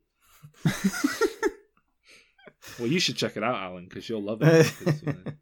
well, 2.79 2.89
you 2.89 3.01
should 3.01 3.17
check 3.17 3.37
it 3.37 3.43
out, 3.43 3.57
Alan, 3.57 3.87
because 3.89 4.09
you'll 4.09 4.23
love 4.23 4.43
it. 4.43 4.73
'cause, 4.85 5.03
you 5.03 5.13
know, 5.13 5.33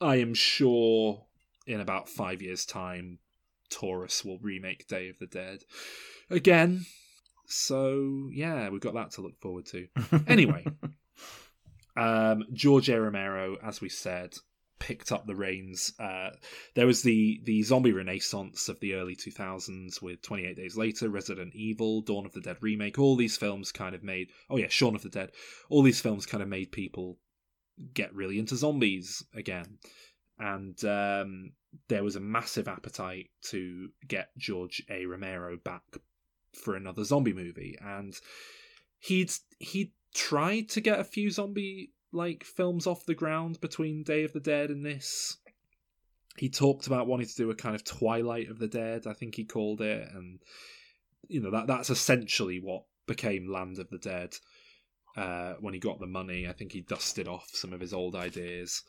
I 0.00 0.16
am 0.16 0.34
sure 0.34 1.24
in 1.66 1.80
about 1.80 2.08
five 2.08 2.42
years' 2.42 2.64
time, 2.64 3.18
Taurus 3.70 4.24
will 4.24 4.38
remake 4.38 4.86
Day 4.86 5.08
of 5.08 5.18
the 5.18 5.26
Dead 5.26 5.60
again. 6.30 6.84
So 7.46 8.30
yeah, 8.32 8.68
we've 8.68 8.80
got 8.80 8.94
that 8.94 9.12
to 9.12 9.22
look 9.22 9.40
forward 9.40 9.66
to. 9.66 9.88
Anyway, 10.26 10.64
um, 11.96 12.44
George 12.52 12.88
A. 12.88 13.00
Romero, 13.00 13.56
as 13.62 13.80
we 13.80 13.88
said, 13.88 14.34
picked 14.78 15.12
up 15.12 15.26
the 15.26 15.34
reins. 15.34 15.92
Uh, 15.98 16.30
there 16.74 16.86
was 16.86 17.02
the 17.02 17.40
the 17.44 17.62
zombie 17.62 17.92
renaissance 17.92 18.68
of 18.68 18.80
the 18.80 18.94
early 18.94 19.16
2000s 19.16 20.02
with 20.02 20.22
28 20.22 20.56
Days 20.56 20.76
Later, 20.76 21.08
Resident 21.08 21.54
Evil, 21.54 22.02
Dawn 22.02 22.26
of 22.26 22.32
the 22.32 22.40
Dead 22.40 22.56
remake. 22.60 22.98
All 22.98 23.16
these 23.16 23.36
films 23.36 23.72
kind 23.72 23.94
of 23.94 24.02
made. 24.02 24.28
Oh 24.50 24.56
yeah, 24.56 24.68
Shaun 24.68 24.94
of 24.94 25.02
the 25.02 25.08
Dead. 25.08 25.32
All 25.68 25.82
these 25.82 26.00
films 26.00 26.26
kind 26.26 26.42
of 26.42 26.48
made 26.48 26.72
people 26.72 27.18
get 27.94 28.14
really 28.14 28.38
into 28.38 28.54
zombies 28.54 29.24
again 29.34 29.78
and 30.42 30.84
um, 30.84 31.52
there 31.88 32.02
was 32.02 32.16
a 32.16 32.20
massive 32.20 32.66
appetite 32.66 33.30
to 33.42 33.90
get 34.06 34.36
George 34.36 34.82
A. 34.90 35.06
Romero 35.06 35.56
back 35.56 35.82
for 36.52 36.74
another 36.74 37.04
zombie 37.04 37.32
movie, 37.32 37.78
and 37.80 38.18
he'd 38.98 39.30
he 39.60 39.92
tried 40.14 40.68
to 40.70 40.80
get 40.80 40.98
a 40.98 41.04
few 41.04 41.30
zombie 41.30 41.92
like 42.12 42.42
films 42.42 42.86
off 42.88 43.06
the 43.06 43.14
ground 43.14 43.60
between 43.60 44.02
Day 44.02 44.24
of 44.24 44.32
the 44.32 44.40
Dead 44.40 44.70
and 44.70 44.84
this. 44.84 45.38
He 46.36 46.48
talked 46.48 46.88
about 46.88 47.06
wanting 47.06 47.28
to 47.28 47.36
do 47.36 47.50
a 47.50 47.54
kind 47.54 47.76
of 47.76 47.84
Twilight 47.84 48.50
of 48.50 48.58
the 48.58 48.68
Dead, 48.68 49.06
I 49.06 49.12
think 49.12 49.36
he 49.36 49.44
called 49.44 49.80
it, 49.80 50.08
and 50.12 50.40
you 51.28 51.40
know 51.40 51.52
that 51.52 51.68
that's 51.68 51.90
essentially 51.90 52.58
what 52.58 52.82
became 53.06 53.50
Land 53.50 53.78
of 53.78 53.88
the 53.90 53.98
Dead. 53.98 54.34
Uh, 55.16 55.54
when 55.60 55.74
he 55.74 55.78
got 55.78 56.00
the 56.00 56.06
money, 56.06 56.48
I 56.48 56.52
think 56.52 56.72
he 56.72 56.80
dusted 56.80 57.28
off 57.28 57.48
some 57.52 57.72
of 57.72 57.80
his 57.80 57.92
old 57.92 58.16
ideas. 58.16 58.82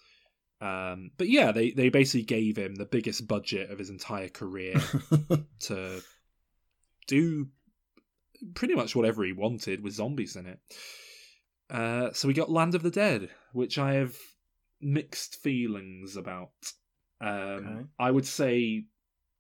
Um, 0.62 1.12
but 1.18 1.28
yeah, 1.28 1.52
they, 1.52 1.72
they 1.72 1.90
basically 1.90 2.24
gave 2.24 2.58
him 2.58 2.76
the 2.76 2.86
biggest 2.86 3.28
budget 3.28 3.70
of 3.70 3.80
his 3.80 3.90
entire 3.90 4.30
career 4.30 4.76
to 5.62 6.02
do 7.08 7.48
pretty 8.56 8.76
much 8.76 8.96
whatever 8.96 9.24
he 9.24 9.34
wanted 9.34 9.84
with 9.84 9.94
zombies 9.94 10.36
in 10.36 10.46
it. 10.46 10.60
Uh, 11.70 12.12
so 12.14 12.28
we 12.28 12.34
got 12.34 12.50
Land 12.52 12.76
of 12.76 12.84
the 12.84 12.92
Dead, 12.92 13.30
which 13.52 13.78
I 13.78 13.94
have 13.94 14.16
mixed 14.82 15.42
feelings 15.42 16.16
about. 16.16 16.52
Um, 17.22 17.30
Okay. 17.30 17.86
I 18.00 18.12
would 18.12 18.26
say 18.26 18.86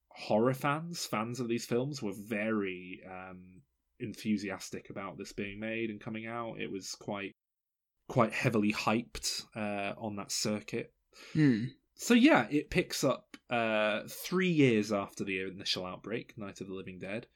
horror 0.09 0.53
fans, 0.53 1.05
fans 1.05 1.39
of 1.39 1.47
these 1.47 1.65
films, 1.65 2.01
were 2.01 2.13
very 2.15 3.01
um, 3.09 3.61
enthusiastic 3.99 4.89
about 4.89 5.17
this 5.17 5.31
being 5.33 5.59
made 5.59 5.89
and 5.89 5.99
coming 5.99 6.27
out. 6.27 6.59
It 6.59 6.71
was 6.71 6.95
quite 6.95 7.35
quite 8.09 8.33
heavily 8.33 8.73
hyped 8.73 9.43
uh, 9.55 9.93
on 9.97 10.17
that 10.17 10.31
circuit. 10.31 10.93
Hmm. 11.33 11.65
So 11.95 12.13
yeah, 12.13 12.47
it 12.49 12.69
picks 12.69 13.03
up 13.03 13.37
uh, 13.49 14.01
three 14.07 14.49
years 14.49 14.91
after 14.91 15.23
the 15.23 15.41
initial 15.41 15.85
outbreak, 15.85 16.37
Night 16.37 16.59
of 16.61 16.67
the 16.67 16.73
Living 16.73 16.99
Dead. 16.99 17.27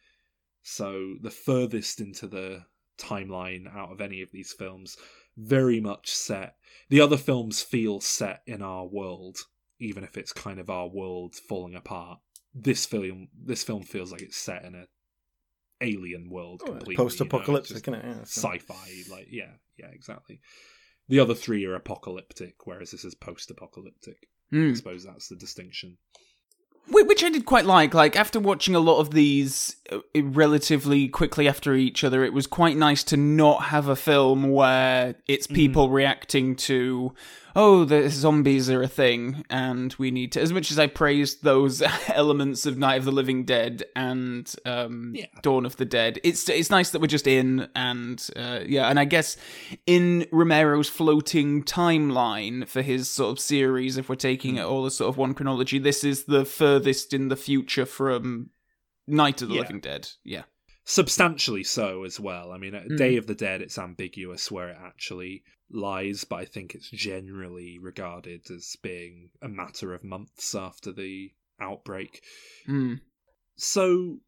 So 0.64 1.16
the 1.22 1.32
furthest 1.32 2.02
into 2.02 2.28
the 2.28 2.66
timeline 2.98 3.74
out 3.74 3.92
of 3.92 4.02
any 4.02 4.22
of 4.22 4.32
these 4.32 4.52
films, 4.52 4.98
very 5.38 5.80
much 5.80 6.10
set. 6.10 6.56
The 6.90 7.00
other 7.02 7.18
films 7.18 7.62
feel 7.62 8.02
set 8.02 8.42
in 8.48 8.62
our 8.62 8.86
world, 8.86 9.38
even 9.80 10.04
if 10.04 10.18
it's 10.18 10.34
kind 10.34 10.60
of 10.60 10.70
our 10.70 10.88
world 10.88 11.36
falling 11.36 11.76
apart. 11.76 12.20
This 12.54 12.86
film, 12.86 13.28
this 13.40 13.64
film 13.64 13.84
feels 13.84 14.12
like 14.12 14.22
it's 14.24 14.38
set 14.38 14.66
in 14.66 14.74
a 14.76 14.86
alien 15.80 16.30
world 16.30 16.62
Oh, 16.64 16.72
completely. 16.72 16.94
you 16.94 16.98
know, 16.98 17.04
post-apocalyptic, 17.04 17.76
just 17.76 17.88
isn't 17.88 17.94
it? 17.94 18.06
Yeah, 18.06 18.22
Sci-fi, 18.24 18.90
like 19.12 19.28
yeah, 19.30 19.52
yeah, 19.78 19.90
exactly. 19.94 20.42
The 21.10 21.20
other 21.20 21.34
three 21.34 21.66
are 21.66 21.76
apocalyptic, 21.76 22.56
whereas 22.66 22.92
this 22.92 23.06
is 23.06 23.16
post-apocalyptic. 23.16 24.28
Hmm. 24.50 24.72
I 24.72 24.74
suppose 24.74 25.04
that's 25.04 25.28
the 25.30 25.36
distinction. 25.36 25.98
Which 26.90 27.22
I 27.24 27.30
did 27.30 27.46
quite 27.46 27.66
like. 27.66 27.94
Like 27.94 28.16
after 28.16 28.40
watching 28.40 28.74
a 28.74 28.80
lot 28.80 29.00
of 29.00 29.12
these 29.12 29.76
uh, 29.92 30.00
relatively 30.16 31.10
quickly 31.10 31.48
after 31.48 31.74
each 31.74 32.04
other, 32.04 32.24
it 32.24 32.32
was 32.32 32.48
quite 32.48 32.78
nice 32.78 33.04
to 33.06 33.18
not 33.18 33.64
have 33.64 33.90
a 33.90 33.96
film 33.96 34.52
where 34.52 35.16
it's 35.28 35.48
people 35.48 35.90
reacting 35.90 36.56
to, 36.56 37.14
oh, 37.58 37.84
the 37.84 38.08
zombies 38.10 38.70
are 38.70 38.84
a 38.84 38.88
thing, 38.88 39.44
and 39.50 39.94
we 39.98 40.12
need 40.12 40.32
to. 40.34 40.42
As 40.42 40.54
much 40.54 40.72
as 40.72 40.78
I 40.80 40.88
praised 40.88 41.44
those 41.44 41.82
elements 42.08 42.66
of 42.66 42.78
Night 42.78 43.00
of 43.00 43.06
the 43.06 43.12
Living 43.12 43.44
Dead 43.44 43.84
and 43.96 44.50
um, 44.64 45.12
Yeah. 45.16 45.26
Dawn 45.42 45.66
of 45.66 45.76
the 45.78 45.86
Dead, 45.86 46.20
it's 46.24 46.48
it's 46.48 46.70
nice 46.70 46.92
that 46.92 47.02
we're 47.02 47.08
just 47.08 47.28
in 47.28 47.68
and 47.76 48.26
uh, 48.36 48.60
yeah, 48.66 48.88
and 48.88 49.00
I 49.00 49.06
guess 49.06 49.36
in 49.86 50.28
Romero's 50.32 50.88
floating 50.88 51.64
timeline 51.64 52.68
for 52.68 52.82
his 52.82 53.10
sort 53.10 53.32
of 53.32 53.40
series, 53.40 53.98
if 53.98 54.08
we're 54.08 54.16
taking 54.16 54.58
it 54.58 54.64
all 54.64 54.86
as 54.86 54.96
sort 54.96 55.10
of 55.10 55.18
one 55.18 55.34
chronology, 55.34 55.80
this 55.80 56.04
is 56.04 56.26
the 56.26 56.46
furthest 56.46 57.14
in 57.14 57.28
the 57.30 57.36
future 57.36 57.86
from 57.86 58.52
Night 59.08 59.42
of 59.42 59.50
the 59.50 59.56
Yeah. 59.56 59.62
Living 59.62 59.80
Dead. 59.80 60.10
Yeah. 60.24 60.44
Substantially 60.90 61.66
so 61.66 62.06
as 62.06 62.18
well. 62.18 62.54
I 62.54 62.58
mean, 62.58 62.72
Mm. 62.72 62.98
Day 62.98 63.18
of 63.18 63.28
the 63.28 63.36
Dead, 63.36 63.62
it's 63.62 63.78
ambiguous 63.78 64.50
where 64.50 64.70
it 64.70 64.78
actually 64.80 65.44
lies, 65.70 66.24
but 66.24 66.38
I 66.38 66.46
think 66.46 66.74
it's 66.74 66.90
generally 66.90 67.78
regarded 67.78 68.50
as 68.50 68.78
being 68.82 69.32
a 69.42 69.50
matter 69.50 69.94
of 69.94 70.06
months 70.06 70.56
after 70.56 70.94
the 70.94 71.34
outbreak. 71.60 72.24
Mm. 72.68 73.02
so 73.56 74.20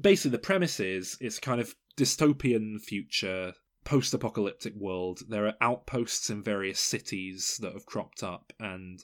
basically 0.00 0.30
the 0.32 0.38
premise 0.38 0.78
is 0.78 1.16
it's 1.20 1.38
kind 1.38 1.60
of 1.60 1.74
dystopian 1.96 2.78
future 2.80 3.54
post-apocalyptic 3.84 4.74
world 4.76 5.20
there 5.28 5.46
are 5.46 5.54
outposts 5.60 6.28
in 6.28 6.42
various 6.42 6.78
cities 6.78 7.58
that 7.62 7.72
have 7.72 7.86
cropped 7.86 8.22
up 8.22 8.52
and 8.60 9.02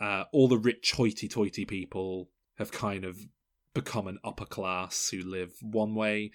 uh, 0.00 0.24
all 0.32 0.48
the 0.48 0.56
rich 0.56 0.92
hoity-toity 0.92 1.64
people 1.66 2.30
have 2.56 2.72
kind 2.72 3.04
of 3.04 3.18
become 3.82 4.06
an 4.06 4.18
upper 4.24 4.44
class 4.44 5.10
who 5.10 5.22
live 5.22 5.52
one 5.62 5.94
way 5.94 6.30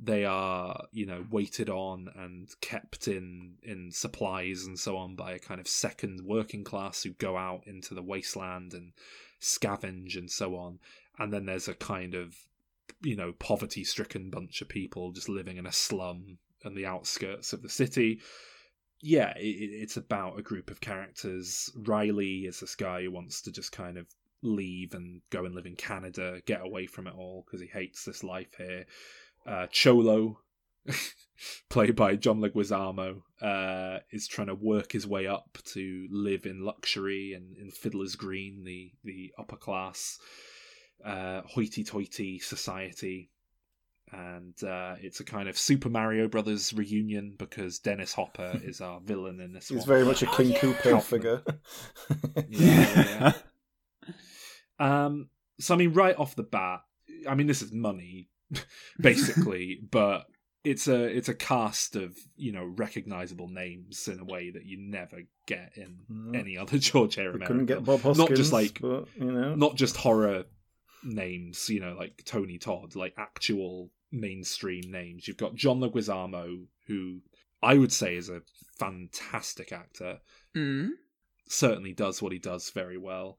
they 0.00 0.24
are 0.24 0.84
you 0.92 1.04
know 1.04 1.24
waited 1.30 1.68
on 1.68 2.08
and 2.14 2.48
kept 2.60 3.08
in 3.08 3.54
in 3.62 3.90
supplies 3.90 4.64
and 4.64 4.78
so 4.78 4.96
on 4.96 5.16
by 5.16 5.32
a 5.32 5.38
kind 5.38 5.60
of 5.60 5.66
second 5.66 6.20
working 6.24 6.62
class 6.62 7.02
who 7.02 7.10
go 7.10 7.36
out 7.36 7.66
into 7.66 7.94
the 7.94 8.02
wasteland 8.02 8.72
and 8.74 8.92
scavenge 9.40 10.16
and 10.16 10.30
so 10.30 10.54
on 10.54 10.78
and 11.18 11.32
then 11.32 11.46
there's 11.46 11.66
a 11.66 11.74
kind 11.74 12.14
of 12.14 12.36
you 13.02 13.16
know 13.16 13.32
poverty 13.32 13.82
stricken 13.82 14.30
bunch 14.30 14.62
of 14.62 14.68
people 14.68 15.10
just 15.10 15.28
living 15.28 15.56
in 15.56 15.66
a 15.66 15.72
slum 15.72 16.38
and 16.64 16.76
the 16.76 16.86
outskirts 16.86 17.52
of 17.52 17.62
the 17.62 17.68
city. 17.68 18.20
Yeah, 19.00 19.32
it, 19.36 19.40
it's 19.40 19.96
about 19.96 20.38
a 20.38 20.42
group 20.42 20.70
of 20.70 20.80
characters. 20.80 21.70
Riley 21.76 22.46
is 22.46 22.60
this 22.60 22.74
guy 22.74 23.02
who 23.02 23.10
wants 23.10 23.42
to 23.42 23.52
just 23.52 23.72
kind 23.72 23.96
of 23.96 24.06
leave 24.42 24.94
and 24.94 25.20
go 25.30 25.44
and 25.44 25.54
live 25.54 25.66
in 25.66 25.76
Canada, 25.76 26.40
get 26.46 26.60
away 26.64 26.86
from 26.86 27.06
it 27.06 27.14
all 27.16 27.44
because 27.46 27.60
he 27.60 27.66
hates 27.66 28.04
this 28.04 28.22
life 28.22 28.54
here. 28.56 28.86
Uh, 29.46 29.66
Cholo, 29.68 30.40
played 31.68 31.96
by 31.96 32.16
John 32.16 32.40
Leguizamo, 32.40 33.22
uh, 33.42 33.98
is 34.10 34.26
trying 34.28 34.48
to 34.48 34.54
work 34.54 34.92
his 34.92 35.06
way 35.06 35.26
up 35.26 35.58
to 35.72 36.06
live 36.10 36.46
in 36.46 36.64
luxury 36.64 37.32
and 37.34 37.56
in 37.56 37.70
Fiddler's 37.70 38.16
Green, 38.16 38.64
the 38.64 38.92
the 39.04 39.32
upper 39.38 39.56
class, 39.56 40.18
uh, 41.04 41.42
hoity-toity 41.46 42.38
society. 42.40 43.30
And 44.10 44.54
uh, 44.64 44.94
it's 45.02 45.20
a 45.20 45.24
kind 45.24 45.50
of 45.50 45.58
Super 45.58 45.90
Mario 45.90 46.28
Brothers 46.28 46.72
reunion 46.72 47.34
because 47.38 47.78
Dennis 47.78 48.14
Hopper 48.14 48.58
is 48.64 48.80
our 48.80 49.00
villain 49.00 49.38
in 49.40 49.52
this 49.52 49.68
He's 49.68 49.80
one. 49.80 49.86
very 49.86 50.04
much 50.04 50.22
a 50.22 50.26
King 50.26 50.54
Koopa 50.54 51.02
figure. 51.02 51.42
yeah, 52.48 52.92
yeah. 52.96 53.32
Um, 54.78 55.28
so 55.60 55.74
I 55.74 55.76
mean, 55.78 55.92
right 55.92 56.16
off 56.18 56.36
the 56.36 56.42
bat, 56.42 56.80
I 57.28 57.34
mean, 57.34 57.46
this 57.46 57.62
is 57.62 57.72
money, 57.72 58.28
basically, 59.00 59.80
but 59.90 60.26
it's 60.64 60.88
a 60.88 61.04
it's 61.04 61.28
a 61.28 61.34
cast 61.34 61.96
of 61.96 62.16
you 62.36 62.52
know 62.52 62.64
recognizable 62.76 63.48
names 63.48 64.08
in 64.08 64.18
a 64.18 64.24
way 64.24 64.50
that 64.50 64.64
you 64.66 64.76
never 64.78 65.18
get 65.46 65.72
in 65.76 65.98
Mm. 66.10 66.36
any 66.36 66.58
other 66.58 66.78
George 66.88 67.16
A. 67.18 67.22
We 67.22 67.26
Romero. 67.28 67.46
couldn't 67.46 67.66
get. 67.66 67.84
Bob 67.84 68.00
Hoskins, 68.02 68.18
not 68.18 68.36
just 68.36 68.52
like 68.52 68.80
but, 68.80 69.06
you 69.16 69.32
know. 69.32 69.54
not 69.54 69.76
just 69.76 69.96
horror 69.96 70.44
names, 71.04 71.68
you 71.68 71.80
know, 71.80 71.94
like 71.98 72.22
Tony 72.24 72.58
Todd, 72.58 72.96
like 72.96 73.14
actual 73.16 73.90
mainstream 74.10 74.90
names. 74.90 75.28
You've 75.28 75.36
got 75.36 75.54
John 75.54 75.80
Leguizamo, 75.80 76.64
who 76.86 77.20
I 77.62 77.74
would 77.78 77.92
say 77.92 78.16
is 78.16 78.28
a 78.28 78.42
fantastic 78.78 79.72
actor 79.72 80.20
Mm. 80.56 80.90
certainly 81.46 81.92
does 81.92 82.20
what 82.22 82.32
he 82.32 82.38
does 82.38 82.70
very 82.70 82.96
well. 82.98 83.38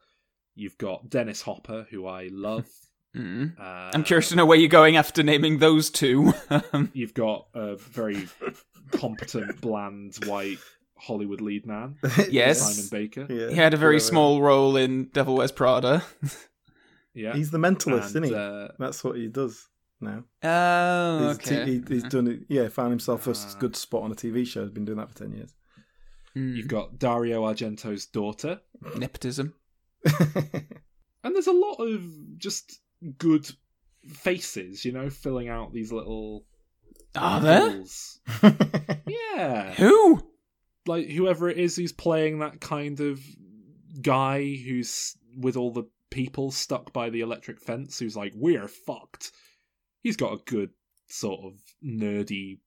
You've 0.60 0.78
got 0.78 1.10
Dennis 1.10 1.42
Hopper, 1.42 1.88
who 1.90 2.06
I 2.06 2.30
love. 2.32 2.66
Mm. 3.18 3.60
Uh, 3.60 3.90
I'm 3.92 4.04
curious 4.04 4.30
to 4.30 4.36
know 4.36 4.46
where 4.46 4.56
you're 4.60 4.70
going 4.70 4.96
after 4.96 5.24
naming 5.24 5.58
those 5.58 5.90
two. 5.90 6.32
You've 6.94 7.16
got 7.16 7.48
a 7.56 7.76
very 7.76 8.28
competent, 8.92 9.60
bland, 9.62 10.14
white 10.28 10.60
Hollywood 10.96 11.42
lead 11.42 11.66
man. 11.66 11.96
Yes. 12.30 12.62
Simon 12.62 12.88
Baker. 12.92 13.26
Yeah, 13.28 13.50
he 13.50 13.56
had 13.56 13.74
a 13.74 13.78
very 13.78 13.96
whatever. 13.96 14.08
small 14.12 14.42
role 14.44 14.78
in 14.78 15.06
Devil 15.06 15.36
Wears 15.38 15.52
Prada. 15.52 16.04
Yeah. 17.16 17.34
He's 17.34 17.50
the 17.50 17.58
mentalist, 17.58 18.16
And, 18.16 18.24
isn't 18.24 18.24
he? 18.26 18.36
uh, 18.36 18.68
That's 18.78 19.04
what 19.04 19.16
he 19.16 19.28
does 19.28 19.68
now. 20.00 20.24
Oh, 20.44 21.30
He's, 21.30 21.38
okay. 21.52 21.66
he, 21.66 21.82
he's 21.88 22.04
done 22.04 22.28
it. 22.28 22.42
Yeah, 22.48 22.70
found 22.70 22.92
himself 22.92 23.26
a 23.26 23.32
Ah. 23.32 23.56
good 23.60 23.76
spot 23.76 24.04
on 24.04 24.12
a 24.12 24.16
TV 24.16 24.46
show. 24.46 24.62
He's 24.62 24.72
been 24.72 24.86
doing 24.86 25.00
that 25.00 25.10
for 25.10 25.18
ten 25.18 25.34
years. 25.34 25.52
Mm. 26.38 26.56
You've 26.56 26.68
got 26.68 27.00
Dario 27.00 27.42
Argento's 27.44 28.06
daughter. 28.06 28.62
Nepotism. 28.96 29.56
And 31.22 31.36
there's 31.36 31.48
a 31.48 31.52
lot 31.52 31.76
of 31.82 32.38
just 32.38 32.80
good 33.18 33.46
faces, 34.08 34.86
you 34.86 34.94
know, 34.94 35.10
filling 35.10 35.50
out 35.50 35.74
these 35.74 35.92
little. 35.92 36.46
Are 37.16 37.42
there? 37.42 37.84
Yeah. 39.36 39.74
Who? 39.74 40.24
like 40.90 41.08
whoever 41.10 41.50
it 41.50 41.58
is 41.58 41.76
who's 41.76 41.94
playing 41.94 42.40
that 42.40 42.60
kind 42.60 43.00
of 43.00 43.22
guy 44.02 44.40
who's 44.42 45.16
with 45.38 45.56
all 45.56 45.72
the 45.72 45.84
people 46.10 46.52
stuck 46.52 46.92
by 46.92 47.10
the 47.10 47.22
electric 47.22 47.62
fence 47.62 48.00
who's 48.00 48.18
like 48.18 48.34
we're 48.36 48.68
fucked 48.68 49.32
he's 50.02 50.18
got 50.18 50.34
a 50.34 50.44
good 50.46 50.72
sort 51.08 51.40
of 51.46 51.54
nerdy 51.86 52.58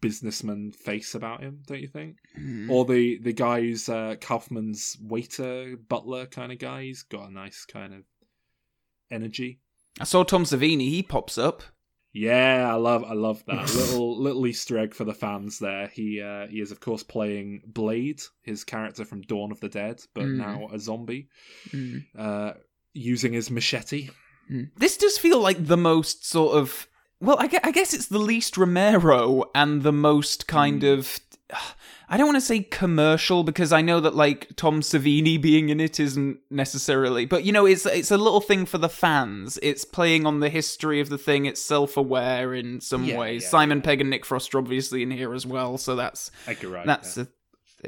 businessman 0.00 0.70
face 0.70 1.14
about 1.14 1.40
him 1.42 1.60
don't 1.66 1.80
you 1.80 1.88
think 1.88 2.16
Mm. 2.38 2.70
or 2.70 2.84
the 2.84 3.18
the 3.18 3.32
guy 3.32 3.60
who's 3.60 3.88
uh, 3.88 4.14
kaufman's 4.20 4.96
waiter 5.02 5.76
butler 5.88 6.26
kind 6.26 6.52
of 6.52 6.58
guy 6.58 6.84
he's 6.84 7.02
got 7.02 7.28
a 7.28 7.32
nice 7.32 7.64
kind 7.64 7.92
of 7.94 8.02
energy 9.10 9.58
I 10.00 10.04
saw 10.04 10.22
Tom 10.22 10.44
Savini. 10.44 10.88
He 10.90 11.02
pops 11.02 11.36
up. 11.38 11.60
Yeah, 12.12 12.70
I 12.72 12.76
love 12.76 13.02
I 13.02 13.14
love 13.14 13.42
that 13.46 13.74
little 13.74 14.16
little 14.22 14.46
Easter 14.46 14.78
egg 14.78 14.94
for 14.94 15.02
the 15.04 15.12
fans 15.14 15.58
there. 15.58 15.88
He 15.88 16.20
uh, 16.22 16.46
he 16.46 16.60
is 16.60 16.70
of 16.70 16.78
course 16.78 17.02
playing 17.02 17.62
Blade, 17.66 18.20
his 18.42 18.62
character 18.62 19.04
from 19.04 19.22
Dawn 19.22 19.50
of 19.50 19.58
the 19.58 19.68
Dead, 19.68 20.00
but 20.14 20.22
Mm. 20.24 20.36
now 20.36 20.68
a 20.72 20.78
zombie, 20.78 21.28
Mm. 21.70 22.04
uh, 22.16 22.52
using 22.92 23.32
his 23.32 23.50
machete. 23.50 24.10
Mm. 24.48 24.70
This 24.76 24.96
does 24.96 25.18
feel 25.18 25.40
like 25.40 25.66
the 25.66 25.76
most 25.76 26.24
sort 26.24 26.56
of. 26.56 26.86
Well, 27.20 27.36
I 27.40 27.48
gue- 27.48 27.60
I 27.64 27.72
guess 27.72 27.92
it's 27.94 28.06
the 28.06 28.18
least 28.18 28.56
Romero 28.56 29.44
and 29.54 29.82
the 29.82 29.92
most 29.92 30.46
kind 30.46 30.84
of. 30.84 31.18
I 32.10 32.16
don't 32.18 32.26
want 32.26 32.36
to 32.36 32.42
say 32.42 32.60
commercial 32.60 33.42
because 33.42 33.72
I 33.72 33.80
know 33.80 34.00
that 34.00 34.14
like 34.14 34.54
Tom 34.56 34.80
Savini 34.82 35.40
being 35.40 35.68
in 35.70 35.80
it 35.80 35.98
isn't 35.98 36.38
necessarily, 36.50 37.24
but 37.26 37.44
you 37.44 37.52
know, 37.52 37.64
it's 37.66 37.86
it's 37.86 38.10
a 38.10 38.18
little 38.18 38.40
thing 38.42 38.66
for 38.66 38.78
the 38.78 38.88
fans. 38.88 39.58
It's 39.62 39.84
playing 39.84 40.26
on 40.26 40.40
the 40.40 40.48
history 40.50 41.00
of 41.00 41.08
the 41.08 41.18
thing. 41.18 41.46
It's 41.46 41.60
self-aware 41.62 42.54
in 42.54 42.80
some 42.80 43.04
Yeah, 43.04 43.18
ways. 43.18 43.42
yeah, 43.44 43.48
Simon 43.48 43.82
Pegg 43.82 44.00
and 44.00 44.10
Nick 44.10 44.24
Frost 44.26 44.54
are 44.54 44.58
obviously 44.58 45.02
in 45.02 45.10
here 45.10 45.34
as 45.34 45.44
well, 45.46 45.76
so 45.78 45.96
that's 45.96 46.30
Wright, 46.46 46.86
That's 46.86 47.16
yeah. 47.16 47.24
a 47.24 47.26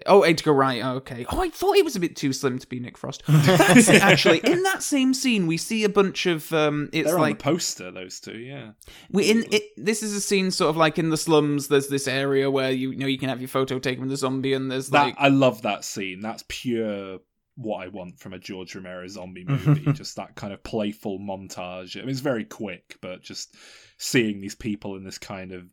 Oh, 0.07 0.23
Edgar 0.23 0.53
Wright. 0.53 0.85
Okay. 0.85 1.27
Oh, 1.31 1.41
I 1.41 1.51
thought 1.51 1.75
he 1.75 1.83
was 1.83 1.97
a 1.97 2.01
bit 2.01 2.15
too 2.15 2.33
slim 2.33 2.59
to 2.61 2.67
be 2.67 2.79
Nick 2.79 2.97
Frost. 2.97 3.25
That's 3.29 3.89
it. 3.89 4.03
Actually, 4.03 4.39
in 4.39 4.63
that 4.63 4.83
same 4.85 5.13
scene, 5.13 5.49
we 5.49 5.57
see 5.57 5.83
a 5.83 5.89
bunch 5.89 6.27
of. 6.27 6.53
Um, 6.53 6.91
it's 6.93 7.07
They're 7.07 7.17
on 7.17 7.23
like 7.23 7.39
the 7.39 7.45
poster, 7.45 7.91
those 7.91 8.21
two. 8.21 8.39
Yeah, 8.39 8.73
we 9.11 9.29
in 9.31 9.45
it. 9.51 9.65
This 9.77 10.03
is 10.03 10.15
a 10.15 10.21
scene 10.21 10.53
sort 10.53 10.71
of 10.71 10.77
like 10.77 10.99
in 10.99 11.11
the 11.11 11.17
slums. 11.17 11.69
There's 11.69 11.89
this 11.89 12.07
area 12.07 12.51
where 12.51 12.71
you, 12.71 12.93
you 12.93 12.99
know 12.99 13.07
you 13.07 13.19
can 13.19 13.29
have 13.29 13.41
your 13.41 13.49
photo 13.49 13.81
taken 13.81 14.03
with 14.03 14.11
the 14.11 14.17
zombie, 14.17 14.55
and 14.55 14.71
there's 14.71 14.91
that 14.91 15.03
like 15.03 15.15
I 15.19 15.29
love 15.29 15.63
that 15.63 15.85
scene. 15.85 16.21
That's 16.21 16.45
pure 16.47 17.19
what 17.57 17.83
I 17.83 17.89
want 17.89 18.19
from 18.19 18.33
a 18.33 18.39
George 18.39 18.75
Romero 18.75 19.07
zombie 19.09 19.45
movie. 19.49 19.93
just 19.93 20.17
that 20.17 20.35
kind 20.35 20.53
of 20.53 20.63
playful 20.63 21.19
montage. 21.19 21.97
I 21.97 22.01
mean, 22.01 22.11
it's 22.11 22.21
very 22.21 22.45
quick, 22.45 22.97
but 23.01 23.23
just 23.23 23.57
seeing 23.99 24.41
these 24.41 24.55
people 24.55 24.97
in 24.97 25.05
this 25.05 25.19
kind 25.19 25.53
of 25.53 25.65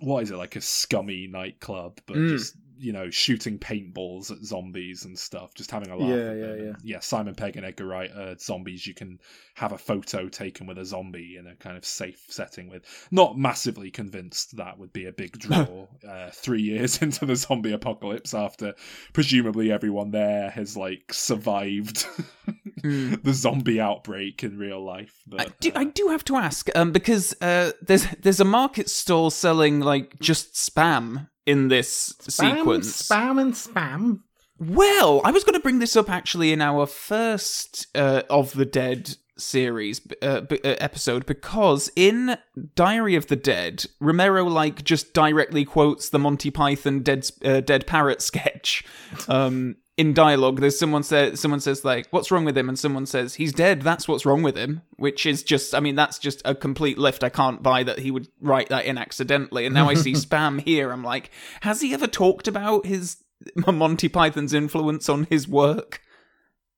what 0.00 0.22
is 0.22 0.30
it 0.30 0.36
like 0.36 0.56
a 0.56 0.60
scummy 0.60 1.26
nightclub, 1.26 2.00
but 2.06 2.16
Mm. 2.16 2.28
just 2.30 2.56
you 2.80 2.92
know 2.92 3.10
shooting 3.10 3.58
paintballs 3.58 4.30
at 4.30 4.38
zombies 4.38 5.04
and 5.04 5.18
stuff, 5.18 5.54
just 5.54 5.70
having 5.70 5.90
a 5.90 5.96
laugh. 5.96 6.08
Yeah, 6.08 6.32
yeah, 6.32 6.54
yeah. 6.54 6.68
And, 6.70 6.76
yeah. 6.82 7.00
Simon 7.00 7.34
Pegg 7.34 7.56
and 7.56 7.66
Edgar 7.66 7.86
Wright 7.86 8.10
are 8.10 8.36
zombies 8.38 8.86
you 8.86 8.94
can 8.94 9.20
have 9.54 9.72
a 9.72 9.78
photo 9.78 10.28
taken 10.28 10.66
with 10.66 10.78
a 10.78 10.84
zombie 10.84 11.36
in 11.36 11.46
a 11.46 11.54
kind 11.56 11.76
of 11.76 11.84
safe 11.84 12.24
setting 12.28 12.68
with. 12.70 12.84
Not 13.10 13.38
massively 13.38 13.90
convinced 13.90 14.56
that 14.56 14.78
would 14.78 14.92
be 14.92 15.06
a 15.06 15.12
big 15.12 15.32
draw. 15.38 15.86
uh, 16.08 16.30
three 16.32 16.62
years 16.62 17.02
into 17.02 17.26
the 17.26 17.36
zombie 17.36 17.72
apocalypse, 17.72 18.34
after 18.34 18.74
presumably 19.12 19.70
everyone 19.70 20.10
there 20.10 20.50
has 20.50 20.76
like 20.76 21.12
survived 21.12 22.06
the 22.82 23.32
zombie 23.32 23.80
outbreak 23.80 24.42
in 24.42 24.58
real 24.58 24.82
life. 24.82 25.14
But 25.26 25.40
I 25.40 25.46
do, 25.60 25.72
I 25.74 25.84
do 25.84 26.08
have 26.08 26.24
to 26.24 26.36
ask, 26.36 26.68
um, 26.74 26.92
because 26.92 27.34
uh, 27.42 27.72
there's 27.82 28.06
there's 28.22 28.40
a 28.40 28.44
market 28.44 28.88
stall 28.88 29.30
selling 29.30 29.80
like 29.80 30.18
just 30.18 30.54
spam 30.54 31.28
in 31.46 31.68
this 31.68 32.14
sequence. 32.20 33.08
Spam 33.08 33.40
and 33.40 33.54
spam. 33.54 34.20
Well, 34.58 35.22
I 35.24 35.30
was 35.30 35.42
going 35.42 35.54
to 35.54 35.60
bring 35.60 35.78
this 35.78 35.96
up 35.96 36.10
actually 36.10 36.52
in 36.52 36.60
our 36.60 36.86
first 36.86 37.86
uh, 37.94 38.22
of 38.28 38.52
the 38.52 38.66
Dead 38.66 39.16
series 39.38 40.02
uh, 40.20 40.42
b- 40.42 40.60
uh, 40.62 40.76
episode 40.78 41.24
because 41.24 41.90
in 41.96 42.36
Diary 42.74 43.14
of 43.14 43.28
the 43.28 43.36
Dead, 43.36 43.86
Romero 44.00 44.44
like 44.44 44.84
just 44.84 45.14
directly 45.14 45.64
quotes 45.64 46.10
the 46.10 46.18
Monty 46.18 46.50
Python 46.50 47.00
Dead 47.00 47.26
uh, 47.42 47.60
Dead 47.60 47.86
Parrot 47.86 48.20
sketch. 48.22 48.84
Um, 49.28 49.76
in 50.00 50.14
dialogue, 50.14 50.60
there's 50.60 50.78
someone 50.78 51.02
says 51.02 51.38
someone 51.40 51.60
says 51.60 51.84
like, 51.84 52.06
"What's 52.10 52.30
wrong 52.30 52.44
with 52.44 52.56
him?" 52.56 52.68
and 52.68 52.78
someone 52.78 53.06
says, 53.06 53.34
"He's 53.34 53.52
dead. 53.52 53.82
That's 53.82 54.08
what's 54.08 54.24
wrong 54.24 54.42
with 54.42 54.56
him." 54.56 54.82
Which 54.96 55.26
is 55.26 55.42
just, 55.42 55.74
I 55.74 55.80
mean, 55.80 55.94
that's 55.94 56.18
just 56.18 56.40
a 56.44 56.54
complete 56.54 56.96
lift. 56.98 57.22
I 57.22 57.28
can't 57.28 57.62
buy 57.62 57.82
that 57.84 57.98
he 57.98 58.10
would 58.10 58.28
write 58.40 58.68
that 58.70 58.84
in 58.86 58.96
accidentally. 58.98 59.66
And 59.66 59.74
now 59.74 59.88
I 59.88 59.94
see 59.94 60.12
spam 60.26 60.60
here. 60.60 60.90
I'm 60.92 61.04
like, 61.04 61.30
has 61.62 61.80
he 61.82 61.92
ever 61.94 62.06
talked 62.06 62.48
about 62.48 62.86
his 62.86 63.18
Monty 63.66 64.08
Python's 64.08 64.54
influence 64.54 65.08
on 65.08 65.26
his 65.30 65.46
work? 65.46 66.00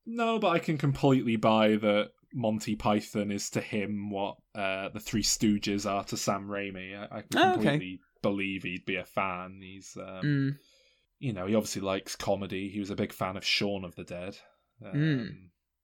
No, 0.05 0.37
but 0.39 0.49
I 0.49 0.59
can 0.59 0.77
completely 0.77 1.37
buy 1.37 1.75
that 1.77 2.09
Monty 2.33 2.75
Python 2.75 3.31
is 3.31 3.49
to 3.51 3.61
him 3.61 4.09
what 4.09 4.35
uh, 4.55 4.89
the 4.89 4.99
Three 4.99 5.23
Stooges 5.23 5.89
are 5.89 6.03
to 6.05 6.17
Sam 6.17 6.47
Raimi. 6.47 6.93
I, 6.97 7.19
I 7.19 7.21
can 7.21 7.37
Oh, 7.41 7.53
okay. 7.53 7.53
completely 7.63 7.99
believe 8.21 8.63
he'd 8.63 8.85
be 8.85 8.97
a 8.97 9.05
fan. 9.05 9.59
He's, 9.61 9.95
um, 9.97 10.21
Mm. 10.23 10.57
You 11.23 11.33
know, 11.33 11.45
he 11.47 11.55
obviously 11.55 11.81
likes 11.81 12.15
comedy. 12.15 12.69
He 12.69 12.79
was 12.79 12.89
a 12.89 12.95
big 12.95 13.13
fan 13.13 13.37
of 13.37 13.45
Shaun 13.45 13.83
of 13.85 13.95
the 13.95 14.03
Dead. 14.03 14.37
Um, 14.85 14.93
Mm. 14.93 15.35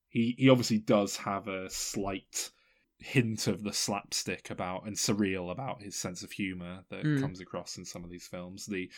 He 0.10 0.36
he 0.38 0.50
obviously 0.50 0.80
does 0.80 1.18
have 1.18 1.48
a 1.48 1.70
slight 1.70 2.50
hint 2.98 3.48
of 3.48 3.64
the 3.64 3.72
slapstick 3.72 4.50
about 4.50 4.86
and 4.86 4.96
surreal 4.98 5.52
about 5.52 5.82
his 5.82 5.96
sense 5.96 6.24
of 6.24 6.32
humor 6.32 6.84
that 6.90 7.04
Mm. 7.06 7.22
comes 7.22 7.40
across 7.40 7.78
in 7.78 7.86
some 7.86 8.04
of 8.04 8.10
these 8.10 8.28
films. 8.28 8.66
The 8.66 8.90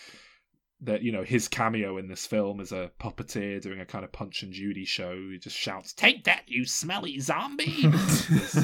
that 0.83 1.03
you 1.03 1.11
know 1.11 1.23
his 1.23 1.47
cameo 1.47 1.97
in 1.97 2.07
this 2.07 2.25
film 2.25 2.59
is 2.59 2.71
a 2.71 2.91
puppeteer 2.99 3.61
doing 3.61 3.79
a 3.79 3.85
kind 3.85 4.03
of 4.03 4.11
Punch 4.11 4.41
and 4.41 4.51
Judy 4.53 4.85
show. 4.85 5.15
He 5.29 5.37
just 5.37 5.55
shouts, 5.57 5.93
"Take 5.93 6.23
that, 6.23 6.43
you 6.47 6.65
smelly 6.65 7.19
zombie!" 7.19 7.83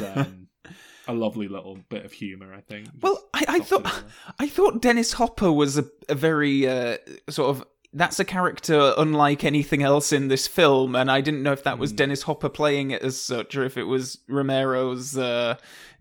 Um, 0.04 0.48
a 1.08 1.14
lovely 1.14 1.48
little 1.48 1.80
bit 1.90 2.06
of 2.06 2.12
humor. 2.12 2.54
I 2.54 2.62
think. 2.62 2.88
Well, 3.02 3.28
I, 3.34 3.46
I 3.48 3.60
thought 3.60 3.82
it 3.82 3.88
in 3.88 3.94
there. 3.94 4.12
I 4.40 4.48
thought 4.48 4.82
Dennis 4.82 5.14
Hopper 5.14 5.52
was 5.52 5.78
a, 5.78 5.86
a 6.10 6.16
very 6.16 6.68
uh, 6.68 6.98
sort 7.30 7.56
of 7.56 7.66
that's 7.94 8.20
a 8.20 8.26
character 8.26 8.94
unlike 8.98 9.44
anything 9.44 9.82
else 9.82 10.12
in 10.12 10.28
this 10.28 10.46
film, 10.48 10.96
and 10.96 11.10
I 11.10 11.22
didn't 11.22 11.42
know 11.42 11.54
if 11.54 11.64
that 11.64 11.80
was 11.80 11.92
Dennis 11.92 12.24
Hopper 12.24 12.50
playing 12.50 12.92
it 12.92 13.02
as 13.02 13.20
such 13.20 13.56
or 13.56 13.64
if 13.64 13.78
it 13.78 13.84
was 13.84 14.20
Romero's 14.28 15.18
uh, 15.18 15.56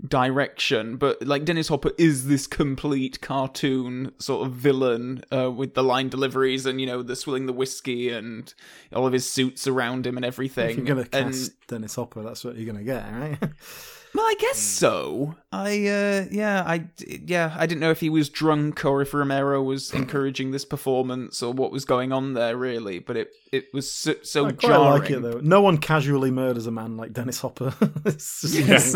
direction. 0.06 0.96
But 0.96 1.26
like 1.26 1.44
Dennis 1.44 1.68
Hopper 1.68 1.92
is 1.96 2.26
this 2.26 2.46
complete 2.46 3.20
cartoon 3.20 4.12
sort 4.18 4.46
of 4.46 4.54
villain 4.54 5.22
uh, 5.32 5.50
with 5.50 5.74
the 5.74 5.84
line 5.84 6.08
deliveries 6.08 6.66
and 6.66 6.80
you 6.80 6.86
know 6.86 7.02
the 7.02 7.16
swilling 7.16 7.46
the 7.46 7.52
whiskey 7.52 8.10
and 8.10 8.52
all 8.92 9.06
of 9.06 9.12
his 9.12 9.30
suits 9.30 9.66
around 9.66 10.06
him 10.06 10.16
and 10.16 10.24
everything. 10.24 10.70
If 10.70 10.76
you're 10.76 10.86
gonna 10.86 11.08
and 11.12 11.32
cast 11.32 11.66
Dennis 11.68 11.94
Hopper, 11.94 12.22
that's 12.22 12.44
what 12.44 12.56
you're 12.56 12.70
gonna 12.70 12.84
get, 12.84 13.10
right? 13.12 13.38
well, 14.16 14.24
I 14.26 14.34
guess 14.38 14.58
so. 14.58 15.36
I 15.52 15.86
uh 15.86 16.24
yeah, 16.30 16.62
I 16.66 16.86
yeah, 17.06 17.54
I 17.58 17.66
didn't 17.66 17.80
know 17.80 17.90
if 17.90 18.00
he 18.00 18.08
was 18.10 18.28
drunk 18.28 18.84
or 18.84 19.02
if 19.02 19.12
Romero 19.14 19.62
was 19.62 19.90
encouraging 19.94 20.50
this 20.50 20.64
performance 20.64 21.42
or 21.42 21.52
what 21.52 21.70
was 21.70 21.84
going 21.84 22.12
on 22.12 22.32
there 22.34 22.56
really, 22.56 22.98
but 22.98 23.16
it 23.16 23.30
it 23.52 23.66
was 23.72 23.90
so, 23.90 24.14
so 24.22 24.46
I 24.46 24.52
quite 24.52 24.68
jarring. 24.68 25.00
like 25.02 25.10
it 25.10 25.22
though. 25.22 25.40
No 25.42 25.60
one 25.60 25.78
casually 25.78 26.30
murders 26.30 26.66
a 26.66 26.70
man 26.70 26.96
like 26.96 27.12
Dennis 27.12 27.40
Hopper. 27.40 27.74
it's 28.04 28.40
just 28.40 28.54
Yes. 28.54 28.94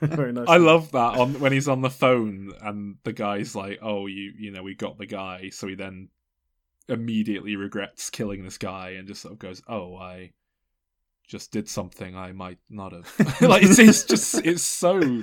very 0.00 0.32
nice. 0.32 0.48
I 0.48 0.58
love 0.58 0.92
that 0.92 1.18
on 1.18 1.40
when 1.40 1.52
he's 1.52 1.68
on 1.68 1.80
the 1.82 1.90
phone 1.90 2.52
and 2.62 2.96
the 3.04 3.12
guy's 3.12 3.54
like, 3.56 3.78
"Oh, 3.82 4.06
you 4.06 4.32
you 4.38 4.50
know, 4.52 4.62
we 4.62 4.74
got 4.74 4.98
the 4.98 5.06
guy," 5.06 5.48
so 5.50 5.66
he 5.66 5.74
then 5.74 6.08
immediately 6.88 7.56
regrets 7.56 8.10
killing 8.10 8.42
this 8.44 8.58
guy 8.58 8.90
and 8.90 9.06
just 9.06 9.22
sort 9.22 9.32
of 9.32 9.38
goes, 9.38 9.62
"Oh, 9.68 9.96
I 9.96 10.32
just 11.30 11.52
did 11.52 11.68
something 11.68 12.16
I 12.16 12.32
might 12.32 12.58
not 12.68 12.92
have." 12.92 13.40
like 13.40 13.62
it's, 13.62 13.78
it's 13.78 14.04
just 14.04 14.44
it's 14.44 14.62
so 14.62 15.22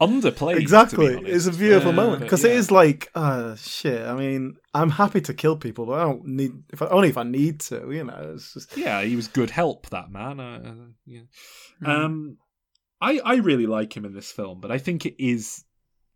underplayed. 0.00 0.52
to 0.52 0.56
be 0.56 0.62
Exactly, 0.62 1.06
it's 1.24 1.46
a 1.46 1.52
beautiful 1.52 1.90
Uh, 1.90 1.94
moment 1.94 2.22
because 2.22 2.44
yeah. 2.44 2.50
it 2.50 2.56
is 2.56 2.70
like, 2.70 3.10
uh, 3.14 3.56
shit. 3.56 4.06
I 4.06 4.14
mean, 4.14 4.56
I'm 4.74 4.90
happy 4.90 5.20
to 5.22 5.34
kill 5.34 5.56
people, 5.56 5.86
but 5.86 5.94
I 5.94 6.04
don't 6.04 6.26
need 6.26 6.52
if 6.72 6.82
I, 6.82 6.86
only 6.88 7.08
if 7.08 7.16
I 7.16 7.22
need 7.22 7.60
to. 7.60 7.90
You 7.90 8.04
know, 8.04 8.32
it's 8.34 8.54
just 8.54 8.76
Yeah, 8.76 9.02
he 9.02 9.16
was 9.16 9.28
good 9.28 9.50
help. 9.50 9.88
That 9.90 10.10
man. 10.10 10.40
Uh, 10.40 10.60
uh, 10.64 10.74
yeah. 11.06 11.22
Hmm. 11.80 11.90
Um, 11.90 12.38
I 13.00 13.18
I 13.24 13.34
really 13.36 13.66
like 13.66 13.96
him 13.96 14.04
in 14.04 14.14
this 14.14 14.30
film, 14.32 14.60
but 14.60 14.70
I 14.70 14.78
think 14.78 15.06
it 15.06 15.16
is 15.18 15.64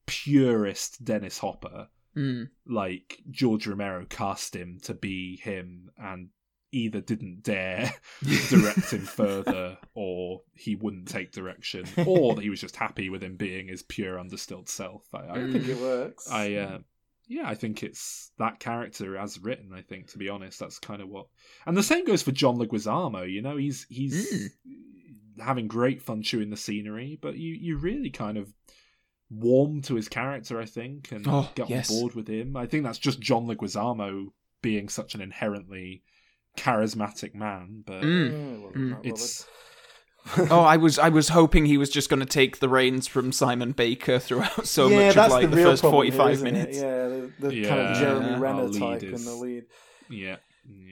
purest 0.07 1.05
Dennis 1.05 1.39
Hopper. 1.39 1.89
Mm. 2.17 2.49
Like 2.67 3.23
George 3.31 3.69
Romero 3.69 4.05
cast 4.05 4.57
him 4.57 4.79
to 4.83 4.95
be 4.95 5.37
him, 5.37 5.91
and 5.97 6.31
either 6.73 7.01
didn't 7.01 7.43
dare 7.43 7.93
direct 8.49 8.93
him 8.93 9.01
further, 9.05 9.79
or 9.95 10.43
he 10.55 10.75
wouldn't 10.77 11.09
take 11.09 11.33
direction, 11.33 11.87
or 12.07 12.35
that 12.35 12.43
he 12.43 12.51
was 12.51 12.61
just 12.61 12.77
happy 12.77 13.11
with 13.11 13.23
him 13.23 13.37
being 13.37 13.69
his 13.69 13.83
pure 13.83 14.19
understilled 14.19 14.69
self. 14.69 15.03
I, 15.15 15.19
I 15.19 15.23
mm. 15.23 15.49
I 15.49 15.53
think 15.53 15.69
it 15.69 15.81
works. 15.81 16.31
I 16.31 16.49
mm. 16.51 16.75
uh, 16.75 16.79
yeah, 17.29 17.49
I 17.49 17.55
think 17.55 17.83
it's 17.83 18.33
that 18.39 18.59
character 18.59 19.17
as 19.17 19.39
written. 19.39 19.73
I 19.73 19.83
think, 19.83 20.09
to 20.09 20.19
be 20.19 20.29
honest, 20.29 20.59
that's 20.59 20.79
kind 20.79 21.01
of 21.01 21.09
what. 21.09 21.27
And 21.67 21.77
the 21.77 21.83
same 21.83 22.05
goes 22.05 22.23
for 22.23 22.33
John 22.33 22.57
Leguizamo. 22.57 23.31
You 23.31 23.43
know, 23.43 23.57
he's 23.57 23.87
he's 23.89 24.33
mm. 24.33 25.43
having 25.43 25.69
great 25.69 26.03
fun 26.03 26.23
chewing 26.23 26.51
the 26.51 26.57
scenery, 26.57 27.19
but 27.21 27.37
you 27.37 27.55
you 27.55 27.77
really 27.77 28.11
kind 28.11 28.37
of 28.37 28.53
warm 29.31 29.81
to 29.83 29.95
his 29.95 30.09
character. 30.09 30.61
I 30.61 30.67
think, 30.67 31.13
and 31.13 31.27
Oh, 31.29 31.51
get 31.55 31.71
yes. 31.71 31.91
on 31.91 32.01
board 32.01 32.15
with 32.15 32.29
him. 32.29 32.57
I 32.57 32.67
think 32.67 32.85
that's 32.85 32.99
just 32.99 33.21
John 33.21 33.47
Leguizamo 33.47 34.33
being 34.63 34.89
such 34.89 35.15
an 35.15 35.21
inherently 35.21 36.03
charismatic 36.57 37.35
man. 37.35 37.83
But 37.87 38.03
Mm. 38.03 38.73
Mm. 38.73 38.99
it's 39.05 39.47
oh, 40.51 40.61
I 40.61 40.77
was 40.77 40.99
I 40.99 41.09
was 41.09 41.29
hoping 41.31 41.65
he 41.65 41.79
was 41.79 41.89
just 41.91 42.11
going 42.11 42.21
to 42.21 42.27
take 42.27 42.59
the 42.61 42.69
reins 42.69 43.07
from 43.07 43.33
Simon 43.33 43.73
Baker 43.73 44.19
throughout 44.19 44.67
so 44.67 44.89
yeah, 44.89 45.07
much 45.09 45.17
of 45.17 45.31
like 45.31 45.51
the, 45.51 45.57
the, 45.57 45.63
first 45.63 45.83
forty 45.83 46.11
five 46.11 46.11
forty 46.11 46.11
here, 46.11 46.19
five 46.19 46.33
isn't 46.33 46.47
it? 46.47 46.53
minutes. 46.53 46.77
Yeah, 46.79 47.09
the, 47.09 47.49
the 47.49 47.65
kind 47.67 47.81
of 47.81 47.91
Yeah. 47.97 48.01
Jeremy 48.01 48.31
Our 48.35 48.39
Renner 48.41 48.69
type 48.71 49.03
is- 49.03 49.21
in 49.21 49.25
the 49.27 49.35
lead. 49.35 49.65
yeah. 50.11 50.37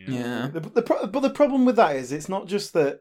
Yeah. 0.08 0.48
The, 0.52 0.60
the, 0.60 0.82
pro- 0.82 1.06
but 1.06 1.20
the 1.20 1.30
problem 1.30 1.64
with 1.66 1.76
that 1.76 1.94
is 1.94 2.10
it's 2.10 2.28
not 2.28 2.46
just 2.48 2.72
that 2.72 3.00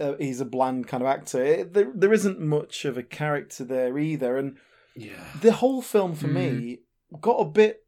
uh, 0.00 0.14
he's 0.18 0.40
a 0.40 0.46
bland 0.46 0.88
kind 0.88 1.02
of 1.02 1.06
actor. 1.08 1.44
It, 1.44 1.74
there, 1.74 1.92
there 1.94 2.12
isn't 2.14 2.40
much 2.40 2.84
of 2.86 2.96
a 2.96 3.02
character 3.02 3.62
there 3.64 3.96
either, 3.98 4.36
and 4.38 4.56
Yeah. 4.96 5.22
the 5.42 5.52
whole 5.52 5.82
film 5.82 6.14
for 6.14 6.26
me 6.28 6.78
got 7.20 7.34
a 7.36 7.44
bit. 7.44 7.80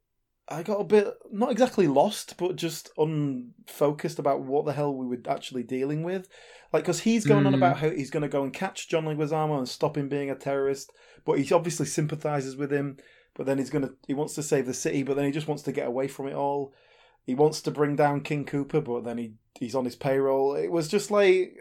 I 0.48 0.62
got 0.62 0.80
a 0.80 0.84
bit 0.84 1.08
not 1.32 1.50
exactly 1.52 1.86
lost, 1.88 2.36
but 2.36 2.56
just 2.56 2.90
unfocused 2.98 4.18
about 4.18 4.42
what 4.42 4.66
the 4.66 4.72
hell 4.74 4.94
we 4.94 5.06
were 5.06 5.18
actually 5.28 5.62
dealing 5.62 6.02
with. 6.02 6.28
Like, 6.72 6.82
because 6.82 7.00
he's 7.00 7.24
going 7.24 7.46
on 7.46 7.52
Mm. 7.52 7.56
about 7.56 7.78
how 7.78 7.90
he's 7.90 8.10
going 8.10 8.22
to 8.22 8.28
go 8.28 8.42
and 8.42 8.52
catch 8.52 8.88
John 8.88 9.04
Leguizamo 9.04 9.56
and 9.58 9.68
stop 9.68 9.96
him 9.96 10.08
being 10.08 10.30
a 10.30 10.34
terrorist, 10.34 10.92
but 11.24 11.38
he 11.38 11.54
obviously 11.54 11.86
sympathizes 11.86 12.56
with 12.56 12.72
him. 12.72 12.98
But 13.34 13.46
then 13.46 13.58
he's 13.58 13.70
gonna 13.70 13.90
he 14.06 14.14
wants 14.14 14.34
to 14.34 14.42
save 14.42 14.66
the 14.66 14.74
city, 14.74 15.02
but 15.02 15.16
then 15.16 15.24
he 15.24 15.32
just 15.32 15.48
wants 15.48 15.62
to 15.64 15.72
get 15.72 15.88
away 15.88 16.08
from 16.08 16.28
it 16.28 16.34
all. 16.34 16.72
He 17.26 17.34
wants 17.34 17.62
to 17.62 17.70
bring 17.70 17.96
down 17.96 18.20
King 18.20 18.44
Koopa, 18.44 18.84
but 18.84 19.02
then 19.04 19.18
he 19.18 19.34
he's 19.58 19.74
on 19.74 19.84
his 19.86 19.96
payroll. 19.96 20.54
It 20.54 20.70
was 20.70 20.88
just 20.88 21.10
like 21.10 21.56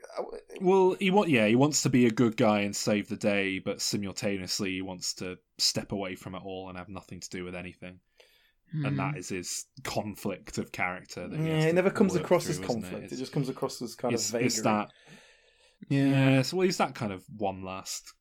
Well, 0.61 0.95
he 0.99 1.09
want 1.09 1.29
yeah, 1.29 1.47
he 1.47 1.55
wants 1.55 1.81
to 1.83 1.89
be 1.89 2.05
a 2.05 2.11
good 2.11 2.37
guy 2.37 2.61
and 2.61 2.75
save 2.75 3.07
the 3.07 3.15
day, 3.17 3.59
but 3.59 3.81
simultaneously 3.81 4.71
he 4.71 4.81
wants 4.81 5.13
to 5.15 5.37
step 5.57 5.91
away 5.91 6.15
from 6.15 6.35
it 6.35 6.41
all 6.43 6.69
and 6.69 6.77
have 6.77 6.89
nothing 6.89 7.19
to 7.21 7.29
do 7.29 7.43
with 7.43 7.55
anything. 7.55 7.99
And 8.73 8.97
that 8.97 9.17
is 9.17 9.29
his 9.29 9.65
conflict 9.83 10.57
of 10.57 10.71
character. 10.71 11.27
That 11.27 11.39
he 11.39 11.47
yeah, 11.47 11.65
it 11.65 11.75
never 11.75 11.91
comes 11.91 12.15
across 12.15 12.49
as 12.49 12.57
through, 12.57 12.65
isn't 12.65 12.81
conflict. 12.81 13.03
It? 13.03 13.05
It's- 13.05 13.19
just 13.19 13.31
comes 13.31 13.49
across 13.49 13.81
as 13.81 13.95
kind 13.95 14.13
it's, 14.13 14.27
of 14.29 14.31
vagary. 14.33 14.45
it's 14.47 14.61
that. 14.61 14.91
Yeah. 15.89 16.05
Yeah, 16.05 16.41
so 16.41 16.57
well, 16.57 16.65
he's 16.65 16.77
that 16.77 16.95
kind 16.95 17.11
of 17.11 17.23
one 17.37 17.63
last 17.63 18.13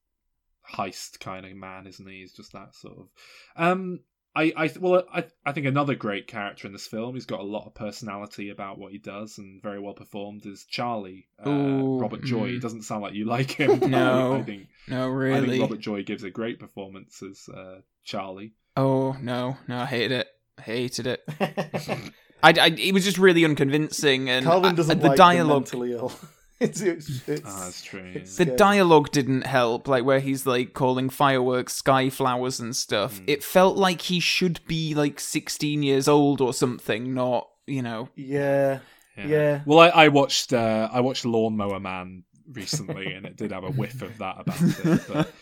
heist 0.68 1.20
kind 1.20 1.46
of 1.46 1.52
man, 1.54 1.86
isn't 1.86 2.06
he? 2.06 2.20
He's 2.20 2.32
just 2.32 2.52
that 2.52 2.74
sort 2.74 2.98
of. 2.98 3.08
Um, 3.56 4.00
I, 4.34 4.52
I, 4.56 4.70
well, 4.80 5.04
I, 5.12 5.26
I 5.44 5.52
think 5.52 5.66
another 5.66 5.94
great 5.94 6.26
character 6.26 6.66
in 6.66 6.72
this 6.72 6.86
film. 6.86 7.14
He's 7.14 7.26
got 7.26 7.40
a 7.40 7.44
lot 7.44 7.66
of 7.66 7.74
personality 7.74 8.48
about 8.48 8.78
what 8.78 8.92
he 8.92 8.98
does, 8.98 9.36
and 9.38 9.62
very 9.62 9.78
well 9.78 9.92
performed. 9.92 10.46
Is 10.46 10.64
Charlie 10.64 11.26
uh, 11.44 11.50
Ooh, 11.50 11.98
Robert 11.98 12.24
Joy? 12.24 12.50
mm. 12.50 12.56
It 12.56 12.62
doesn't 12.62 12.82
sound 12.82 13.02
like 13.02 13.14
you 13.14 13.26
like 13.26 13.52
him. 13.52 13.78
No, 13.90 14.32
I, 14.34 14.38
I 14.38 14.42
think 14.42 14.68
no, 14.88 15.22
I 15.22 15.40
think 15.40 15.60
Robert 15.60 15.80
Joy 15.80 16.02
gives 16.02 16.24
a 16.24 16.30
great 16.30 16.58
performance 16.58 17.22
as 17.22 17.46
uh, 17.54 17.80
Charlie. 18.04 18.54
Oh 18.76 19.16
no, 19.20 19.58
no, 19.68 19.80
I 19.80 19.86
hated 19.86 20.12
it. 20.12 20.28
I 20.62 20.70
hated 20.70 21.06
it. 21.06 21.24
I, 22.42 22.50
I, 22.60 22.66
it 22.78 22.92
was 22.92 23.04
just 23.04 23.18
really 23.18 23.44
unconvincing, 23.44 24.28
and 24.28 24.44
Calvin 24.44 24.74
doesn't 24.74 25.00
the 25.00 25.08
like 25.08 25.16
dialogue. 25.16 25.66
the 25.66 25.76
mentally 25.76 25.92
ill. 25.92 26.12
it's, 26.60 26.80
it's, 26.80 27.28
it's, 27.28 27.42
Ah, 27.44 27.64
that's 27.64 27.82
true. 27.82 28.10
it's 28.14 28.36
the 28.36 28.44
scary. 28.44 28.56
dialogue 28.56 29.10
didn't 29.12 29.42
help, 29.46 29.86
like 29.88 30.04
where 30.04 30.20
he's 30.20 30.46
like 30.46 30.74
calling 30.74 31.08
fireworks 31.08 31.74
sky 31.74 32.10
flowers 32.10 32.58
and 32.60 32.74
stuff. 32.74 33.18
Hmm. 33.18 33.24
It 33.28 33.44
felt 33.44 33.76
like 33.76 34.02
he 34.02 34.18
should 34.20 34.60
be 34.66 34.94
like 34.94 35.20
16 35.20 35.82
years 35.82 36.08
old 36.08 36.40
or 36.40 36.52
something, 36.52 37.14
not, 37.14 37.48
you 37.66 37.82
know. 37.82 38.08
Yeah, 38.16 38.80
yeah. 39.16 39.60
Well, 39.66 39.78
I, 39.80 39.88
I 39.88 40.08
watched 40.08 40.52
uh, 40.52 40.88
I 40.92 41.00
watched 41.00 41.24
Lawnmower 41.24 41.78
Man 41.80 42.24
recently, 42.50 43.12
and 43.12 43.24
it 43.24 43.36
did 43.36 43.52
have 43.52 43.64
a 43.64 43.70
whiff 43.70 44.02
of 44.02 44.18
that 44.18 44.36
about 44.40 44.62
it. 44.62 45.00
But 45.08 45.32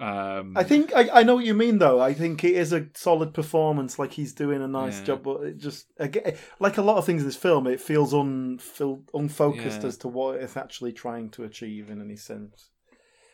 um, 0.00 0.56
I 0.56 0.62
think 0.64 0.92
I, 0.94 1.20
I 1.20 1.22
know 1.22 1.34
what 1.36 1.44
you 1.44 1.54
mean 1.54 1.78
though. 1.78 2.00
I 2.00 2.14
think 2.14 2.42
it 2.44 2.54
is 2.54 2.72
a 2.72 2.86
solid 2.94 3.34
performance. 3.34 3.98
Like 3.98 4.12
he's 4.12 4.32
doing 4.32 4.62
a 4.62 4.68
nice 4.68 4.98
Yeah. 5.00 5.04
job, 5.06 5.22
but 5.24 5.42
it 5.42 5.58
just 5.58 5.86
again, 5.98 6.36
like 6.58 6.78
a 6.78 6.82
lot 6.82 6.96
of 6.96 7.04
things 7.04 7.22
in 7.22 7.28
this 7.28 7.36
film, 7.36 7.66
it 7.66 7.80
feels 7.80 8.12
unfil- 8.12 9.06
unfocused 9.14 9.82
Yeah. 9.82 9.88
as 9.88 9.98
to 9.98 10.08
what 10.08 10.36
it's 10.36 10.56
actually 10.56 10.92
trying 10.92 11.28
to 11.30 11.44
achieve 11.44 11.90
in 11.90 12.00
any 12.00 12.16
sense. 12.16 12.70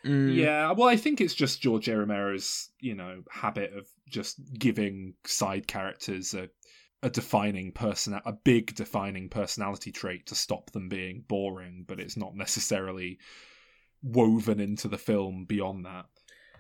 Mm. 0.05 0.35
Yeah, 0.37 0.73
well, 0.73 0.89
I 0.89 0.97
think 0.97 1.21
it's 1.21 1.35
just 1.35 1.61
George 1.61 1.89
A. 1.89 1.97
Romero's, 1.97 2.69
you 2.81 2.95
know, 2.95 3.23
habit 3.31 3.73
of 3.73 3.89
just 4.09 4.39
giving 4.57 5.15
side 5.25 5.67
characters 5.67 6.35
a 6.35 6.49
a 7.03 7.11
defining 7.11 7.73
person, 7.73 8.19
a 8.25 8.33
big 8.33 8.75
defining 8.75 9.29
personality 9.29 9.93
trait 9.93 10.27
to 10.27 10.35
stop 10.35 10.71
them 10.73 10.89
being 10.89 11.23
boring, 11.29 11.85
but 11.87 12.01
it's 12.01 12.17
not 12.17 12.35
necessarily 12.35 13.19
woven 14.03 14.61
into 14.61 14.89
the 14.89 14.99
film 14.99 15.45
beyond 15.45 15.85
that. 15.85 16.07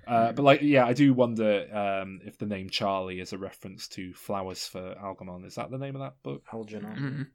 Uh, 0.07 0.33
but 0.33 0.43
like, 0.45 0.61
yeah, 0.63 0.87
I 0.87 0.93
do 0.93 1.13
wonder 1.13 1.67
um, 1.73 2.21
if 2.25 2.39
the 2.39 2.47
name 2.47 2.71
Charlie 2.71 3.21
is 3.21 3.33
a 3.33 3.39
reference 3.39 3.89
to 3.89 4.13
Flowers 4.15 4.67
for 4.67 4.95
Algernon. 5.03 5.45
Is 5.45 5.57
that 5.57 5.71
the 5.71 5.79
name 5.79 5.97
of 5.97 6.03
that 6.03 6.15
book? 6.23 6.43
Algernon. 6.53 6.97
Mhm. 6.97 7.27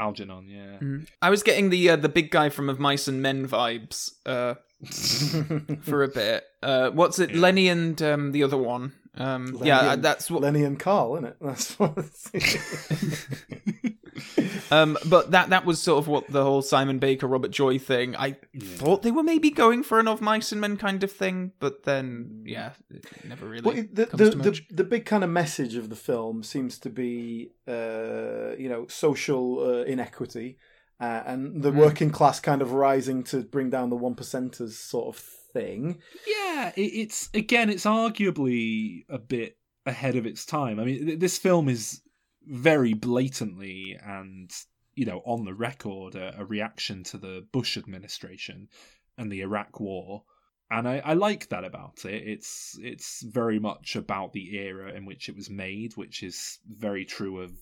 Algernon, 0.00 0.48
yeah. 0.48 0.78
Mm. 0.78 1.08
I 1.20 1.28
was 1.30 1.42
getting 1.42 1.70
the 1.70 1.90
uh, 1.90 1.96
the 1.96 2.08
big 2.08 2.30
guy 2.30 2.50
from 2.50 2.68
Of 2.68 2.78
Mice 2.78 3.08
and 3.08 3.20
Men 3.20 3.48
vibes 3.48 4.12
uh, 4.26 4.54
for 5.82 6.04
a 6.04 6.08
bit. 6.08 6.44
Uh, 6.62 6.90
what's 6.90 7.18
it? 7.18 7.30
Yeah. 7.32 7.40
Lenny 7.40 7.68
and 7.68 8.00
um, 8.00 8.30
the 8.30 8.44
other 8.44 8.56
one. 8.56 8.92
Um, 9.16 9.46
Lenny 9.54 9.66
yeah, 9.66 9.94
and- 9.94 10.04
that's 10.04 10.30
what. 10.30 10.42
Lenny 10.42 10.62
and 10.62 10.78
Carl, 10.78 11.16
isn't 11.16 11.30
it? 11.30 11.36
That's 11.40 11.76
what. 11.80 11.98
It's... 14.36 14.58
Um, 14.70 14.98
but 15.06 15.30
that 15.30 15.48
that 15.48 15.64
was 15.64 15.80
sort 15.80 15.98
of 15.98 16.08
what 16.08 16.26
the 16.30 16.44
whole 16.44 16.60
Simon 16.60 16.98
Baker 16.98 17.26
Robert 17.26 17.50
Joy 17.50 17.78
thing. 17.78 18.14
I 18.16 18.36
thought 18.60 19.02
they 19.02 19.10
were 19.10 19.22
maybe 19.22 19.48
going 19.50 19.82
for 19.82 19.98
an 19.98 20.06
Of 20.06 20.20
Mice 20.20 20.52
and 20.52 20.60
Men 20.60 20.76
kind 20.76 21.02
of 21.02 21.10
thing, 21.10 21.52
but 21.58 21.84
then 21.84 22.42
yeah, 22.44 22.72
it 22.90 23.06
never 23.24 23.46
really 23.48 23.62
Well, 23.62 23.84
the, 23.90 24.04
comes 24.06 24.18
the, 24.18 24.30
to 24.30 24.36
the, 24.36 24.50
much. 24.50 24.68
the 24.68 24.84
big 24.84 25.06
kind 25.06 25.24
of 25.24 25.30
message 25.30 25.74
of 25.74 25.88
the 25.88 25.96
film 25.96 26.42
seems 26.42 26.78
to 26.80 26.90
be, 26.90 27.52
uh, 27.66 28.56
you 28.58 28.68
know, 28.68 28.86
social 28.88 29.60
uh, 29.60 29.84
inequity 29.84 30.58
uh, 31.00 31.22
and 31.24 31.62
the 31.62 31.70
Mm. 31.72 31.76
working 31.76 32.10
class 32.10 32.38
kind 32.38 32.60
of 32.60 32.72
rising 32.72 33.22
to 33.24 33.40
bring 33.44 33.70
down 33.70 33.88
the 33.88 33.96
one 33.96 34.14
percenters 34.16 34.72
sort 34.72 35.06
of 35.16 35.16
thing. 35.54 35.98
Yeah, 36.26 36.72
it, 36.76 36.80
it's 36.82 37.30
again, 37.32 37.70
it's 37.70 37.86
arguably 37.86 39.04
a 39.08 39.18
bit 39.18 39.56
ahead 39.86 40.16
of 40.16 40.26
its 40.26 40.44
time. 40.44 40.78
I 40.78 40.84
mean, 40.84 41.06
th- 41.06 41.18
this 41.20 41.38
film 41.38 41.70
is 41.70 42.02
very 42.48 42.94
blatantly 42.94 43.98
and 44.02 44.50
you 44.94 45.04
know 45.04 45.20
on 45.24 45.44
the 45.44 45.54
record 45.54 46.14
a, 46.14 46.40
a 46.40 46.44
reaction 46.44 47.04
to 47.04 47.18
the 47.18 47.46
Bush 47.52 47.76
administration 47.76 48.68
and 49.16 49.30
the 49.30 49.42
Iraq 49.42 49.80
War, 49.80 50.24
and 50.70 50.88
I, 50.88 51.02
I 51.04 51.14
like 51.14 51.48
that 51.48 51.64
about 51.64 52.04
it. 52.04 52.26
It's 52.26 52.78
it's 52.80 53.22
very 53.22 53.58
much 53.58 53.96
about 53.96 54.32
the 54.32 54.56
era 54.56 54.92
in 54.92 55.04
which 55.04 55.28
it 55.28 55.36
was 55.36 55.50
made, 55.50 55.96
which 55.96 56.22
is 56.22 56.58
very 56.68 57.04
true 57.04 57.40
of 57.40 57.52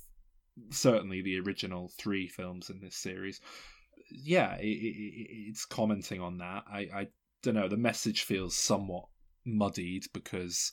certainly 0.71 1.23
the 1.23 1.41
original 1.41 1.91
three 1.99 2.29
films 2.29 2.71
in 2.71 2.81
this 2.81 2.97
series. 2.97 3.41
Yeah, 4.11 4.57
it, 4.57 4.67
it, 4.67 5.27
it's 5.49 5.65
commenting 5.65 6.21
on 6.21 6.39
that. 6.39 6.65
I, 6.71 6.79
I 6.95 7.09
don't 7.43 7.55
know. 7.55 7.69
The 7.69 7.77
message 7.77 8.23
feels 8.23 8.57
somewhat 8.57 9.07
muddied 9.45 10.05
because 10.13 10.73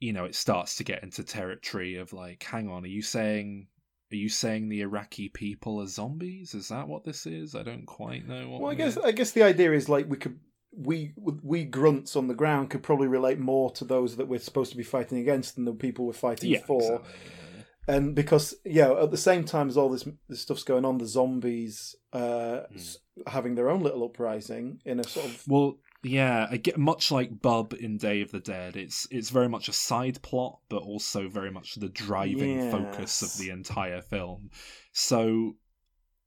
you 0.00 0.12
know 0.12 0.24
it 0.24 0.34
starts 0.34 0.76
to 0.76 0.84
get 0.84 1.02
into 1.02 1.22
territory 1.22 1.96
of 1.96 2.12
like, 2.12 2.42
hang 2.42 2.68
on, 2.68 2.84
are 2.84 2.88
you 2.88 3.02
saying? 3.02 3.68
Are 4.12 4.16
you 4.16 4.28
saying 4.28 4.68
the 4.68 4.82
Iraqi 4.82 5.28
people 5.28 5.80
are 5.80 5.86
zombies? 5.86 6.54
Is 6.54 6.68
that 6.68 6.86
what 6.86 7.04
this 7.04 7.26
is? 7.26 7.54
I 7.56 7.62
don't 7.64 7.86
quite 7.86 8.28
know. 8.28 8.48
What 8.48 8.60
Well, 8.60 8.70
I 8.70 8.74
guess 8.74 8.96
I 8.98 9.12
guess 9.12 9.32
the 9.32 9.42
idea 9.42 9.72
is 9.72 9.88
like 9.88 10.08
we 10.08 10.16
could 10.16 10.38
we 10.76 11.12
we 11.16 11.64
grunts 11.64 12.14
on 12.16 12.28
the 12.28 12.34
ground 12.34 12.70
could 12.70 12.82
probably 12.82 13.06
relate 13.08 13.38
more 13.38 13.70
to 13.72 13.84
those 13.84 14.16
that 14.16 14.28
we're 14.28 14.38
supposed 14.40 14.70
to 14.72 14.76
be 14.76 14.82
fighting 14.82 15.18
against 15.18 15.54
than 15.56 15.64
the 15.64 15.72
people 15.72 16.06
we're 16.06 16.12
fighting 16.12 16.50
Yeah, 16.50 16.60
for. 16.66 17.00
exactly, 17.00 17.64
And 17.88 18.14
because 18.14 18.54
yeah, 18.64 18.92
at 18.92 19.10
the 19.10 19.16
same 19.16 19.44
time 19.44 19.68
as 19.68 19.76
all 19.76 19.88
this 19.88 20.06
this 20.28 20.40
stuff's 20.40 20.64
going 20.64 20.84
on, 20.84 20.98
the 20.98 21.06
zombies 21.06 21.94
uh, 22.12 22.62
s- 22.74 22.98
having 23.26 23.54
their 23.54 23.68
own 23.70 23.82
little 23.82 24.04
uprising 24.04 24.80
in 24.84 25.00
a 25.00 25.04
sort 25.04 25.26
of 25.26 25.42
Well, 25.48 25.78
yeah, 26.04 26.54
much 26.76 27.10
like 27.10 27.40
Bub 27.40 27.72
in 27.72 27.96
Day 27.96 28.20
of 28.20 28.30
the 28.30 28.40
Dead. 28.40 28.76
It's 28.76 29.08
it's 29.10 29.30
very 29.30 29.48
much 29.48 29.68
a 29.68 29.72
side 29.72 30.20
plot, 30.22 30.60
but 30.68 30.82
also 30.82 31.28
very 31.28 31.50
much 31.50 31.74
the 31.76 31.88
driving 31.88 32.70
focus 32.70 33.22
of 33.22 33.36
the 33.38 33.50
entire 33.50 34.02
film. 34.02 34.50
So 34.92 35.56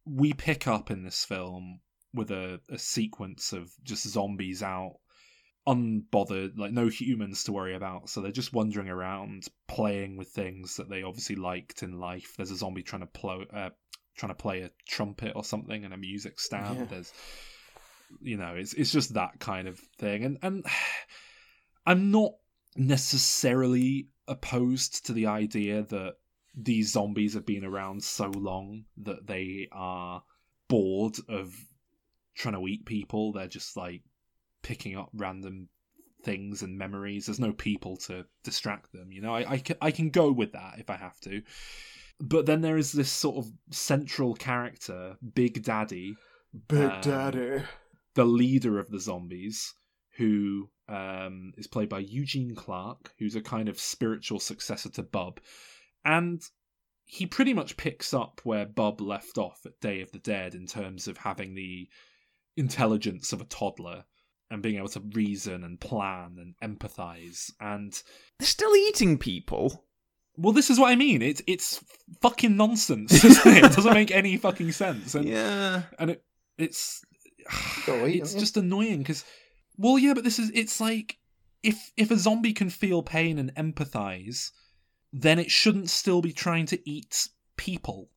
we 0.06 0.34
pick 0.34 0.68
up 0.68 0.90
in 0.90 1.04
this 1.04 1.24
film 1.24 1.82
with 2.14 2.32
a, 2.32 2.60
a 2.70 2.80
sequence 2.80 3.54
of 3.54 3.70
just 3.84 4.08
zombies 4.08 4.64
out, 4.64 4.96
unbothered, 5.68 6.58
like 6.58 6.72
no 6.72 6.88
humans 6.88 7.44
to 7.44 7.52
worry 7.52 7.76
about. 7.76 8.10
So 8.10 8.22
they're 8.22 8.32
just 8.32 8.54
wandering 8.54 8.90
around, 8.90 9.48
playing 9.68 10.18
with 10.18 10.30
things 10.30 10.78
that 10.78 10.90
they 10.90 11.04
obviously 11.04 11.36
liked 11.36 11.84
in 11.84 12.00
life. 12.00 12.34
There's 12.36 12.52
a 12.52 12.56
zombie 12.56 12.84
trying 12.84 13.02
to 13.02 13.20
plo- 13.20 13.54
uh, 13.54 13.70
trying 14.18 14.32
to 14.32 14.36
play 14.36 14.62
a 14.62 14.72
trumpet 14.88 15.34
or 15.36 15.44
something 15.44 15.86
and 15.86 15.94
a 15.94 15.98
music 15.98 16.40
stand. 16.40 16.80
Yeah. 16.80 16.86
There's 16.86 17.14
you 18.22 18.38
know 18.38 18.56
it's 18.56 18.74
it's 18.74 18.92
just 18.92 19.14
that 19.14 19.40
kind 19.40 19.68
of 19.68 19.80
thing. 19.98 20.24
And 20.24 20.38
and 20.42 20.66
i'm 21.86 22.12
not 22.12 22.34
necessarily 22.76 24.10
opposed 24.28 25.06
to 25.06 25.14
the 25.14 25.28
idea 25.28 25.84
that 25.84 26.16
these 26.56 26.92
zombies 26.92 27.34
have 27.34 27.46
been 27.46 27.64
around 27.64 28.04
so 28.04 28.28
long 28.28 28.84
that 28.98 29.28
they 29.28 29.68
are 29.72 30.24
bored 30.68 31.16
of 31.30 31.54
trying 32.36 32.56
to 32.56 32.68
eat 32.68 32.86
people. 32.86 33.32
They're 33.32 33.48
just 33.48 33.78
like 33.78 34.02
picking 34.64 34.98
up 34.98 35.10
random 35.14 35.70
things 36.24 36.64
and 36.64 36.78
memories. 36.78 37.28
There's 37.28 37.40
no 37.40 37.54
people 37.54 37.98
to 37.98 38.26
distract 38.44 38.92
them 38.92 39.12
you 39.12 39.22
know? 39.22 39.34
I 39.34 39.52
i 39.52 39.58
can, 39.58 39.78
I 39.82 39.92
can 39.92 40.10
go 40.10 40.32
with 40.32 40.54
that 40.54 40.76
if 40.80 40.90
i 40.90 40.96
have 40.96 41.20
to. 41.22 41.42
But 42.20 42.48
then 42.48 42.62
there 42.62 42.78
is 42.78 42.92
this 42.92 43.12
sort 43.12 43.38
of 43.38 43.52
central 43.72 44.34
character 44.34 45.18
big 45.36 45.64
daddy. 45.64 46.16
Big 46.68 46.90
um, 46.90 47.02
Daddy. 47.02 47.64
The 48.18 48.26
leader 48.26 48.80
of 48.80 48.90
the 48.90 49.00
zombies, 49.00 49.74
who 50.18 50.70
um, 50.90 51.54
is 51.58 51.68
played 51.68 51.88
by 51.90 52.00
Eugene 52.00 52.56
Clark, 52.56 53.14
who's 53.20 53.36
a 53.36 53.42
kind 53.42 53.70
of 53.70 53.80
spiritual 53.80 54.40
successor 54.40 54.90
to 54.90 55.04
Bub. 55.04 55.40
And 56.04 56.42
he 57.06 57.26
pretty 57.28 57.54
much 57.54 57.78
picks 57.78 58.14
up 58.14 58.42
where 58.44 58.66
Bub 58.66 59.00
left 59.02 59.38
off 59.38 59.60
at 59.66 59.80
Day 59.80 60.02
of 60.02 60.12
the 60.12 60.20
Dead 60.20 60.56
in 60.56 60.66
terms 60.66 61.08
of 61.08 61.18
having 61.18 61.54
the 61.54 61.88
intelligence 62.56 63.34
of 63.34 63.42
a 63.42 63.46
toddler 63.46 64.04
and 64.50 64.64
being 64.64 64.78
able 64.78 64.88
to 64.88 65.02
reason 65.14 65.64
and 65.64 65.80
plan 65.80 66.38
and 66.40 66.80
empathize. 66.80 67.52
And 67.60 67.94
They're 68.40 68.48
still 68.48 68.76
eating 68.76 69.18
people. 69.18 69.86
well, 70.38 70.54
this 70.54 70.70
is 70.70 70.80
what 70.80 70.92
I 70.92 70.96
mean. 70.96 71.22
It's 71.22 71.42
it's 71.48 71.84
fucking 72.22 72.56
nonsense, 72.58 73.24
it? 73.24 73.46
It 73.46 73.72
doesn't 73.74 73.94
make 73.94 74.12
any 74.12 74.38
fucking 74.38 74.72
sense. 74.72 75.14
And 75.16 75.28
Yeah. 75.30 75.84
and 76.00 76.12
it 76.12 76.24
it's 76.58 77.04
it's 77.88 78.34
just 78.34 78.58
annoying 78.58 79.00
because 79.00 79.24
well 79.78 79.98
yeah 79.98 80.14
but 80.14 80.24
this 80.24 80.40
is 80.40 80.52
it's 80.54 80.80
like 80.82 81.18
if 81.64 81.92
if 81.98 82.12
a 82.12 82.18
zombie 82.18 82.54
can 82.54 82.70
feel 82.70 83.02
pain 83.02 83.40
and 83.40 83.54
empathize 83.56 84.52
then 85.14 85.40
it 85.40 85.50
shouldn't 85.50 85.90
still 85.90 86.22
be 86.22 86.34
trying 86.34 86.66
to 86.66 86.90
eat 86.90 87.30
people 87.56 88.10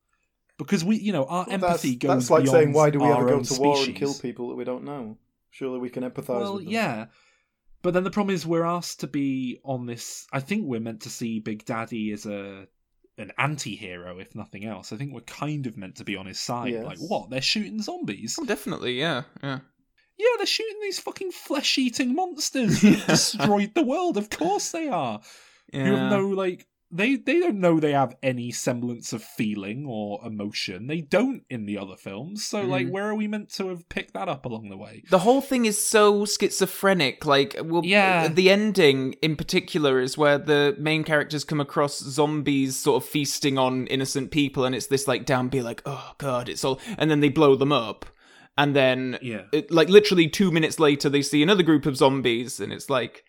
because 0.59 0.85
we 0.85 0.97
you 0.97 1.13
know 1.13 1.25
our 1.25 1.45
Well, 1.47 1.55
empathy 1.55 1.91
that's, 1.91 1.99
goes 1.99 2.29
that's 2.29 2.31
like 2.31 2.47
saying 2.47 2.73
why 2.73 2.91
do 2.91 2.99
we 2.99 3.07
ever 3.07 3.27
go 3.27 3.43
to 3.43 3.61
war 3.61 3.77
and 3.77 3.85
species. 3.85 3.99
kill 3.99 4.15
people 4.15 4.49
that 4.51 4.57
we 4.57 4.65
don't 4.65 4.85
know? 4.85 5.17
Surely 5.51 5.79
we 5.79 5.89
can 5.91 6.03
empathise 6.05 6.41
well 6.41 6.55
with 6.55 6.65
them. 6.65 6.73
yeah 6.73 7.07
but 7.83 7.95
then 7.95 8.05
the 8.05 8.11
problem 8.11 8.35
is 8.35 8.47
we're 8.47 8.65
asked 8.65 9.01
to 9.01 9.07
be 9.07 9.59
on 9.65 9.87
this 9.87 10.27
i 10.33 10.41
think 10.41 10.65
we're 10.67 10.81
meant 10.81 11.01
to 11.03 11.11
see 11.11 11.41
big 11.41 11.65
daddy 11.65 12.13
as 12.13 12.27
a 12.27 12.67
an 13.21 13.33
anti-hero 13.39 14.19
if 14.19 14.35
nothing 14.35 14.65
else 14.65 14.93
i 14.93 14.97
think 14.97 15.13
we're 15.13 15.21
kind 15.21 15.67
of 15.67 15.77
meant 15.77 15.95
to 15.97 16.05
be 16.05 16.17
on 16.17 16.27
his 16.27 16.41
side 16.41 16.73
Yes. 16.73 16.85
like 16.85 16.99
what 16.99 17.31
they're 17.31 17.41
shooting 17.43 17.81
zombies 17.83 18.39
Oh, 18.41 18.45
definitely, 18.45 18.99
yeah, 18.99 19.23
yeah. 19.43 19.61
Yeah, 20.19 20.27
they're 20.37 20.47
shooting 20.47 20.79
these 20.83 20.99
fucking 20.99 21.31
flesh 21.33 21.79
eating 21.79 22.15
monsters 22.15 22.81
that 22.83 23.05
destroyed 23.07 23.73
the 23.75 23.83
world. 23.83 24.19
Of 24.19 24.29
course 24.29 24.71
they 24.71 24.87
are. 24.89 25.21
You 25.73 25.81
Yeah. 25.81 25.97
have 25.97 26.11
no 26.13 26.29
like 26.29 26.67
they 26.93 27.15
they 27.17 27.39
don't 27.41 27.61
know 27.61 27.79
they 27.79 27.93
have 27.93 28.17
any 28.23 28.51
semblance 28.51 29.13
of 29.13 29.23
feeling 29.23 29.87
or 29.87 30.21
emotion. 30.27 30.87
They 30.89 31.01
don't 31.01 31.45
in 31.49 31.67
the 31.67 31.79
other 31.79 31.97
films. 31.97 32.45
So 32.45 32.63
like 32.63 32.87
Mhm. 32.87 32.91
where 32.91 33.09
are 33.09 33.15
we 33.15 33.29
meant 33.29 33.51
to 33.55 33.69
have 33.69 33.89
picked 33.89 34.15
that 34.15 34.29
up 34.29 34.45
along 34.45 34.69
the 34.71 34.77
way? 34.77 35.05
The 35.09 35.21
whole 35.21 35.41
thing 35.41 35.67
is 35.67 35.83
so 35.83 36.25
schizophrenic. 36.25 37.25
Like, 37.25 37.57
well, 37.63 37.83
Yeah. 37.85 38.29
the 38.29 38.51
ending 38.51 39.15
in 39.23 39.37
particular 39.37 40.01
is 40.01 40.19
where 40.19 40.37
the 40.39 40.75
main 40.79 41.05
characters 41.05 41.45
come 41.45 41.61
across 41.61 41.99
zombies 42.01 42.77
sort 42.77 43.03
of 43.03 43.09
feasting 43.09 43.57
on 43.59 43.87
innocent 43.87 44.31
people, 44.31 44.65
and 44.65 44.75
it's 44.75 44.89
this 44.89 45.07
like 45.07 45.25
downbeat, 45.25 45.63
like, 45.63 45.83
oh 45.87 46.13
god, 46.19 46.49
it's 46.49 46.65
all, 46.65 46.81
and 46.99 47.11
then 47.11 47.21
they 47.21 47.29
blow 47.29 47.55
them 47.55 47.73
up, 47.73 48.05
and 48.59 48.75
then 48.75 49.19
Yeah. 49.23 49.43
it, 49.53 49.71
like 49.71 49.89
literally 49.89 50.29
two 50.29 50.51
minutes 50.51 50.81
later, 50.81 51.09
they 51.09 51.23
see 51.23 51.43
another 51.43 51.63
group 51.63 51.87
of 51.87 51.97
zombies, 51.97 52.59
and 52.61 52.73
it's 52.73 52.91
like 52.91 53.25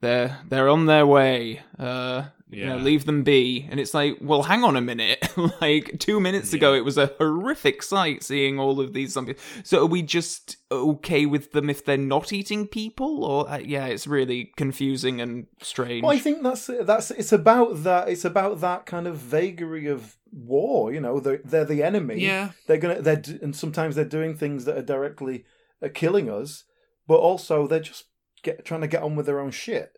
they're 0.00 0.38
they're 0.48 0.68
on 0.68 0.86
their 0.86 1.06
way. 1.06 1.60
Uh, 1.78 2.24
you 2.48 2.64
know, 2.64 2.76
Yeah. 2.76 2.82
leave 2.82 3.06
them 3.06 3.22
be. 3.24 3.66
And 3.70 3.80
it's 3.80 3.92
like, 3.92 4.18
well, 4.20 4.44
hang 4.44 4.62
on 4.62 4.76
a 4.76 4.80
minute. 4.80 5.28
like 5.60 5.98
two 5.98 6.20
minutes 6.20 6.52
ago, 6.52 6.74
it 6.74 6.84
was 6.84 6.96
a 6.96 7.12
horrific 7.18 7.82
sight 7.82 8.22
seeing 8.22 8.58
all 8.58 8.80
of 8.80 8.92
these 8.92 9.12
zombies. 9.12 9.36
So 9.64 9.82
are 9.82 9.86
we 9.86 10.02
just 10.02 10.56
okay 10.70 11.26
with 11.26 11.52
them 11.52 11.68
if 11.68 11.84
they're 11.84 11.96
not 11.96 12.32
eating 12.32 12.66
people? 12.68 13.24
Or 13.24 13.50
uh, 13.50 13.58
yeah, 13.58 13.86
it's 13.86 14.06
really 14.06 14.52
confusing 14.56 15.20
and 15.20 15.46
strange. 15.60 16.02
Well, 16.02 16.12
I 16.12 16.18
think 16.18 16.42
that's 16.42 16.70
that's 16.82 17.10
it's 17.10 17.32
about 17.32 17.82
that. 17.82 18.08
It's 18.08 18.24
about 18.24 18.60
that 18.60 18.86
kind 18.86 19.06
of 19.08 19.16
vagary 19.16 19.86
of 19.88 20.16
war. 20.32 20.92
You 20.92 21.00
know, 21.00 21.18
they're 21.18 21.40
they're 21.44 21.64
the 21.64 21.82
enemy. 21.82 22.20
Yeah. 22.20 22.50
they're 22.66 22.78
gonna 22.78 23.02
they're 23.02 23.22
and 23.42 23.56
sometimes 23.56 23.96
they're 23.96 24.04
doing 24.04 24.36
things 24.36 24.64
that 24.66 24.78
are 24.78 24.82
directly 24.82 25.44
uh, 25.82 25.88
killing 25.92 26.30
us, 26.30 26.64
but 27.08 27.16
also 27.16 27.66
they're 27.66 27.80
just 27.80 28.04
get 28.42 28.64
trying 28.64 28.82
to 28.82 28.86
get 28.88 29.02
on 29.02 29.16
with 29.16 29.26
their 29.26 29.40
own 29.40 29.50
shit. 29.50 29.96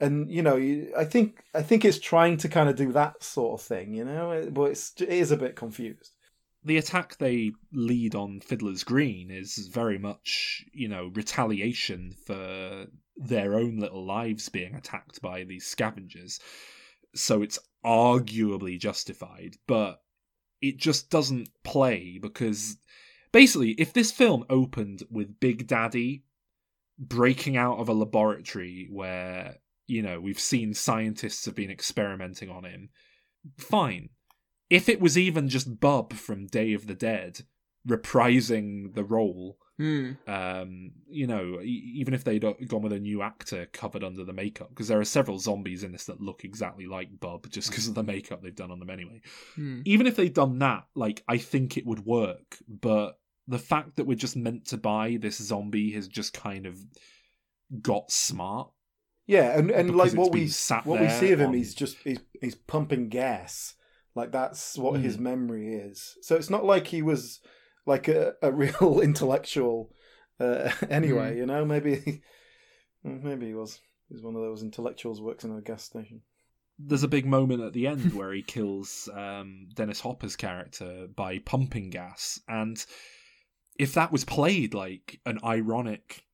And 0.00 0.30
you 0.30 0.42
know, 0.42 0.56
I 0.96 1.04
think 1.04 1.42
I 1.54 1.62
think 1.62 1.84
it's 1.84 1.98
trying 1.98 2.36
to 2.38 2.48
kind 2.48 2.68
of 2.68 2.76
do 2.76 2.92
that 2.92 3.22
sort 3.22 3.60
of 3.60 3.66
thing. 3.66 3.94
You 3.94 4.04
know, 4.04 4.48
but 4.52 4.70
it's 4.70 4.92
it 5.00 5.08
is 5.08 5.30
a 5.32 5.36
bit 5.36 5.56
confused. 5.56 6.12
the 6.64 6.76
attack 6.78 7.16
they 7.18 7.52
lead 7.72 8.14
on 8.14 8.40
Fiddler's 8.40 8.84
Green 8.84 9.30
is 9.30 9.68
very 9.72 9.98
much, 9.98 10.64
you 10.72 10.88
know, 10.88 11.10
retaliation 11.14 12.12
for 12.26 12.86
their 13.16 13.54
own 13.54 13.78
little 13.78 14.04
lives 14.04 14.48
being 14.48 14.74
attacked 14.74 15.20
by 15.22 15.44
these 15.44 15.66
scavengers. 15.66 16.40
So 17.14 17.42
it's 17.42 17.58
arguably 17.84 18.78
justified, 18.78 19.56
but 19.66 20.00
it 20.60 20.76
just 20.78 21.10
doesn't 21.10 21.48
play 21.64 22.18
because 22.20 22.76
basically, 23.32 23.70
if 23.72 23.92
this 23.92 24.12
film 24.12 24.44
opened 24.50 25.04
with 25.10 25.40
Big 25.40 25.66
Daddy 25.66 26.24
breaking 26.98 27.56
out 27.56 27.78
of 27.78 27.88
a 27.88 27.92
laboratory 27.94 28.88
where, 28.90 29.56
you 29.88 30.02
know, 30.02 30.20
we've 30.20 30.38
seen 30.38 30.72
scientists 30.74 31.44
have 31.46 31.56
been 31.56 31.70
experimenting 31.70 32.48
on 32.48 32.64
him, 32.64 32.90
fine 33.56 34.10
if 34.70 34.88
it 34.88 35.00
was 35.00 35.16
even 35.16 35.48
just 35.48 35.80
Bub 35.80 36.12
from 36.12 36.46
Day 36.46 36.74
of 36.74 36.86
the 36.86 36.94
Dead 36.94 37.40
reprising 37.86 38.94
the 38.94 39.04
role. 39.04 39.58
Hmm. 39.78 40.12
Um, 40.26 40.90
you 41.08 41.28
know, 41.28 41.60
even 41.62 42.12
if 42.12 42.24
they'd 42.24 42.44
gone 42.66 42.82
with 42.82 42.92
a 42.92 42.98
new 42.98 43.22
actor 43.22 43.66
covered 43.72 44.02
under 44.02 44.24
the 44.24 44.32
makeup, 44.32 44.70
because 44.70 44.88
there 44.88 45.00
are 45.00 45.04
several 45.04 45.38
zombies 45.38 45.84
in 45.84 45.92
this 45.92 46.06
that 46.06 46.20
look 46.20 46.44
exactly 46.44 46.86
like 46.86 47.20
Bub 47.20 47.48
just 47.48 47.70
because 47.70 47.86
of 47.86 47.94
the 47.94 48.02
makeup 48.02 48.42
they've 48.42 48.54
done 48.54 48.72
on 48.72 48.80
them 48.80 48.90
anyway. 48.90 49.22
Hmm. 49.54 49.82
Even 49.84 50.06
if 50.06 50.16
they'd 50.16 50.34
done 50.34 50.58
that, 50.58 50.84
like, 50.94 51.22
I 51.28 51.38
think 51.38 51.76
it 51.76 51.86
would 51.86 52.04
work. 52.04 52.58
But 52.68 53.20
the 53.46 53.58
fact 53.58 53.96
that 53.96 54.06
we're 54.06 54.16
just 54.16 54.36
meant 54.36 54.66
to 54.66 54.76
buy 54.76 55.16
this 55.20 55.38
zombie 55.38 55.92
has 55.92 56.08
just 56.08 56.34
kind 56.34 56.66
of 56.66 56.76
got 57.80 58.10
smart. 58.10 58.70
Yeah, 59.28 59.56
and, 59.58 59.70
and 59.70 59.94
like 59.94 60.14
what 60.14 60.32
we 60.32 60.48
sat 60.48 60.84
what 60.86 61.00
we 61.00 61.08
see 61.10 61.30
of 61.32 61.40
him, 61.40 61.48
on- 61.50 61.54
he's 61.54 61.74
just 61.74 61.98
he's, 62.02 62.18
he's 62.40 62.54
pumping 62.56 63.08
gas. 63.10 63.74
Like 64.14 64.32
that's 64.32 64.76
what 64.76 64.94
Mm. 64.94 65.02
his 65.02 65.18
memory 65.18 65.74
is. 65.74 66.16
So 66.22 66.34
it's 66.34 66.50
not 66.50 66.64
like 66.64 66.86
he 66.88 67.02
was 67.02 67.40
like 67.86 68.08
a, 68.08 68.32
a 68.42 68.50
real 68.64 69.00
intellectual. 69.00 69.92
Uh, 70.40 70.70
anyway, 70.90 71.34
Mm. 71.34 71.36
you 71.36 71.46
know, 71.46 71.64
maybe 71.64 72.22
maybe 73.04 73.46
he 73.48 73.54
was. 73.54 73.80
He's 74.08 74.22
one 74.22 74.34
of 74.34 74.40
those 74.40 74.62
intellectuals 74.62 75.18
who 75.18 75.26
works 75.26 75.44
in 75.44 75.54
a 75.54 75.60
gas 75.60 75.84
station. 75.84 76.22
there's 76.78 77.02
a 77.02 77.08
big 77.08 77.26
moment 77.26 77.60
at 77.62 77.74
the 77.74 77.86
end 77.86 78.14
where 78.14 78.32
he 78.32 78.40
kills 78.42 79.08
um, 79.12 79.68
Dennis 79.74 80.00
Hopper's 80.00 80.36
character 80.36 81.06
by 81.14 81.38
pumping 81.40 81.90
gas, 81.90 82.40
and 82.48 82.82
if 83.78 83.92
that 83.94 84.10
was 84.10 84.24
played 84.24 84.72
like 84.72 85.20
an 85.26 85.38
ironic 85.44 86.24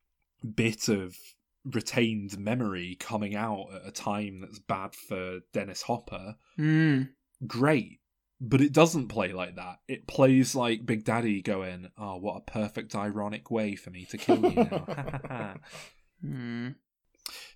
bit 0.55 0.89
of 0.89 1.17
retained 1.65 2.39
memory 2.39 2.97
coming 3.01 3.35
out 3.35 3.69
at 3.75 3.87
a 3.87 3.91
time 3.91 4.41
that's 4.41 4.59
bad 4.59 4.95
for 4.95 5.41
Dennis 5.53 5.83
Hopper, 5.83 6.37
Hmm. 6.57 7.03
great. 7.47 8.01
But 8.41 8.61
it 8.61 8.73
doesn't 8.73 9.09
play 9.09 9.33
like 9.33 9.57
that. 9.57 9.79
It 9.89 10.07
plays 10.07 10.55
like 10.55 10.85
Big 10.85 11.05
Daddy 11.05 11.41
going, 11.41 11.91
"Oh, 11.97 12.17
what 12.17 12.37
a 12.37 12.51
perfect 12.51 12.95
ironic 12.95 13.51
way 13.51 13.75
for 13.77 13.91
me 13.91 14.05
to 14.07 14.19
kill 14.19 14.41
you 14.45 14.55
now." 14.65 15.55
Hmm. 16.21 16.71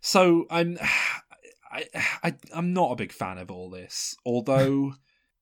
So 0.00 0.46
I'm, 0.50 0.78
I, 1.70 1.84
I, 2.22 2.34
I'm 2.54 2.72
not 2.72 2.92
a 2.92 2.96
big 2.96 3.12
fan 3.12 3.38
of 3.38 3.50
all 3.50 3.70
this. 3.70 4.16
Although 4.24 4.94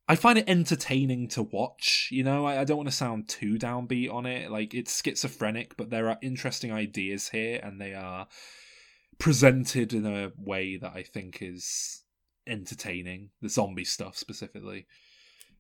I 0.09 0.15
find 0.15 0.39
it 0.39 0.49
entertaining 0.49 1.29
to 1.29 1.43
watch. 1.43 2.09
You 2.13 2.23
know, 2.23 2.47
I, 2.47 2.61
I 2.61 2.65
don't 2.65 2.77
want 2.77 2.89
to 2.89 2.95
sound 2.95 3.29
too 3.29 3.59
downbeat 3.59 4.13
on 4.13 4.25
it. 4.27 4.51
Like 4.51 4.73
it's 4.73 5.03
schizophrenic, 5.03 5.77
but 5.77 5.91
there 5.91 6.09
are 6.09 6.19
interesting 6.23 6.73
ideas 6.73 7.29
here, 7.31 7.61
and 7.63 7.81
they 7.81 7.95
are 7.95 8.29
presented 9.19 9.93
in 9.93 10.07
a 10.07 10.33
way 10.37 10.77
that 10.77 10.93
I 10.95 11.03
think 11.03 11.39
is 11.41 12.05
entertaining. 12.47 13.31
The 13.43 13.49
zombie 13.49 13.85
stuff 13.85 14.17
specifically. 14.17 14.87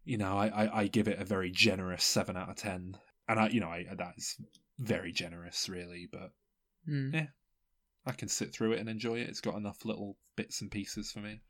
You 0.04 0.18
know, 0.18 0.36
I, 0.36 0.46
I, 0.46 0.80
I 0.82 0.86
give 0.86 1.08
it 1.08 1.18
a 1.18 1.24
very 1.24 1.50
generous 1.50 2.04
seven 2.04 2.36
out 2.36 2.48
of 2.48 2.56
ten, 2.56 2.96
and 3.28 3.40
I, 3.40 3.48
you 3.48 3.60
know, 3.60 3.68
I 3.68 3.86
that's 3.96 4.40
very 4.78 5.10
generous, 5.12 5.68
really. 5.68 6.08
But 6.10 6.30
Hmm. 6.86 7.12
yeah, 7.12 7.26
I 8.06 8.12
can 8.12 8.28
sit 8.28 8.52
through 8.52 8.74
it 8.74 8.78
and 8.78 8.88
enjoy 8.88 9.16
it. 9.18 9.28
It's 9.28 9.40
got 9.40 9.56
enough 9.56 9.84
little 9.84 10.16
bits 10.36 10.60
and 10.60 10.70
pieces 10.70 11.10
for 11.10 11.18
me. 11.18 11.40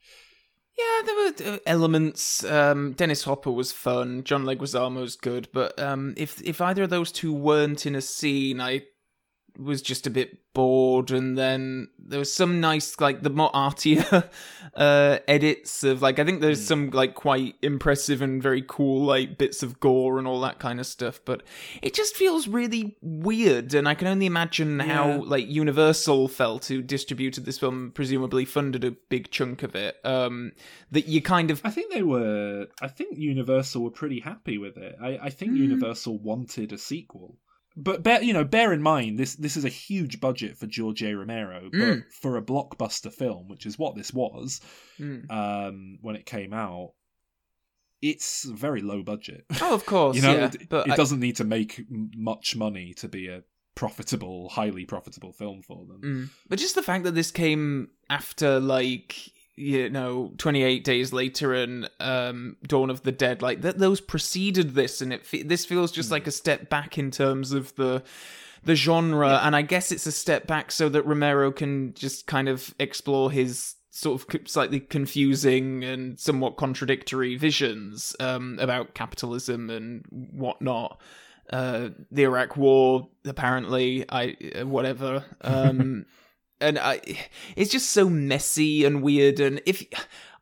Yeah, 0.78 1.02
there 1.06 1.14
were 1.14 1.54
uh, 1.54 1.58
elements. 1.66 2.44
Um, 2.44 2.92
Dennis 2.92 3.24
Hopper 3.24 3.50
was 3.50 3.72
fun. 3.72 4.24
John 4.24 4.44
Leguizamo 4.44 5.00
was 5.00 5.16
good, 5.16 5.48
but 5.52 5.78
um, 5.78 6.12
if 6.16 6.42
if 6.42 6.60
either 6.60 6.82
of 6.82 6.90
those 6.90 7.10
two 7.10 7.32
weren't 7.32 7.86
in 7.86 7.94
a 7.94 8.02
scene, 8.02 8.60
I 8.60 8.82
was 9.58 9.82
just 9.82 10.06
a 10.06 10.10
bit 10.10 10.38
bored. 10.54 11.10
And 11.10 11.36
then 11.36 11.88
there 11.98 12.18
was 12.18 12.32
some 12.32 12.60
nice, 12.60 12.98
like 13.00 13.22
the 13.22 13.30
more 13.30 13.50
artier 13.54 14.04
uh, 14.74 15.18
edits 15.28 15.84
of 15.84 16.02
like 16.02 16.18
I 16.18 16.24
think 16.24 16.40
there's 16.40 16.64
some 16.64 16.90
like 16.90 17.14
quite 17.14 17.56
impressive 17.62 18.22
and 18.22 18.42
very 18.42 18.62
cool 18.66 19.04
like 19.04 19.38
bits 19.38 19.62
of 19.62 19.80
gore 19.80 20.18
and 20.18 20.26
all 20.26 20.40
that 20.40 20.58
kind 20.58 20.80
of 20.80 20.86
stuff. 20.86 21.20
But 21.24 21.42
it 21.82 21.94
just 21.94 22.16
feels 22.16 22.48
really 22.48 22.96
weird, 23.02 23.74
and 23.74 23.88
I 23.88 23.94
can 23.94 24.08
only 24.08 24.26
imagine 24.26 24.78
Yeah. 24.78 24.84
how 24.94 25.22
like 25.24 25.48
Universal 25.48 26.28
felt 26.28 26.66
who 26.66 26.82
distributed 26.82 27.44
this 27.44 27.58
film, 27.58 27.92
presumably 27.94 28.44
funded 28.44 28.84
a 28.84 28.90
big 28.90 29.30
chunk 29.30 29.62
of 29.62 29.74
it. 29.74 29.96
Um, 30.04 30.52
that 30.90 31.06
you 31.08 31.20
kind 31.22 31.50
of 31.50 31.60
I 31.64 31.70
think 31.70 31.92
they 31.92 32.02
were. 32.02 32.66
I 32.80 32.88
think 32.88 33.18
Universal 33.18 33.82
were 33.82 33.90
pretty 33.90 34.20
happy 34.20 34.58
with 34.58 34.76
it. 34.76 34.96
I, 35.02 35.18
I 35.22 35.30
think 35.30 35.46
Mm. 35.46 35.58
Universal 35.58 36.18
wanted 36.18 36.72
a 36.72 36.78
sequel. 36.78 37.36
But 37.78 38.02
bear, 38.02 38.22
you 38.22 38.32
know, 38.32 38.44
bear 38.44 38.72
in 38.72 38.80
mind 38.80 39.18
this 39.18 39.34
this 39.34 39.56
is 39.56 39.64
a 39.64 39.68
huge 39.68 40.18
budget 40.20 40.56
for 40.56 40.66
George 40.66 41.02
A. 41.02 41.12
Romero, 41.14 41.68
but 41.70 41.78
Mm. 41.78 42.04
for 42.12 42.36
a 42.38 42.42
blockbuster 42.42 43.12
film, 43.12 43.48
which 43.48 43.66
is 43.66 43.78
what 43.78 43.94
this 43.96 44.12
was 44.14 44.60
Mm. 44.98 45.30
um, 45.30 45.98
when 46.00 46.16
it 46.16 46.24
came 46.24 46.52
out, 46.54 46.92
it's 48.02 48.44
very 48.44 48.80
low 48.82 49.02
budget. 49.02 49.44
Oh, 49.60 49.74
of 49.74 49.84
course, 49.86 50.16
you 50.16 50.22
know, 50.22 50.32
yeah, 50.34 50.46
it, 50.46 50.68
but 50.68 50.86
it 50.86 50.92
I- 50.92 50.96
doesn't 50.96 51.20
need 51.20 51.36
to 51.36 51.44
make 51.44 51.80
m- 51.90 52.10
much 52.16 52.56
money 52.56 52.94
to 52.94 53.08
be 53.08 53.28
a 53.28 53.42
profitable, 53.74 54.48
highly 54.48 54.86
profitable 54.86 55.32
film 55.32 55.60
for 55.62 55.84
them. 55.86 56.00
Mm. 56.02 56.30
But 56.48 56.58
just 56.58 56.74
the 56.76 56.82
fact 56.82 57.04
that 57.04 57.14
this 57.14 57.30
came 57.30 57.90
after, 58.08 58.58
like, 58.58 59.32
you 59.56 59.88
know, 59.88 60.32
28 60.38 60.84
days 60.84 61.12
later 61.12 61.54
and 61.54 61.88
um, 61.98 62.56
Dawn 62.66 62.90
of 62.90 63.02
the 63.02 63.12
Dead, 63.12 63.42
like, 63.42 63.62
that 63.62 63.78
those 63.78 64.00
preceded 64.00 64.74
this, 64.74 65.00
and 65.00 65.12
it 65.12 65.24
fe- 65.24 65.42
this 65.42 65.64
feels 65.64 65.90
just 65.90 66.10
like 66.10 66.26
a 66.26 66.30
step 66.32 66.68
back 66.68 66.98
in 66.98 67.10
terms 67.10 67.52
of 67.52 67.74
the 67.76 68.02
the 68.64 68.74
genre, 68.74 69.40
and 69.44 69.54
I 69.54 69.62
guess 69.62 69.92
it's 69.92 70.06
a 70.06 70.12
step 70.12 70.46
back 70.48 70.72
so 70.72 70.88
that 70.88 71.06
Romero 71.06 71.52
can 71.52 71.94
just 71.94 72.26
kind 72.26 72.48
of 72.48 72.74
explore 72.80 73.30
his 73.30 73.76
sort 73.90 74.20
of 74.20 74.48
slightly 74.48 74.80
confusing 74.80 75.82
and 75.84 76.18
somewhat 76.18 76.56
contradictory 76.56 77.36
visions 77.36 78.14
um, 78.20 78.58
about 78.60 78.94
capitalism 78.94 79.70
and 79.70 80.04
whatnot. 80.10 81.00
Uh, 81.48 81.90
the 82.10 82.24
Iraq 82.24 82.56
War, 82.56 83.08
apparently, 83.24 84.04
I 84.08 84.36
uh, 84.60 84.66
whatever. 84.66 85.24
Um, 85.40 86.04
and 86.60 86.78
I, 86.78 87.00
it's 87.56 87.70
just 87.70 87.90
so 87.90 88.08
messy 88.08 88.84
and 88.84 89.02
weird. 89.02 89.40
And 89.40 89.60
if 89.66 89.84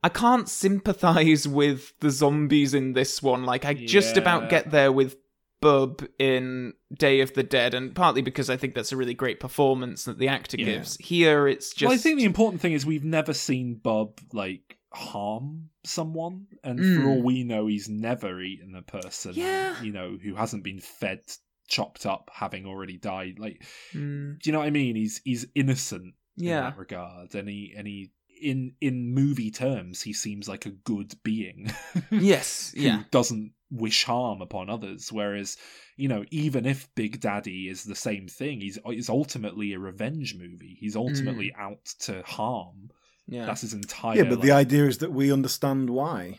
I 0.02 0.08
can't 0.08 0.48
sympathize 0.48 1.46
with 1.48 1.92
the 2.00 2.10
zombies 2.10 2.74
in 2.74 2.92
this 2.92 3.22
one, 3.22 3.44
like 3.44 3.64
I 3.64 3.74
just 3.74 4.16
about 4.16 4.48
get 4.50 4.70
there 4.70 4.92
with 4.92 5.16
Bub 5.60 6.04
in 6.18 6.74
Day 6.92 7.20
of 7.20 7.32
the 7.32 7.42
Dead, 7.42 7.72
and 7.72 7.94
partly 7.94 8.20
because 8.20 8.50
I 8.50 8.56
think 8.58 8.74
that's 8.74 8.92
a 8.92 8.96
really 8.98 9.14
great 9.14 9.40
performance 9.40 10.04
that 10.04 10.18
the 10.18 10.28
actor 10.28 10.58
Yeah. 10.58 10.66
gives. 10.66 10.96
Here, 10.98 11.48
it's 11.48 11.70
just 11.72 11.88
Well, 11.88 11.94
I 11.94 11.98
think 11.98 12.18
the 12.18 12.24
important 12.26 12.60
thing 12.60 12.72
is 12.74 12.84
we've 12.84 13.04
never 13.04 13.32
seen 13.32 13.76
Bub 13.76 14.20
like 14.34 14.76
harm 14.92 15.70
someone, 15.84 16.46
and 16.62 16.78
for 16.78 16.84
Mm. 16.84 17.06
all 17.06 17.22
we 17.22 17.42
know, 17.44 17.66
he's 17.66 17.88
never 17.88 18.40
eaten 18.42 18.74
a 18.74 18.82
person. 18.82 19.32
Yeah. 19.34 19.82
you 19.82 19.90
know, 19.92 20.18
who 20.22 20.34
hasn't 20.34 20.64
been 20.64 20.80
fed, 20.80 21.20
chopped 21.68 22.06
up, 22.06 22.30
having 22.32 22.66
already 22.66 22.96
died. 22.98 23.38
Like, 23.38 23.62
Mm. 23.92 24.38
do 24.40 24.48
you 24.48 24.52
know 24.52 24.58
what 24.60 24.66
I 24.66 24.70
mean? 24.70 24.96
He's 24.96 25.20
he's 25.24 25.46
innocent 25.54 26.14
in 26.38 26.44
Yeah. 26.44 26.60
that 26.62 26.78
regard, 26.78 27.34
and 27.34 27.48
he 27.48 27.74
and 27.76 27.86
he. 27.86 28.10
In 28.42 28.74
in 28.80 29.14
movie 29.14 29.52
terms, 29.52 30.02
he 30.02 30.12
seems 30.12 30.48
like 30.48 30.66
a 30.66 30.70
good 30.70 31.14
being. 31.22 31.72
Yes, 32.10 32.72
who 32.74 32.82
yeah. 32.82 33.04
doesn't 33.10 33.52
wish 33.70 34.04
harm 34.04 34.42
upon 34.42 34.68
others. 34.68 35.10
Whereas, 35.12 35.56
you 35.96 36.08
know, 36.08 36.24
even 36.30 36.66
if 36.66 36.92
Big 36.96 37.20
Daddy 37.20 37.68
is 37.68 37.84
the 37.84 37.94
same 37.94 38.26
thing, 38.26 38.60
he's 38.60 38.76
is 38.90 39.08
ultimately 39.08 39.72
a 39.72 39.78
revenge 39.78 40.34
movie. 40.34 40.76
He's 40.80 40.96
ultimately 40.96 41.54
out 41.56 41.84
to 42.00 42.22
harm. 42.26 42.90
Mm. 42.90 43.34
Yeah. 43.34 43.46
That's 43.46 43.62
his 43.62 43.72
entire. 43.72 44.16
Yeah, 44.18 44.28
but 44.28 44.42
the 44.42 44.50
idea 44.52 44.86
is 44.86 44.98
that 44.98 45.12
we 45.12 45.32
understand 45.32 45.88
why. 45.88 46.38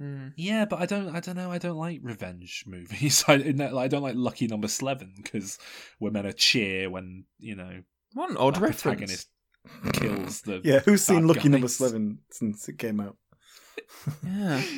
Mm. 0.00 0.32
yeah, 0.36 0.64
but 0.64 0.80
I 0.80 0.86
don't. 0.86 1.14
I 1.14 1.20
don't 1.20 1.36
know. 1.36 1.50
I 1.52 1.58
don't 1.58 1.76
like 1.76 2.00
revenge 2.02 2.64
movies. 2.66 3.24
I, 3.28 3.34
I 3.34 3.88
don't 3.88 4.02
like 4.02 4.16
Lucky 4.16 4.46
Number 4.48 4.66
Slevin 4.68 5.12
because 5.16 5.58
we're 6.00 6.10
meant 6.10 6.26
to 6.26 6.32
cheer 6.32 6.90
when 6.90 7.24
you 7.38 7.54
know 7.54 7.82
What 8.14 8.30
an 8.30 8.36
odd 8.36 8.56
our 8.56 8.62
reference. 8.62 8.82
protagonist 8.82 9.28
kills 9.92 10.40
the. 10.42 10.60
Yeah, 10.64 10.80
who's 10.80 11.04
seen 11.04 11.26
bad 11.28 11.36
Lucky 11.36 11.48
Number 11.48 11.66
guys. 11.68 11.76
Slevin 11.76 12.18
since 12.30 12.68
it 12.68 12.78
came 12.78 13.00
out? 13.00 13.16
Yeah. 14.26 14.62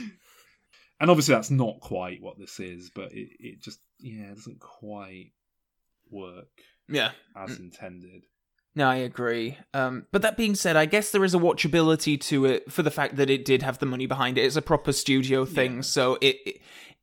And 0.98 1.10
obviously, 1.10 1.34
that's 1.34 1.50
not 1.50 1.80
quite 1.80 2.22
what 2.22 2.38
this 2.38 2.58
is, 2.58 2.90
but 2.94 3.12
it, 3.12 3.28
it 3.38 3.60
just 3.60 3.80
yeah, 4.00 4.30
it 4.30 4.36
doesn't 4.36 4.60
quite 4.60 5.32
work 6.10 6.48
Yeah. 6.88 7.10
as 7.36 7.58
intended. 7.58 8.24
No, 8.76 8.86
I 8.88 8.96
agree. 8.96 9.56
Um, 9.72 10.06
but 10.12 10.20
that 10.20 10.36
being 10.36 10.54
said, 10.54 10.76
I 10.76 10.84
guess 10.84 11.10
there 11.10 11.24
is 11.24 11.34
a 11.34 11.38
watchability 11.38 12.20
to 12.20 12.44
it 12.44 12.70
for 12.70 12.82
the 12.82 12.90
fact 12.90 13.16
that 13.16 13.30
it 13.30 13.44
did 13.46 13.62
have 13.62 13.78
the 13.78 13.86
money 13.86 14.04
behind 14.04 14.36
it. 14.36 14.42
It's 14.44 14.54
a 14.54 14.62
proper 14.62 14.92
studio 14.92 15.46
thing, 15.46 15.82
so 15.82 16.18
it 16.20 16.36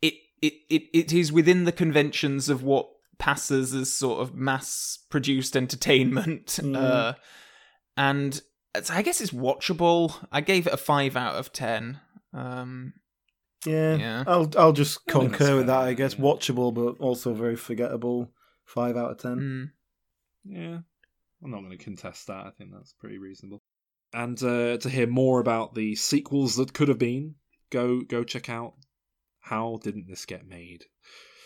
it, 0.03 0.13
it 0.41 0.53
it 0.69 0.83
it 0.93 1.11
is 1.13 1.31
within 1.31 1.63
the 1.63 1.71
conventions 1.71 2.47
of 2.47 2.61
what 2.61 2.89
passes 3.17 3.73
as 3.73 3.91
sort 3.91 4.21
of 4.21 4.35
mass-produced 4.35 5.57
entertainment. 5.57 6.59
Mm. 6.63 6.75
Uh, 6.77 7.13
and 7.97 8.39
it's, 8.75 8.89
I 8.91 9.01
guess 9.01 9.21
it's 9.21 9.31
watchable. 9.31 10.13
I 10.31 10.41
gave 10.41 10.67
it 10.67 10.73
a 10.73 10.77
five 10.77 11.15
out 11.15 11.35
of 11.35 11.51
ten. 11.53 11.99
Um, 12.33 12.93
Yeah, 13.65 13.95
Yeah. 13.95 14.23
I'll 14.27 14.51
I'll 14.57 14.73
just 14.73 15.05
concur 15.07 15.57
with 15.57 15.67
that. 15.67 15.79
I 15.79 15.93
guess 15.93 16.15
watchable, 16.15 16.71
but 16.73 17.03
also 17.03 17.33
very 17.33 17.55
forgettable. 17.55 18.31
Five 18.65 18.95
out 18.95 19.11
of 19.11 19.17
ten. 19.17 19.37
mm. 19.39 19.71
Yeah, 20.45 20.79
I'm 21.43 21.51
not 21.51 21.59
going 21.59 21.77
to 21.77 21.83
contest 21.83 22.27
that. 22.27 22.45
I 22.45 22.51
think 22.57 22.71
that's 22.73 22.93
pretty 22.93 23.17
reasonable. 23.17 23.61
And 24.13 24.41
uh, 24.43 24.77
to 24.77 24.89
hear 24.89 25.07
more 25.07 25.39
about 25.39 25.73
the 25.75 25.95
sequels 25.95 26.55
that 26.57 26.73
could 26.73 26.87
have 26.87 26.99
been, 26.99 27.35
go 27.71 28.01
go 28.01 28.23
check 28.23 28.49
out 28.49 28.73
how 29.41 29.79
didn't 29.83 30.07
this 30.07 30.25
get 30.25 30.47
made? 30.47 30.85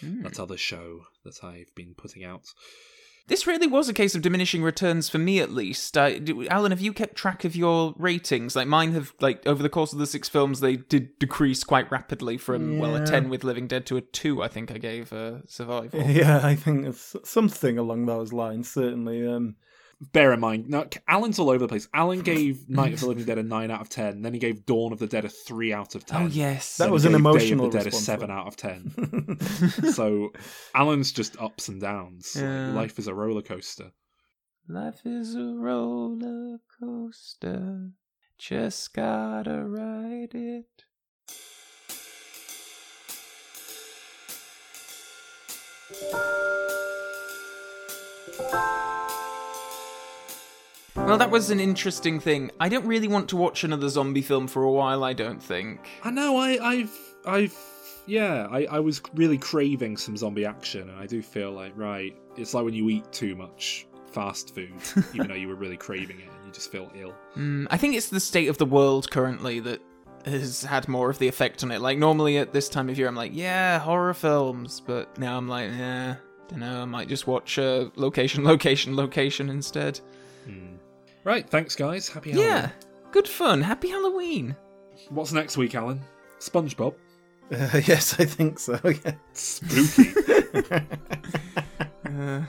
that 0.01 0.39
other 0.39 0.57
show 0.57 1.01
that 1.25 1.43
I've 1.43 1.73
been 1.75 1.95
putting 1.97 2.23
out. 2.23 2.43
This 3.27 3.47
really 3.47 3.65
was 3.67 3.89
a 3.89 3.93
case 3.93 4.13
of 4.15 4.21
diminishing 4.21 4.61
returns 4.63 5.09
for 5.09 5.17
me, 5.17 5.39
at 5.39 5.51
least. 5.51 5.97
I, 5.97 6.19
do- 6.19 6.47
Alan, 6.47 6.71
have 6.71 6.79
you 6.79 6.93
kept 6.93 7.15
track 7.15 7.43
of 7.43 7.55
your 7.55 7.93
ratings? 7.97 8.55
Like 8.55 8.67
mine 8.67 8.93
have, 8.93 9.13
like 9.19 9.45
over 9.47 9.61
the 9.63 9.69
course 9.69 9.91
of 9.93 9.99
the 9.99 10.05
six 10.05 10.29
films, 10.29 10.59
they 10.59 10.75
did 10.77 11.17
decrease 11.19 11.63
quite 11.63 11.91
rapidly 11.91 12.37
from 12.37 12.77
well 12.77 12.95
a 12.95 13.05
ten 13.05 13.27
with 13.29 13.43
Living 13.43 13.67
Dead 13.67 13.85
to 13.87 13.97
a 13.97 14.01
two. 14.01 14.43
I 14.43 14.47
think 14.47 14.71
I 14.71 14.77
gave 14.77 15.11
uh, 15.11 15.39
Survival. 15.47 15.99
Yeah, 16.07 16.41
I 16.43 16.55
think 16.55 16.85
it's 16.85 17.15
something 17.23 17.77
along 17.77 18.05
those 18.05 18.31
lines. 18.31 18.69
Certainly. 18.71 19.27
Um, 19.27 19.55
Bear 19.99 20.31
in 20.31 20.39
mind, 20.39 20.69
now 20.69 20.85
Alan's 21.07 21.39
all 21.39 21.49
over 21.49 21.57
the 21.57 21.67
place. 21.67 21.87
Alan 21.91 22.21
gave 22.21 22.69
Night 22.69 22.93
of 22.93 22.99
the 22.99 23.07
Living 23.07 23.25
Dead 23.25 23.39
a 23.39 23.43
nine 23.43 23.71
out 23.71 23.81
of 23.81 23.89
ten. 23.89 24.21
Then 24.21 24.31
he 24.31 24.39
gave 24.39 24.63
Dawn 24.65 24.93
of 24.93 24.99
the 24.99 25.07
Dead 25.07 25.25
a 25.25 25.29
three 25.29 25.73
out 25.73 25.95
of 25.95 26.03
oh, 26.03 26.13
ten. 26.13 26.21
Oh 26.23 26.27
yes, 26.27 26.77
That 26.77 26.91
was 26.91 27.05
an 27.05 27.15
emotional 27.15 27.69
Day 27.69 27.79
of 27.79 27.85
the 27.85 27.89
Dead 27.89 27.93
a 27.93 27.95
seven 27.95 28.29
out 28.29 28.45
of 28.45 28.55
ten. 28.55 29.39
so 29.93 30.33
Alan's 30.75 31.11
just 31.11 31.41
ups 31.41 31.67
and 31.67 31.81
downs. 31.81 32.35
Yeah. 32.39 32.73
life 32.73 32.99
is 32.99 33.07
a 33.07 33.15
roller 33.15 33.41
coaster. 33.41 33.91
Life 34.69 35.01
is 35.03 35.33
a 35.33 35.55
roller 35.55 36.59
coaster. 36.79 37.89
Just 38.37 38.93
gotta 38.93 39.63
ride 39.63 40.35
it. 40.35 40.83
Well, 51.05 51.17
that 51.17 51.31
was 51.31 51.51
an 51.51 51.59
interesting 51.59 52.19
thing. 52.19 52.51
I 52.59 52.67
don't 52.67 52.85
really 52.85 53.07
want 53.07 53.29
to 53.29 53.37
watch 53.37 53.63
another 53.63 53.87
zombie 53.87 54.21
film 54.21 54.47
for 54.47 54.63
a 54.63 54.71
while, 54.71 55.03
I 55.03 55.13
don't 55.13 55.41
think. 55.41 55.87
I 56.03 56.11
know. 56.11 56.37
I, 56.37 56.57
I've, 56.61 56.99
I've, 57.25 57.57
yeah. 58.07 58.47
I, 58.51 58.65
I 58.65 58.79
was 58.79 59.01
really 59.13 59.37
craving 59.37 59.95
some 59.95 60.17
zombie 60.17 60.45
action, 60.45 60.89
and 60.89 60.99
I 60.99 61.05
do 61.05 61.21
feel 61.21 61.51
like 61.51 61.71
right. 61.75 62.13
It's 62.35 62.53
like 62.53 62.65
when 62.65 62.73
you 62.73 62.89
eat 62.89 63.09
too 63.13 63.35
much 63.35 63.87
fast 64.11 64.53
food, 64.53 64.73
even 65.13 65.27
though 65.27 65.35
you 65.35 65.47
were 65.47 65.55
really 65.55 65.77
craving 65.77 66.19
it, 66.19 66.27
and 66.27 66.45
you 66.45 66.51
just 66.51 66.71
feel 66.71 66.91
ill. 66.93 67.13
Mm, 67.37 67.67
I 67.69 67.77
think 67.77 67.95
it's 67.95 68.09
the 68.09 68.19
state 68.19 68.49
of 68.49 68.57
the 68.57 68.65
world 68.65 69.09
currently 69.09 69.61
that 69.61 69.81
has 70.25 70.63
had 70.63 70.87
more 70.87 71.09
of 71.09 71.19
the 71.19 71.27
effect 71.27 71.63
on 71.63 71.71
it. 71.71 71.79
Like 71.79 71.97
normally 71.97 72.37
at 72.37 72.51
this 72.51 72.67
time 72.67 72.89
of 72.89 72.97
year, 72.97 73.07
I'm 73.07 73.15
like, 73.15 73.31
yeah, 73.33 73.79
horror 73.79 74.13
films, 74.13 74.81
but 74.85 75.17
now 75.17 75.37
I'm 75.37 75.47
like, 75.47 75.69
yeah, 75.69 76.15
don't 76.49 76.59
know. 76.59 76.81
I 76.81 76.85
might 76.85 77.07
just 77.07 77.27
watch 77.27 77.57
uh, 77.57 77.89
location, 77.95 78.43
location, 78.45 78.95
location 78.95 79.49
instead. 79.49 80.01
Right. 81.27 81.45
Thanks, 81.49 81.75
guys. 81.75 82.07
Happy 82.07 82.31
Halloween. 82.31 82.49
Yeah, 82.49 82.69
good 83.11 83.27
fun. 83.27 83.61
Happy 83.61 83.89
Halloween. 83.89 84.55
What's 85.09 85.33
next 85.33 85.57
week, 85.57 85.75
Alan? 85.75 85.99
SpongeBob. 86.39 86.93
uh, 87.51 87.81
yes, 87.85 88.17
I 88.17 88.23
think 88.23 88.59
so. 88.59 88.79
Yeah. 88.85 89.11
Spooky. 89.33 90.13
Uh, 92.07 92.41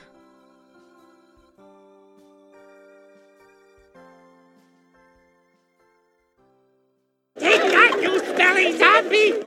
Take 7.40 7.60
that, 7.60 7.98
you 8.00 8.18
smelly 8.20 8.78
zombie! 8.78 9.34